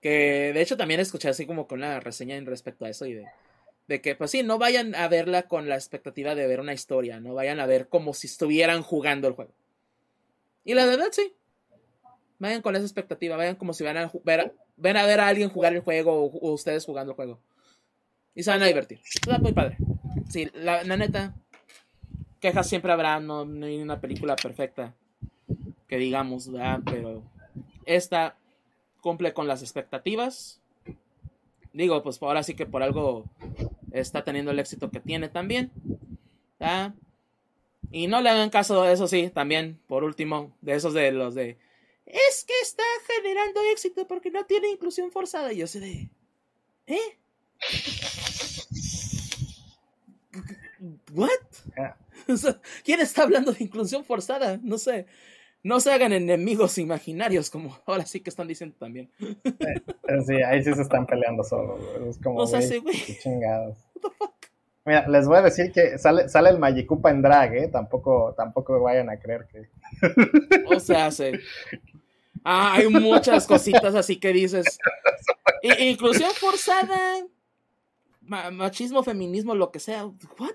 Que 0.00 0.52
de 0.52 0.60
hecho 0.60 0.76
también 0.76 1.00
escuché 1.00 1.28
así 1.28 1.46
como 1.46 1.66
con 1.66 1.80
la 1.80 1.98
reseña 2.00 2.36
en 2.36 2.44
respecto 2.44 2.84
a 2.84 2.90
eso 2.90 3.06
y 3.06 3.14
de, 3.14 3.26
de 3.86 4.00
que, 4.00 4.14
pues 4.14 4.30
sí, 4.30 4.42
no 4.42 4.58
vayan 4.58 4.94
a 4.94 5.08
verla 5.08 5.42
con 5.44 5.68
la 5.68 5.76
expectativa 5.76 6.34
de 6.34 6.46
ver 6.46 6.60
una 6.60 6.72
historia, 6.72 7.20
no 7.20 7.34
vayan 7.34 7.60
a 7.60 7.66
ver 7.66 7.88
como 7.88 8.14
si 8.14 8.26
estuvieran 8.26 8.82
jugando 8.82 9.28
el 9.28 9.34
juego. 9.34 9.52
Y 10.64 10.74
la 10.74 10.86
verdad, 10.86 11.08
sí. 11.12 11.34
Vayan 12.38 12.62
con 12.62 12.74
esa 12.74 12.84
expectativa, 12.84 13.36
vayan 13.36 13.56
como 13.56 13.72
si 13.74 13.84
van 13.84 13.96
a 13.96 14.10
ver, 14.24 14.54
ven 14.76 14.96
a 14.96 15.06
ver 15.06 15.20
a 15.20 15.28
alguien 15.28 15.50
jugar 15.50 15.74
el 15.74 15.80
juego 15.80 16.24
o, 16.24 16.52
ustedes 16.52 16.84
jugando 16.84 17.12
el 17.12 17.16
juego. 17.16 17.38
Y 18.34 18.42
se 18.42 18.50
van 18.50 18.62
a 18.62 18.66
divertir. 18.66 19.00
Está 19.04 19.38
muy 19.38 19.52
padre. 19.52 19.76
Sí, 20.28 20.50
la, 20.54 20.82
neta, 20.84 21.34
quejas 22.40 22.68
siempre 22.68 22.92
habrá, 22.92 23.20
no, 23.20 23.44
no, 23.44 23.66
hay 23.66 23.80
una 23.80 24.00
película 24.00 24.36
perfecta 24.36 24.94
que 25.86 25.98
digamos, 25.98 26.50
¿verdad? 26.50 26.80
Pero 26.84 27.22
esta 27.84 28.36
cumple 29.00 29.32
con 29.32 29.46
las 29.46 29.62
expectativas. 29.62 30.60
Digo, 31.72 32.02
pues 32.02 32.22
ahora 32.22 32.42
sí 32.42 32.54
que 32.54 32.66
por 32.66 32.82
algo 32.82 33.24
está 33.92 34.24
teniendo 34.24 34.50
el 34.50 34.58
éxito 34.58 34.90
que 34.90 35.00
tiene 35.00 35.28
también. 35.28 35.70
Y 37.90 38.06
no 38.06 38.20
le 38.20 38.30
hagan 38.30 38.50
caso 38.50 38.88
eso, 38.88 39.06
sí, 39.06 39.30
también, 39.32 39.78
por 39.86 40.04
último, 40.04 40.56
de 40.62 40.74
esos 40.74 40.94
de 40.94 41.12
los 41.12 41.34
de. 41.34 41.58
Es 42.06 42.44
que 42.44 42.54
está 42.62 42.82
generando 43.06 43.60
éxito 43.72 44.06
porque 44.06 44.30
no 44.30 44.44
tiene 44.46 44.70
inclusión 44.70 45.10
forzada. 45.10 45.52
Y 45.52 45.58
yo 45.58 45.66
sé 45.66 45.80
de. 45.80 46.10
¿Eh? 46.86 47.13
¿What? 51.14 51.28
¿Quién 52.84 53.00
está 53.00 53.22
hablando 53.22 53.52
de 53.52 53.62
inclusión 53.62 54.04
forzada? 54.04 54.58
No 54.62 54.78
sé. 54.78 55.06
No 55.62 55.80
se 55.80 55.92
hagan 55.92 56.12
enemigos 56.12 56.76
imaginarios, 56.76 57.48
como 57.48 57.78
ahora 57.86 58.04
sí 58.04 58.20
que 58.20 58.30
están 58.30 58.48
diciendo 58.48 58.76
también. 58.78 59.10
Sí, 60.26 60.34
ahí 60.34 60.62
sí 60.62 60.72
se 60.72 60.82
están 60.82 61.06
peleando 61.06 61.42
solo. 61.42 61.78
Es 62.08 62.18
como, 62.18 62.38
o 62.38 62.46
sea, 62.46 62.60
sí, 62.60 62.78
güey. 62.78 62.94
Chingados. 63.20 63.78
Mira, 64.84 65.08
les 65.08 65.26
voy 65.26 65.38
a 65.38 65.42
decir 65.42 65.72
que 65.72 65.98
sale, 65.98 66.28
sale 66.28 66.50
el 66.50 66.58
Magikupa 66.58 67.10
en 67.10 67.22
drag, 67.22 67.54
¿eh? 67.54 67.68
Tampoco, 67.68 68.34
tampoco 68.36 68.78
vayan 68.80 69.08
a 69.08 69.18
creer 69.18 69.46
que. 69.46 69.70
O 70.66 70.78
sea, 70.78 71.10
sí. 71.10 71.32
Ah, 72.44 72.74
hay 72.74 72.88
muchas 72.88 73.46
cositas 73.46 73.94
así 73.94 74.20
que 74.20 74.32
dices. 74.32 74.78
inclusión 75.78 76.30
forzada, 76.34 77.24
machismo, 78.20 79.02
feminismo, 79.02 79.54
lo 79.54 79.72
que 79.72 79.80
sea. 79.80 80.04
¿What? 80.04 80.54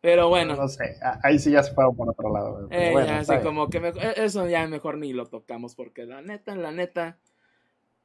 Pero 0.00 0.28
bueno. 0.28 0.54
No, 0.54 0.68
sé, 0.68 0.96
ahí 1.22 1.38
sí 1.38 1.50
ya 1.50 1.62
se 1.62 1.72
fue 1.74 1.84
por 1.94 2.08
otro 2.08 2.32
lado. 2.32 2.68
Eh, 2.70 2.94
así 2.96 3.38
como 3.42 3.68
que 3.68 3.78
e, 3.78 4.24
eso 4.24 4.48
ya 4.48 4.66
mejor 4.68 4.96
ni 4.98 5.12
lo 5.12 5.26
tocamos 5.26 5.74
porque 5.74 6.06
la 6.06 6.22
neta, 6.22 6.54
la 6.54 6.70
neta, 6.70 7.18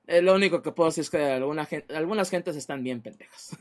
eh, 0.08 0.22
lo 0.22 0.34
único 0.34 0.62
que 0.62 0.72
puedo 0.72 0.90
decir 0.90 1.04
es 1.04 1.10
que 1.10 1.24
alguna 1.24 1.66
gente, 1.66 1.96
algunas 1.96 2.30
gentes 2.30 2.56
están 2.56 2.84
bien 2.84 3.02
pendejas. 3.02 3.58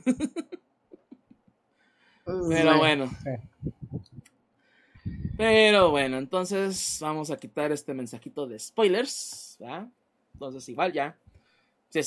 Pero 2.24 2.78
bueno. 2.78 3.10
Pero 5.36 5.90
bueno, 5.90 6.18
entonces 6.18 6.98
vamos 7.00 7.30
a 7.30 7.36
quitar 7.36 7.72
este 7.72 7.94
mensajito 7.94 8.46
de 8.46 8.58
spoilers. 8.58 9.58
Entonces 10.34 10.68
igual 10.68 10.92
ya. 10.92 11.16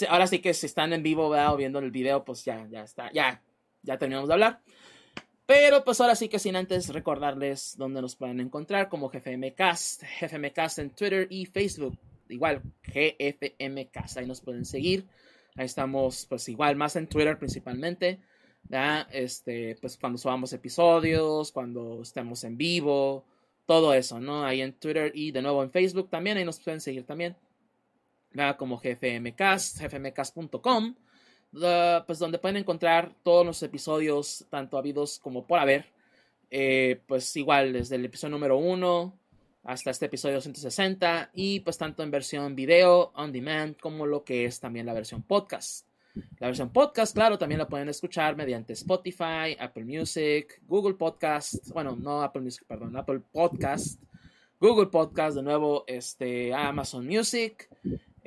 Ahora 0.09 0.25
sí 0.25 0.39
que 0.39 0.53
si 0.53 0.65
están 0.65 0.93
en 0.93 1.03
vivo 1.03 1.29
o 1.29 1.57
viendo 1.57 1.79
el 1.79 1.91
video, 1.91 2.25
pues 2.25 2.43
ya, 2.45 2.65
ya 2.69 2.83
está. 2.83 3.11
Ya, 3.11 3.41
ya 3.83 3.97
terminamos 3.97 4.27
de 4.27 4.33
hablar. 4.33 4.61
Pero 5.45 5.83
pues 5.83 6.01
ahora 6.01 6.15
sí 6.15 6.27
que 6.27 6.39
sin 6.39 6.55
antes 6.55 6.89
recordarles 6.89 7.75
dónde 7.77 8.01
nos 8.01 8.15
pueden 8.15 8.39
encontrar 8.39 8.89
como 8.89 9.09
GFMcast, 9.09 10.03
GFMcast 10.19 10.79
en 10.79 10.89
Twitter 10.89 11.27
y 11.29 11.45
Facebook. 11.45 11.97
Igual, 12.29 12.63
GFMcast, 12.83 14.17
ahí 14.17 14.25
nos 14.25 14.41
pueden 14.41 14.65
seguir. 14.65 15.05
Ahí 15.55 15.65
estamos 15.65 16.25
pues 16.27 16.49
igual 16.49 16.75
más 16.75 16.95
en 16.95 17.07
Twitter 17.07 17.37
principalmente. 17.37 18.19
Este, 19.11 19.77
pues 19.79 19.97
cuando 19.97 20.17
subamos 20.17 20.51
episodios, 20.53 21.51
cuando 21.51 22.01
estemos 22.01 22.43
en 22.43 22.57
vivo, 22.57 23.23
todo 23.67 23.93
eso, 23.93 24.19
¿no? 24.19 24.43
Ahí 24.43 24.61
en 24.61 24.73
Twitter 24.73 25.11
y 25.13 25.31
de 25.31 25.43
nuevo 25.43 25.61
en 25.63 25.69
Facebook 25.69 26.09
también, 26.09 26.37
ahí 26.37 26.45
nos 26.45 26.59
pueden 26.59 26.81
seguir 26.81 27.05
también. 27.05 27.35
Como 28.57 28.77
GFMcast, 28.77 29.79
gfmcast.com 29.79 30.95
pues 32.05 32.19
donde 32.19 32.39
pueden 32.39 32.57
encontrar 32.57 33.13
todos 33.23 33.45
los 33.45 33.61
episodios, 33.63 34.45
tanto 34.49 34.77
habidos 34.77 35.19
como 35.19 35.45
por 35.45 35.59
haber. 35.59 35.85
Eh, 36.51 37.01
pues 37.07 37.35
igual, 37.35 37.73
desde 37.73 37.95
el 37.95 38.05
episodio 38.05 38.31
número 38.31 38.57
1 38.57 39.13
hasta 39.63 39.89
este 39.89 40.05
episodio 40.05 40.39
160 40.39 41.31
y 41.33 41.59
pues 41.61 41.77
tanto 41.77 42.03
en 42.03 42.11
versión 42.11 42.55
video, 42.55 43.11
on 43.15 43.31
demand, 43.31 43.75
como 43.77 44.05
lo 44.05 44.23
que 44.23 44.45
es 44.45 44.59
también 44.59 44.85
la 44.85 44.93
versión 44.93 45.23
podcast. 45.23 45.87
La 46.39 46.47
versión 46.47 46.71
podcast, 46.71 47.13
claro, 47.13 47.37
también 47.37 47.59
la 47.59 47.67
pueden 47.67 47.89
escuchar 47.89 48.37
mediante 48.37 48.73
Spotify, 48.73 49.57
Apple 49.59 49.83
Music, 49.83 50.61
Google 50.65 50.93
Podcast, 50.93 51.69
bueno, 51.73 51.95
no 51.95 52.21
Apple 52.21 52.41
Music, 52.41 52.63
perdón, 52.67 52.95
Apple 52.95 53.19
Podcast, 53.31 54.01
Google 54.59 54.87
Podcast, 54.87 55.35
de 55.35 55.43
nuevo, 55.43 55.83
este, 55.87 56.53
Amazon 56.53 57.05
Music, 57.05 57.67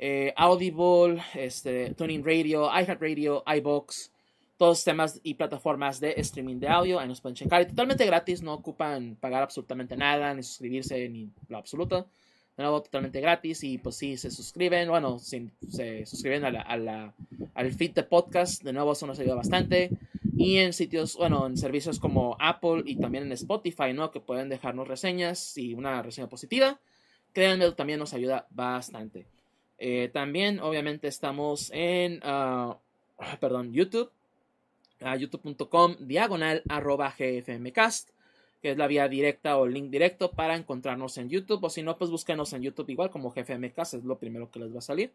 eh, 0.01 0.33
Audible, 0.37 1.21
este, 1.35 1.93
Tuning 1.93 2.23
Radio, 2.23 2.69
iHeartRadio, 2.71 3.43
iBox, 3.45 4.11
todos 4.57 4.83
temas 4.85 5.19
y 5.23 5.33
plataformas 5.33 5.99
de 5.99 6.13
streaming 6.17 6.55
de 6.59 6.69
audio. 6.69 6.99
Ahí 6.99 7.07
nos 7.07 7.19
pueden 7.19 7.35
checar. 7.35 7.61
Y 7.61 7.67
totalmente 7.67 8.05
gratis, 8.05 8.41
no 8.41 8.53
ocupan 8.53 9.17
pagar 9.19 9.43
absolutamente 9.43 9.97
nada, 9.97 10.33
ni 10.33 10.41
suscribirse, 10.41 11.09
ni 11.09 11.29
lo 11.49 11.57
absoluto. 11.57 12.07
De 12.55 12.63
nuevo, 12.63 12.81
totalmente 12.81 13.19
gratis. 13.19 13.61
Y 13.63 13.77
pues 13.77 13.97
si 13.97 14.15
se 14.15 14.31
suscriben, 14.31 14.87
bueno, 14.87 15.19
si 15.19 15.49
se 15.69 16.05
suscriben 16.05 16.45
a 16.45 16.51
la, 16.51 17.13
al 17.53 17.71
feed 17.73 17.91
de 17.91 18.03
podcast, 18.03 18.63
de 18.63 18.71
nuevo 18.71 18.93
eso 18.93 19.05
nos 19.05 19.19
ayuda 19.19 19.35
bastante. 19.35 19.91
Y 20.37 20.57
en 20.57 20.71
sitios, 20.71 21.17
bueno, 21.17 21.45
en 21.45 21.57
servicios 21.57 21.99
como 21.99 22.37
Apple 22.39 22.83
y 22.85 22.95
también 22.95 23.25
en 23.25 23.33
Spotify, 23.33 23.91
¿no? 23.93 24.11
Que 24.11 24.21
pueden 24.21 24.47
dejarnos 24.47 24.87
reseñas 24.87 25.57
y 25.57 25.73
una 25.73 26.01
reseña 26.01 26.29
positiva. 26.29 26.79
Créanme, 27.33 27.69
también 27.73 27.99
nos 27.99 28.13
ayuda 28.13 28.47
bastante. 28.49 29.25
Eh, 29.79 30.09
también, 30.11 30.59
obviamente, 30.59 31.07
estamos 31.07 31.71
en, 31.73 32.21
uh, 32.25 32.75
perdón, 33.39 33.73
YouTube, 33.73 34.11
youtube.com 35.17 35.95
diagonal 35.99 36.61
arroba 36.67 37.15
gfmcast, 37.17 38.09
que 38.61 38.71
es 38.71 38.77
la 38.77 38.87
vía 38.87 39.07
directa 39.07 39.57
o 39.57 39.65
link 39.65 39.89
directo 39.89 40.31
para 40.31 40.57
encontrarnos 40.57 41.17
en 41.17 41.29
YouTube, 41.29 41.63
o 41.63 41.69
si 41.69 41.81
no, 41.81 41.97
pues 41.97 42.11
búsquenos 42.11 42.51
en 42.51 42.61
YouTube 42.61 42.89
igual 42.89 43.09
como 43.09 43.31
gfmcast, 43.31 43.93
es 43.93 44.03
lo 44.03 44.17
primero 44.17 44.51
que 44.51 44.59
les 44.59 44.73
va 44.73 44.79
a 44.79 44.81
salir. 44.81 45.13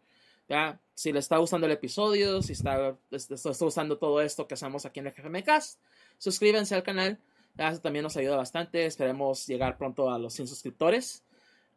Ya, 0.49 0.79
si 0.93 1.11
les 1.11 1.25
está 1.25 1.37
gustando 1.37 1.67
el 1.67 1.73
episodio, 1.73 2.41
si 2.41 2.53
está, 2.53 2.97
está, 3.11 3.51
gustando 3.59 3.97
todo 3.97 4.21
esto 4.21 4.47
que 4.47 4.55
hacemos 4.55 4.85
aquí 4.85 4.99
en 4.99 5.07
el 5.07 5.13
GFMcast, 5.13 5.79
suscríbanse 6.17 6.75
al 6.75 6.83
canal, 6.83 7.19
eso 7.57 7.81
también 7.81 8.03
nos 8.03 8.17
ayuda 8.17 8.37
bastante, 8.37 8.85
esperemos 8.85 9.47
llegar 9.47 9.77
pronto 9.77 10.11
a 10.11 10.19
los 10.19 10.33
100 10.33 10.47
suscriptores. 10.47 11.23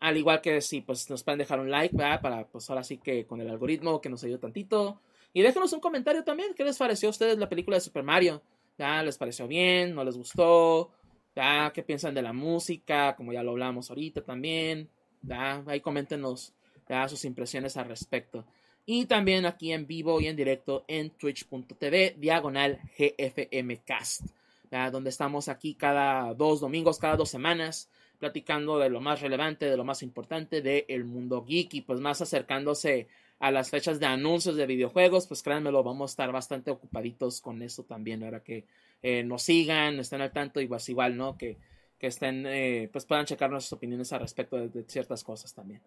Al 0.00 0.16
igual 0.16 0.40
que 0.40 0.60
si 0.60 0.80
pues 0.80 1.10
nos 1.10 1.24
pueden 1.24 1.38
dejar 1.38 1.58
un 1.58 1.70
like, 1.70 1.96
¿verdad? 1.96 2.20
Para 2.20 2.46
pues 2.46 2.68
ahora 2.70 2.84
sí 2.84 2.98
que 2.98 3.26
con 3.26 3.40
el 3.40 3.50
algoritmo 3.50 4.00
que 4.00 4.08
nos 4.08 4.22
ayude 4.22 4.38
tantito. 4.38 5.00
Y 5.32 5.42
déjenos 5.42 5.72
un 5.72 5.80
comentario 5.80 6.22
también. 6.24 6.54
¿Qué 6.54 6.64
les 6.64 6.78
pareció 6.78 7.08
a 7.08 7.10
ustedes 7.10 7.38
la 7.38 7.48
película 7.48 7.76
de 7.76 7.80
Super 7.80 8.02
Mario? 8.02 8.42
¿Ya 8.78 9.02
les 9.02 9.18
pareció 9.18 9.48
bien? 9.48 9.94
¿No 9.94 10.04
les 10.04 10.16
gustó? 10.16 10.90
¿Ya? 11.34 11.72
¿Qué 11.74 11.82
piensan 11.82 12.14
de 12.14 12.22
la 12.22 12.32
música? 12.32 13.16
Como 13.16 13.32
ya 13.32 13.42
lo 13.42 13.50
hablamos 13.50 13.90
ahorita 13.90 14.22
también. 14.22 14.88
¿Ya? 15.22 15.64
Ahí 15.66 15.80
coméntenos 15.80 16.54
¿ya? 16.88 17.08
sus 17.08 17.24
impresiones 17.24 17.76
al 17.76 17.88
respecto. 17.88 18.44
Y 18.86 19.06
también 19.06 19.46
aquí 19.46 19.72
en 19.72 19.86
vivo 19.86 20.20
y 20.20 20.28
en 20.28 20.36
directo 20.36 20.84
en 20.86 21.10
twitch.tv 21.10 22.14
diagonal 22.18 22.78
GFMcast. 22.96 24.22
¿ya? 24.70 24.90
Donde 24.90 25.10
estamos 25.10 25.48
aquí 25.48 25.74
cada 25.74 26.32
dos 26.34 26.60
domingos, 26.60 26.98
cada 26.98 27.16
dos 27.16 27.28
semanas 27.28 27.90
platicando 28.18 28.78
de 28.78 28.90
lo 28.90 29.00
más 29.00 29.20
relevante, 29.20 29.66
de 29.66 29.76
lo 29.76 29.84
más 29.84 30.02
importante 30.02 30.60
del 30.60 31.04
mundo 31.04 31.44
geek 31.44 31.74
y 31.74 31.80
pues 31.82 32.00
más 32.00 32.20
acercándose 32.20 33.08
a 33.38 33.50
las 33.50 33.70
fechas 33.70 34.00
de 34.00 34.06
anuncios 34.06 34.56
de 34.56 34.66
videojuegos, 34.66 35.26
pues 35.26 35.42
créanmelo, 35.42 35.82
vamos 35.84 36.10
a 36.10 36.12
estar 36.12 36.32
bastante 36.32 36.70
ocupaditos 36.70 37.40
con 37.40 37.62
eso 37.62 37.84
también, 37.84 38.24
ahora 38.24 38.42
que 38.42 38.64
eh, 39.02 39.22
nos 39.22 39.42
sigan, 39.42 40.00
estén 40.00 40.20
al 40.20 40.32
tanto 40.32 40.60
y 40.60 40.66
pues 40.66 40.88
igual, 40.88 41.16
¿no? 41.16 41.36
Que, 41.38 41.56
que 41.98 42.08
estén, 42.08 42.44
eh, 42.46 42.88
pues 42.92 43.04
puedan 43.04 43.26
checar 43.26 43.50
nuestras 43.50 43.74
opiniones 43.74 44.12
al 44.12 44.20
respecto 44.20 44.56
de, 44.56 44.82
ciertas 44.84 45.22
cosas 45.22 45.54
también. 45.54 45.80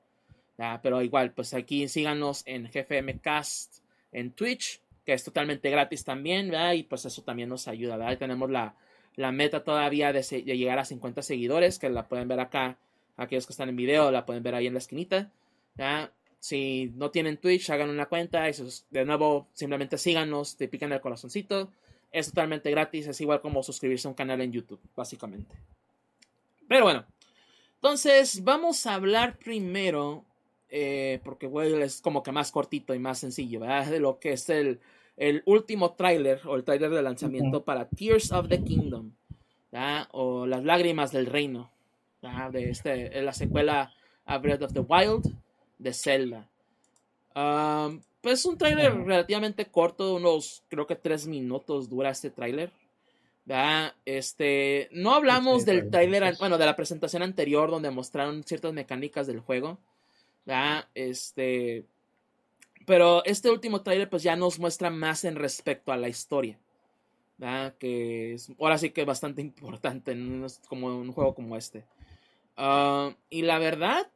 Pero 0.83 1.01
igual, 1.01 1.31
pues 1.31 1.55
aquí 1.55 1.87
síganos 1.87 2.43
en 2.45 2.69
GFMcast 2.69 3.79
en 4.11 4.31
Twitch, 4.31 4.79
que 5.03 5.13
es 5.13 5.23
totalmente 5.23 5.71
gratis 5.71 6.03
también, 6.03 6.51
¿verdad? 6.51 6.73
Y 6.73 6.83
pues 6.83 7.03
eso 7.05 7.23
también 7.23 7.49
nos 7.49 7.67
ayuda, 7.67 7.97
¿verdad? 7.97 8.19
tenemos 8.19 8.51
la, 8.51 8.75
la 9.15 9.31
meta 9.31 9.63
todavía 9.63 10.13
de, 10.13 10.21
llegar 10.43 10.79
a 10.79 10.85
50 10.85 11.21
seguidores, 11.21 11.79
que 11.79 11.89
la 11.89 12.07
pueden 12.07 12.27
ver 12.27 12.39
acá, 12.39 12.77
aquellos 13.17 13.45
que 13.45 13.53
están 13.53 13.69
en 13.69 13.75
video, 13.75 14.11
la 14.11 14.25
pueden 14.25 14.43
ver 14.43 14.55
ahí 14.55 14.67
en 14.67 14.73
la 14.73 14.79
esquinita. 14.79 15.31
Si 16.39 16.91
no 16.95 17.11
tienen 17.11 17.37
Twitch, 17.37 17.69
hagan 17.69 17.89
una 17.89 18.07
cuenta 18.07 18.49
y 18.49 18.53
de 18.89 19.05
nuevo 19.05 19.47
simplemente 19.53 19.97
síganos, 19.97 20.57
te 20.57 20.67
pican 20.67 20.91
el 20.91 20.99
corazoncito. 20.99 21.71
Es 22.11 22.27
totalmente 22.27 22.71
gratis, 22.71 23.07
es 23.07 23.21
igual 23.21 23.41
como 23.41 23.63
suscribirse 23.63 24.07
a 24.07 24.11
un 24.11 24.15
canal 24.15 24.41
en 24.41 24.51
YouTube, 24.51 24.81
básicamente. 24.95 25.55
Pero 26.67 26.85
bueno, 26.85 27.05
entonces 27.75 28.43
vamos 28.43 28.85
a 28.85 28.95
hablar 28.95 29.37
primero, 29.37 30.25
eh, 30.69 31.19
porque 31.23 31.49
es 31.83 32.01
como 32.01 32.23
que 32.23 32.31
más 32.31 32.51
cortito 32.51 32.95
y 32.95 32.99
más 32.99 33.19
sencillo. 33.19 33.59
De 33.59 33.99
lo 33.99 34.19
que 34.19 34.33
es 34.33 34.49
el, 34.49 34.79
el 35.21 35.43
último 35.45 35.93
tráiler 35.93 36.41
o 36.47 36.55
el 36.55 36.63
tráiler 36.63 36.89
de 36.89 37.03
lanzamiento 37.03 37.63
para 37.63 37.87
Tears 37.87 38.31
of 38.31 38.47
the 38.47 38.63
Kingdom 38.63 39.11
o 40.13 40.47
Las 40.47 40.63
lágrimas 40.63 41.11
del 41.11 41.27
reino 41.27 41.71
de 42.51 42.71
este, 42.71 43.21
la 43.21 43.31
secuela 43.31 43.93
a 44.25 44.37
Breath 44.39 44.63
of 44.63 44.73
the 44.73 44.79
Wild 44.79 45.31
de 45.77 45.93
Zelda. 45.93 46.49
Um, 47.35 48.01
pues 48.21 48.45
un 48.45 48.57
tráiler 48.57 48.95
relativamente 48.95 49.65
corto, 49.65 50.15
unos 50.15 50.63
creo 50.69 50.87
que 50.87 50.95
tres 50.95 51.27
minutos 51.27 51.87
dura 51.87 52.09
este 52.09 52.31
tráiler. 52.31 52.71
Este, 54.05 54.89
no 54.91 55.13
hablamos 55.13 55.65
del 55.65 55.91
tráiler, 55.91 56.35
bueno, 56.39 56.57
de 56.57 56.65
la 56.65 56.75
presentación 56.75 57.21
anterior 57.21 57.69
donde 57.69 57.91
mostraron 57.91 58.43
ciertas 58.43 58.73
mecánicas 58.73 59.27
del 59.27 59.39
juego. 59.39 59.77
Este, 60.95 61.85
pero 62.85 63.23
este 63.25 63.49
último 63.49 63.81
trailer 63.81 64.09
pues 64.09 64.23
ya 64.23 64.35
nos 64.35 64.59
muestra 64.59 64.89
más 64.89 65.23
en 65.25 65.35
respecto 65.35 65.91
a 65.91 65.97
la 65.97 66.09
historia. 66.09 66.57
que 67.79 68.33
es 68.33 68.51
ahora 68.59 68.77
sí 68.77 68.91
que 68.91 69.01
es 69.01 69.07
bastante 69.07 69.41
importante 69.41 70.11
en 70.11 70.45
como 70.67 70.87
un 70.87 71.11
juego 71.11 71.33
como 71.33 71.55
este. 71.57 71.85
Ah, 72.57 73.15
y 73.29 73.43
la 73.43 73.59
verdad, 73.59 74.07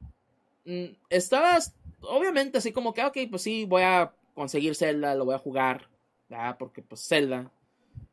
mm, 0.66 0.86
estaba 1.10 1.58
obviamente 2.02 2.58
así 2.60 2.72
como 2.72 2.94
que, 2.94 3.04
ok, 3.04 3.18
pues 3.30 3.42
sí, 3.42 3.66
voy 3.66 3.84
a 3.84 4.14
conseguir 4.34 4.76
Zelda, 4.76 5.16
lo 5.16 5.26
voy 5.26 5.36
a 5.36 5.40
jugar, 5.40 5.88
porque 6.60 6.82
pues 6.82 7.08
Zelda 7.08 7.50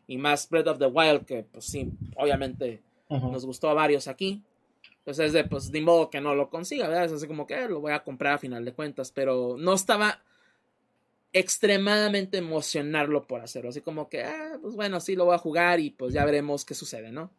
y 0.06 0.16
más 0.18 0.48
Breath 0.48 0.68
of 0.68 0.78
the 0.78 0.86
Wild, 0.86 1.24
que 1.24 1.42
pues 1.44 1.64
sí, 1.64 1.90
obviamente 2.16 2.80
nos 3.08 3.44
gustó 3.44 3.68
a 3.68 3.74
varios 3.74 4.08
aquí. 4.08 4.42
Entonces, 4.98 5.32
de, 5.32 5.44
pues, 5.44 5.72
de 5.72 5.80
modo 5.80 6.10
que 6.10 6.20
no 6.20 6.34
lo 6.34 6.48
consiga, 6.48 6.86
¿verdad? 6.86 7.06
Es 7.06 7.12
así 7.12 7.26
como 7.26 7.46
que 7.46 7.54
eh, 7.54 7.68
lo 7.68 7.80
voy 7.80 7.92
a 7.92 8.04
comprar 8.04 8.34
a 8.34 8.38
final 8.38 8.64
de 8.64 8.72
cuentas, 8.72 9.10
pero 9.10 9.56
no 9.58 9.74
estaba 9.74 10.20
extremadamente 11.32 12.38
emocionarlo 12.38 13.26
por 13.26 13.40
hacerlo. 13.40 13.70
Así 13.70 13.80
como 13.80 14.08
que, 14.08 14.24
ah, 14.24 14.58
pues 14.60 14.74
bueno, 14.74 15.00
sí 15.00 15.16
lo 15.16 15.24
voy 15.24 15.34
a 15.34 15.38
jugar 15.38 15.80
y 15.80 15.90
pues 15.90 16.12
ya 16.12 16.24
veremos 16.24 16.64
qué 16.64 16.74
sucede, 16.74 17.10
¿no? 17.10 17.30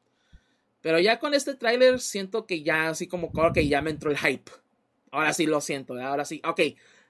Pero 0.81 0.99
ya 0.99 1.19
con 1.19 1.33
este 1.33 1.55
tráiler 1.55 1.99
siento 2.01 2.45
que 2.45 2.61
ya 2.61 2.89
así 2.89 3.07
como 3.07 3.31
que 3.53 3.67
ya 3.67 3.81
me 3.81 3.91
entró 3.91 4.11
el 4.11 4.17
hype. 4.17 4.51
Ahora 5.11 5.31
sí 5.33 5.45
lo 5.45 5.61
siento, 5.61 5.93
ahora 6.01 6.25
sí, 6.25 6.41
ok, 6.43 6.59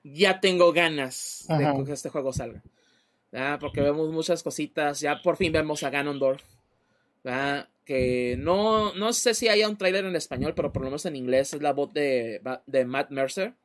ya 0.03 0.39
tengo 0.41 0.73
ganas 0.73 1.45
de 1.47 1.83
que 1.85 1.93
este 1.93 2.09
juego 2.09 2.33
salga. 2.33 2.61
Porque 3.59 3.81
vemos 3.81 4.11
muchas 4.11 4.43
cositas, 4.43 4.99
ya 4.99 5.21
por 5.21 5.37
fin 5.37 5.51
vemos 5.51 5.83
a 5.83 5.89
Ganondorf. 5.89 6.43
Que 7.85 8.35
no, 8.37 8.93
no 8.93 9.11
sé 9.11 9.33
si 9.33 9.47
haya 9.47 9.67
un 9.67 9.77
tráiler 9.77 10.05
en 10.05 10.15
español, 10.15 10.53
pero 10.55 10.71
por 10.71 10.83
lo 10.83 10.89
menos 10.89 11.05
en 11.05 11.15
inglés 11.15 11.53
es 11.53 11.61
la 11.61 11.73
voz 11.73 11.91
de, 11.93 12.41
de 12.67 12.85
Matt 12.85 13.09
Mercer. 13.09 13.55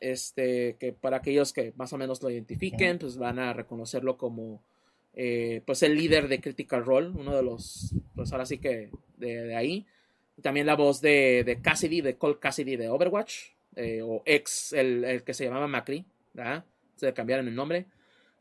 Este, 0.00 0.76
que 0.78 0.92
para 0.92 1.18
aquellos 1.18 1.52
que 1.52 1.72
más 1.76 1.92
o 1.92 1.98
menos 1.98 2.22
lo 2.22 2.30
identifiquen, 2.30 2.98
pues 2.98 3.16
van 3.16 3.38
a 3.38 3.52
reconocerlo 3.52 4.16
como 4.16 4.60
eh, 5.14 5.62
pues 5.64 5.82
el 5.84 5.94
líder 5.94 6.26
de 6.26 6.40
Critical 6.40 6.84
Role, 6.84 7.10
uno 7.10 7.36
de 7.36 7.42
los, 7.42 7.94
pues 8.14 8.32
ahora 8.32 8.44
sí 8.44 8.58
que 8.58 8.90
de, 9.16 9.54
ahí. 9.54 9.86
también 10.40 10.66
la 10.66 10.74
voz 10.74 11.00
de, 11.00 11.44
de, 11.44 11.60
Cassidy, 11.60 12.00
de 12.00 12.16
Cole 12.16 12.38
Cassidy 12.40 12.76
de 12.76 12.88
Overwatch, 12.88 13.50
eh, 13.76 14.00
o 14.02 14.22
ex, 14.24 14.72
el, 14.72 15.22
que 15.24 15.34
se 15.34 15.44
llamaba 15.44 15.68
Macri, 15.68 16.04
¿verdad? 16.32 16.64
Se 16.96 17.12
cambiaron 17.12 17.46
el 17.46 17.54
nombre. 17.54 17.86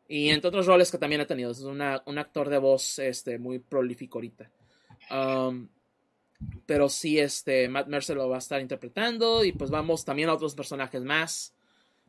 Y 0.08 0.30
entre 0.30 0.50
otros 0.50 0.66
roles 0.66 0.92
que 0.92 0.98
también 0.98 1.22
ha 1.22 1.28
tenido. 1.28 1.52
Es 1.52 1.62
un 1.62 1.82
actor 1.82 2.50
de 2.50 2.58
voz 2.58 3.00
este, 3.00 3.38
muy 3.38 3.60
prolífico 3.60 4.18
ahorita. 4.18 4.50
Um, 5.10 5.70
pero 6.66 6.90
sí, 6.90 7.20
este, 7.20 7.68
Matt 7.68 7.88
Mercer 7.88 8.16
lo 8.16 8.30
va 8.30 8.36
a 8.36 8.40
estar 8.40 8.62
interpretando. 8.62 9.44
Y 9.44 9.52
pues 9.52 9.70
vamos 9.70 10.06
también 10.06 10.30
a 10.30 10.34
otros 10.34 10.56
personajes 10.56 11.04
más. 11.04 11.54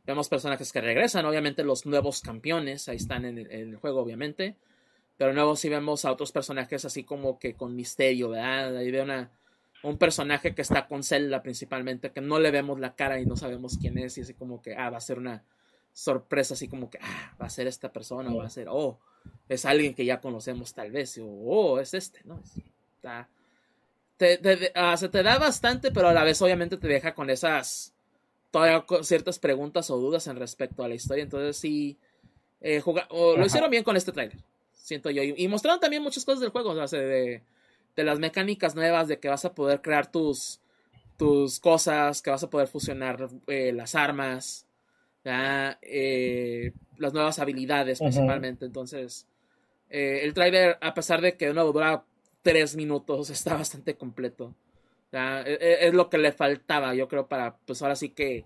Vemos 0.05 0.27
personajes 0.27 0.71
que 0.71 0.81
regresan, 0.81 1.25
obviamente 1.25 1.63
los 1.63 1.85
nuevos 1.85 2.21
campeones, 2.21 2.89
ahí 2.89 2.97
están 2.97 3.23
en 3.23 3.37
el, 3.37 3.75
juego, 3.77 4.01
obviamente. 4.01 4.57
Pero 5.17 5.31
luego 5.31 5.55
sí 5.55 5.69
vemos 5.69 6.03
a 6.03 6.11
otros 6.11 6.31
personajes 6.31 6.83
así 6.83 7.03
como 7.03 7.39
que 7.39 7.55
con 7.55 7.75
misterio, 7.75 8.29
¿verdad? 8.29 8.75
Ahí 8.75 8.91
veo 8.91 9.03
una, 9.03 9.31
un 9.83 9.97
personaje 9.97 10.53
que 10.53 10.61
está 10.61 10.87
con 10.87 11.03
Zelda 11.03 11.41
principalmente, 11.41 12.11
que 12.11 12.19
no 12.19 12.39
le 12.39 12.51
vemos 12.51 12.79
la 12.79 12.95
cara 12.95 13.19
y 13.19 13.25
no 13.25 13.37
sabemos 13.37 13.77
quién 13.77 13.97
es. 13.97 14.17
Y 14.17 14.21
así 14.21 14.33
como 14.33 14.61
que, 14.61 14.75
ah, 14.75 14.89
va 14.89 14.97
a 14.97 15.01
ser 15.01 15.19
una 15.19 15.45
sorpresa, 15.93 16.55
así 16.55 16.67
como 16.67 16.89
que, 16.89 16.99
ah, 17.01 17.35
va 17.41 17.45
a 17.45 17.49
ser 17.49 17.67
esta 17.67 17.93
persona, 17.93 18.31
o 18.31 18.37
va 18.37 18.45
a 18.45 18.49
ser, 18.49 18.67
oh, 18.69 18.99
es 19.47 19.65
alguien 19.65 19.93
que 19.93 20.03
ya 20.03 20.19
conocemos 20.19 20.73
tal 20.73 20.91
vez, 20.91 21.17
o 21.17 21.25
oh, 21.25 21.79
es 21.79 21.93
este, 21.93 22.21
¿no? 22.25 22.41
Está, 22.95 23.29
ah, 24.75 24.97
se 24.97 25.09
te 25.09 25.23
da 25.23 25.37
bastante, 25.37 25.91
pero 25.91 26.07
a 26.07 26.13
la 26.13 26.23
vez 26.23 26.41
obviamente 26.41 26.77
te 26.77 26.87
deja 26.87 27.13
con 27.13 27.29
esas 27.29 27.93
todavía 28.53 28.85
ciertas 29.01 29.39
preguntas 29.39 29.89
o 29.89 29.97
dudas 29.97 30.27
en 30.27 30.37
respecto 30.37 30.83
a 30.83 30.87
la 30.87 30.93
historia. 30.93 31.23
Entonces 31.23 31.57
sí, 31.57 31.97
eh, 32.61 32.81
lo 32.85 33.45
hicieron 33.45 33.71
bien 33.71 33.83
con 33.83 33.97
este 33.97 34.11
trailer, 34.11 34.37
siento 34.73 35.09
yo. 35.09 35.23
Y, 35.23 35.47
mostraron 35.47 35.79
también 35.79 36.03
muchas 36.03 36.23
cosas 36.23 36.39
del 36.39 36.51
juego, 36.51 36.69
o 36.69 36.87
sea, 36.87 36.99
de, 36.99 37.41
de, 37.95 38.03
las 38.03 38.19
mecánicas 38.19 38.75
nuevas, 38.75 39.07
de 39.07 39.17
que 39.17 39.27
vas 39.27 39.43
a 39.43 39.55
poder 39.55 39.81
crear 39.81 40.11
tus, 40.11 40.59
tus 41.17 41.59
cosas, 41.59 42.21
que 42.21 42.29
vas 42.29 42.43
a 42.43 42.49
poder 42.51 42.67
fusionar 42.67 43.27
eh, 43.47 43.73
las 43.73 43.95
armas, 43.95 44.67
eh, 45.25 46.71
las 46.97 47.11
nuevas 47.11 47.39
habilidades 47.39 47.99
principalmente. 47.99 48.65
Entonces, 48.65 49.25
el 49.89 50.31
trailer, 50.35 50.77
a 50.79 50.93
pesar 50.93 51.21
de 51.21 51.37
que 51.37 51.47
de 51.47 51.53
nuevo 51.55 51.71
dura 51.71 52.03
tres 52.43 52.75
minutos, 52.75 53.31
está 53.31 53.55
bastante 53.55 53.95
completo. 53.95 54.53
E, 55.11 55.57
e, 55.59 55.87
es 55.87 55.93
lo 55.93 56.09
que 56.09 56.17
le 56.17 56.31
faltaba, 56.31 56.93
yo 56.93 57.07
creo, 57.07 57.27
para 57.27 57.57
pues 57.57 57.81
ahora 57.81 57.95
sí 57.95 58.09
que 58.09 58.45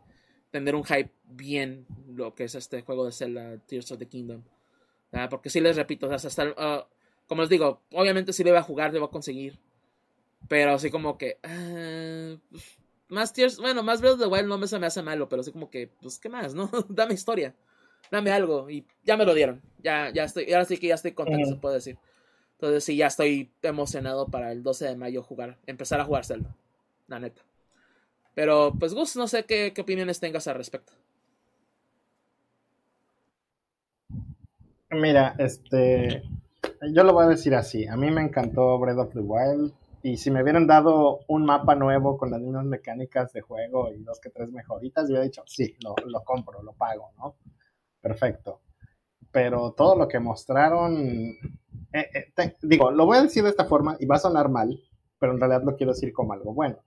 tener 0.51 0.75
un 0.75 0.85
hype 0.85 1.11
bien 1.25 1.85
lo 2.07 2.33
que 2.35 2.45
es 2.45 2.55
este 2.55 2.81
juego 2.81 3.05
de 3.05 3.11
Zelda 3.11 3.57
Tears 3.67 3.91
of 3.91 3.99
the 3.99 4.07
Kingdom. 4.07 4.43
Porque 5.29 5.49
si 5.49 5.59
les 5.59 5.75
repito, 5.75 6.11
hasta 6.11 6.43
uh, 6.45 6.83
como 7.27 7.41
les 7.41 7.49
digo, 7.49 7.81
obviamente 7.91 8.33
si 8.33 8.43
le 8.43 8.51
voy 8.51 8.59
a 8.59 8.63
jugar, 8.63 8.93
le 8.93 8.99
voy 8.99 9.07
a 9.07 9.11
conseguir. 9.11 9.59
Pero 10.47 10.73
así 10.73 10.89
como 10.89 11.17
que. 11.17 11.39
Uh, 11.43 12.57
más 13.09 13.33
Tears, 13.33 13.57
bueno, 13.57 13.83
más 13.83 14.01
Breath 14.01 14.15
of 14.15 14.19
the 14.19 14.27
Wild 14.27 14.47
no 14.47 14.57
me, 14.57 14.67
se 14.67 14.79
me 14.79 14.85
hace 14.85 15.01
malo, 15.01 15.29
pero 15.29 15.41
así 15.41 15.51
como 15.51 15.69
que, 15.69 15.89
pues, 16.01 16.19
¿qué 16.19 16.29
más, 16.29 16.53
no? 16.53 16.69
Dame 16.89 17.13
historia. 17.13 17.55
Dame 18.11 18.31
algo. 18.31 18.69
Y 18.69 18.85
ya 19.03 19.17
me 19.17 19.25
lo 19.25 19.33
dieron. 19.33 19.61
Ya, 19.79 20.11
ya 20.13 20.25
estoy, 20.25 20.51
ahora 20.51 20.65
sí 20.65 20.77
que 20.77 20.87
ya 20.87 20.95
estoy 20.95 21.13
contento, 21.13 21.49
se 21.49 21.55
puede 21.55 21.75
decir. 21.75 21.97
Entonces 22.57 22.83
sí, 22.83 22.97
ya 22.97 23.05
estoy 23.05 23.51
emocionado 23.61 24.27
para 24.27 24.51
el 24.51 24.63
12 24.63 24.85
de 24.85 24.95
mayo 24.95 25.21
jugar, 25.21 25.57
empezar 25.67 25.99
a 25.99 26.05
jugar 26.05 26.25
Zelda. 26.25 26.55
La 27.07 27.19
neta. 27.19 27.43
Pero 28.33 28.73
pues 28.79 28.95
Gus, 28.95 29.15
no 29.15 29.27
sé 29.27 29.45
qué, 29.45 29.71
opiniones 29.79 30.19
tengas 30.19 30.47
al 30.47 30.55
respecto. 30.55 30.91
Mira, 34.89 35.35
este, 35.37 36.23
yo 36.93 37.03
lo 37.03 37.13
voy 37.13 37.25
a 37.25 37.29
decir 37.29 37.53
así. 37.53 37.85
A 37.85 37.95
mí 37.95 38.09
me 38.09 38.21
encantó 38.21 38.79
Breath 38.79 38.97
of 38.97 39.13
the 39.13 39.19
Wild. 39.19 39.73
Y 40.01 40.17
si 40.17 40.31
me 40.31 40.41
hubieran 40.41 40.65
dado 40.65 41.19
un 41.27 41.45
mapa 41.45 41.75
nuevo 41.75 42.17
con 42.17 42.31
las 42.31 42.41
mismas 42.41 42.65
mecánicas 42.65 43.33
de 43.33 43.41
juego 43.41 43.93
y 43.93 44.01
dos 44.03 44.19
que 44.19 44.29
tres 44.31 44.51
mejoritas, 44.51 45.03
yo 45.03 45.13
hubiera 45.13 45.25
dicho, 45.25 45.43
sí, 45.45 45.75
lo, 45.83 45.95
lo 46.07 46.23
compro, 46.23 46.63
lo 46.63 46.73
pago, 46.73 47.11
¿no? 47.17 47.35
Perfecto. 48.01 48.61
Pero 49.31 49.73
todo 49.73 49.95
lo 49.95 50.07
que 50.07 50.19
mostraron 50.19 51.37
eh, 51.93 52.31
eh, 52.37 52.55
digo, 52.61 52.91
lo 52.91 53.05
voy 53.05 53.17
a 53.17 53.23
decir 53.23 53.43
de 53.43 53.49
esta 53.49 53.65
forma 53.65 53.97
y 53.99 54.05
va 54.05 54.15
a 54.15 54.19
sonar 54.19 54.49
mal, 54.49 54.79
pero 55.19 55.33
en 55.33 55.39
realidad 55.39 55.63
lo 55.63 55.75
quiero 55.75 55.93
decir 55.93 56.13
como 56.13 56.33
algo 56.33 56.53
bueno. 56.53 56.77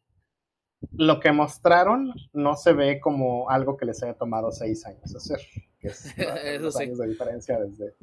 Lo 0.92 1.20
que 1.20 1.32
mostraron 1.32 2.12
no 2.32 2.56
se 2.56 2.72
ve 2.72 3.00
como 3.00 3.50
algo 3.50 3.76
que 3.76 3.84
les 3.84 4.02
haya 4.02 4.14
tomado 4.14 4.50
seis 4.50 4.86
años 4.86 5.14
hacer, 5.14 5.40
que 5.78 5.88
es 5.88 6.14
dos 6.62 6.76
años 6.76 6.98
de 6.98 7.08
diferencia 7.08 7.58
desde. 7.58 7.94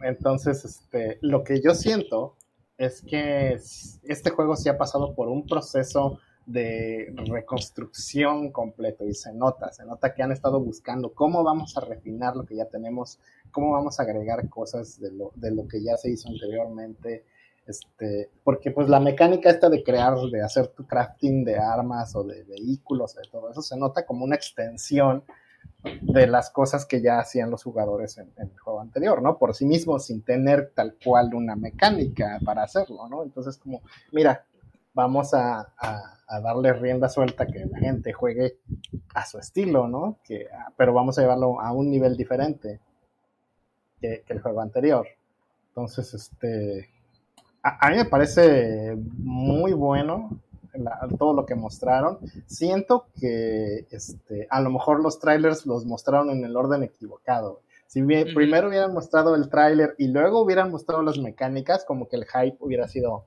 Entonces, 0.00 0.64
este, 0.64 1.18
lo 1.22 1.42
que 1.42 1.60
yo 1.60 1.74
siento 1.74 2.36
es 2.76 3.02
que 3.02 3.52
este 3.54 4.30
juego 4.30 4.56
sí 4.56 4.68
ha 4.68 4.76
pasado 4.76 5.14
por 5.14 5.28
un 5.28 5.46
proceso 5.46 6.18
de 6.46 7.14
reconstrucción 7.26 8.50
completo 8.52 9.04
y 9.06 9.14
se 9.14 9.32
nota, 9.32 9.72
se 9.72 9.84
nota 9.84 10.12
que 10.14 10.22
han 10.22 10.32
estado 10.32 10.60
buscando 10.60 11.14
cómo 11.14 11.42
vamos 11.42 11.76
a 11.76 11.80
refinar 11.80 12.36
lo 12.36 12.44
que 12.44 12.56
ya 12.56 12.66
tenemos, 12.66 13.18
cómo 13.50 13.72
vamos 13.72 13.98
a 13.98 14.02
agregar 14.02 14.48
cosas 14.48 15.00
de 15.00 15.10
lo, 15.12 15.32
de 15.36 15.50
lo 15.50 15.66
que 15.66 15.82
ya 15.82 15.96
se 15.96 16.10
hizo 16.10 16.28
anteriormente, 16.28 17.24
este, 17.66 18.30
porque 18.42 18.70
pues 18.70 18.90
la 18.90 19.00
mecánica 19.00 19.48
esta 19.48 19.70
de 19.70 19.82
crear, 19.82 20.18
de 20.30 20.42
hacer 20.42 20.68
tu 20.68 20.86
crafting 20.86 21.44
de 21.44 21.56
armas 21.58 22.14
o 22.14 22.24
de 22.24 22.44
vehículos, 22.44 23.14
de 23.14 23.22
todo 23.30 23.50
eso 23.50 23.62
se 23.62 23.78
nota 23.78 24.04
como 24.04 24.24
una 24.24 24.36
extensión 24.36 25.24
de 26.02 26.26
las 26.26 26.50
cosas 26.50 26.84
que 26.84 27.00
ya 27.00 27.20
hacían 27.20 27.50
los 27.50 27.62
jugadores 27.62 28.18
en, 28.18 28.30
en, 28.36 28.50
el 28.50 28.58
juego 28.58 28.82
anterior, 28.82 29.22
¿no? 29.22 29.38
Por 29.38 29.54
sí 29.54 29.64
mismos, 29.64 30.06
sin 30.06 30.22
tener 30.22 30.72
tal 30.74 30.96
cual 31.02 31.34
una 31.34 31.56
mecánica 31.56 32.38
para 32.44 32.62
hacerlo, 32.62 33.08
¿no? 33.08 33.22
Entonces, 33.22 33.56
como, 33.56 33.80
mira, 34.12 34.44
vamos 34.94 35.34
a, 35.34 35.72
darle 36.40 36.72
rienda 36.72 37.08
suelta 37.08 37.46
que 37.46 37.64
la 37.66 37.78
gente 37.78 38.12
juegue 38.12 38.58
a 39.14 39.26
su 39.26 39.38
estilo, 39.38 39.88
¿no? 39.88 40.18
Que, 40.24 40.46
ah, 40.52 40.72
pero 40.76 40.92
vamos 40.92 41.18
a 41.18 41.22
llevarlo 41.22 41.60
a 41.60 41.72
un 41.72 41.90
nivel 41.90 42.16
diferente 42.16 42.80
que, 44.00 44.24
el 44.26 44.40
juego 44.40 44.60
anterior. 44.60 45.06
Entonces, 45.68 46.14
este, 46.14 46.88
a, 47.62 47.90
mí 47.90 47.96
me 47.96 48.04
parece 48.04 48.96
muy 48.96 49.72
bueno 49.72 50.40
todo 51.18 51.34
lo 51.34 51.46
que 51.46 51.54
mostraron. 51.54 52.18
Siento 52.46 53.06
que 53.18 53.86
este, 53.90 54.46
a 54.50 54.60
lo 54.60 54.70
mejor 54.70 55.00
los 55.00 55.18
trailers 55.18 55.66
los 55.66 55.84
mostraron 55.84 56.30
en 56.30 56.44
el 56.44 56.56
orden 56.56 56.82
equivocado. 56.82 57.60
Si 57.86 58.02
primero 58.02 58.68
hubieran 58.68 58.92
mostrado 58.92 59.36
el 59.36 59.48
trailer 59.48 59.94
y 59.98 60.08
luego 60.08 60.42
hubieran 60.42 60.70
mostrado 60.72 61.02
las 61.02 61.18
mecánicas, 61.18 61.84
como 61.84 62.08
que 62.08 62.16
el 62.16 62.24
hype 62.24 62.56
hubiera 62.58 62.88
sido 62.88 63.26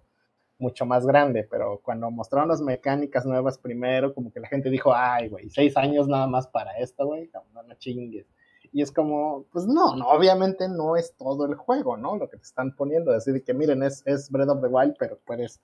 mucho 0.59 0.85
más 0.85 1.05
grande, 1.05 1.47
pero 1.49 1.79
cuando 1.83 2.09
mostraron 2.09 2.49
las 2.49 2.61
mecánicas 2.61 3.25
nuevas 3.25 3.57
primero, 3.57 4.13
como 4.13 4.31
que 4.31 4.39
la 4.39 4.47
gente 4.47 4.69
dijo, 4.69 4.93
ay, 4.93 5.29
güey, 5.29 5.49
seis 5.49 5.77
años 5.77 6.07
nada 6.07 6.27
más 6.27 6.47
para 6.47 6.77
esto, 6.77 7.05
güey, 7.05 7.29
no, 7.53 7.61
chingues. 7.75 8.25
Y 8.73 8.81
es 8.81 8.91
como, 8.91 9.45
pues 9.51 9.65
no, 9.65 9.95
no, 9.95 10.07
obviamente 10.09 10.67
no 10.67 10.95
es 10.95 11.15
todo 11.15 11.45
el 11.45 11.55
juego, 11.55 11.95
¿no? 11.95 12.17
Lo 12.17 12.29
que 12.29 12.37
te 12.37 12.43
están 12.43 12.75
poniendo, 12.75 13.11
decir 13.11 13.43
que 13.43 13.53
miren, 13.53 13.83
es, 13.83 14.03
es 14.05 14.29
Breath 14.29 14.49
of 14.49 14.61
the 14.61 14.67
Wild, 14.67 14.95
pero 14.99 15.19
puedes 15.25 15.61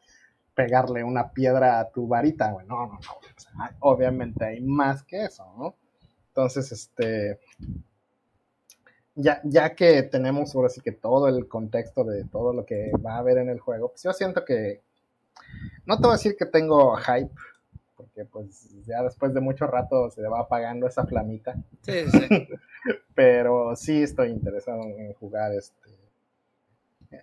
pegarle 0.56 1.04
una 1.04 1.32
piedra 1.32 1.80
a 1.80 1.90
tu 1.90 2.08
varita, 2.08 2.52
güey, 2.52 2.66
no, 2.68 2.86
no, 2.86 2.94
no, 2.94 3.66
obviamente 3.80 4.46
hay 4.46 4.62
más 4.62 5.04
que 5.04 5.26
eso, 5.26 5.44
¿no? 5.58 5.76
Entonces, 6.28 6.72
este, 6.72 7.40
ya, 9.16 9.42
ya 9.44 9.76
que 9.76 10.04
tenemos 10.04 10.56
ahora 10.56 10.70
sí 10.70 10.82
que 10.82 10.92
todo 10.92 11.28
el 11.28 11.48
contexto 11.48 12.04
de 12.04 12.26
todo 12.26 12.54
lo 12.54 12.66
que 12.66 12.92
va 13.06 13.16
a 13.16 13.20
haber 13.20 13.38
en 13.38 13.50
el 13.50 13.60
juego, 13.60 13.90
pues 13.90 14.04
yo 14.04 14.14
siento 14.14 14.44
que, 14.46 14.82
no 15.86 15.98
te 15.98 16.04
voy 16.04 16.12
a 16.12 16.18
decir 16.18 16.36
que 16.38 16.46
tengo 16.46 16.96
hype, 16.96 17.34
porque 17.96 18.26
pues 18.26 18.70
ya 18.86 19.04
después 19.04 19.34
de 19.34 19.42
mucho 19.42 19.68
rato 19.68 20.10
se 20.10 20.22
va 20.28 20.42
apagando 20.42 20.88
esa 20.88 21.06
flamita. 21.06 21.56
Sí, 21.82 22.06
sí. 22.12 22.28
Pero 23.16 23.76
sí 23.76 24.04
estoy 24.04 24.30
interesado 24.30 24.82
en 24.84 25.14
jugar 25.14 25.54
este 25.54 25.94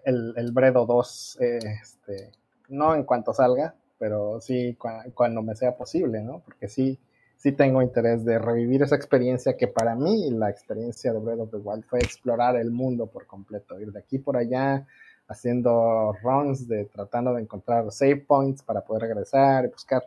el, 0.05 0.35
el 0.37 0.53
Bredo 0.53 0.87
2, 0.87 1.39
este, 1.41 2.31
no 2.69 2.95
en 2.95 3.05
cuanto 3.05 3.33
salga, 3.33 3.75
pero 3.99 4.41
sí 4.41 4.77
cuando 5.15 5.43
me 5.43 5.55
sea 5.55 5.77
posible, 5.77 6.23
¿no? 6.23 6.41
Porque 6.41 6.69
sí, 6.69 6.99
sí 7.41 7.53
tengo 7.53 7.81
interés 7.81 8.23
de 8.27 8.39
revivir 8.39 8.83
esa 8.83 8.97
experiencia 8.97 9.57
que 9.57 9.67
para 9.67 9.95
mí 9.95 10.31
la 10.31 10.51
experiencia 10.51 11.11
de 11.11 11.19
Breath 11.21 11.41
of 11.41 11.51
the 11.51 11.57
Wild 11.57 11.85
fue 11.87 11.99
explorar 12.01 12.55
el 12.57 12.71
mundo 12.71 13.07
por 13.07 13.27
completo, 13.27 13.81
ir 13.81 13.91
de 13.93 13.99
aquí 13.99 14.19
por 14.19 14.37
allá 14.37 14.87
haciendo 15.27 16.13
runs 16.23 16.69
de 16.69 16.85
tratando 16.85 17.33
de 17.33 17.41
encontrar 17.41 17.91
save 17.93 18.17
points 18.17 18.63
para 18.63 18.83
poder 18.83 19.05
regresar 19.05 19.65
y 19.65 19.69
buscar. 19.69 20.03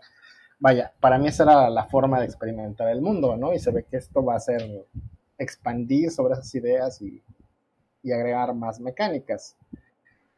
Vaya, 0.59 0.93
para 0.99 1.17
mí 1.17 1.27
esa 1.27 1.43
era 1.43 1.69
la 1.71 1.85
forma 1.85 2.19
de 2.19 2.25
experimentar 2.25 2.87
el 2.89 3.01
mundo, 3.01 3.35
¿no? 3.35 3.51
Y 3.51 3.59
se 3.59 3.71
ve 3.71 3.83
que 3.83 3.97
esto 3.97 4.23
va 4.23 4.35
a 4.35 4.39
ser 4.39 4.61
expandir 5.39 6.11
sobre 6.11 6.33
esas 6.33 6.53
ideas 6.53 7.01
y, 7.01 7.23
y 8.03 8.11
agregar 8.11 8.53
más 8.53 8.79
mecánicas. 8.79 9.57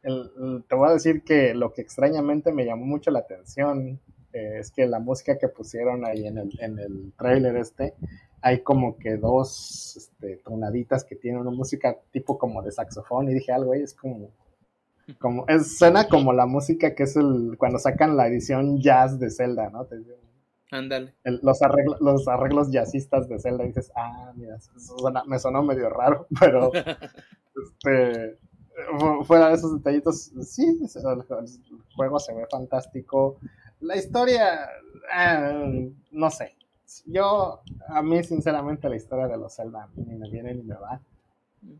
te 0.00 0.74
voy 0.74 0.88
a 0.88 0.92
decir 0.94 1.22
que 1.24 1.52
lo 1.52 1.74
que 1.74 1.82
extrañamente 1.82 2.52
me 2.52 2.64
llamó 2.64 2.86
mucho 2.86 3.10
la 3.10 3.18
atención 3.18 4.00
eh, 4.36 4.58
es 4.58 4.70
que 4.70 4.86
la 4.86 4.98
música 4.98 5.38
que 5.38 5.48
pusieron 5.48 6.04
ahí 6.04 6.26
en 6.26 6.38
el, 6.38 6.50
en 6.60 6.78
el 6.78 7.12
trailer 7.16 7.56
este, 7.56 7.94
hay 8.42 8.62
como 8.62 8.98
que 8.98 9.16
dos 9.16 9.94
este, 9.96 10.36
tonaditas 10.44 11.04
que 11.04 11.16
tienen 11.16 11.40
una 11.40 11.50
música 11.50 11.96
tipo 12.12 12.36
como 12.36 12.62
de 12.62 12.70
saxofón 12.70 13.30
y 13.30 13.34
dije 13.34 13.52
algo 13.52 13.72
ahí 13.72 13.82
es 13.82 13.94
como 13.94 14.30
como 15.18 15.46
es, 15.48 15.78
suena 15.78 16.08
como 16.08 16.32
la 16.32 16.46
música 16.46 16.94
que 16.94 17.04
es 17.04 17.16
el 17.16 17.56
cuando 17.58 17.78
sacan 17.78 18.16
la 18.16 18.26
edición 18.26 18.80
jazz 18.80 19.18
de 19.20 19.30
Zelda, 19.30 19.70
¿no? 19.70 19.86
Ándale. 20.72 21.14
Los 21.24 21.62
arreglos, 21.62 22.00
los 22.00 22.26
arreglos 22.26 22.72
jazzistas 22.72 23.28
de 23.28 23.38
Zelda 23.38 23.64
dices, 23.64 23.92
ah, 23.94 24.32
mira, 24.34 24.58
me 25.26 25.38
sonó 25.38 25.62
medio 25.62 25.88
raro, 25.90 26.26
pero 26.40 26.72
este 27.84 28.36
fuera 29.24 29.48
de 29.48 29.54
esos 29.54 29.74
detallitos, 29.74 30.32
sí, 30.42 30.78
el, 30.94 31.22
juego 31.94 32.18
se 32.18 32.34
ve 32.34 32.46
fantástico. 32.50 33.38
La 33.80 33.96
historia, 33.96 34.68
eh, 35.16 35.92
no 36.12 36.30
sé. 36.30 36.56
Yo, 37.04 37.60
a 37.88 38.02
mí, 38.02 38.22
sinceramente, 38.22 38.88
la 38.88 38.96
historia 38.96 39.28
de 39.28 39.36
los 39.36 39.54
Zelda 39.54 39.88
ni 39.96 40.14
me 40.14 40.30
viene 40.30 40.54
ni 40.54 40.62
me 40.62 40.76
va. 40.76 41.00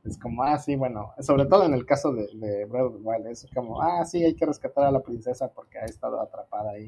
Es 0.04 0.18
como, 0.18 0.42
ah, 0.42 0.58
sí, 0.58 0.74
bueno, 0.76 1.12
sobre 1.20 1.46
todo 1.46 1.64
en 1.64 1.74
el 1.74 1.86
caso 1.86 2.12
de, 2.12 2.28
de 2.34 2.64
Breath 2.64 2.86
of 2.86 2.96
the 2.96 3.02
Wild, 3.02 3.26
es 3.28 3.46
como, 3.54 3.80
ah, 3.80 4.04
sí, 4.04 4.24
hay 4.24 4.34
que 4.34 4.46
rescatar 4.46 4.84
a 4.84 4.90
la 4.90 5.00
princesa 5.00 5.48
porque 5.48 5.78
ha 5.78 5.84
estado 5.84 6.20
atrapada 6.20 6.72
ahí 6.72 6.86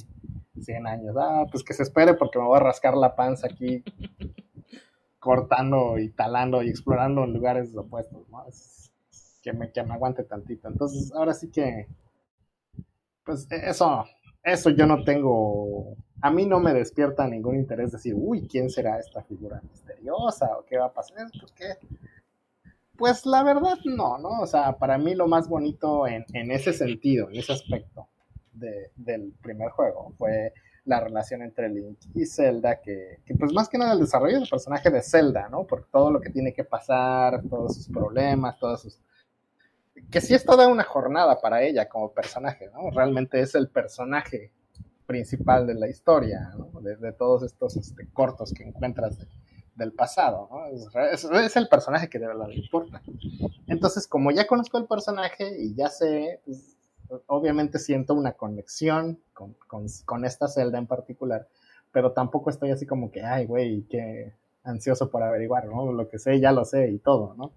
100 0.60 0.86
años. 0.86 1.16
Ah, 1.18 1.46
pues 1.50 1.62
que 1.62 1.74
se 1.74 1.84
espere 1.84 2.14
porque 2.14 2.38
me 2.38 2.46
voy 2.46 2.56
a 2.56 2.60
rascar 2.60 2.96
la 2.96 3.14
panza 3.14 3.46
aquí, 3.46 3.84
cortando 5.20 5.98
y 5.98 6.10
talando 6.10 6.62
y 6.62 6.68
explorando 6.68 7.24
en 7.24 7.32
lugares 7.32 7.74
opuestos, 7.76 8.28
¿no? 8.28 8.44
que, 9.42 9.52
me, 9.52 9.72
que 9.72 9.82
me 9.82 9.94
aguante 9.94 10.24
tantito. 10.24 10.68
Entonces, 10.68 11.12
ahora 11.14 11.34
sí 11.34 11.50
que, 11.50 11.86
pues 13.24 13.46
eso 13.50 14.04
eso 14.42 14.70
yo 14.70 14.86
no 14.86 15.04
tengo, 15.04 15.96
a 16.20 16.30
mí 16.30 16.46
no 16.46 16.60
me 16.60 16.74
despierta 16.74 17.26
ningún 17.26 17.56
interés 17.56 17.92
decir, 17.92 18.14
uy, 18.16 18.46
¿quién 18.48 18.70
será 18.70 18.98
esta 18.98 19.22
figura 19.22 19.60
misteriosa 19.62 20.58
o 20.58 20.64
qué 20.64 20.78
va 20.78 20.86
a 20.86 20.92
pasar? 20.92 21.28
Porque, 21.40 21.76
pues 22.96 23.26
la 23.26 23.42
verdad 23.42 23.78
no, 23.84 24.18
¿no? 24.18 24.40
O 24.40 24.46
sea, 24.46 24.76
para 24.76 24.98
mí 24.98 25.14
lo 25.14 25.28
más 25.28 25.48
bonito 25.48 26.06
en, 26.06 26.24
ese 26.50 26.72
sentido, 26.72 27.28
en 27.30 27.36
ese 27.36 27.52
aspecto 27.52 28.08
del 28.52 29.32
primer 29.40 29.70
juego 29.70 30.12
fue 30.18 30.52
la 30.84 31.00
relación 31.00 31.42
entre 31.42 31.68
Link 31.68 31.98
y 32.14 32.24
Zelda, 32.24 32.80
que, 32.80 33.20
que, 33.24 33.34
pues 33.34 33.52
más 33.52 33.68
que 33.68 33.76
nada 33.76 33.92
el 33.92 34.00
desarrollo 34.00 34.40
del 34.40 34.48
personaje 34.48 34.90
de 34.90 35.02
Zelda, 35.02 35.48
¿no? 35.50 35.64
Por 35.64 35.84
todo 35.90 36.10
lo 36.10 36.20
que 36.20 36.30
tiene 36.30 36.54
que 36.54 36.64
pasar, 36.64 37.42
todos 37.48 37.76
sus 37.76 37.88
problemas, 37.88 38.58
todos 38.58 38.82
sus 38.82 38.98
que 40.10 40.20
sí 40.20 40.34
es 40.34 40.44
toda 40.44 40.68
una 40.68 40.84
jornada 40.84 41.40
para 41.40 41.62
ella 41.62 41.88
como 41.88 42.12
personaje, 42.12 42.70
¿no? 42.72 42.90
Realmente 42.90 43.40
es 43.40 43.54
el 43.54 43.68
personaje 43.68 44.52
principal 45.06 45.66
de 45.66 45.74
la 45.74 45.88
historia, 45.88 46.52
¿no? 46.56 46.80
de, 46.80 47.12
todos 47.12 47.42
estos 47.42 47.76
este, 47.76 48.06
cortos 48.12 48.52
que 48.52 48.62
encuentras 48.62 49.18
del 49.74 49.92
pasado, 49.92 50.48
¿no? 50.50 50.66
Es, 50.66 51.56
el 51.56 51.68
personaje 51.68 52.08
que 52.08 52.18
de 52.18 52.26
verdad 52.26 52.48
le 52.48 52.56
importa. 52.56 53.00
Entonces, 53.66 54.06
como 54.06 54.30
ya 54.30 54.46
conozco 54.46 54.76
el 54.76 54.86
personaje 54.86 55.56
y 55.58 55.74
ya 55.74 55.88
sé, 55.88 56.40
pues, 56.44 56.76
obviamente 57.26 57.78
siento 57.78 58.14
una 58.14 58.32
conexión 58.32 59.18
con, 59.32 59.54
con, 59.66 59.86
con, 60.04 60.24
esta 60.24 60.48
celda 60.48 60.78
en 60.78 60.86
particular, 60.86 61.48
pero 61.92 62.12
tampoco 62.12 62.50
estoy 62.50 62.70
así 62.70 62.86
como 62.86 63.10
que, 63.10 63.22
ay, 63.22 63.46
güey, 63.46 63.82
qué 63.88 64.34
ansioso 64.64 65.10
por 65.10 65.22
averiguar, 65.22 65.66
¿no? 65.66 65.90
Lo 65.92 66.08
que 66.08 66.18
sé, 66.18 66.38
ya 66.40 66.52
lo 66.52 66.64
sé 66.64 66.90
y 66.90 66.98
todo, 66.98 67.34
¿no? 67.34 67.52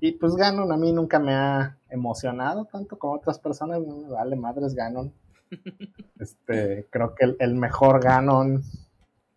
Y 0.00 0.12
pues 0.12 0.34
Ganon 0.34 0.70
a 0.72 0.76
mí 0.76 0.92
nunca 0.92 1.18
me 1.18 1.34
ha 1.34 1.78
emocionado 1.88 2.66
tanto 2.66 2.98
como 2.98 3.14
otras 3.14 3.38
personas, 3.38 3.80
no 3.80 3.96
me 3.96 4.08
vale 4.08 4.36
madres 4.36 4.74
Ganon. 4.74 5.12
Este, 6.18 6.86
creo 6.88 7.14
que 7.14 7.36
el, 7.38 7.54
mejor 7.54 8.02
Ganon 8.02 8.62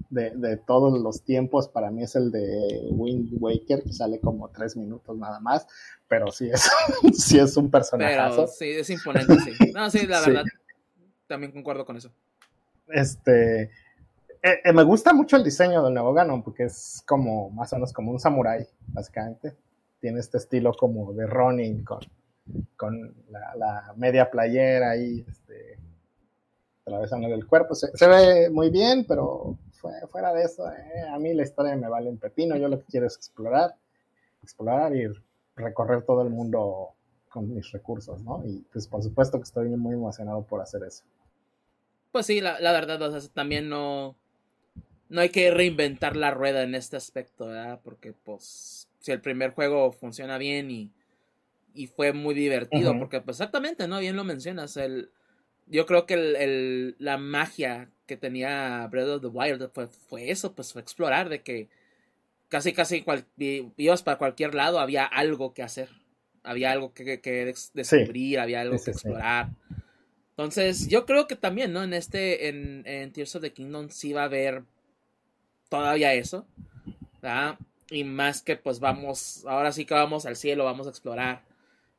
de, 0.10 0.58
todos 0.66 0.98
los 0.98 1.24
tiempos 1.24 1.68
para 1.68 1.92
mí 1.92 2.04
es 2.04 2.16
el 2.16 2.32
de 2.32 2.88
Wind 2.90 3.34
Waker, 3.38 3.84
que 3.84 3.92
sale 3.92 4.20
como 4.22 4.48
tres 4.50 4.78
minutos 4.78 5.18
nada 5.18 5.42
más, 5.42 5.68
pero 6.08 6.32
sí 6.32 6.50
es, 6.50 6.72
sí 7.14 7.38
es 7.38 7.58
un 7.58 7.70
personaje. 7.70 8.48
Sí, 8.48 8.70
es 8.70 8.90
imponente, 8.90 9.36
sí. 9.42 9.72
No, 9.74 9.90
sí, 9.90 10.08
la 10.08 10.22
verdad, 10.26 10.46
también 11.28 11.52
concuerdo 11.52 11.86
con 11.86 11.98
eso. 11.98 12.12
Este, 12.88 13.64
eh, 14.42 14.62
eh, 14.64 14.74
me 14.74 14.84
gusta 14.84 15.14
mucho 15.14 15.36
el 15.36 15.44
diseño 15.44 15.84
del 15.84 15.94
nuevo 15.94 16.14
Ganon, 16.14 16.42
porque 16.42 16.64
es 16.64 17.04
como, 17.06 17.50
más 17.50 17.74
o 17.74 17.76
menos 17.76 17.92
como 17.92 18.12
un 18.12 18.20
samurái, 18.20 18.66
básicamente 18.88 19.54
tiene 20.00 20.20
este 20.20 20.38
estilo 20.38 20.74
como 20.74 21.14
de 21.14 21.28
running 21.28 21.84
con, 21.84 22.00
con 22.76 23.16
la, 23.30 23.94
media 23.98 24.30
playera 24.30 24.92
ahí, 24.92 25.26
este, 25.28 25.78
atravesándole 26.82 27.36
el 27.36 27.48
cuerpo. 27.48 27.76
Se, 27.76 28.08
ve 28.08 28.50
muy 28.50 28.70
bien, 28.70 29.06
pero 29.08 29.58
fuera 30.10 30.34
de 30.34 30.44
eso, 30.44 30.70
eh, 30.72 31.08
a 31.12 31.18
mí 31.20 31.34
la 31.34 31.44
historia 31.44 31.76
me 31.76 31.88
vale 31.88 32.10
un 32.10 32.18
pepino. 32.18 32.56
Yo 32.58 32.68
lo 32.68 32.80
que 32.80 32.86
quiero 32.86 33.08
es 33.08 33.16
explorar, 33.16 33.76
explorar 34.42 34.96
y 34.96 35.08
recorrer 35.56 36.04
todo 36.04 36.22
el 36.22 36.30
mundo 36.30 36.94
con 37.30 37.54
mis 37.54 37.72
recursos, 37.72 38.22
¿no? 38.24 38.44
Y 38.46 38.66
pues 38.72 38.88
por 38.88 39.04
supuesto 39.04 39.38
que 39.38 39.44
estoy 39.44 39.70
muy 39.70 39.94
emocionado 39.94 40.42
por 40.44 40.62
hacer 40.62 40.84
eso. 40.84 41.04
Pues 42.12 42.26
sí, 42.26 42.42
la, 42.42 42.58
verdad, 42.60 43.00
también 43.34 43.70
no, 43.70 44.16
no 45.10 45.22
hay 45.22 45.30
que 45.30 45.52
reinventar 45.52 46.16
la 46.16 46.32
rueda 46.32 46.64
en 46.64 46.74
este 46.74 46.98
aspecto, 46.98 47.48
¿verdad? 47.48 47.80
Porque 47.84 48.14
pues 48.14 48.89
si 49.00 49.12
el 49.12 49.22
primer 49.22 49.52
juego 49.52 49.92
funciona 49.92 50.38
bien 50.38 50.70
y, 50.72 50.92
y 51.74 51.88
fue 51.88 52.14
muy 52.14 52.36
divertido, 52.36 52.98
porque 52.98 53.22
pues 53.22 53.38
exactamente, 53.38 53.88
¿no? 53.88 54.00
Bien 54.00 54.16
lo 54.16 54.24
mencionas, 54.24 54.78
el, 54.78 55.12
yo 55.68 55.86
creo 55.86 56.06
que 56.06 56.16
el, 56.16 56.96
la 57.00 57.18
magia 57.18 57.90
que 58.06 58.18
tenía 58.18 58.88
Breath 58.88 59.08
of 59.08 59.22
the 59.22 59.28
Wild 59.28 59.70
fue, 59.72 59.88
fue 59.88 60.32
eso, 60.32 60.54
pues 60.54 60.74
fue 60.74 60.82
explorar, 60.82 61.30
de 61.30 61.42
que 61.42 61.70
casi, 62.50 62.74
casi 62.74 63.04
cual, 63.04 63.26
ibas 63.38 64.04
para 64.04 64.18
cualquier 64.18 64.56
lado, 64.56 64.80
había 64.80 65.06
algo 65.06 65.54
que 65.54 65.64
hacer, 65.64 65.90
había 66.44 66.72
algo 66.72 66.94
que, 66.94 67.22
que, 67.22 67.54
descubrir, 67.74 68.40
había 68.40 68.62
algo 68.62 68.78
que 68.84 68.92
explorar. 68.92 69.52
Entonces, 70.32 70.88
yo 70.88 71.06
creo 71.06 71.28
que 71.28 71.36
también, 71.36 71.72
¿no? 71.74 71.84
En 71.84 71.94
este, 71.94 72.48
en, 72.48 72.84
en 72.86 73.12
Tears 73.12 73.36
of 73.36 73.42
the 73.42 73.54
Kingdom 73.54 73.90
sí 73.90 74.14
va 74.14 74.22
a 74.22 74.26
haber 74.26 74.64
todavía 75.70 76.14
eso, 76.14 76.48
¿verdad? 77.22 77.60
Y 77.92 78.04
más 78.04 78.42
que 78.42 78.56
pues 78.56 78.80
vamos, 78.80 79.46
ahora 79.48 79.72
sí 79.72 79.86
que 79.86 79.94
vamos 79.94 80.26
al 80.26 80.36
cielo, 80.36 80.66
vamos 80.66 80.88
a 80.88 80.92
explorar 80.92 81.44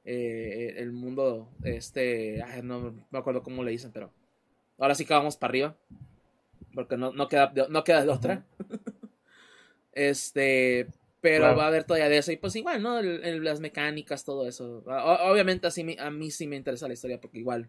eh, 0.04 0.74
el 0.78 0.92
mundo, 0.92 1.48
este, 1.64 2.42
no 2.62 2.94
me 3.10 3.18
acuerdo 3.18 3.42
cómo 3.42 3.62
le 3.64 3.72
dicen, 3.72 3.90
pero 3.92 4.12
ahora 4.78 4.94
sí 4.94 5.04
que 5.04 5.14
vamos 5.14 5.36
para 5.36 5.50
arriba, 5.50 5.76
porque 6.74 6.96
no, 6.96 7.12
no, 7.12 7.28
queda, 7.28 7.52
no 7.68 7.84
queda 7.84 8.04
de 8.04 8.10
otra. 8.10 8.44
este, 9.92 10.86
pero 11.20 11.54
va 11.54 11.64
a 11.64 11.66
haber 11.66 11.84
todavía 11.84 12.08
de 12.08 12.18
eso, 12.18 12.32
y 12.32 12.36
pues 12.36 12.56
igual, 12.56 12.82
¿no? 12.82 13.02
las 13.02 13.60
mecánicas, 13.60 14.24
todo 14.24 14.48
eso. 14.48 14.82
obviamente 14.86 15.66
así, 15.66 15.96
a 15.98 16.10
mí 16.10 16.30
sí 16.30 16.46
me 16.46 16.56
interesa 16.56 16.88
la 16.88 16.94
historia, 16.94 17.20
porque 17.20 17.38
igual 17.38 17.68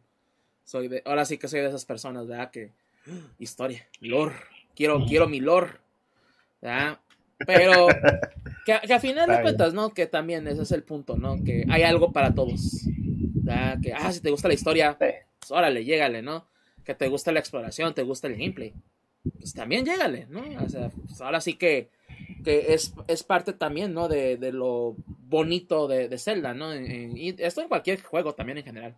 soy 0.64 0.88
de, 0.88 1.02
ahora 1.06 1.26
sí 1.26 1.38
que 1.38 1.48
soy 1.48 1.60
de 1.60 1.68
esas 1.68 1.86
personas, 1.86 2.28
¿verdad? 2.28 2.50
Que, 2.50 2.72
historia, 3.40 3.88
lore, 4.00 4.36
quiero, 4.76 5.04
quiero 5.06 5.28
mi 5.28 5.42
lore, 5.42 5.72
¿verdad? 6.62 7.00
Pero 7.46 7.88
que, 8.66 8.74
a 8.74 9.00
final 9.00 9.30
de 9.30 9.42
cuentas, 9.42 9.74
¿no? 9.74 9.94
Que 9.94 10.08
también 10.08 10.48
ese 10.48 10.62
es 10.62 10.72
el 10.72 10.84
punto, 10.84 11.18
¿no? 11.18 11.44
Que 11.44 11.66
hay 11.70 11.84
algo 11.84 12.12
para 12.12 12.34
todos. 12.34 12.86
Que, 13.82 13.94
ah, 13.94 14.12
si 14.12 14.22
te 14.22 14.30
gusta 14.30 14.48
la 14.48 14.54
historia, 14.54 14.98
pues 14.98 15.52
órale, 15.52 15.84
llégale, 15.84 16.22
¿no? 16.22 16.46
Que 16.84 16.96
te 16.96 17.08
gusta 17.08 17.32
la 17.32 17.40
exploración, 17.40 17.94
te 17.94 18.04
gusta 18.04 18.28
el 18.28 18.38
gameplay. 18.38 18.74
Pues 19.38 19.54
también 19.54 19.86
llégale, 19.86 20.28
¿no? 20.30 20.44
O 20.64 20.70
sea, 20.70 20.90
pues 20.90 21.20
ahora 21.22 21.42
sí 21.42 21.56
que, 21.56 21.90
que 22.44 22.74
es, 22.74 22.94
es 23.08 23.24
parte 23.24 23.54
también, 23.54 23.94
¿no? 23.94 24.08
De, 24.08 24.38
de 24.38 24.52
lo 24.52 24.96
bonito 25.08 25.88
de, 25.88 26.08
de 26.08 26.18
Zelda, 26.18 26.54
¿no? 26.54 26.76
y 26.76 27.36
esto 27.40 27.62
en 27.62 27.68
cualquier 27.68 28.02
juego 28.02 28.34
también 28.34 28.58
en 28.60 28.64
general. 28.64 28.96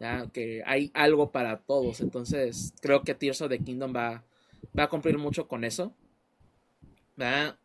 Ya 0.00 0.26
que 0.32 0.62
hay 0.66 0.90
algo 0.94 1.30
para 1.30 1.58
todos. 1.58 2.00
Entonces, 2.00 2.74
creo 2.80 3.02
que 3.02 3.14
Tears 3.14 3.40
of 3.42 3.50
the 3.50 3.58
Kingdom 3.58 3.94
va, 3.94 4.24
va 4.76 4.84
a 4.84 4.88
cumplir 4.88 5.16
mucho 5.16 5.46
con 5.46 5.64
eso. 5.64 5.94
¿verdad? 7.16 7.56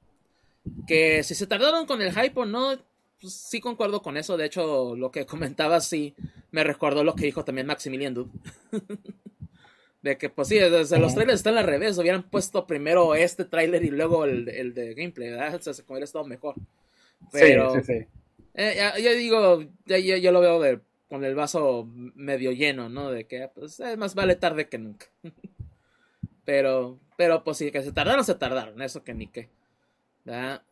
Que 0.87 1.23
si 1.23 1.35
se 1.35 1.47
tardaron 1.47 1.85
con 1.85 2.01
el 2.01 2.13
hype 2.13 2.39
o 2.39 2.45
no, 2.45 2.77
pues 3.19 3.33
sí 3.33 3.59
concuerdo 3.59 4.01
con 4.01 4.17
eso. 4.17 4.37
De 4.37 4.45
hecho, 4.45 4.95
lo 4.95 5.11
que 5.11 5.25
comentaba 5.25 5.81
sí 5.81 6.15
me 6.51 6.63
recordó 6.63 7.03
lo 7.03 7.15
que 7.15 7.25
dijo 7.25 7.43
también 7.43 7.67
Maximilian 7.67 8.13
Dude. 8.13 8.31
de 10.01 10.17
que, 10.17 10.29
pues 10.29 10.47
sí, 10.47 10.55
desde 10.57 10.99
los 10.99 11.13
trailers 11.13 11.39
están 11.39 11.57
al 11.57 11.65
revés. 11.65 11.97
Hubieran 11.97 12.23
puesto 12.23 12.67
primero 12.67 13.15
este 13.15 13.45
trailer 13.45 13.83
y 13.83 13.89
luego 13.89 14.25
el, 14.25 14.45
de 14.45 14.93
gameplay, 14.93 15.31
¿verdad? 15.31 15.55
O 15.55 15.61
sea, 15.61 15.73
se 15.73 15.83
hubiera 15.87 16.05
estado 16.05 16.25
mejor. 16.25 16.55
Pero, 17.31 17.73
sí, 17.73 17.81
sí, 17.81 17.93
sí. 17.93 18.05
Eh, 18.53 18.75
ya, 18.77 19.11
digo, 19.11 19.61
yo 19.85 20.31
lo 20.31 20.41
veo 20.41 20.59
de, 20.59 20.79
con 21.09 21.23
el 21.23 21.35
vaso 21.35 21.87
medio 22.15 22.51
lleno, 22.51 22.89
¿no? 22.89 23.11
De 23.11 23.25
que, 23.25 23.49
pues, 23.53 23.81
más 23.97 24.15
vale 24.15 24.35
tarde 24.35 24.67
que 24.67 24.77
nunca. 24.77 25.07
pero, 26.45 26.99
pero, 27.17 27.43
pues 27.43 27.57
sí, 27.57 27.71
que 27.71 27.83
se 27.83 27.91
tardaron, 27.91 28.25
se 28.25 28.35
tardaron. 28.35 28.81
Eso 28.81 29.03
que 29.03 29.13
ni 29.13 29.27
qué. 29.27 29.49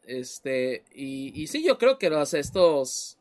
Este, 0.05 0.83
y, 0.93 1.41
y 1.41 1.47
sí, 1.47 1.63
yo 1.63 1.77
creo 1.77 1.97
que 1.97 2.09
los, 2.09 2.33
estos 2.33 3.17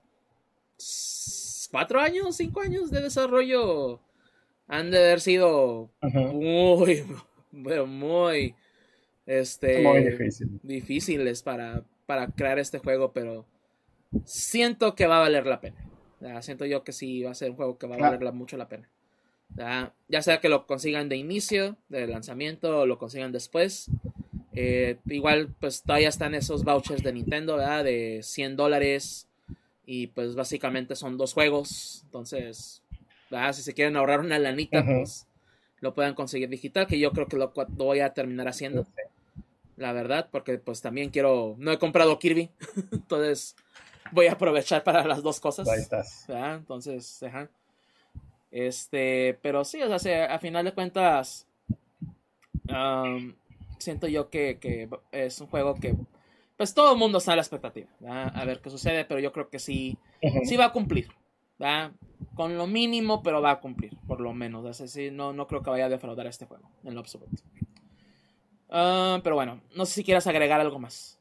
cuatro 1.71 2.01
años, 2.01 2.37
cinco 2.37 2.61
años 2.61 2.91
de 2.91 3.03
desarrollo 3.03 4.01
han 4.67 4.91
de 4.91 4.99
haber 4.99 5.21
sido 5.21 5.91
muy, 6.03 7.05
muy, 7.53 8.55
este, 9.27 9.85
difíciles 10.63 11.43
para, 11.43 11.85
para 12.07 12.29
crear 12.29 12.59
este 12.59 12.79
juego, 12.79 13.13
pero 13.13 13.47
siento 14.25 14.95
que 14.95 15.07
va 15.07 15.19
a 15.19 15.21
valer 15.21 15.47
la 15.47 15.61
pena. 15.61 15.77
Siento 16.41 16.65
yo 16.65 16.85
que 16.85 16.93
sí 16.93 17.23
va 17.23 17.33
a 17.33 17.35
ser 17.35 17.51
un 17.51 17.57
juego 17.57 17.77
que 17.77 17.87
va 17.87 17.97
a 17.97 17.99
valer 17.99 18.33
mucho 18.33 18.57
la 18.57 18.69
pena. 18.69 18.89
Ya 20.09 20.23
sea 20.23 20.41
que 20.41 20.49
lo 20.49 20.67
consigan 20.67 21.09
de 21.09 21.17
inicio, 21.17 21.77
de 21.89 22.07
lanzamiento, 22.07 22.81
o 22.81 22.87
lo 22.87 22.99
consigan 22.99 23.31
después. 23.31 23.91
Eh, 24.55 24.99
igual, 25.07 25.55
pues 25.61 25.83
todavía 25.83 26.09
están 26.09 26.35
esos 26.35 26.65
vouchers 26.65 27.03
de 27.03 27.13
Nintendo, 27.13 27.57
¿verdad? 27.57 27.85
De 27.85 28.21
100 28.23 28.57
dólares. 28.57 29.29
Y 29.87 30.09
pues 30.09 30.35
básicamente 30.35 30.97
son 30.97 31.19
dos 31.19 31.35
juegos. 31.35 32.03
Entonces, 32.07 32.83
si 33.53 33.63
se 33.63 33.75
quieren 33.75 33.97
ahorrar 33.97 34.21
una 34.21 34.39
lanita, 34.39 34.85
pues 34.85 35.27
lo 35.81 35.95
puedan 35.95 36.15
conseguir 36.15 36.49
digital, 36.49 36.87
que 36.87 36.99
yo 36.99 37.13
creo 37.13 37.27
que 37.27 37.37
lo, 37.37 37.53
voy 37.69 38.01
a 38.01 38.15
terminar 38.15 38.49
haciendo. 38.49 38.87
La 39.77 39.93
verdad, 39.93 40.29
porque 40.31 40.59
pues 40.59 40.81
también 40.81 41.11
quiero. 41.11 41.57
No 41.59 41.73
he 41.73 41.79
comprado 41.79 42.19
Kirby. 42.19 42.49
entonces 42.93 43.57
voy 44.13 44.27
a 44.27 44.33
aprovechar 44.33 44.85
para 44.85 45.05
las 45.05 45.23
dos 45.23 45.41
cosas. 45.41 45.69
Ahí 45.69 45.81
estás. 45.81 46.27
Entonces, 46.29 47.21
Este, 48.51 49.39
pero 49.43 49.65
sí, 49.65 49.83
o 49.83 49.99
sea, 49.99 50.27
a 50.27 50.39
final 50.39 50.65
de 50.65 50.73
cuentas 50.73 51.47
siento 53.79 54.07
yo 54.09 54.31
que, 54.31 54.89
es 55.13 55.41
un 55.41 55.47
juego 55.47 55.75
que 55.75 55.95
pues 56.57 56.73
todo 56.73 56.93
el 56.93 56.99
mundo 56.99 57.19
está 57.19 57.33
a 57.33 57.37
la 57.37 57.43
expectativa, 57.43 57.89
a 58.29 58.45
ver 58.45 58.61
qué 58.61 58.71
sucede, 58.71 59.05
pero 59.05 59.21
yo 59.21 59.33
creo 59.33 59.49
que 59.49 59.59
sí, 59.59 59.99
sí 60.45 60.57
va 60.57 60.67
a 60.67 60.73
cumplir, 60.73 61.09
con 62.35 62.57
lo 62.57 62.67
mínimo, 62.67 63.23
pero 63.23 63.43
va 63.43 63.53
a 63.53 63.61
cumplir, 63.61 63.93
por 64.07 64.21
lo 64.21 64.33
menos, 64.33 64.81
así, 64.81 65.11
no, 65.11 65.33
no 65.33 65.47
creo 65.47 65.63
que 65.63 65.71
vaya 65.71 65.87
a 65.87 65.89
defraudar 65.89 66.27
este 66.27 66.47
juego, 66.47 66.69
en 66.85 66.95
lo 66.95 67.01
absoluto. 67.01 67.43
Ah, 68.71 69.21
pero 69.23 69.37
bueno, 69.37 69.61
no 69.77 69.87
sé 69.87 69.95
si 69.95 70.05
quieras 70.05 70.27
agregar 70.27 70.61
algo 70.61 70.79
más. 70.79 71.19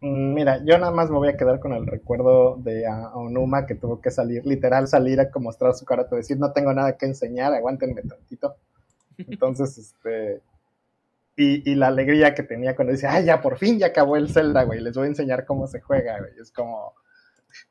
Mm, 0.00 0.32
mira, 0.32 0.64
yo 0.64 0.78
nada 0.78 0.92
más 0.92 1.10
me 1.10 1.18
voy 1.18 1.28
a 1.28 1.36
quedar 1.36 1.60
con 1.60 1.72
el 1.72 1.86
recuerdo 1.86 2.56
de 2.56 2.84
Onuma 3.14 3.66
que 3.66 3.74
tuvo 3.74 4.00
que 4.00 4.10
salir, 4.10 4.46
literal 4.46 4.88
salir 4.88 5.20
a 5.20 5.28
mostrar 5.38 5.74
su 5.74 5.84
cara, 5.84 6.04
decir 6.04 6.38
no 6.38 6.52
tengo 6.52 6.72
nada 6.72 6.96
que 6.96 7.06
enseñar, 7.06 7.52
aguántenme 7.52 8.02
tantito. 8.02 8.56
Entonces, 9.28 9.76
este, 9.78 10.42
y, 11.36 11.74
la 11.74 11.88
alegría 11.88 12.34
que 12.34 12.42
tenía 12.42 12.76
cuando 12.76 12.92
dice, 12.92 13.06
ay, 13.06 13.24
ya 13.24 13.40
por 13.40 13.58
fin 13.58 13.78
ya 13.78 13.86
acabó 13.86 14.16
el 14.16 14.28
Zelda, 14.30 14.64
güey, 14.64 14.80
les 14.80 14.94
voy 14.94 15.04
a 15.06 15.08
enseñar 15.08 15.44
cómo 15.46 15.66
se 15.66 15.80
juega, 15.80 16.18
güey. 16.18 16.32
Es 16.40 16.52
como, 16.52 16.94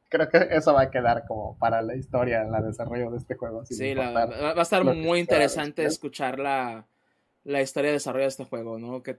creo 0.08 0.28
que 0.30 0.48
eso 0.52 0.74
va 0.74 0.84
a 0.84 0.92
quedar 0.92 1.26
como 1.28 1.58
para 1.58 1.82
la 1.82 1.96
historia, 1.96 2.42
en 2.42 2.54
el 2.54 2.66
desarrollo 2.66 3.12
de 3.12 3.18
este 3.18 3.36
juego. 3.36 3.64
Sí, 3.66 3.94
va 3.94 4.24
a 4.54 4.62
estar 4.62 4.84
muy 4.84 5.20
interesante 5.20 5.86
escuchar 5.86 6.40
la, 6.40 6.86
historia 7.46 7.90
de 7.90 7.98
desarrollo 7.98 8.24
de 8.24 8.30
este 8.30 8.46
juego, 8.46 8.80
¿no? 8.80 9.04
¿Qué, 9.04 9.16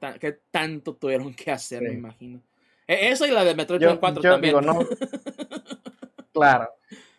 tanto 0.51 0.97
tuvieron 0.97 1.33
que 1.35 1.53
hacer, 1.53 1.83
me 1.83 1.93
imagino? 1.93 2.41
E, 2.87 3.11
eso 3.11 3.27
y 3.27 3.31
la 3.31 3.45
de 3.45 3.55
Metroid 3.55 3.81
Prime 3.81 4.01
4 4.01 4.23
también. 4.23 4.59
Digo, 4.59 4.61
no. 4.61 4.81
claro. 6.33 6.69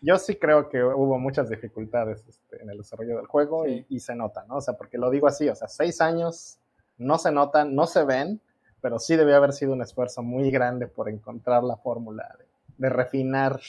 Yo 0.00 0.18
sí 0.18 0.36
creo 0.36 0.68
que 0.68 0.82
hubo 0.82 1.18
muchas 1.18 1.48
dificultades 1.48 2.24
este, 2.28 2.62
en 2.62 2.70
el 2.70 2.78
desarrollo 2.78 3.16
del 3.16 3.26
juego 3.26 3.66
y, 3.66 3.86
y, 3.88 4.00
se 4.00 4.14
nota, 4.14 4.44
¿no? 4.48 4.56
O 4.56 4.60
sea, 4.60 4.74
porque 4.74 4.98
lo 4.98 5.10
digo 5.10 5.26
así, 5.26 5.48
o 5.48 5.54
sea, 5.54 5.68
seis 5.68 6.00
años 6.00 6.58
no 6.98 7.18
se 7.18 7.32
notan, 7.32 7.74
no 7.74 7.86
se 7.86 8.04
ven, 8.04 8.40
pero 8.82 8.98
sí 8.98 9.16
debe 9.16 9.34
haber 9.34 9.52
sido 9.52 9.72
un 9.72 9.80
esfuerzo 9.80 10.22
muy 10.22 10.50
grande 10.50 10.88
por 10.88 11.08
encontrar 11.08 11.62
la 11.62 11.76
fórmula 11.76 12.36
de, 12.78 12.88
refinar 12.90 13.60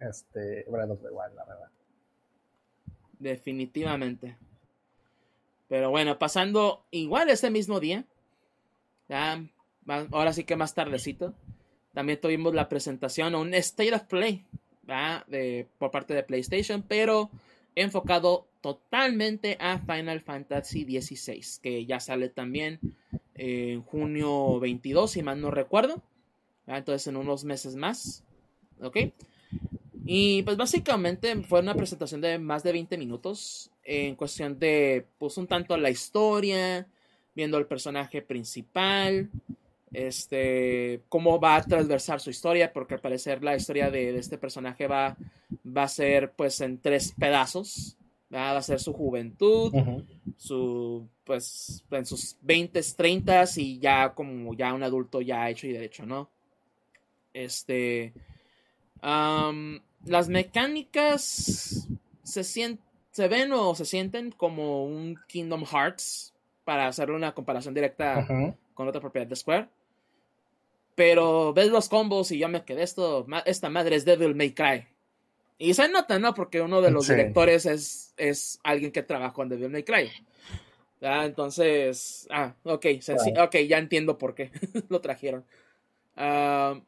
este 0.00 0.64
Breath 0.68 0.90
of 0.90 1.02
the 1.02 1.10
Wild, 1.10 1.34
la 1.36 1.44
verdad. 1.44 1.68
Definitivamente. 3.18 4.36
Pero 5.68 5.90
bueno, 5.90 6.18
pasando 6.18 6.86
igual 6.90 7.28
ese 7.28 7.50
mismo 7.50 7.80
día, 7.80 8.06
ya, 9.08 9.44
ahora 10.10 10.32
sí 10.32 10.44
que 10.44 10.56
más 10.56 10.74
tardecito, 10.74 11.34
también 11.92 12.18
tuvimos 12.18 12.54
la 12.54 12.70
presentación, 12.70 13.34
un 13.34 13.52
State 13.52 13.94
of 13.94 14.04
Play 14.04 14.46
de, 14.86 15.66
por 15.78 15.90
parte 15.90 16.14
de 16.14 16.22
PlayStation, 16.22 16.82
pero 16.82 17.30
enfocado 17.74 18.46
totalmente 18.60 19.56
a 19.60 19.78
Final 19.78 20.20
Fantasy 20.20 20.84
XVI, 20.84 21.60
que 21.62 21.86
ya 21.86 22.00
sale 22.00 22.28
también 22.28 22.78
en 23.34 23.82
junio 23.82 24.60
22, 24.60 25.10
si 25.10 25.22
mal 25.22 25.40
no 25.40 25.50
recuerdo. 25.50 26.02
Entonces 26.66 27.06
en 27.08 27.16
unos 27.16 27.44
meses 27.44 27.76
más. 27.76 28.24
¿Ok? 28.80 28.98
Y 30.04 30.42
pues 30.42 30.56
básicamente 30.56 31.34
fue 31.42 31.60
una 31.60 31.74
presentación 31.74 32.20
de 32.20 32.38
más 32.38 32.62
de 32.62 32.72
20 32.72 32.98
minutos 32.98 33.70
en 33.84 34.16
cuestión 34.16 34.58
de 34.58 35.06
pues 35.18 35.36
un 35.38 35.46
tanto 35.46 35.76
la 35.76 35.90
historia, 35.90 36.86
viendo 37.34 37.58
el 37.58 37.66
personaje 37.66 38.22
principal, 38.22 39.30
este, 39.92 41.02
cómo 41.08 41.40
va 41.40 41.56
a 41.56 41.62
transversar 41.62 42.20
su 42.20 42.30
historia, 42.30 42.72
porque 42.72 42.94
al 42.94 43.00
parecer 43.00 43.42
la 43.42 43.56
historia 43.56 43.90
de, 43.90 44.16
este 44.18 44.38
personaje 44.38 44.86
va, 44.86 45.16
va 45.64 45.84
a 45.84 45.88
ser 45.88 46.32
pues 46.32 46.60
en 46.60 46.78
tres 46.78 47.14
pedazos. 47.18 47.96
Va 48.34 48.56
a 48.56 48.62
ser 48.62 48.80
su 48.80 48.94
juventud, 48.94 49.70
su, 50.38 51.06
pues, 51.22 51.84
en 51.90 52.06
sus 52.06 52.38
20, 52.40 52.80
30 52.96 53.44
y 53.56 53.78
ya 53.78 54.14
como 54.14 54.54
ya 54.54 54.72
un 54.72 54.82
adulto 54.82 55.20
ya 55.20 55.50
hecho 55.50 55.66
y 55.66 55.72
derecho, 55.72 56.06
¿no? 56.06 56.30
Este, 57.34 58.14
las 59.02 60.28
mecánicas 60.30 61.86
se, 62.22 62.42
se 62.42 63.28
ven 63.28 63.52
o 63.52 63.74
se 63.74 63.84
sienten 63.84 64.30
como 64.30 64.86
un 64.86 65.18
Kingdom 65.28 65.66
Hearts, 65.66 66.32
para 66.64 66.86
hacerle 66.86 67.16
una 67.16 67.32
comparación 67.32 67.74
directa 67.74 68.26
con 68.74 68.88
otra 68.88 69.00
propiedad 69.00 69.26
de 69.26 69.36
Square. 69.36 69.68
Pero 70.94 71.52
ves 71.54 71.68
los 71.68 71.88
combos 71.88 72.30
y 72.32 72.38
yo 72.38 72.48
me 72.48 72.64
quedé 72.64 72.82
esto, 72.82 73.26
esta 73.46 73.70
madre 73.70 73.96
es 73.96 74.04
Devil 74.04 74.34
May 74.34 74.52
Cry. 74.52 74.86
Y 75.58 75.74
se 75.74 75.88
nota, 75.88 76.18
¿no? 76.18 76.34
Porque 76.34 76.60
uno 76.60 76.82
de 76.82 76.90
los 76.90 77.08
directores 77.08 77.66
es, 77.66 78.12
es 78.16 78.60
alguien 78.62 78.92
que 78.92 79.02
trabajó 79.02 79.42
en 79.42 79.48
Devil 79.50 79.70
May 79.70 79.84
Cry. 79.84 80.10
Entonces, 81.00 82.26
ah, 82.30 82.54
ok, 82.64 82.86
ok, 83.40 83.56
ya 83.66 83.78
entiendo 83.78 84.18
por 84.18 84.34
qué 84.34 84.50
lo 84.88 85.00
trajeron. 85.00 85.44
Ah, 86.16 86.80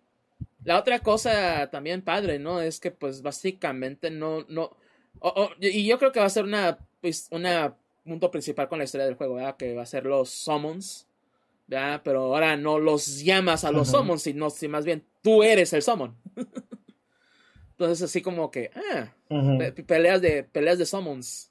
la 0.64 0.78
otra 0.78 1.00
cosa 1.00 1.68
también 1.70 2.02
padre, 2.02 2.38
¿no? 2.38 2.60
Es 2.60 2.80
que 2.80 2.90
pues 2.90 3.22
básicamente 3.22 4.10
no, 4.10 4.44
no, 4.48 4.76
y 5.60 5.86
yo 5.86 5.98
creo 5.98 6.12
que 6.12 6.20
va 6.20 6.26
a 6.26 6.30
ser 6.30 6.44
una, 6.44 6.78
pues, 7.00 7.28
una 7.30 7.74
punto 8.04 8.30
principal 8.30 8.68
con 8.68 8.78
la 8.78 8.84
historia 8.84 9.06
del 9.06 9.14
juego, 9.14 9.34
¿verdad? 9.34 9.56
Que 9.56 9.74
va 9.74 9.82
a 9.82 9.86
ser 9.86 10.04
los 10.04 10.30
summons. 10.30 11.06
Pero 11.68 12.22
ahora 12.22 12.56
no 12.56 12.78
los 12.78 13.22
llamas 13.22 13.64
a 13.64 13.72
los 13.72 13.88
summons, 13.88 14.22
sino 14.22 14.50
si 14.50 14.68
más 14.68 14.84
bien 14.84 15.04
tú 15.22 15.42
eres 15.42 15.72
el 15.72 15.82
summon. 15.82 16.14
Entonces 17.70 18.02
así 18.02 18.22
como 18.22 18.50
que, 18.50 18.70
ah, 18.74 19.12
peleas 19.86 20.22
de 20.22 20.44
peleas 20.44 20.78
de 20.78 20.86
summons 20.86 21.50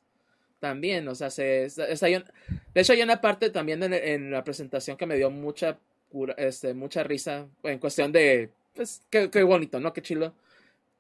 también, 0.60 1.06
o 1.10 1.16
sea, 1.16 1.30
se, 1.30 1.68
de 1.68 2.82
hecho 2.82 2.94
hay 2.94 3.02
una 3.02 3.20
parte 3.20 3.50
también 3.50 3.84
en, 3.84 4.32
la 4.32 4.44
presentación 4.46 4.96
que 4.96 5.06
me 5.06 5.18
dio 5.18 5.30
mucha 5.30 5.78
este, 6.38 6.74
mucha 6.74 7.04
risa 7.04 7.48
en 7.64 7.80
cuestión 7.80 8.14
de, 8.14 8.52
pues, 8.74 9.02
qué, 9.10 9.44
bonito, 9.44 9.80
¿no? 9.80 9.92
Qué 9.92 10.02
chilo. 10.02 10.34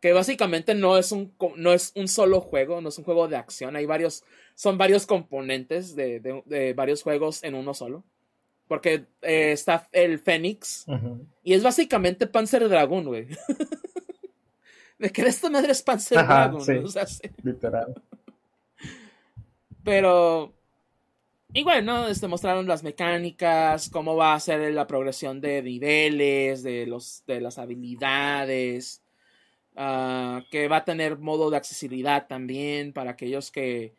Que 0.02 0.12
básicamente 0.12 0.76
no 0.76 0.98
es, 0.98 1.14
un, 1.14 1.34
no 1.56 1.72
es 1.72 1.94
un 1.96 2.10
solo 2.10 2.42
juego, 2.42 2.82
no 2.82 2.90
es 2.90 2.98
un 2.98 3.06
juego 3.06 3.30
de 3.30 3.38
acción, 3.38 3.78
hay 3.78 3.86
varios, 3.86 4.26
son 4.56 4.78
varios 4.78 5.06
componentes 5.06 5.96
de 5.96 6.74
varios 6.76 7.04
juegos 7.04 7.42
en 7.46 7.56
uno 7.56 7.74
solo 7.74 8.04
Porque 8.74 9.06
eh, 9.22 9.52
está 9.52 9.88
el 9.92 10.18
Fénix. 10.18 10.88
Y 11.44 11.54
es 11.54 11.62
básicamente 11.62 12.26
Panzer 12.26 12.68
Dragon, 12.68 13.06
güey. 13.06 13.28
de 14.98 15.12
que 15.12 15.22
esta 15.22 15.48
madre 15.52 15.74
es 15.74 15.84
Panzer 15.84 16.26
Dragon. 16.26 16.60
Literal. 17.44 17.94
Pero. 19.84 20.54
Igual, 21.54 21.86
¿no? 21.86 22.08
Este, 22.08 22.28
mostraron 22.28 22.66
las 22.68 22.82
mecánicas, 22.82 23.92
cómo 23.92 24.16
va 24.16 24.34
a 24.34 24.40
ser 24.40 24.74
la 24.74 24.88
progresión 24.88 25.40
de 25.40 25.62
niveles, 25.62 26.64
de, 26.64 26.88
los, 26.88 27.24
de 27.28 27.42
las 27.42 27.60
habilidades. 27.60 29.04
Ah, 29.76 30.42
que 30.50 30.68
va 30.68 30.78
a 30.78 30.86
tener 30.86 31.20
modo 31.20 31.52
de 31.52 31.58
accesibilidad 31.58 32.26
también 32.26 32.92
para 32.92 33.12
aquellos 33.12 33.52
que, 33.52 33.94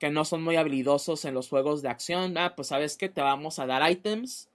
que 0.00 0.10
no 0.10 0.24
son 0.24 0.42
muy 0.42 0.56
habilidosos 0.56 1.26
en 1.26 1.34
los 1.34 1.50
juegos 1.50 1.82
de 1.82 1.90
acción. 1.90 2.36
Ah, 2.38 2.54
pues 2.56 2.68
sabes 2.68 2.96
que 2.96 3.10
te 3.10 3.20
vamos 3.20 3.58
a 3.58 3.66
dar 3.66 3.88
items 3.88 4.48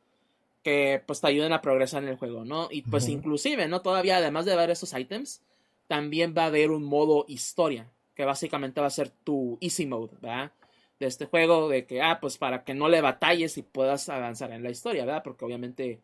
que 0.63 1.03
pues 1.05 1.21
te 1.21 1.27
ayuden 1.27 1.53
a 1.53 1.61
progresar 1.61 2.01
en 2.01 2.09
el 2.09 2.17
juego, 2.17 2.43
¿no? 2.43 2.67
Y 2.71 2.81
pues 2.81 3.07
inclusive, 3.07 3.67
¿no? 3.67 3.83
Todavía 3.83 4.17
además 4.17 4.45
de 4.45 4.55
ver 4.55 4.71
esos 4.71 4.93
items, 4.93 5.43
también 5.87 6.33
va 6.35 6.45
a 6.45 6.47
haber 6.47 6.71
un 6.71 6.83
modo 6.83 7.25
historia, 7.27 7.87
que 8.15 8.25
básicamente 8.25 8.81
va 8.81 8.87
a 8.87 8.89
ser 8.89 9.11
tu 9.11 9.59
easy 9.61 9.85
mode, 9.85 10.17
¿verdad? 10.19 10.51
De 10.99 11.05
este 11.05 11.27
juego, 11.27 11.69
de 11.69 11.85
que, 11.85 12.01
ah, 12.01 12.17
pues 12.19 12.39
para 12.39 12.63
que 12.63 12.73
no 12.73 12.89
le 12.89 13.01
batalles 13.01 13.59
y 13.59 13.61
puedas 13.61 14.09
avanzar 14.09 14.51
en 14.51 14.63
la 14.63 14.71
historia, 14.71 15.05
¿verdad? 15.05 15.21
Porque 15.23 15.45
obviamente 15.45 15.99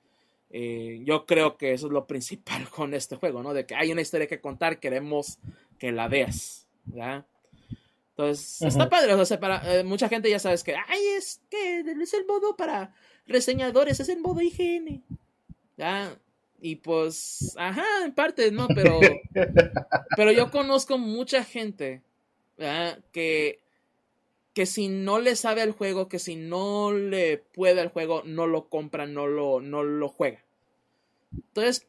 eh, 0.52 1.02
yo 1.04 1.26
creo 1.26 1.58
que 1.58 1.74
eso 1.74 1.88
es 1.88 1.94
lo 1.94 2.06
principal 2.06 2.70
con 2.76 2.94
este 2.94 3.16
juego, 3.16 3.42
¿no? 3.42 3.56
De 3.56 3.66
que 3.66 3.74
hay 3.74 3.92
una 3.92 4.02
historia 4.02 4.28
que 4.28 4.40
contar, 4.40 4.80
queremos 4.80 5.40
que 5.80 5.92
la 5.92 6.08
veas, 6.08 6.68
¿verdad? 6.86 7.26
Entonces, 8.22 8.62
está 8.62 8.90
padre, 8.90 9.14
o 9.14 9.26
sea, 9.26 9.40
para 9.40 9.80
eh, 9.80 9.84
mucha 9.84 10.10
gente 10.10 10.30
ya 10.30 10.40
sabes 10.40 10.64
que, 10.64 10.76
ay, 10.76 11.02
es 11.18 11.42
que 11.50 11.80
es 11.80 12.14
el 12.14 12.26
modo 12.26 12.56
para 12.56 12.94
reseñadores, 13.28 14.00
es 14.00 14.10
el 14.10 14.20
modo 14.20 14.42
IGN, 14.42 15.04
¿ya? 15.78 16.16
Y 16.60 16.76
pues, 16.76 17.56
ajá, 17.58 18.06
en 18.06 18.14
parte, 18.14 18.52
¿no? 18.52 18.68
Pero, 18.68 19.00
pero 20.16 20.32
yo 20.32 20.52
conozco 20.52 20.98
mucha 20.98 21.44
gente, 21.44 22.04
¿verdad? 22.58 23.00
Que 23.12 23.62
que 24.54 24.66
si 24.66 24.90
no 24.90 25.20
le 25.20 25.36
sabe 25.36 25.62
al 25.62 25.72
juego, 25.72 26.10
que 26.10 26.20
si 26.20 26.36
no 26.36 26.92
le 26.92 27.38
puede 27.38 27.82
al 27.82 27.90
juego, 27.90 28.24
no 28.26 28.48
lo 28.48 28.68
compra, 28.68 29.06
no 29.06 29.28
lo, 29.28 29.62
no 29.62 29.84
lo 29.84 30.10
juega. 30.10 30.44
Entonces, 31.34 31.88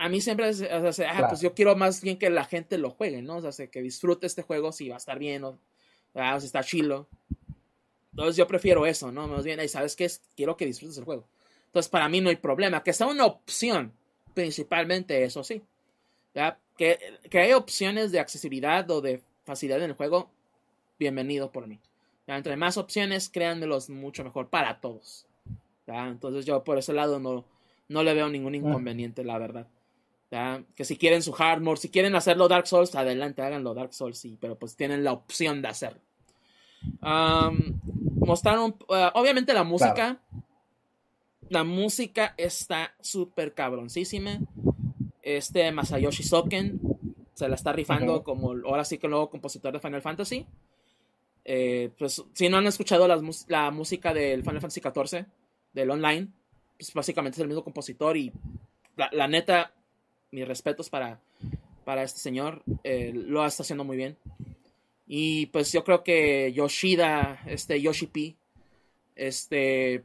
a 0.00 0.08
mí 0.08 0.22
siempre 0.22 0.48
es, 0.48 0.62
o 0.62 0.92
sea, 0.94 1.18
ah, 1.18 1.28
pues 1.28 1.42
yo 1.42 1.52
quiero 1.52 1.76
más 1.76 2.00
bien 2.00 2.16
que 2.16 2.30
la 2.30 2.46
gente 2.46 2.78
lo 2.78 2.88
juegue, 2.88 3.20
¿no? 3.20 3.36
O 3.36 3.52
sea, 3.52 3.66
que 3.66 3.82
disfrute 3.82 4.26
este 4.26 4.40
juego 4.40 4.72
si 4.72 4.88
va 4.88 4.94
a 4.94 4.98
estar 4.98 5.18
bien 5.18 5.44
o, 5.44 5.58
ah, 6.14 6.40
si 6.40 6.46
está 6.46 6.62
chilo. 6.64 7.06
Entonces 8.10 8.34
yo 8.34 8.46
prefiero 8.46 8.86
eso, 8.86 9.12
¿no? 9.12 9.28
Más 9.28 9.44
bien, 9.44 9.68
sabes 9.68 9.96
qué 9.96 10.10
quiero 10.34 10.56
que 10.56 10.64
disfrutes 10.64 10.96
el 10.96 11.04
juego. 11.04 11.26
Entonces 11.66 11.90
para 11.90 12.08
mí 12.08 12.22
no 12.22 12.30
hay 12.30 12.36
problema. 12.36 12.82
Que 12.82 12.94
sea 12.94 13.08
una 13.08 13.26
opción, 13.26 13.92
principalmente 14.32 15.22
eso 15.22 15.44
sí. 15.44 15.60
¿ya? 16.34 16.58
Que, 16.78 16.98
que 17.28 17.38
hay 17.38 17.52
opciones 17.52 18.10
de 18.10 18.20
accesibilidad 18.20 18.90
o 18.90 19.02
de 19.02 19.20
facilidad 19.44 19.82
en 19.82 19.90
el 19.90 19.96
juego, 19.96 20.30
bienvenido 20.98 21.52
por 21.52 21.66
mí. 21.66 21.78
Entre 22.26 22.56
más 22.56 22.78
opciones, 22.78 23.28
créanmelos 23.28 23.90
mucho 23.90 24.24
mejor 24.24 24.48
para 24.48 24.80
todos. 24.80 25.26
Entonces 25.86 26.46
yo 26.46 26.64
por 26.64 26.78
ese 26.78 26.94
lado 26.94 27.18
no, 27.18 27.44
no 27.88 28.02
le 28.02 28.14
veo 28.14 28.30
ningún 28.30 28.54
inconveniente, 28.54 29.24
la 29.24 29.36
verdad. 29.36 29.66
Que 30.30 30.84
si 30.84 30.96
quieren 30.96 31.22
su 31.22 31.34
hard 31.36 31.60
mode, 31.60 31.78
si 31.78 31.88
quieren 31.88 32.14
hacerlo 32.14 32.46
Dark 32.46 32.66
Souls, 32.66 32.94
adelante, 32.94 33.42
háganlo 33.42 33.74
Dark 33.74 33.92
Souls, 33.92 34.16
sí, 34.16 34.38
pero 34.40 34.56
pues 34.56 34.76
tienen 34.76 35.02
la 35.02 35.12
opción 35.12 35.60
de 35.60 35.68
hacerlo. 35.68 36.00
mostraron, 37.00 38.76
uh, 38.88 39.10
obviamente 39.14 39.52
la 39.52 39.64
música. 39.64 40.20
La 41.48 41.64
música 41.64 42.34
está 42.36 42.94
súper 43.00 43.54
cabroncísima. 43.54 44.38
Este 45.20 45.72
Masayoshi 45.72 46.22
Soken 46.22 46.80
se 47.34 47.48
la 47.48 47.56
está 47.56 47.72
rifando 47.72 48.22
como 48.22 48.52
ahora 48.52 48.84
sí 48.84 48.98
que 48.98 49.08
el 49.08 49.10
nuevo 49.10 49.30
compositor 49.30 49.72
de 49.72 49.80
Final 49.80 50.02
Fantasy. 50.02 50.46
Eh, 51.44 51.90
pues 51.98 52.22
si 52.34 52.48
no 52.48 52.58
han 52.58 52.66
escuchado 52.68 53.08
la 53.08 53.70
música 53.72 54.14
del 54.14 54.44
Final 54.44 54.60
Fantasy 54.60 54.80
XIV, 54.80 55.26
del 55.72 55.90
online, 55.90 56.28
pues 56.78 56.92
básicamente 56.94 57.36
es 57.36 57.40
el 57.40 57.48
mismo 57.48 57.64
compositor 57.64 58.16
y 58.16 58.32
la, 59.12 59.28
neta, 59.28 59.72
mis 60.30 60.46
respetos 60.46 60.90
para, 60.90 61.20
para 61.84 62.02
este 62.02 62.20
señor, 62.20 62.62
eh, 62.84 63.12
lo 63.14 63.44
está 63.44 63.62
haciendo 63.62 63.84
muy 63.84 63.96
bien. 63.96 64.16
Y 65.06 65.46
pues 65.46 65.72
yo 65.72 65.82
creo 65.82 66.04
que 66.04 66.52
Yoshida, 66.52 67.42
este 67.46 67.80
Yoshi 67.80 68.06
P, 68.06 68.36
este, 69.16 70.04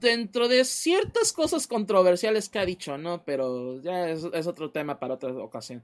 dentro 0.00 0.48
de 0.48 0.64
ciertas 0.64 1.32
cosas 1.32 1.66
controversiales 1.66 2.48
que 2.48 2.58
ha 2.58 2.64
dicho, 2.64 2.96
¿no? 2.96 3.22
Pero 3.24 3.80
ya 3.82 4.08
es, 4.08 4.24
otro 4.46 4.70
tema 4.70 4.98
para 4.98 5.14
otra 5.14 5.30
ocasión. 5.34 5.82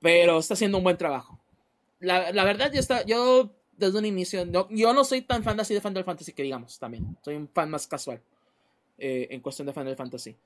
Pero 0.00 0.38
está 0.38 0.54
haciendo 0.54 0.78
un 0.78 0.84
buen 0.84 0.96
trabajo. 0.96 1.38
La, 2.00 2.32
la 2.32 2.44
verdad, 2.44 2.70
ya 2.72 2.80
está, 2.80 3.04
yo 3.04 3.50
desde 3.76 3.98
un 3.98 4.04
inicio. 4.04 4.44
yo 4.70 4.92
no 4.92 5.04
soy 5.04 5.22
tan 5.22 5.42
fan 5.42 5.58
así 5.60 5.74
de 5.74 5.80
Final 5.80 6.04
Fantasy 6.04 6.32
que 6.32 6.42
digamos 6.42 6.78
también. 6.78 7.16
Soy 7.22 7.34
un 7.34 7.48
fan 7.48 7.70
más 7.70 7.86
casual 7.86 8.20
eh, 8.98 9.28
en 9.30 9.40
cuestión 9.40 9.66
de 9.66 9.72
Final 9.72 9.96
Fantasy. 9.96 10.36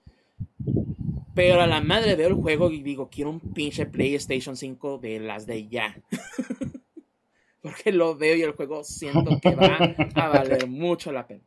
Pero 1.39 1.60
a 1.60 1.69
la 1.69 1.81
madre 1.81 2.16
veo 2.16 2.27
el 2.27 2.35
juego 2.35 2.69
y 2.73 2.82
digo, 2.82 3.09
quiero 3.09 3.31
un 3.31 3.39
pinche 3.39 3.86
PlayStation 3.86 4.56
5 4.56 4.98
de 4.98 5.20
las 5.20 5.47
de 5.47 5.69
ya. 5.69 5.94
porque 7.62 7.93
lo 7.93 8.16
veo 8.16 8.35
y 8.35 8.43
el 8.43 8.56
juego 8.56 8.82
siento 8.82 9.39
que 9.40 9.55
va 9.55 9.78
a 10.16 10.28
valer 10.31 10.66
mucho 10.69 11.12
la 11.12 11.28
pena. 11.28 11.44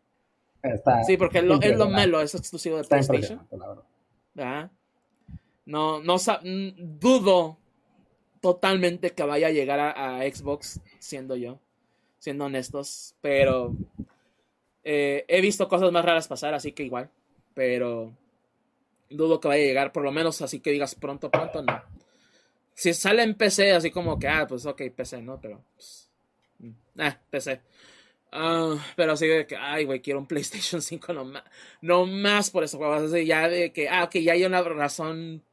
sí, 1.06 1.18
porque 1.18 1.40
es 1.40 1.44
lo, 1.44 1.60
es 1.60 1.78
lo 1.78 1.90
malo, 1.90 2.22
es 2.22 2.34
exclusivo 2.34 2.78
de 2.78 2.86
PlayStation. 2.86 3.46
No, 5.66 6.02
no 6.02 6.16
dudo 6.78 7.58
totalmente 8.40 9.10
que 9.10 9.24
vaya 9.24 9.48
a 9.48 9.52
llegar 9.52 9.82
a 9.82 10.22
Xbox 10.22 10.80
siendo 11.00 11.36
yo 11.36 11.60
siendo 12.18 12.46
honestos, 12.46 13.16
pero 13.20 13.76
eh, 14.86 15.26
he 15.28 15.42
visto 15.42 15.68
cosas 15.68 15.92
más 15.92 16.06
raras 16.06 16.30
pasar, 16.30 16.54
así 16.54 16.72
que 16.72 16.84
igual, 16.84 17.10
pero 17.56 18.16
dudo 19.12 19.40
que 19.40 19.48
vaya 19.48 19.64
a 19.64 19.68
llegar, 19.68 19.92
por 19.92 20.04
lo 20.04 20.12
menos 20.12 20.42
así 20.42 20.60
que 20.60 20.72
digas 20.72 20.96
pronto, 20.96 21.30
pronto, 21.30 21.62
no. 21.62 21.82
Si 22.74 22.94
sale 22.94 23.24
en 23.24 23.36
PC, 23.36 23.74
así 23.74 23.92
como 23.92 24.18
que, 24.18 24.28
ah, 24.28 24.48
pues 24.48 24.66
ok, 24.66 24.82
PC, 24.96 25.22
¿no? 25.22 25.40
Pero, 25.40 25.64
pues, 25.76 26.10
mm, 26.60 26.72
ah, 27.00 27.20
PC. 27.30 27.62
Ah, 28.32 28.76
pero 28.96 29.14
así 29.14 29.28
de 29.28 29.46
que, 29.46 29.56
ay, 29.58 29.86
güey, 29.86 30.02
quiero 30.02 30.20
un 30.20 30.28
PlayStation 30.28 30.82
5 30.82 31.14
no 31.14 31.26
más, 31.26 31.44
no 31.82 32.06
más 32.06 32.50
por 32.50 32.64
eso, 32.64 32.78
juego. 32.78 33.18
ya 33.18 33.50
de 33.50 33.72
que, 33.74 33.90
ah, 33.90 34.06
ok, 34.06 34.16
ya 34.18 34.34
hay 34.34 34.46
una 34.46 34.62
razón 34.64 35.44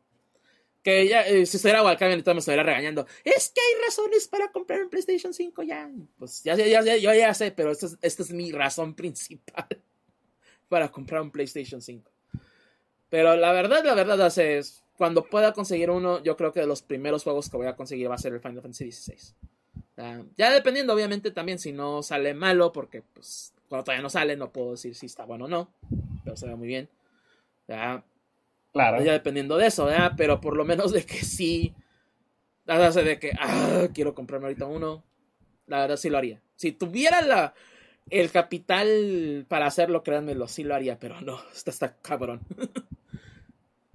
que 0.83 1.09
ya, 1.09 1.27
eh, 1.27 1.45
si 1.45 1.57
estuviera 1.57 1.83
Walcamen, 1.83 2.23
todo 2.23 2.35
me 2.35 2.39
estuviera 2.39 2.63
regañando. 2.63 3.07
Es 3.25 3.51
que 3.51 3.61
hay 3.61 3.85
razones 3.85 4.29
para 4.29 4.51
comprar 4.53 4.81
un 4.83 4.89
PlayStation 4.89 5.35
5 5.35 5.63
ya. 5.65 5.91
Pues 6.19 6.43
ya, 6.45 6.55
ya, 6.55 6.67
ya 6.67 6.97
yo 6.97 7.13
ya 7.13 7.35
sé, 7.35 7.51
pero 7.51 7.73
esta 7.73 7.87
es, 8.01 8.21
es 8.21 8.31
mi 8.31 8.53
razón 8.53 8.95
principal 8.97 9.67
para 10.69 10.91
comprar 10.91 11.23
un 11.23 11.31
PlayStation 11.31 11.83
5. 11.83 12.11
Pero 13.11 13.37
la 13.37 13.53
verdad, 13.53 13.85
la 13.85 13.95
verdad 13.95 14.39
es, 14.39 14.83
cuando 14.97 15.25
pueda 15.25 15.53
conseguir 15.53 15.91
uno, 15.91 16.23
yo 16.23 16.37
creo 16.37 16.53
que 16.53 16.61
de 16.61 16.67
los 16.67 16.83
primeros 16.83 17.23
juegos 17.23 17.49
que 17.49 17.57
voy 17.57 17.67
a 17.67 17.77
conseguir 17.77 18.11
va 18.11 18.17
a 18.17 18.19
ser 18.19 18.35
el 18.35 18.41
Final 18.41 18.61
Fantasy 18.61 18.93
XVI. 18.93 19.35
ya 20.37 20.51
dependiendo, 20.51 20.93
obviamente, 20.93 21.31
también 21.31 21.59
si 21.59 21.73
no 21.73 22.03
sale 22.03 22.35
malo, 22.35 22.73
porque 22.73 23.03
pues 23.15 23.55
cuando 23.69 23.85
todavía 23.85 24.03
no 24.03 24.11
sale, 24.11 24.37
no 24.37 24.51
puedo 24.51 24.73
decir 24.73 24.95
si 24.95 25.07
está 25.07 25.25
bueno 25.25 25.47
o 25.47 25.49
no, 25.49 25.71
pero 26.25 26.37
se 26.37 26.47
ve 26.47 26.57
muy 26.57 26.67
bien. 26.67 26.89
¿ya? 27.67 28.03
Claro. 28.73 29.03
Ya 29.03 29.13
dependiendo 29.13 29.57
de 29.57 29.67
eso, 29.67 29.87
¿verdad? 29.87 30.13
Pero 30.17 30.41
por 30.41 30.57
lo 30.57 30.65
menos 30.65 30.93
de 30.93 31.05
que 31.05 31.25
sí. 31.25 31.75
La 32.65 32.77
verdad 32.77 33.03
de 33.03 33.19
que, 33.19 33.33
ah, 33.41 33.89
quiero 33.95 34.15
comprarme 34.15 34.47
ahorita 34.47 34.67
uno. 34.67 35.03
La 35.67 35.81
verdad 35.81 35.97
sí 35.97 36.11
lo 36.11 36.19
haría. 36.19 36.41
Si 36.57 36.73
tuviera 36.73 37.23
la, 37.23 37.55
el 38.11 38.31
capital 38.31 39.47
para 39.49 39.67
hacerlo, 39.67 40.03
créanmelo, 40.03 40.49
sí 40.49 40.65
lo 40.65 40.75
haría, 40.75 40.99
pero 40.99 41.21
no, 41.21 41.41
está, 41.55 41.71
está 41.71 41.97
cabrón. 41.97 42.41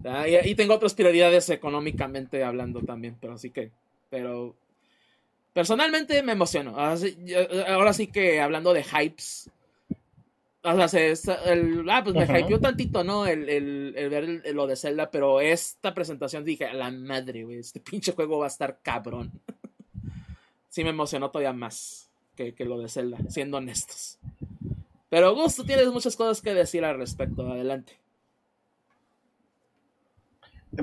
y, 0.04 0.50
y, 0.50 0.56
tengo 0.56 0.74
otras 0.76 0.94
prioridades 0.94 1.50
económicamente 1.50 2.44
hablando 2.44 2.82
también, 2.82 3.18
pero 3.20 3.34
así 3.34 3.50
que, 3.50 3.72
pero 4.10 4.56
personalmente 5.54 6.22
me 6.24 6.34
emociono. 6.34 6.76
ahora 6.78 7.94
sí 7.94 8.08
que 8.08 8.42
hablando 8.42 8.74
de 8.74 8.84
hypes, 8.84 9.50
o 10.66 10.88
sea, 10.88 11.02
el, 11.46 11.90
ah, 11.90 12.02
pues 12.04 12.16
me 12.16 12.40
hypeó 12.40 12.58
tantito, 12.60 13.04
¿no? 13.04 13.28
El, 13.28 13.50
el, 13.50 14.10
ver 14.10 14.56
lo 14.56 14.66
de 14.66 14.78
Zelda, 14.78 15.12
pero 15.12 15.42
esta 15.42 15.94
presentación 15.94 16.46
dije, 16.46 16.66
a 16.66 16.74
la 16.74 16.90
madre, 16.90 17.44
güey, 17.44 17.58
este 17.58 17.82
pinche 17.82 18.14
juego 18.14 18.40
va 18.40 18.46
a 18.46 18.48
estar 18.48 18.80
cabrón. 18.82 19.30
sí 20.70 20.84
me 20.86 20.92
emocionó 20.92 21.32
todavía 21.32 21.52
más 21.52 22.10
que, 22.38 22.54
que, 22.54 22.64
lo 22.64 22.80
de 22.80 22.88
Zelda, 22.88 23.18
siendo 23.28 23.58
honestos. 23.58 24.20
Pero 25.10 25.36
Gusto, 25.36 25.66
tienes 25.66 25.88
muchas 25.88 26.16
cosas 26.16 26.42
que 26.42 26.54
decir 26.54 26.86
al 26.86 26.98
respecto, 26.98 27.46
adelante. 27.46 28.00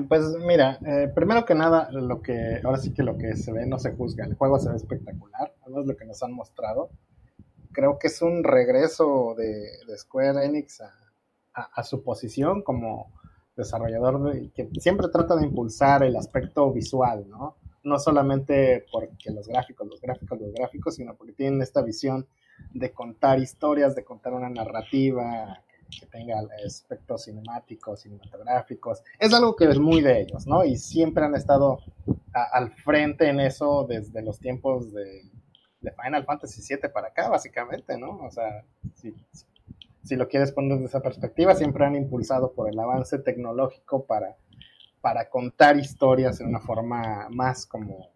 Pues 0.07 0.23
mira, 0.45 0.79
eh, 0.85 1.11
primero 1.13 1.45
que 1.45 1.55
nada, 1.55 1.89
lo 1.91 2.21
que 2.21 2.61
ahora 2.63 2.77
sí 2.77 2.93
que 2.93 3.03
lo 3.03 3.17
que 3.17 3.35
se 3.35 3.51
ve 3.51 3.65
no 3.65 3.77
se 3.77 3.91
juzga. 3.91 4.25
El 4.25 4.35
juego 4.35 4.57
se 4.59 4.69
ve 4.69 4.75
espectacular, 4.75 5.53
es 5.65 5.85
lo 5.85 5.95
que 5.95 6.05
nos 6.05 6.21
han 6.23 6.33
mostrado 6.33 6.89
creo 7.71 7.97
que 7.97 8.07
es 8.07 8.21
un 8.21 8.43
regreso 8.43 9.35
de, 9.37 9.97
Square 9.97 10.45
Enix 10.45 10.81
a, 11.53 11.83
su 11.83 12.03
posición 12.03 12.61
como 12.61 13.11
desarrollador 13.55 14.51
que 14.53 14.69
siempre 14.79 15.09
trata 15.09 15.35
de 15.35 15.45
impulsar 15.45 16.03
el 16.03 16.15
aspecto 16.15 16.71
visual, 16.71 17.27
¿no? 17.27 17.57
No 17.83 17.99
solamente 17.99 18.85
porque 18.91 19.31
los 19.31 19.47
gráficos, 19.47 19.87
los 19.87 19.99
gráficos, 19.99 20.39
los 20.39 20.53
gráficos, 20.53 20.95
sino 20.95 21.15
porque 21.15 21.33
tienen 21.33 21.61
esta 21.61 21.81
visión 21.81 22.25
de 22.73 22.91
contar 22.91 23.39
historias, 23.39 23.95
de 23.95 24.03
contar 24.03 24.33
una 24.33 24.49
narrativa 24.49 25.61
que 25.99 26.05
tenga 26.05 26.41
aspectos 26.65 27.25
cinemáticos, 27.25 28.01
cinematográficos. 28.01 29.03
Es 29.19 29.33
algo 29.33 29.55
que 29.55 29.65
es 29.65 29.79
muy 29.79 30.01
de 30.01 30.21
ellos, 30.21 30.47
¿no? 30.47 30.63
Y 30.63 30.77
siempre 30.77 31.25
han 31.25 31.35
estado 31.35 31.79
al 32.33 32.71
frente 32.71 33.27
en 33.27 33.39
eso 33.39 33.85
desde 33.87 34.21
los 34.21 34.39
tiempos 34.39 34.93
de, 34.93 35.29
Final 36.03 36.25
Fantasy 36.25 36.61
VII 36.61 36.89
para 36.91 37.07
acá, 37.07 37.27
básicamente, 37.27 37.97
¿no? 37.97 38.19
O 38.19 38.29
sea, 38.29 38.63
si, 38.93 39.15
si, 40.03 40.15
lo 40.15 40.27
quieres 40.27 40.51
poner 40.51 40.73
desde 40.73 40.85
esa 40.85 41.01
perspectiva, 41.01 41.55
siempre 41.55 41.85
han 41.85 41.95
impulsado 41.95 42.53
por 42.53 42.69
el 42.69 42.79
avance 42.79 43.17
tecnológico 43.17 44.05
para, 44.05 44.37
para 45.01 45.27
contar 45.27 45.77
historias 45.77 46.39
en 46.39 46.49
una 46.49 46.59
forma 46.59 47.29
más 47.31 47.65
como 47.65 48.11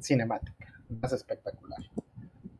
cinemática, 0.00 0.66
más 0.88 1.12
espectacular. 1.12 1.80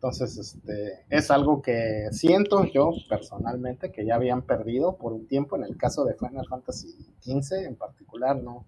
Entonces, 0.03 0.39
este, 0.39 1.05
es 1.11 1.31
algo 1.31 1.61
que 1.61 2.09
siento 2.11 2.65
yo 2.65 2.91
personalmente 3.07 3.93
que 3.93 4.07
ya 4.07 4.15
habían 4.15 4.41
perdido 4.41 4.97
por 4.97 5.13
un 5.13 5.27
tiempo. 5.27 5.57
En 5.57 5.65
el 5.65 5.77
caso 5.77 6.07
de 6.07 6.15
Final 6.15 6.47
Fantasy 6.49 6.89
XV 7.21 7.67
en 7.67 7.77
particular, 7.77 8.37
no, 8.43 8.65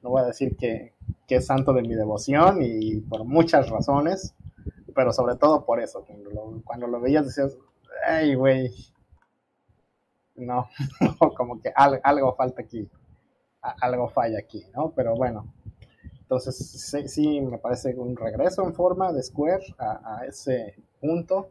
no 0.00 0.10
voy 0.10 0.22
a 0.22 0.26
decir 0.26 0.56
que, 0.56 0.94
es 1.28 1.44
santo 1.44 1.72
de 1.72 1.82
mi 1.82 1.96
devoción 1.96 2.62
y 2.62 3.00
por 3.00 3.24
muchas 3.24 3.68
razones, 3.68 4.32
pero 4.94 5.12
sobre 5.12 5.34
todo 5.34 5.66
por 5.66 5.80
eso. 5.80 6.04
Cuando 6.04 6.30
lo, 6.30 6.62
cuando 6.64 6.86
lo 6.86 7.00
veías 7.00 7.26
decías, 7.26 7.58
ay, 8.06 8.36
güey, 8.36 8.70
no, 10.36 10.68
como 11.36 11.60
que 11.60 11.72
algo, 11.74 12.00
algo 12.04 12.36
falta 12.36 12.62
aquí, 12.62 12.88
algo 13.60 14.08
falla 14.08 14.38
aquí, 14.38 14.64
¿no? 14.72 14.92
Pero 14.94 15.16
bueno, 15.16 15.52
entonces, 16.28 17.06
sí, 17.06 17.40
me 17.40 17.58
parece 17.58 17.94
un 17.94 18.16
regreso 18.16 18.64
en 18.64 18.74
forma 18.74 19.12
de 19.12 19.22
Square 19.22 19.64
a, 19.78 20.24
ese 20.26 20.74
punto. 21.00 21.50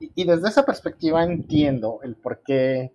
Y, 0.00 0.24
desde 0.24 0.48
esa 0.48 0.64
perspectiva 0.64 1.22
entiendo 1.22 2.00
el 2.02 2.16
por 2.16 2.40
qué 2.40 2.92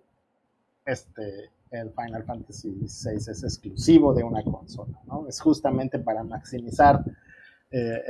este, 0.84 1.50
el 1.70 1.90
Final 1.92 2.24
Fantasy 2.24 2.72
VI 2.72 3.16
es 3.16 3.42
exclusivo 3.42 4.12
de 4.12 4.22
una 4.22 4.44
consola. 4.44 5.00
¿no? 5.06 5.26
Es 5.26 5.40
justamente 5.40 5.98
para 5.98 6.22
maximizar 6.24 7.02
eh, 7.70 8.02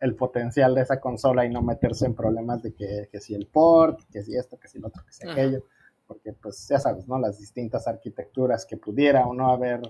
el, 0.00 0.16
potencial 0.16 0.74
de 0.74 0.80
esa 0.82 1.00
consola 1.00 1.46
y 1.46 1.50
no 1.50 1.62
meterse 1.62 2.06
en 2.06 2.14
problemas 2.14 2.60
de 2.60 2.74
que, 2.74 3.08
que, 3.12 3.20
si 3.20 3.36
el 3.36 3.46
port, 3.46 4.00
que 4.10 4.24
si 4.24 4.36
esto, 4.36 4.58
que 4.58 4.66
si 4.66 4.80
lo 4.80 4.88
otro, 4.88 5.04
que 5.04 5.12
si 5.12 5.28
aquello. 5.28 5.62
Porque, 6.08 6.32
pues, 6.32 6.66
ya 6.68 6.80
sabes, 6.80 7.06
¿no? 7.06 7.20
Las 7.20 7.38
distintas 7.38 7.86
arquitecturas 7.86 8.66
que 8.66 8.76
pudiera 8.76 9.24
o 9.28 9.32
no 9.32 9.52
haber 9.52 9.80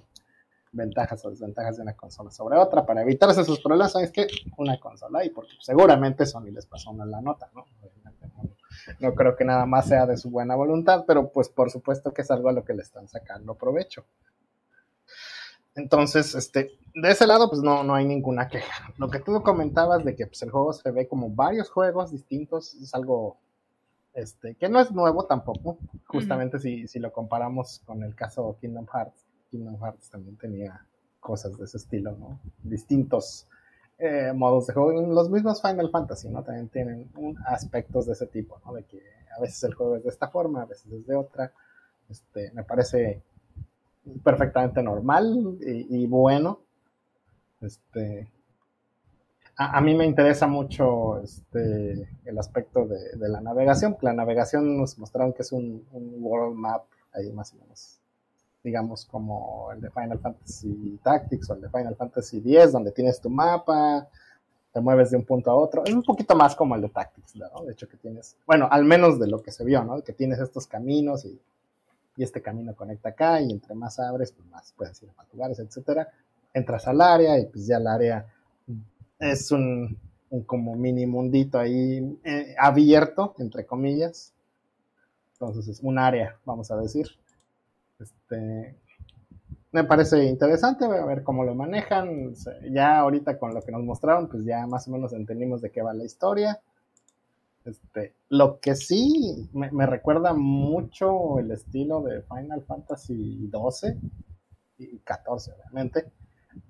ventajas 0.75 1.25
o 1.25 1.31
desventajas 1.31 1.77
de 1.77 1.83
una 1.83 1.97
consola 1.97 2.31
sobre 2.31 2.59
otra 2.59 2.85
para 2.85 3.03
evitarse 3.03 3.41
esos 3.41 3.61
problemas, 3.61 3.95
es 3.97 4.11
que 4.11 4.27
una 4.57 4.79
consola 4.79 5.25
y 5.25 5.31
porque 5.31 5.53
seguramente 5.61 6.27
Sony 6.27 6.51
les 6.53 6.67
pasó 6.67 6.91
una 6.91 7.07
la 7.07 7.21
nota, 7.21 7.51
¿no? 7.55 7.65
no, 9.01 9.15
creo 9.15 9.37
que 9.37 9.45
nada 9.45 9.67
más 9.67 9.87
sea 9.87 10.07
de 10.07 10.17
su 10.17 10.31
buena 10.31 10.57
voluntad, 10.57 11.05
pero 11.07 11.31
pues 11.31 11.49
por 11.49 11.71
supuesto 11.71 12.13
que 12.13 12.23
es 12.23 12.31
algo 12.31 12.49
a 12.49 12.53
lo 12.53 12.65
que 12.65 12.75
le 12.75 12.83
están 12.83 13.09
sacando 13.09 13.55
provecho. 13.55 14.05
Entonces, 15.77 16.35
este, 16.35 16.71
de 16.95 17.11
ese 17.11 17.27
lado, 17.27 17.51
pues 17.51 17.61
no, 17.61 17.83
no 17.83 17.95
hay 17.95 18.05
ninguna 18.05 18.49
queja. 18.49 18.93
Lo 18.97 19.11
que 19.11 19.19
tú 19.19 19.43
comentabas 19.43 20.05
de 20.05 20.15
que 20.15 20.27
pues, 20.27 20.41
el 20.43 20.51
juego 20.51 20.73
se 20.73 20.89
ve 20.93 21.09
como 21.09 21.31
varios 21.31 21.69
juegos 21.69 22.13
distintos, 22.13 22.75
es 22.75 22.95
algo 22.95 23.39
este, 24.13 24.55
que 24.55 24.69
no 24.69 24.79
es 24.79 24.93
nuevo 24.93 25.27
tampoco, 25.27 25.79
justamente 26.07 26.61
si, 26.61 26.87
si 26.87 27.01
lo 27.01 27.13
comparamos 27.13 27.81
con 27.85 28.05
el 28.05 28.15
caso 28.15 28.57
Kingdom 28.61 28.87
Hearts 28.87 29.24
Kingdom 29.51 29.79
Hearts 29.79 30.11
también 30.11 30.37
tenía 30.37 30.87
cosas 31.25 31.57
de 31.57 31.65
ese 31.65 31.79
estilo, 31.79 32.13
¿no? 32.13 32.39
Distintos 32.63 33.49
eh, 33.99 34.33
modos 34.35 34.67
de 34.67 34.75
juego. 34.75 34.93
Los 34.93 35.31
mismos 35.31 35.63
Final 35.63 35.91
Fantasy, 35.91 36.29
¿no? 36.29 36.43
También 36.43 36.69
tienen 36.69 37.11
aspectos 37.47 38.07
de 38.07 38.13
ese 38.13 38.27
tipo, 38.27 38.61
¿no? 38.65 38.75
De 38.75 38.85
que 38.85 39.01
a 39.37 39.41
veces 39.41 39.65
el 39.65 39.75
juego 39.75 39.97
es 39.97 40.05
de 40.05 40.11
esta 40.11 40.29
forma, 40.29 40.63
a 40.63 40.67
veces 40.67 40.93
es 40.93 41.07
de 41.07 41.17
otra. 41.17 41.53
Este, 42.11 42.53
me 42.53 42.63
parece 42.63 43.23
perfectamente 44.23 44.83
normal 44.83 45.59
y, 45.61 46.07
bueno. 46.07 46.61
Este, 47.63 48.29
a, 49.57 49.81
mí 49.81 49.95
me 49.95 50.05
interesa 50.05 50.47
mucho 50.47 51.21
este, 51.21 52.07
el 52.25 52.39
aspecto 52.39 52.87
de, 52.87 53.29
la 53.29 53.41
navegación. 53.41 53.97
La 54.03 54.13
navegación 54.13 54.77
nos 54.77 54.99
mostraron 54.99 55.33
que 55.33 55.43
es 55.43 55.53
un 55.53 55.87
world 55.91 56.57
map 56.57 56.85
ahí 57.15 57.33
más 57.33 57.55
o 57.55 57.57
menos 57.57 58.04
digamos, 58.65 59.05
como 59.05 59.71
el 59.73 59.81
de 59.83 59.91
Final 59.91 60.19
Fantasy 60.19 60.99
Tactics 61.03 61.51
o 61.51 61.55
el 61.55 61.61
de 61.61 61.69
Final 61.69 61.95
Fantasy 61.95 62.39
X, 62.39 62.73
donde 62.73 62.91
tienes 62.93 63.21
tu 63.21 63.29
mapa, 63.29 64.09
te 64.73 64.81
mueves 64.81 65.11
de 65.11 65.19
un 65.19 65.25
punto 65.25 65.51
a 65.51 65.55
otro. 65.55 65.85
Es 65.85 65.93
un 65.93 66.03
poquito 66.03 66.35
más 66.35 66.57
como 66.57 66.75
el 66.75 66.81
de 66.81 66.89
Tactics, 66.89 67.37
¿no? 67.37 67.63
De 67.65 67.73
hecho, 67.73 67.87
que 67.87 67.99
tienes, 67.99 68.37
bueno, 68.47 68.67
al 68.71 68.85
menos 68.85 69.21
de 69.21 69.29
lo 69.29 69.43
que 69.43 69.53
se 69.53 69.65
vio, 69.65 69.85
¿no? 69.85 70.03
Que 70.03 70.15
tienes 70.15 70.41
estos 70.41 70.67
caminos 70.67 71.25
y, 71.27 71.39
este 72.17 72.41
camino 72.41 72.77
conecta 72.77 73.09
acá 73.09 73.41
y 73.41 73.51
entre 73.51 73.75
más 73.75 73.99
abres, 73.99 74.31
pues 74.31 74.49
más 74.49 74.73
puedes 74.77 75.03
ir 75.03 75.11
a 75.11 75.15
más 75.15 75.27
lugares, 75.33 75.59
etcétera. 75.59 76.09
Entras 76.53 76.87
al 76.87 77.01
área 77.01 77.37
y 77.41 77.47
pues 77.47 77.67
ya 77.67 77.79
el 77.79 77.89
área 77.89 78.25
es 79.19 79.51
un, 79.51 79.99
como 80.47 80.77
mini 80.77 81.07
mundito 81.07 81.59
ahí 81.59 82.17
eh, 82.23 82.55
abierto, 82.57 83.35
entre 83.39 83.67
comillas. 83.67 84.33
Entonces 85.33 85.67
es 85.67 85.81
un 85.83 85.99
área, 85.99 86.39
vamos 86.45 86.71
a 86.71 86.77
decir. 86.77 87.09
Este, 87.99 88.77
me 89.73 89.85
parece 89.85 90.25
interesante, 90.25 90.87
voy 90.87 90.99
a 90.99 91.05
ver 91.05 91.25
cómo 91.25 91.45
lo 91.45 91.55
manejan. 91.55 92.35
Ya 92.71 92.99
ahorita 92.99 93.39
con 93.39 93.55
lo 93.55 93.63
que 93.63 93.73
nos 93.73 93.83
mostraron, 93.83 94.29
pues 94.29 94.45
ya 94.45 94.67
más 94.67 94.87
o 94.87 94.93
menos 94.93 95.13
entendimos 95.13 95.61
de 95.63 95.71
qué 95.71 95.83
va 95.83 95.93
la 95.93 96.05
historia. 96.05 96.61
Este, 97.65 98.15
lo 98.29 98.61
que 98.61 98.75
sí 98.75 99.49
me, 99.53 99.87
recuerda 99.87 100.35
mucho 100.35 101.39
el 101.39 101.51
estilo 101.51 102.03
de 102.03 102.23
Final 102.23 102.63
Fantasy 102.63 103.51
XII 103.51 103.99
y 104.79 104.99
XIV, 104.99 105.55
obviamente, 105.55 106.13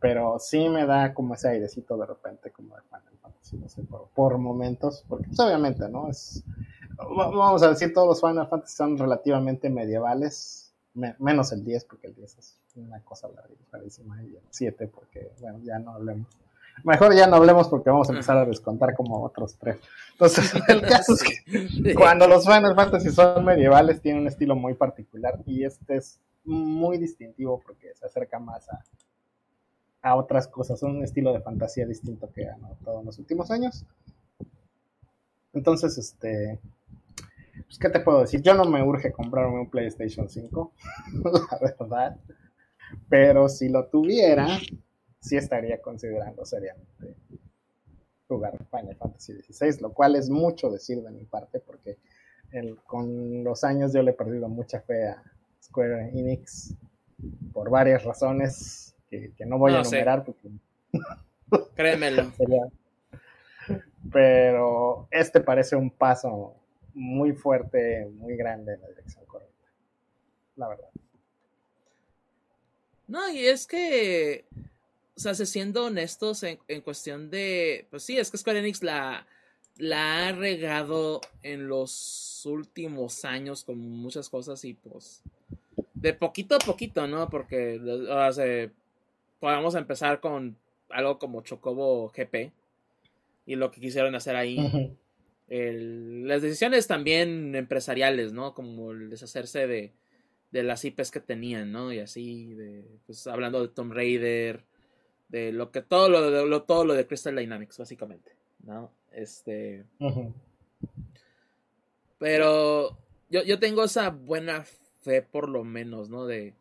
pero 0.00 0.38
sí 0.38 0.68
me 0.68 0.86
da 0.86 1.12
como 1.12 1.34
ese 1.34 1.48
airecito 1.48 1.96
de 1.96 2.06
repente, 2.06 2.52
como 2.52 2.76
de 2.76 2.82
Final 2.82 3.18
Fantasy, 3.20 3.56
no 3.58 3.68
sé, 3.68 3.82
por, 4.14 4.38
momentos, 4.38 5.04
porque 5.08 5.26
pues, 5.26 5.40
obviamente, 5.40 5.88
¿no? 5.88 6.08
Es, 6.08 6.44
vamos 6.96 7.62
a 7.64 7.70
decir, 7.70 7.92
todos 7.92 8.06
los 8.06 8.20
Final 8.20 8.48
Fantasy 8.48 8.76
son 8.76 8.96
relativamente 8.96 9.68
medievales, 9.68 10.63
menos 10.94 11.52
el 11.52 11.64
10, 11.64 11.84
porque 11.84 12.06
el 12.08 12.14
10 12.14 12.38
es 12.38 12.58
una 12.76 13.00
cosa 13.00 13.28
larguísima, 13.72 14.22
y 14.22 14.36
el 14.36 14.42
7, 14.50 14.88
porque, 14.88 15.32
bueno, 15.40 15.58
ya 15.62 15.78
no 15.78 15.92
hablemos. 15.92 16.28
Mejor 16.82 17.14
ya 17.14 17.28
no 17.28 17.36
hablemos 17.36 17.68
porque 17.68 17.90
vamos 17.90 18.08
a 18.08 18.12
empezar 18.12 18.36
a 18.36 18.44
descontar 18.44 18.94
como 18.94 19.22
otros 19.22 19.56
tres. 19.58 19.78
Entonces, 20.12 20.52
el 20.68 20.82
caso 20.82 21.14
es 21.14 21.22
que 21.22 21.94
cuando 21.94 22.26
los 22.26 22.44
Final 22.44 22.74
Fantasy 22.74 23.10
son 23.10 23.44
medievales, 23.44 24.00
tienen 24.00 24.22
un 24.22 24.28
estilo 24.28 24.56
muy 24.56 24.74
particular 24.74 25.38
y 25.46 25.64
este 25.64 25.96
es 25.96 26.18
muy 26.44 26.98
distintivo 26.98 27.62
porque 27.64 27.94
se 27.94 28.06
acerca 28.06 28.40
más 28.40 28.68
a, 28.68 28.82
a 30.02 30.16
otras 30.16 30.48
cosas. 30.48 30.82
Un 30.82 31.04
estilo 31.04 31.32
de 31.32 31.40
fantasía 31.40 31.86
distinto 31.86 32.28
que 32.32 32.48
han 32.48 32.64
adoptado 32.64 33.00
en 33.00 33.06
los 33.06 33.18
últimos 33.18 33.50
años. 33.52 33.84
Entonces, 35.52 35.96
este, 35.96 36.58
pues, 37.74 37.78
¿qué 37.78 37.98
te 37.98 38.04
puedo 38.04 38.20
decir? 38.20 38.40
Yo 38.42 38.54
no 38.54 38.64
me 38.64 38.82
urge 38.82 39.12
comprarme 39.12 39.60
un 39.60 39.70
PlayStation 39.70 40.28
5, 40.28 40.72
la 41.50 41.58
verdad. 41.58 42.16
Pero 43.08 43.48
si 43.48 43.68
lo 43.68 43.86
tuviera, 43.86 44.46
sí 45.20 45.36
estaría 45.36 45.80
considerando 45.82 46.44
seriamente 46.44 47.16
jugar 48.28 48.56
Final 48.70 48.96
Fantasy 48.96 49.34
XVI, 49.42 49.80
lo 49.80 49.92
cual 49.92 50.16
es 50.16 50.30
mucho 50.30 50.70
decir 50.70 51.02
de 51.02 51.10
mi 51.10 51.24
parte, 51.24 51.60
porque 51.60 51.98
con 52.86 53.42
los 53.42 53.64
años 53.64 53.92
yo 53.92 54.02
le 54.02 54.12
he 54.12 54.14
perdido 54.14 54.48
mucha 54.48 54.80
fe 54.80 55.08
a 55.08 55.22
Square 55.60 56.10
Enix 56.10 56.74
por 57.52 57.68
varias 57.70 58.04
razones 58.04 58.94
que, 59.08 59.32
no 59.46 59.58
voy 59.58 59.74
a 59.74 59.80
enumerar 59.80 60.24
porque... 60.24 60.48
Créemelo. 61.74 62.32
Pero 64.12 65.08
este 65.10 65.40
parece 65.40 65.74
un 65.74 65.90
paso 65.90 66.63
muy 66.94 67.32
fuerte, 67.32 68.06
muy 68.14 68.36
grande 68.36 68.74
en 68.74 68.80
la 68.80 68.88
dirección 68.88 69.24
correcta. 69.26 69.68
La 70.56 70.68
verdad. 70.68 70.88
No, 73.06 73.30
y 73.30 73.46
es 73.46 73.66
que, 73.66 74.46
o 75.16 75.20
sea, 75.20 75.34
siendo 75.34 75.84
honestos 75.84 76.42
en, 76.42 76.80
cuestión 76.82 77.30
de, 77.30 77.86
pues 77.90 78.02
sí, 78.02 78.16
es 78.16 78.30
que 78.30 78.38
Square 78.38 78.60
Enix 78.60 78.82
la, 78.82 79.26
la 79.76 80.28
ha 80.28 80.32
regado 80.32 81.20
en 81.42 81.68
los 81.68 82.46
últimos 82.46 83.24
años 83.24 83.64
con 83.64 83.78
muchas 83.78 84.30
cosas 84.30 84.64
y 84.64 84.74
pues 84.74 85.22
de 85.94 86.14
poquito 86.14 86.54
a 86.54 86.58
poquito, 86.58 87.06
¿no? 87.06 87.28
Porque 87.28 87.78
o 87.78 88.32
sea, 88.32 88.70
podamos 89.40 89.74
empezar 89.74 90.20
con 90.20 90.56
algo 90.90 91.18
como 91.18 91.42
Chocobo 91.42 92.10
GP 92.10 92.52
y 93.46 93.56
lo 93.56 93.70
que 93.70 93.80
quisieron 93.80 94.14
hacer 94.14 94.36
ahí 94.36 94.96
las 95.62 96.42
decisiones 96.42 96.86
también 96.86 97.54
empresariales, 97.54 98.32
¿no? 98.32 98.54
Como 98.54 98.92
el 98.92 99.10
deshacerse 99.10 99.66
de, 99.66 99.92
de 100.50 100.62
las 100.62 100.84
IPs 100.84 101.10
que 101.10 101.20
tenían, 101.20 101.70
¿no? 101.72 101.92
Y 101.92 102.00
así, 102.00 102.54
de, 102.54 102.86
pues 103.06 103.26
hablando 103.26 103.60
de 103.60 103.68
Tomb 103.68 103.92
Raider, 103.92 104.64
de 105.28 105.52
lo 105.52 105.70
que 105.70 105.82
todo 105.82 106.08
lo, 106.08 106.30
de, 106.30 106.46
lo, 106.46 106.62
todo 106.62 106.84
lo 106.84 106.94
de 106.94 107.06
Crystal 107.06 107.36
Dynamics, 107.36 107.78
básicamente, 107.78 108.36
¿no? 108.62 108.90
Este. 109.12 109.84
Pero 112.18 112.96
yo, 113.30 113.42
yo 113.42 113.58
tengo 113.58 113.84
esa 113.84 114.10
buena 114.10 114.64
fe, 115.00 115.22
por 115.22 115.48
lo 115.48 115.64
menos, 115.64 116.08
¿no? 116.08 116.26
De. 116.26 116.54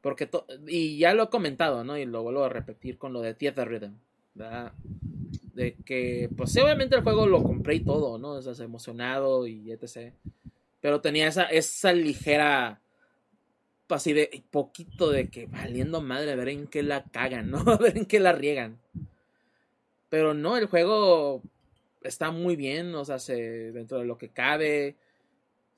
Porque. 0.00 0.28
y 0.66 0.98
ya 0.98 1.14
lo 1.14 1.24
he 1.24 1.28
comentado, 1.28 1.84
¿no? 1.84 1.98
Y 1.98 2.06
lo 2.06 2.22
vuelvo 2.22 2.44
a 2.44 2.48
repetir 2.48 2.98
con 2.98 3.12
lo 3.12 3.20
de 3.20 3.34
Theater 3.34 3.68
Rhythm, 3.68 3.98
¿verdad? 4.34 4.72
De 5.54 5.74
que, 5.84 6.30
pues 6.36 6.56
obviamente 6.56 6.96
el 6.96 7.02
juego 7.02 7.26
lo 7.26 7.42
compré 7.42 7.76
y 7.76 7.80
todo, 7.80 8.18
¿no? 8.18 8.38
Estás 8.38 8.60
emocionado 8.60 9.46
y 9.46 9.72
etc. 9.72 10.12
Pero 10.80 11.00
tenía 11.00 11.28
esa, 11.28 11.44
esa 11.44 11.92
ligera 11.92 12.80
así 13.94 14.12
de 14.12 14.42
poquito 14.50 15.10
de 15.10 15.28
que 15.28 15.46
valiendo 15.46 16.00
madre, 16.00 16.32
a 16.32 16.36
ver 16.36 16.50
en 16.50 16.66
qué 16.66 16.82
la 16.82 17.04
cagan, 17.04 17.50
¿no? 17.50 17.58
A 17.66 17.76
ver 17.76 17.96
en 17.96 18.06
qué 18.06 18.20
la 18.20 18.32
riegan. 18.32 18.78
Pero 20.08 20.34
no, 20.34 20.56
el 20.56 20.66
juego 20.66 21.42
está 22.02 22.30
muy 22.30 22.56
bien, 22.56 22.94
o 22.94 23.04
sea, 23.04 23.18
se, 23.18 23.72
dentro 23.72 23.98
de 23.98 24.04
lo 24.04 24.18
que 24.18 24.28
cabe. 24.28 24.96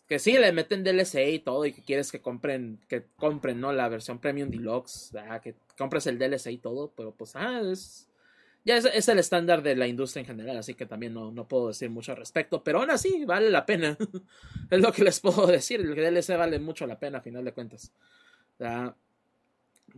Que 0.08 0.18
sí, 0.18 0.32
le 0.32 0.52
meten 0.52 0.84
DLC 0.84 1.32
y 1.32 1.38
todo, 1.38 1.64
y 1.64 1.72
que 1.72 1.82
quieres 1.82 2.10
que 2.12 2.20
compren, 2.20 2.80
que 2.88 3.04
compren, 3.16 3.60
¿no? 3.60 3.72
La 3.72 3.88
versión 3.88 4.18
Premium 4.18 4.50
Deluxe, 4.50 5.12
que 5.42 5.54
compres 5.78 6.06
el 6.06 6.18
DLC 6.18 6.48
y 6.48 6.58
todo, 6.58 6.92
pero 6.96 7.12
pues, 7.12 7.36
ah, 7.36 7.60
es, 7.64 8.08
ya 8.64 8.76
es, 8.76 9.08
el 9.08 9.18
estándar 9.18 9.62
de 9.62 9.74
la 9.74 9.88
industria 9.88 10.20
en 10.20 10.26
general, 10.26 10.56
así 10.56 10.74
que 10.74 10.86
también 10.86 11.14
no, 11.14 11.32
no, 11.32 11.48
puedo 11.48 11.68
decir 11.68 11.90
mucho 11.90 12.12
al 12.12 12.18
respecto, 12.18 12.62
pero 12.62 12.78
aún 12.80 12.90
así 12.90 13.24
vale 13.24 13.50
la 13.50 13.66
pena. 13.66 13.98
es 14.70 14.80
lo 14.80 14.92
que 14.92 15.02
les 15.02 15.18
puedo 15.18 15.46
decir, 15.48 15.80
el 15.80 15.94
DLC 15.94 16.36
vale 16.36 16.60
mucho 16.60 16.86
la 16.86 16.98
pena 16.98 17.18
a 17.18 17.22
final 17.22 17.44
de 17.44 17.52
cuentas. 17.52 17.92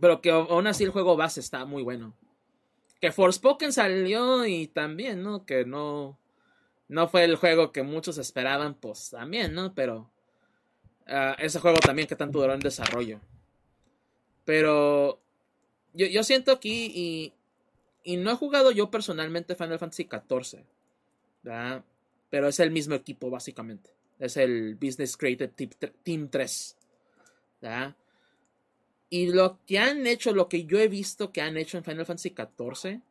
Pero 0.01 0.21
que 0.21 0.31
aún 0.31 0.65
así 0.65 0.83
el 0.83 0.89
juego 0.89 1.15
base 1.15 1.39
está 1.39 1.65
muy 1.65 1.83
bueno. 1.83 2.15
Que 2.99 3.11
Forspoken 3.11 3.71
salió 3.71 4.45
y 4.47 4.67
también, 4.67 5.21
¿no? 5.21 5.45
Que 5.45 5.63
no, 5.63 6.17
no 6.87 7.07
fue 7.07 7.23
el 7.23 7.35
juego 7.35 7.71
que 7.71 7.83
muchos 7.83 8.17
esperaban, 8.17 8.73
pues 8.73 9.11
también, 9.11 9.53
¿no? 9.53 9.75
Pero 9.75 10.09
uh, 11.07 11.35
ese 11.37 11.59
juego 11.59 11.77
también 11.77 12.07
que 12.07 12.15
tanto 12.15 12.39
duró 12.39 12.53
en 12.53 12.61
desarrollo. 12.61 13.19
Pero 14.43 15.21
yo, 15.93 16.07
yo 16.07 16.23
siento 16.23 16.51
aquí 16.51 16.91
y 16.95 17.33
y 18.05 18.17
no 18.17 18.31
he 18.31 18.35
jugado 18.35 18.71
yo 18.71 18.89
personalmente 18.91 19.55
Final 19.55 19.79
Fantasy 19.79 20.07
XIV. 20.09 20.63
¿verdad? 21.41 21.83
Pero 22.29 22.47
es 22.47 22.59
el 22.59 22.71
mismo 22.71 22.95
equipo, 22.95 23.29
básicamente. 23.29 23.89
Es 24.19 24.37
el 24.37 24.75
Business 24.75 25.17
Creative 25.17 25.49
Team 26.03 26.29
3. 26.29 26.77
¿verdad? 27.61 27.95
Y 29.09 29.31
lo 29.31 29.59
que 29.65 29.79
han 29.79 30.05
hecho, 30.05 30.33
lo 30.33 30.47
que 30.47 30.65
yo 30.65 30.79
he 30.79 30.87
visto 30.87 31.31
que 31.31 31.41
han 31.41 31.57
hecho 31.57 31.77
en 31.77 31.83
Final 31.83 32.05
Fantasy 32.05 32.29
XIV, 32.29 33.01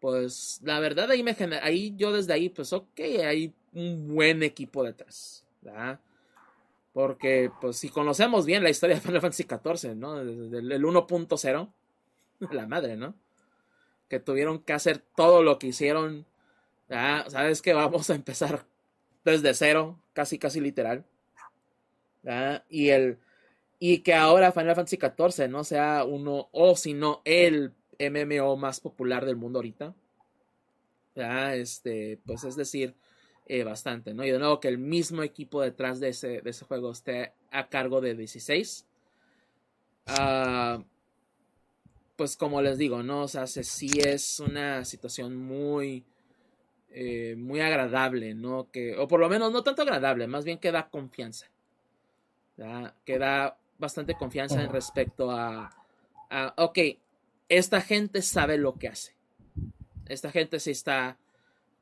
pues 0.00 0.60
la 0.64 0.80
verdad 0.80 1.10
ahí 1.10 1.22
me 1.22 1.34
genera, 1.34 1.64
ahí 1.64 1.94
yo 1.96 2.12
desde 2.12 2.32
ahí, 2.32 2.48
pues 2.48 2.72
ok, 2.72 2.98
hay 3.24 3.54
un 3.72 4.14
buen 4.14 4.42
equipo 4.42 4.82
detrás. 4.82 5.44
¿verdad? 5.62 6.00
Porque, 6.92 7.50
pues 7.60 7.76
si 7.76 7.88
conocemos 7.90 8.44
bien 8.44 8.62
la 8.64 8.70
historia 8.70 8.96
de 8.96 9.02
Final 9.02 9.20
Fantasy 9.20 9.44
XIV, 9.44 9.94
¿no? 9.94 10.24
Desde 10.24 10.58
el 10.58 10.84
1.0, 10.84 11.72
la 12.50 12.66
madre, 12.66 12.96
¿no? 12.96 13.14
Que 14.08 14.20
tuvieron 14.20 14.60
que 14.60 14.72
hacer 14.72 15.02
todo 15.16 15.42
lo 15.42 15.58
que 15.58 15.68
hicieron. 15.68 16.26
Sabes 16.88 17.62
que 17.62 17.72
vamos 17.72 18.10
a 18.10 18.14
empezar 18.14 18.66
desde 19.24 19.54
cero, 19.54 19.98
casi 20.12 20.38
casi 20.38 20.60
literal. 20.60 21.04
Y 22.68 22.90
el 22.90 23.18
y 23.78 23.98
que 23.98 24.14
ahora 24.14 24.52
Final 24.52 24.76
Fantasy 24.76 24.98
XIV 24.98 25.48
no 25.48 25.64
sea 25.64 26.04
uno 26.04 26.48
o 26.52 26.76
si 26.76 26.94
no 26.94 27.20
el 27.24 27.74
MMO 27.98 28.56
más 28.56 28.80
popular 28.80 29.24
del 29.26 29.36
mundo 29.36 29.58
ahorita. 29.58 29.94
Este, 31.14 32.18
pues 32.24 32.44
es 32.44 32.56
decir, 32.56 32.94
eh, 33.46 33.62
bastante, 33.62 34.14
¿no? 34.14 34.24
Y 34.24 34.30
de 34.30 34.38
nuevo 34.38 34.58
que 34.58 34.68
el 34.68 34.78
mismo 34.78 35.22
equipo 35.22 35.60
detrás 35.60 36.00
de 36.00 36.08
ese, 36.08 36.40
de 36.40 36.50
ese 36.50 36.64
juego 36.64 36.92
esté 36.92 37.34
a 37.50 37.68
cargo 37.68 38.00
de 38.00 38.14
16. 38.14 38.86
Ah 40.06 40.82
pues 42.16 42.36
como 42.36 42.62
les 42.62 42.78
digo, 42.78 43.02
¿no? 43.02 43.22
O 43.22 43.28
sea, 43.28 43.46
sí 43.46 43.90
es 44.04 44.40
una 44.40 44.84
situación 44.84 45.36
muy, 45.36 46.04
eh, 46.90 47.34
muy 47.36 47.60
agradable, 47.60 48.34
¿no? 48.34 48.70
Que, 48.70 48.96
o 48.96 49.08
por 49.08 49.20
lo 49.20 49.28
menos 49.28 49.52
no 49.52 49.62
tanto 49.62 49.82
agradable, 49.82 50.26
más 50.26 50.44
bien 50.44 50.58
que 50.58 50.72
da 50.72 50.88
confianza. 50.88 51.50
¿verdad? 52.56 52.94
Que 53.04 53.18
da 53.18 53.58
bastante 53.78 54.14
confianza 54.14 54.62
en 54.62 54.70
respecto 54.70 55.30
a, 55.30 55.70
a, 56.30 56.54
ok, 56.56 56.78
esta 57.48 57.80
gente 57.80 58.22
sabe 58.22 58.58
lo 58.58 58.74
que 58.74 58.88
hace. 58.88 59.14
Esta 60.06 60.30
gente 60.30 60.60
sí 60.60 60.70
está 60.70 61.18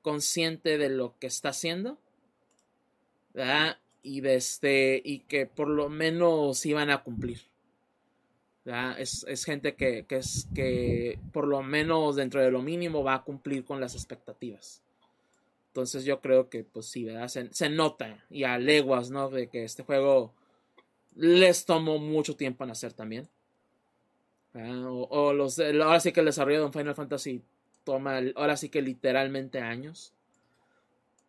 consciente 0.01 0.79
de 0.79 0.89
lo 0.89 1.19
que 1.19 1.27
está 1.27 1.51
haciendo. 1.51 1.99
¿verdad? 3.35 3.79
Y, 4.03 4.21
de 4.21 4.35
este, 4.37 5.01
y 5.05 5.21
que 5.21 5.47
por 5.47 5.69
lo 5.69 5.89
menos 5.89 6.65
iban 6.67 6.91
a 6.91 7.03
cumplir. 7.03 7.41
Es, 8.65 9.25
es, 9.27 9.45
gente 9.45 9.75
que, 9.75 10.05
que, 10.07 10.17
es, 10.17 10.47
que 10.55 11.19
por 11.33 11.49
lo 11.49 11.63
menos 11.63 12.15
dentro 12.15 12.41
de 12.41 12.51
lo 12.51 12.63
mínimo 12.63 13.03
va 13.03 13.15
a 13.15 13.23
cumplir 13.25 13.65
con 13.65 13.81
las 13.81 13.95
expectativas. 13.95 14.83
Entonces 15.69 16.05
yo 16.05 16.21
creo 16.21 16.49
que 16.49 16.63
pues 16.63 16.87
sí. 16.87 17.09
Se, 17.27 17.53
se, 17.53 17.69
nota 17.69 18.25
y 18.31 18.45
a 18.45 18.59
leguas, 18.59 19.11
¿no? 19.11 19.31
De 19.31 19.49
que 19.49 19.65
este 19.65 19.83
juego 19.83 20.33
les 21.17 21.65
tomó 21.65 21.99
mucho 21.99 22.37
tiempo 22.37 22.63
en 22.63 22.71
hacer 22.71 22.93
también. 22.93 23.29
O, 24.55 25.09
o, 25.11 25.33
los, 25.33 25.59
ahora 25.59 25.99
sí 25.99 26.13
que 26.13 26.21
el 26.21 26.27
desarrollo 26.27 26.61
de 26.61 26.67
un 26.67 26.73
Final 26.73 26.95
Fantasy 26.95 27.43
toma, 27.85 28.21
ahora 28.37 28.57
sí 28.57 28.69
que 28.69 28.81
literalmente 28.81 29.61
años. 29.61 30.13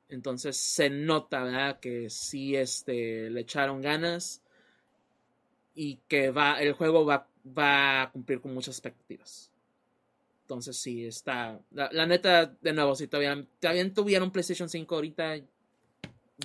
Entonces 0.07 0.55
se 0.55 0.91
nota, 0.91 1.43
¿verdad? 1.43 1.79
Que 1.79 2.11
sí 2.11 2.55
este, 2.55 3.31
le 3.31 3.41
echaron 3.41 3.81
ganas 3.81 4.42
y 5.75 5.97
que 6.07 6.31
va, 6.31 6.61
el 6.61 6.73
juego 6.73 7.05
va, 7.05 7.27
va 7.45 8.03
a 8.03 8.11
cumplir 8.11 8.41
con 8.41 8.53
muchas 8.53 8.75
expectativas. 8.75 9.51
Entonces 10.43 10.77
sí, 10.77 11.05
está. 11.05 11.59
La, 11.71 12.05
neta, 12.05 12.45
de 12.45 12.73
nuevo, 12.73 12.95
si 12.95 13.07
todavía, 13.07 13.45
todavía 13.59 13.93
tuvieron 13.93 14.31
PlayStation 14.31 14.69
5 14.69 14.95
ahorita, 14.95 15.37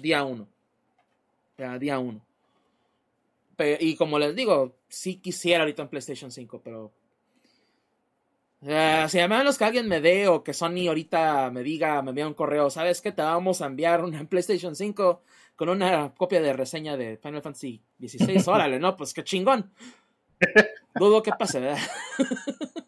día 0.00 0.24
1. 0.24 0.48
día 1.78 1.98
1. 1.98 2.24
Y 3.80 3.96
como 3.96 4.18
les 4.18 4.36
digo, 4.36 4.76
sí 4.88 5.16
quisiera 5.16 5.64
ahorita 5.64 5.82
un 5.82 5.88
PlayStation 5.88 6.30
5, 6.30 6.60
pero. 6.62 6.92
Uh, 8.60 9.08
si 9.08 9.20
a 9.20 9.28
menos 9.28 9.56
que 9.56 9.64
alguien 9.64 9.88
me 9.88 10.00
dé 10.00 10.26
o 10.26 10.42
que 10.42 10.52
Sony 10.52 10.88
ahorita 10.88 11.50
me 11.50 11.62
diga, 11.62 12.02
me 12.02 12.10
envíe 12.10 12.24
un 12.24 12.34
correo, 12.34 12.70
¿sabes 12.70 13.00
qué? 13.00 13.12
Te 13.12 13.22
vamos 13.22 13.62
a 13.62 13.66
enviar 13.66 14.04
una 14.04 14.24
PlayStation 14.28 14.74
5 14.74 15.22
con 15.58 15.68
una 15.70 16.14
copia 16.14 16.40
de 16.40 16.52
reseña 16.52 16.96
de 16.96 17.16
Final 17.16 17.42
Fantasy 17.42 17.82
XVI. 17.98 18.40
Órale, 18.46 18.78
no, 18.78 18.96
pues 18.96 19.12
qué 19.12 19.24
chingón. 19.24 19.72
Dudo 20.94 21.20
que 21.20 21.32
pase, 21.32 21.58
¿verdad? 21.58 21.82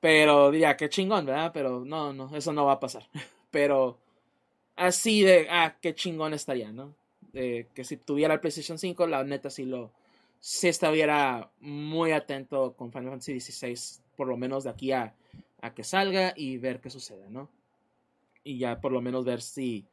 Pero 0.00 0.50
diría, 0.50 0.76
qué 0.76 0.90
chingón, 0.90 1.24
¿verdad? 1.24 1.50
Pero 1.54 1.82
no, 1.82 2.12
no, 2.12 2.36
eso 2.36 2.52
no 2.52 2.66
va 2.66 2.72
a 2.72 2.80
pasar. 2.80 3.08
Pero 3.50 3.98
así 4.76 5.22
de, 5.22 5.46
ah, 5.50 5.76
qué 5.80 5.94
chingón 5.94 6.34
estaría, 6.34 6.70
¿no? 6.72 6.94
que 7.32 7.84
si 7.84 7.96
tuviera 7.96 8.34
el 8.34 8.40
PlayStation 8.40 8.76
5, 8.76 9.06
la 9.06 9.22
neta 9.22 9.50
sí 9.50 9.64
lo, 9.64 9.92
sí 10.40 10.66
estuviera 10.66 11.48
muy 11.60 12.10
atento 12.10 12.74
con 12.76 12.90
Final 12.90 13.10
Fantasy 13.10 13.40
XVI, 13.40 14.02
por 14.16 14.26
lo 14.26 14.36
menos 14.36 14.64
de 14.64 14.70
aquí 14.70 14.90
a, 14.90 15.14
a 15.62 15.72
que 15.72 15.84
salga 15.84 16.34
y 16.36 16.58
ver 16.58 16.80
qué 16.80 16.90
sucede, 16.90 17.30
¿no? 17.30 17.48
Y 18.42 18.58
ya 18.58 18.80
por 18.80 18.90
lo 18.90 19.00
menos 19.00 19.24
ver 19.24 19.40
si 19.40 19.86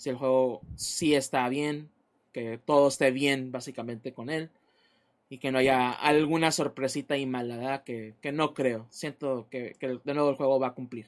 si 0.00 0.08
el 0.08 0.16
juego 0.16 0.62
sí 0.76 1.14
está 1.14 1.46
bien, 1.50 1.90
que 2.32 2.56
todo 2.56 2.88
esté 2.88 3.10
bien 3.10 3.52
básicamente 3.52 4.14
con 4.14 4.30
él 4.30 4.48
y 5.28 5.36
que 5.36 5.52
no 5.52 5.58
haya 5.58 5.90
alguna 5.92 6.52
sorpresita 6.52 7.18
y 7.18 7.26
maldad 7.26 7.82
que, 7.82 8.14
que 8.22 8.32
no 8.32 8.54
creo. 8.54 8.86
Siento 8.88 9.46
que, 9.50 9.76
de 9.78 10.14
nuevo 10.14 10.30
el 10.30 10.36
juego 10.36 10.58
va 10.58 10.68
a 10.68 10.74
cumplir. 10.74 11.06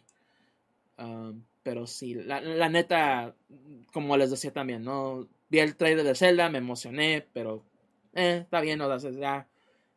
Um, 0.98 1.43
pero 1.62 1.86
sí, 1.86 2.12
la, 2.12 2.43
la, 2.43 2.69
neta, 2.69 3.35
como 3.94 4.14
les 4.19 4.31
decía 4.31 4.52
también, 4.52 4.85
¿no? 4.85 5.27
Vi 5.48 5.60
el 5.60 5.74
trailer 5.74 6.05
de 6.05 6.14
Zelda, 6.14 6.51
me 6.51 6.59
emocioné, 6.59 7.24
pero 7.32 7.62
eh, 8.12 8.40
está 8.43 8.60
bien, 8.60 8.78
¿no? 8.78 8.94
ya, 8.98 9.48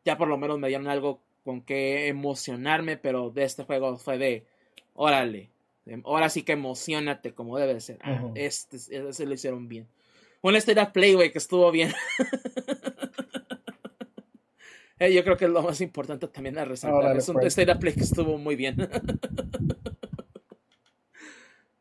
ya 0.06 0.18
por 0.18 0.30
lo 0.30 0.38
menos 0.38 0.58
me 0.58 0.70
dieron 0.70 0.88
algo 0.88 1.20
con 1.44 1.62
que 1.62 2.08
emocionarme, 2.08 2.96
pero 2.96 3.30
de 3.30 3.44
este 3.44 3.66
juego 3.66 3.98
fue 3.98 4.18
de, 4.18 4.46
órale, 4.94 5.50
Ahora 6.04 6.30
sí 6.30 6.44
que 6.44 6.54
emocionate 6.54 7.34
como 7.34 7.58
debe 7.58 7.80
ser. 7.80 8.00
Ah, 8.02 8.32
este, 8.36 8.78
lo 9.02 9.34
hicieron 9.34 9.68
bien. 9.68 9.88
Un 10.42 10.56
State 10.56 10.80
of 10.80 10.90
Play, 10.90 11.14
güey, 11.14 11.32
que 11.32 11.40
estuvo 11.40 11.72
bien. 11.72 11.92
Eh, 14.98 15.14
yo 15.14 15.26
creo 15.26 15.36
que 15.36 15.44
es 15.44 15.52
lo 15.52 15.62
más 15.62 15.82
importante 15.82 16.26
también 16.30 16.58
a 16.58 16.64
resaltar. 16.64 17.18
es 17.18 17.28
un 17.28 17.36
pues. 17.36 17.48
State 17.48 17.70
of 17.70 17.80
Play 17.80 17.94
que 17.94 18.06
estuvo 18.06 18.38
muy 18.38 18.56
bien. 18.56 18.78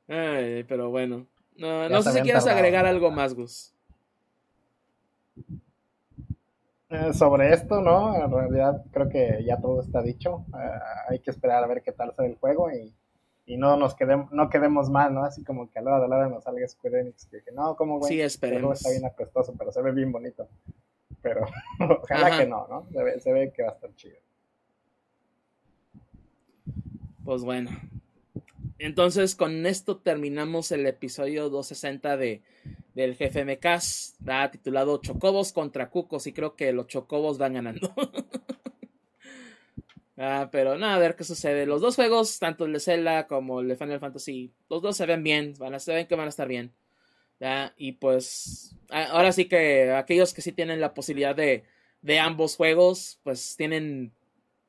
pero 0.06 0.90
bueno. 0.90 1.28
No, 1.56 2.02
sé 2.02 2.12
si 2.12 2.20
quieres 2.22 2.44
agregar 2.46 2.86
algo 2.86 3.12
más, 3.12 3.34
Gus. 3.34 3.72
Eh, 6.90 7.12
sobre 7.12 7.52
esto, 7.52 7.80
¿no? 7.80 8.16
En 8.16 8.30
realidad 8.30 8.84
creo 8.90 9.08
que 9.08 9.44
ya 9.44 9.60
todo 9.60 9.80
está 9.80 10.02
dicho. 10.02 10.44
Eh, 10.52 10.78
hay 11.10 11.18
que 11.20 11.30
esperar 11.30 11.62
a 11.62 11.66
ver 11.66 11.82
qué 11.82 11.92
tal 11.92 12.12
sale 12.14 12.30
el 12.30 12.36
juego 12.36 12.70
y, 12.70 12.92
no 13.46 13.76
nos 13.76 13.94
quedemos, 13.94 14.32
no 14.32 14.48
quedemos 14.48 14.90
mal, 14.90 15.12
¿no? 15.14 15.24
Así 15.24 15.44
como 15.44 15.70
que 15.70 15.78
a 15.78 15.82
la 15.82 15.92
hora 15.92 16.02
de 16.02 16.08
la 16.08 16.16
hora 16.16 16.28
nos 16.28 16.44
salga 16.44 16.66
Square 16.66 17.00
Enix 17.00 17.26
que, 17.26 17.52
no, 17.52 17.76
como 17.76 17.98
güey, 17.98 18.12
sí, 18.12 18.20
esperemos. 18.20 18.78
está 18.78 18.90
bien 18.90 19.04
apestoso, 19.04 19.54
pero 19.58 19.70
se 19.70 19.82
ve 19.82 19.92
bien 19.92 20.10
bonito. 20.10 20.48
Pero 21.20 21.46
ojalá 22.02 22.38
que 22.38 22.46
no, 22.46 22.66
¿no? 22.68 22.86
Se 22.90 23.02
ve, 23.02 23.20
se 23.20 23.32
ve 23.32 23.52
que 23.52 23.62
va 23.62 23.70
a 23.70 23.72
estar 23.72 23.94
chido. 23.96 24.16
Pues 27.24 27.42
bueno. 27.42 27.70
Entonces 28.78 29.34
con 29.34 29.66
esto 29.66 29.98
terminamos 29.98 30.72
el 30.72 30.86
episodio 30.86 31.48
260 31.48 32.16
de 32.16 32.42
del 32.94 33.16
ha 34.28 34.50
titulado 34.50 34.98
Chocobos 34.98 35.52
contra 35.52 35.90
Cucos 35.90 36.26
y 36.26 36.32
creo 36.32 36.54
que 36.54 36.72
los 36.72 36.86
Chocobos 36.86 37.38
van 37.38 37.54
ganando. 37.54 37.92
ah, 40.16 40.48
pero 40.50 40.78
nada, 40.78 40.96
a 40.96 40.98
ver 40.98 41.16
qué 41.16 41.24
sucede. 41.24 41.66
Los 41.66 41.80
dos 41.80 41.96
juegos, 41.96 42.38
tanto 42.38 42.64
el 42.64 42.72
de 42.72 42.80
Zelda 42.80 43.26
como 43.26 43.60
el 43.60 43.68
de 43.68 43.76
Final 43.76 44.00
Fantasy, 44.00 44.52
los 44.68 44.82
dos 44.82 44.96
se 44.96 45.06
ven 45.06 45.22
bien, 45.22 45.54
van 45.58 45.74
a, 45.74 45.78
se 45.78 45.94
ven 45.94 46.06
que 46.06 46.16
van 46.16 46.26
a 46.26 46.30
estar 46.30 46.48
bien. 46.48 46.72
Y 47.76 47.92
pues 47.92 48.74
ahora 48.90 49.32
sí 49.32 49.46
que 49.46 49.92
aquellos 49.92 50.32
que 50.32 50.40
sí 50.42 50.52
tienen 50.52 50.80
la 50.80 50.94
posibilidad 50.94 51.34
de, 51.34 51.64
de 52.00 52.18
ambos 52.18 52.56
juegos, 52.56 53.20
pues 53.22 53.56
tienen 53.56 54.12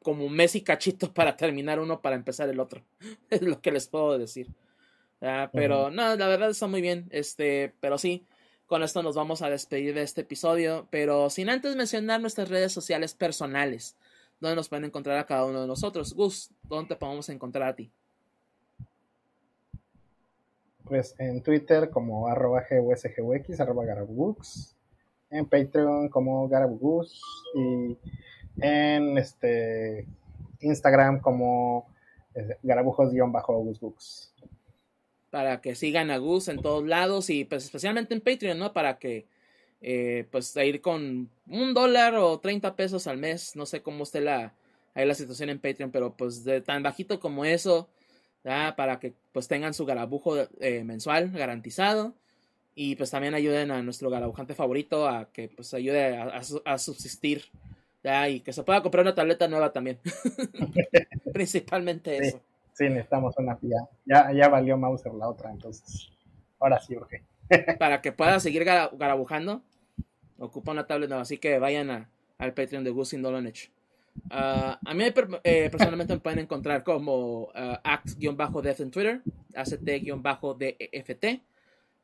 como 0.04 0.26
un 0.26 0.34
mes 0.34 0.56
y 0.56 0.62
cachito 0.62 1.14
para 1.14 1.36
terminar 1.38 1.80
uno 1.80 2.02
para 2.02 2.16
empezar 2.16 2.50
el 2.50 2.60
otro. 2.60 2.84
es 3.30 3.42
lo 3.42 3.62
que 3.62 3.72
les 3.72 3.88
puedo 3.88 4.18
decir. 4.18 4.48
Pero 5.54 5.90
no, 5.90 6.16
la 6.16 6.28
verdad 6.28 6.52
está 6.52 6.68
muy 6.68 6.82
bien. 6.82 7.08
Este, 7.12 7.74
pero 7.80 7.98
sí, 7.98 8.26
con 8.68 8.84
esto 8.84 9.02
nos 9.02 9.16
vamos 9.16 9.42
a 9.42 9.50
despedir 9.50 9.96
de 9.96 10.04
este 10.04 10.22
episodio. 10.22 10.88
Pero 10.92 11.30
sin 11.30 11.50
antes 11.50 11.76
mencionar 11.76 12.22
nuestras 12.22 12.50
redes 12.50 12.72
sociales 12.72 13.16
personales, 13.16 13.96
donde 14.40 14.56
nos 14.56 14.70
pueden 14.70 14.86
encontrar 14.86 15.18
a 15.18 15.26
cada 15.26 15.45
uno 15.45 15.62
de 15.62 15.68
nosotros. 15.68 16.14
Gus, 16.14 16.52
¿dónde 16.64 16.90
te 16.90 16.95
podemos 16.95 17.28
encontrar 17.30 17.70
a 17.70 17.76
ti? 17.76 17.91
Pues 20.84 21.16
en 21.18 21.41
Twitter 21.41 21.90
como 21.90 22.28
arroba 22.28 22.64
gwsgwx, 22.70 23.60
arroba 23.60 23.86
garabooks, 23.86 24.76
en 25.32 25.45
Patreon 25.45 26.10
como 26.10 26.48
garabugus 26.48 27.22
y 27.56 27.98
en 28.62 29.18
este 29.18 30.06
Instagram 30.60 31.20
como 31.20 31.88
eh, 32.36 32.57
garabujos-gusbooks 32.62 34.36
para 35.36 35.60
que 35.60 35.76
sigan 35.76 36.12
a 36.12 36.18
Gus 36.18 36.48
en 36.48 36.62
todos 36.62 36.88
lados 36.88 37.30
y 37.30 37.44
pues 37.44 37.66
especialmente 37.66 38.14
en 38.14 38.22
Patreon, 38.22 38.57
¿no? 38.57 38.72
Para 38.72 38.99
que 38.99 39.28
eh, 39.82 40.26
pues 40.32 40.56
ir 40.56 40.82
con 40.82 41.30
un 41.48 41.74
dólar 41.74 42.16
o 42.16 42.40
30 42.40 42.76
pesos 42.76 43.08
al 43.08 43.18
mes, 43.18 43.56
no 43.56 43.66
sé 43.66 43.82
cómo 43.82 44.04
esté 44.04 44.22
la, 44.22 44.54
ahí 44.94 45.06
la 45.06 45.16
situación 45.16 45.50
en 45.50 45.60
Patreon, 45.60 45.92
pero 45.92 46.16
pues 46.16 46.44
de 46.44 46.62
tan 46.62 46.84
bajito 46.84 47.20
como 47.20 47.46
eso, 47.46 47.90
para 48.44 49.00
que 49.00 49.14
pues 49.32 49.48
tengan 49.48 49.74
su 49.74 49.86
garabujo 49.86 50.38
eh, 50.60 50.84
mensual 50.84 51.32
garantizado 51.32 52.14
y 52.76 52.96
pues 52.96 53.10
también 53.10 53.34
ayuden 53.34 53.72
a 53.72 53.82
nuestro 53.82 54.10
garabujante 54.10 54.54
favorito 54.54 55.08
a 55.08 55.32
que 55.32 55.50
pues 55.50 55.74
ayude 55.74 56.18
a, 56.18 56.78
subsistir 56.78 57.46
y 58.30 58.42
que 58.42 58.54
se 58.54 58.64
pueda 58.64 58.84
comprar 58.84 59.04
una 59.04 59.16
tableta 59.16 59.48
nueva 59.48 59.74
también. 59.74 59.98
Principalmente 61.34 62.18
eso. 62.18 62.42
Sí, 62.74 62.84
necesitamos 62.84 63.34
una 63.38 63.58
ya, 63.62 63.90
ya, 64.06 64.32
ya 64.34 64.50
valió 64.50 64.78
Mauser 64.78 65.14
la 65.14 65.30
otra, 65.30 65.50
entonces 65.50 66.12
ahora 66.60 66.80
sí 66.80 66.96
urge. 66.96 67.24
Para 67.80 68.02
que 68.02 68.12
pueda 68.12 68.40
seguir 68.40 68.64
garabujando, 68.64 69.62
ocupa 70.38 70.72
una 70.72 70.88
tablet 70.88 71.10
nueva, 71.10 71.24
así 71.24 71.38
que 71.38 71.60
vayan 71.60 71.90
a, 71.90 72.10
al 72.38 72.54
Patreon 72.54 72.84
de 72.84 72.92
Gus 72.92 73.14
Indolonich. 73.14 73.72
Uh, 74.32 74.80
a 74.84 74.94
mí 74.94 75.04
eh, 75.44 75.70
personalmente 75.70 76.14
me 76.14 76.20
pueden 76.22 76.40
encontrar 76.40 76.84
como 76.84 77.44
uh, 77.44 77.78
act-def 77.84 78.80
en 78.80 78.92
Twitter, 78.92 79.22
act-deft. 79.54 81.42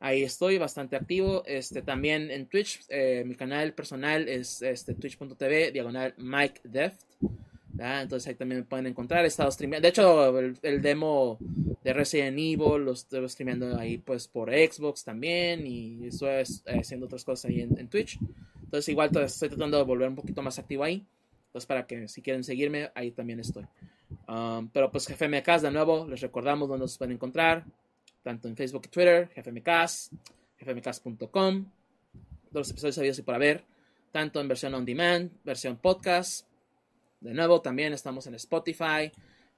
Ahí 0.03 0.23
estoy 0.23 0.57
bastante 0.57 0.95
activo. 0.95 1.43
Este, 1.45 1.83
también 1.83 2.31
en 2.31 2.47
Twitch, 2.47 2.81
eh, 2.89 3.23
mi 3.25 3.35
canal 3.35 3.73
personal 3.73 4.27
es 4.27 4.63
este, 4.63 4.95
twitch.tv, 4.95 5.71
diagonal 5.71 6.15
Mike 6.17 6.61
Deft. 6.63 7.03
Entonces 7.81 8.27
ahí 8.27 8.35
también 8.35 8.61
me 8.61 8.65
pueden 8.65 8.87
encontrar. 8.87 9.25
He 9.25 9.27
estado 9.27 9.51
streameando. 9.51 9.83
De 9.85 9.89
hecho, 9.89 10.39
el, 10.39 10.81
demo 10.81 11.37
de 11.83 11.93
Resident 11.93 12.37
Evil 12.37 12.85
lo 12.85 12.91
estoy 12.91 13.27
streameando 13.27 13.77
ahí 13.77 13.97
pues 13.97 14.27
por 14.27 14.51
Xbox 14.51 15.03
también. 15.03 15.65
Y 15.65 16.07
estoy 16.07 16.29
eh, 16.29 16.79
haciendo 16.79 17.07
otras 17.07 17.23
cosas 17.23 17.49
ahí 17.49 17.61
en, 17.61 17.87
Twitch. 17.87 18.19
Entonces 18.63 18.87
igual 18.89 19.09
estoy 19.17 19.49
tratando 19.49 19.77
de 19.77 19.83
volver 19.83 20.09
un 20.09 20.15
poquito 20.15 20.41
más 20.41 20.59
activo 20.59 20.83
ahí. 20.83 21.05
Entonces 21.47 21.65
para 21.65 21.87
que 21.87 22.07
si 22.07 22.21
quieren 22.21 22.43
seguirme, 22.43 22.91
ahí 22.93 23.11
también 23.11 23.39
estoy. 23.39 23.65
Um, 24.27 24.69
pero 24.69 24.91
pues 24.91 25.07
GFMcast 25.07 25.63
de 25.63 25.71
nuevo, 25.71 26.05
les 26.07 26.21
recordamos 26.21 26.69
dónde 26.69 26.83
nos 26.83 26.97
pueden 26.97 27.13
encontrar. 27.13 27.65
Tanto 28.21 28.47
en 28.47 28.55
Facebook 28.55 28.83
y 28.85 28.89
Twitter, 28.89 29.29
GFMcast, 29.35 30.13
gfmcast.com. 30.59 31.65
Todos 32.51 32.53
los 32.53 32.69
episodios 32.69 32.95
sabidos 32.95 33.19
y 33.19 33.23
por 33.23 33.33
haber. 33.33 33.63
Tanto 34.11 34.39
en 34.39 34.47
versión 34.47 34.73
on 34.75 34.85
demand, 34.85 35.31
versión 35.43 35.77
podcast 35.77 36.50
de 37.21 37.33
nuevo, 37.35 37.61
también 37.61 37.93
estamos 37.93 38.25
en 38.25 38.33
Spotify, 38.35 39.11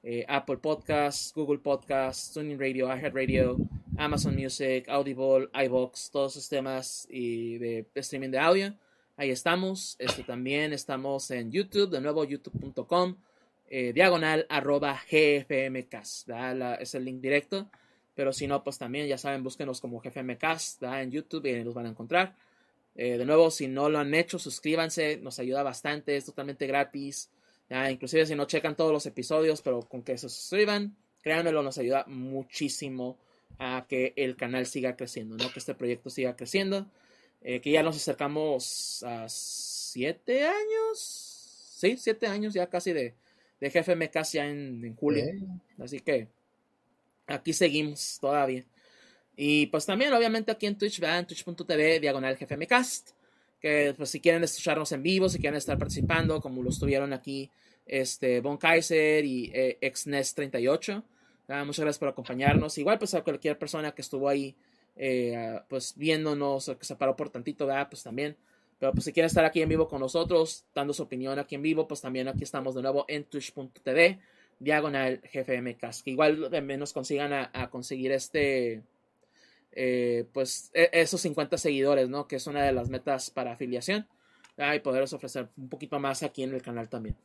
eh, 0.04 0.26
Apple 0.28 0.58
Podcasts, 0.58 1.34
Google 1.34 1.60
Podcasts, 1.60 2.34
Tuning 2.34 2.60
Radio, 2.60 2.88
iHeartRadio, 2.88 3.58
Amazon 3.98 4.36
Music, 4.36 4.90
Audible, 4.90 5.48
iBox, 5.54 6.12
todos 6.12 6.36
esos 6.36 6.50
temas 6.50 7.08
y 7.10 7.58
de 7.58 7.86
streaming 7.96 8.32
de 8.32 8.40
audio. 8.40 8.74
Ahí 9.16 9.30
estamos. 9.30 9.96
Este, 9.98 10.24
también 10.24 10.74
estamos 10.74 11.32
en 11.32 11.52
YouTube, 11.52 11.90
de 11.90 12.02
nuevo 12.02 12.26
youtube.com, 12.26 13.16
eh, 13.70 13.94
diagonal 13.94 14.46
arroba 14.50 15.00
gfmcast. 15.10 16.30
es 16.80 16.96
el 16.96 17.06
link 17.06 17.22
directo. 17.22 17.70
Pero 18.14 18.34
si 18.34 18.46
no, 18.46 18.62
pues 18.62 18.78
también 18.78 19.08
ya 19.08 19.18
saben, 19.18 19.42
búsquenos 19.42 19.80
como 19.80 20.02
gfmcast 20.02 20.84
en 20.84 21.12
YouTube 21.12 21.46
y 21.46 21.64
los 21.64 21.74
van 21.74 21.86
a 21.86 21.90
encontrar. 21.90 22.36
Eh, 22.96 23.18
de 23.18 23.26
nuevo, 23.26 23.50
si 23.50 23.68
no 23.70 23.90
lo 23.90 24.00
han 24.00 24.14
hecho, 24.14 24.38
suscríbanse, 24.38 25.18
nos 25.18 25.40
ayuda 25.40 25.64
bastante, 25.64 26.16
es 26.18 26.26
totalmente 26.26 26.68
gratis 26.68 27.32
inclusive 27.70 28.26
si 28.26 28.36
no 28.36 28.46
checan 28.46 28.76
todos 28.76 28.92
los 28.92 29.06
episodios, 29.06 29.62
pero 29.62 29.82
con 29.82 30.04
que 30.04 30.18
se 30.18 30.30
suscriban, 30.30 30.96
créanmelo, 31.22 31.64
nos 31.64 31.78
ayuda 31.78 32.06
muchísimo 32.08 33.18
a 33.60 33.86
que 33.88 34.14
el 34.16 34.36
canal 34.36 34.66
siga 34.66 34.96
creciendo, 34.96 35.38
¿no? 35.38 35.52
Que 35.52 35.60
este 35.60 35.76
proyecto 35.76 36.10
siga 36.10 36.36
creciendo. 36.36 36.88
Eh, 37.42 37.60
que 37.60 37.72
ya 37.72 37.84
nos 37.84 37.98
acercamos 37.98 39.04
a 39.04 39.28
siete 39.28 40.44
años. 40.44 40.98
Sí, 40.98 41.98
siete 41.98 42.28
años 42.28 42.54
ya 42.54 42.68
casi 42.68 42.94
de, 42.94 43.14
de 43.60 43.70
GFM 43.70 44.10
casi 44.10 44.38
ya 44.38 44.48
en, 44.48 44.96
julio. 44.96 45.26
Así 45.78 46.00
que 46.00 46.28
aquí 47.28 47.52
seguimos 47.54 48.18
todavía. 48.22 48.64
Y 49.36 49.66
pues 49.68 49.86
también, 49.86 50.14
obviamente, 50.14 50.52
aquí 50.52 50.68
en 50.68 50.78
Twitch, 50.78 51.00
vean 51.00 51.28
twitch.tv, 51.28 52.00
diagonal 52.00 52.38
GFMcast. 52.38 53.12
Que 53.64 53.96
pues 53.98 54.10
si 54.12 54.20
quieren 54.20 54.44
escucharnos 54.44 54.92
en 54.92 55.02
vivo, 55.02 55.30
si 55.30 55.40
quieren 55.40 55.58
estar 55.58 55.80
participando, 55.80 56.42
como 56.42 56.62
lo 56.62 56.70
estuvieron 56.70 57.14
aquí 57.14 57.50
este, 57.86 58.42
Von 58.42 58.58
Kaiser 58.58 59.24
y 59.24 59.50
eh, 59.54 59.78
XNES38. 59.82 61.02
Ah, 61.48 61.64
muchas 61.64 61.84
gracias 61.84 62.00
por 62.00 62.10
acompañarnos. 62.10 62.78
Igual, 62.78 63.00
pues 63.00 63.14
a 63.14 63.24
cualquier 63.24 63.58
persona 63.58 63.94
que 63.94 64.02
estuvo 64.02 64.28
ahí, 64.28 64.54
eh, 64.98 65.60
pues 65.70 65.94
viéndonos, 65.96 66.72
que 66.78 66.86
se 66.86 66.96
paró 66.96 67.16
por 67.16 67.30
tantito, 67.30 67.68
pues 67.90 68.04
también. 68.04 68.36
Pero 68.80 68.92
pues 68.92 69.06
si 69.06 69.14
quieren 69.14 69.28
estar 69.28 69.46
aquí 69.46 69.62
en 69.62 69.70
vivo 69.70 69.88
con 69.88 70.02
nosotros, 70.02 70.66
dando 70.76 70.94
su 70.94 71.04
opinión 71.04 71.40
aquí 71.40 71.56
en 71.56 71.62
vivo, 71.62 71.88
pues 71.88 72.02
también 72.02 72.28
aquí 72.28 72.44
estamos 72.44 72.76
de 72.76 72.82
nuevo 72.82 73.06
en 73.08 73.24
twitch.tv, 73.24 74.20
diagonal 74.60 75.22
GFMcast. 75.34 76.04
Que 76.04 76.12
igual 76.12 76.50
menos 76.64 76.92
consigan 76.92 77.32
a, 77.32 77.70
conseguir 77.70 78.12
este, 78.12 78.82
eh, 79.76 80.26
pues 80.34 80.72
e, 80.74 80.90
esos 80.94 81.22
50 81.22 81.58
seguidores, 81.58 82.10
¿no? 82.10 82.28
Que 82.28 82.38
es 82.38 82.48
una 82.48 82.64
de 82.64 82.72
las 82.72 82.90
metas 82.90 83.30
para 83.30 83.54
afiliación. 83.54 84.08
y 84.58 84.80
poderles 84.80 85.14
ofrecer 85.14 85.50
un 85.58 85.70
poquito 85.70 86.00
más 86.00 86.22
aquí 86.24 86.44
en 86.44 86.54
el 86.54 86.62
canal 86.62 86.88
también. 86.88 87.16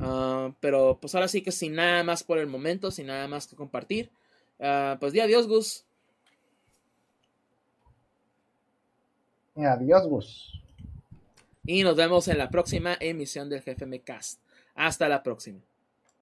Ah, 0.00 0.52
pero 0.60 0.98
pues 1.00 1.14
ahora 1.14 1.28
sí 1.28 1.42
que 1.42 1.52
sin 1.52 1.74
nada 1.74 2.02
más 2.02 2.22
por 2.24 2.38
el 2.38 2.46
momento, 2.46 2.90
sin 2.90 3.06
nada 3.06 3.28
más 3.28 3.46
que 3.46 3.56
compartir. 3.56 4.10
Uh, 4.58 4.98
pues 4.98 5.12
di 5.12 5.20
adiós, 5.20 5.46
Gus. 5.46 5.84
Adiós, 9.56 10.06
Gus. 10.06 10.60
Y 11.66 11.82
nos 11.82 11.96
vemos 11.96 12.28
en 12.28 12.38
la 12.38 12.50
próxima 12.50 12.96
emisión 13.00 13.48
del 13.48 13.62
GFM 13.62 14.00
Cast. 14.00 14.40
Hasta 14.74 15.08
la 15.08 15.22
próxima. 15.22 15.60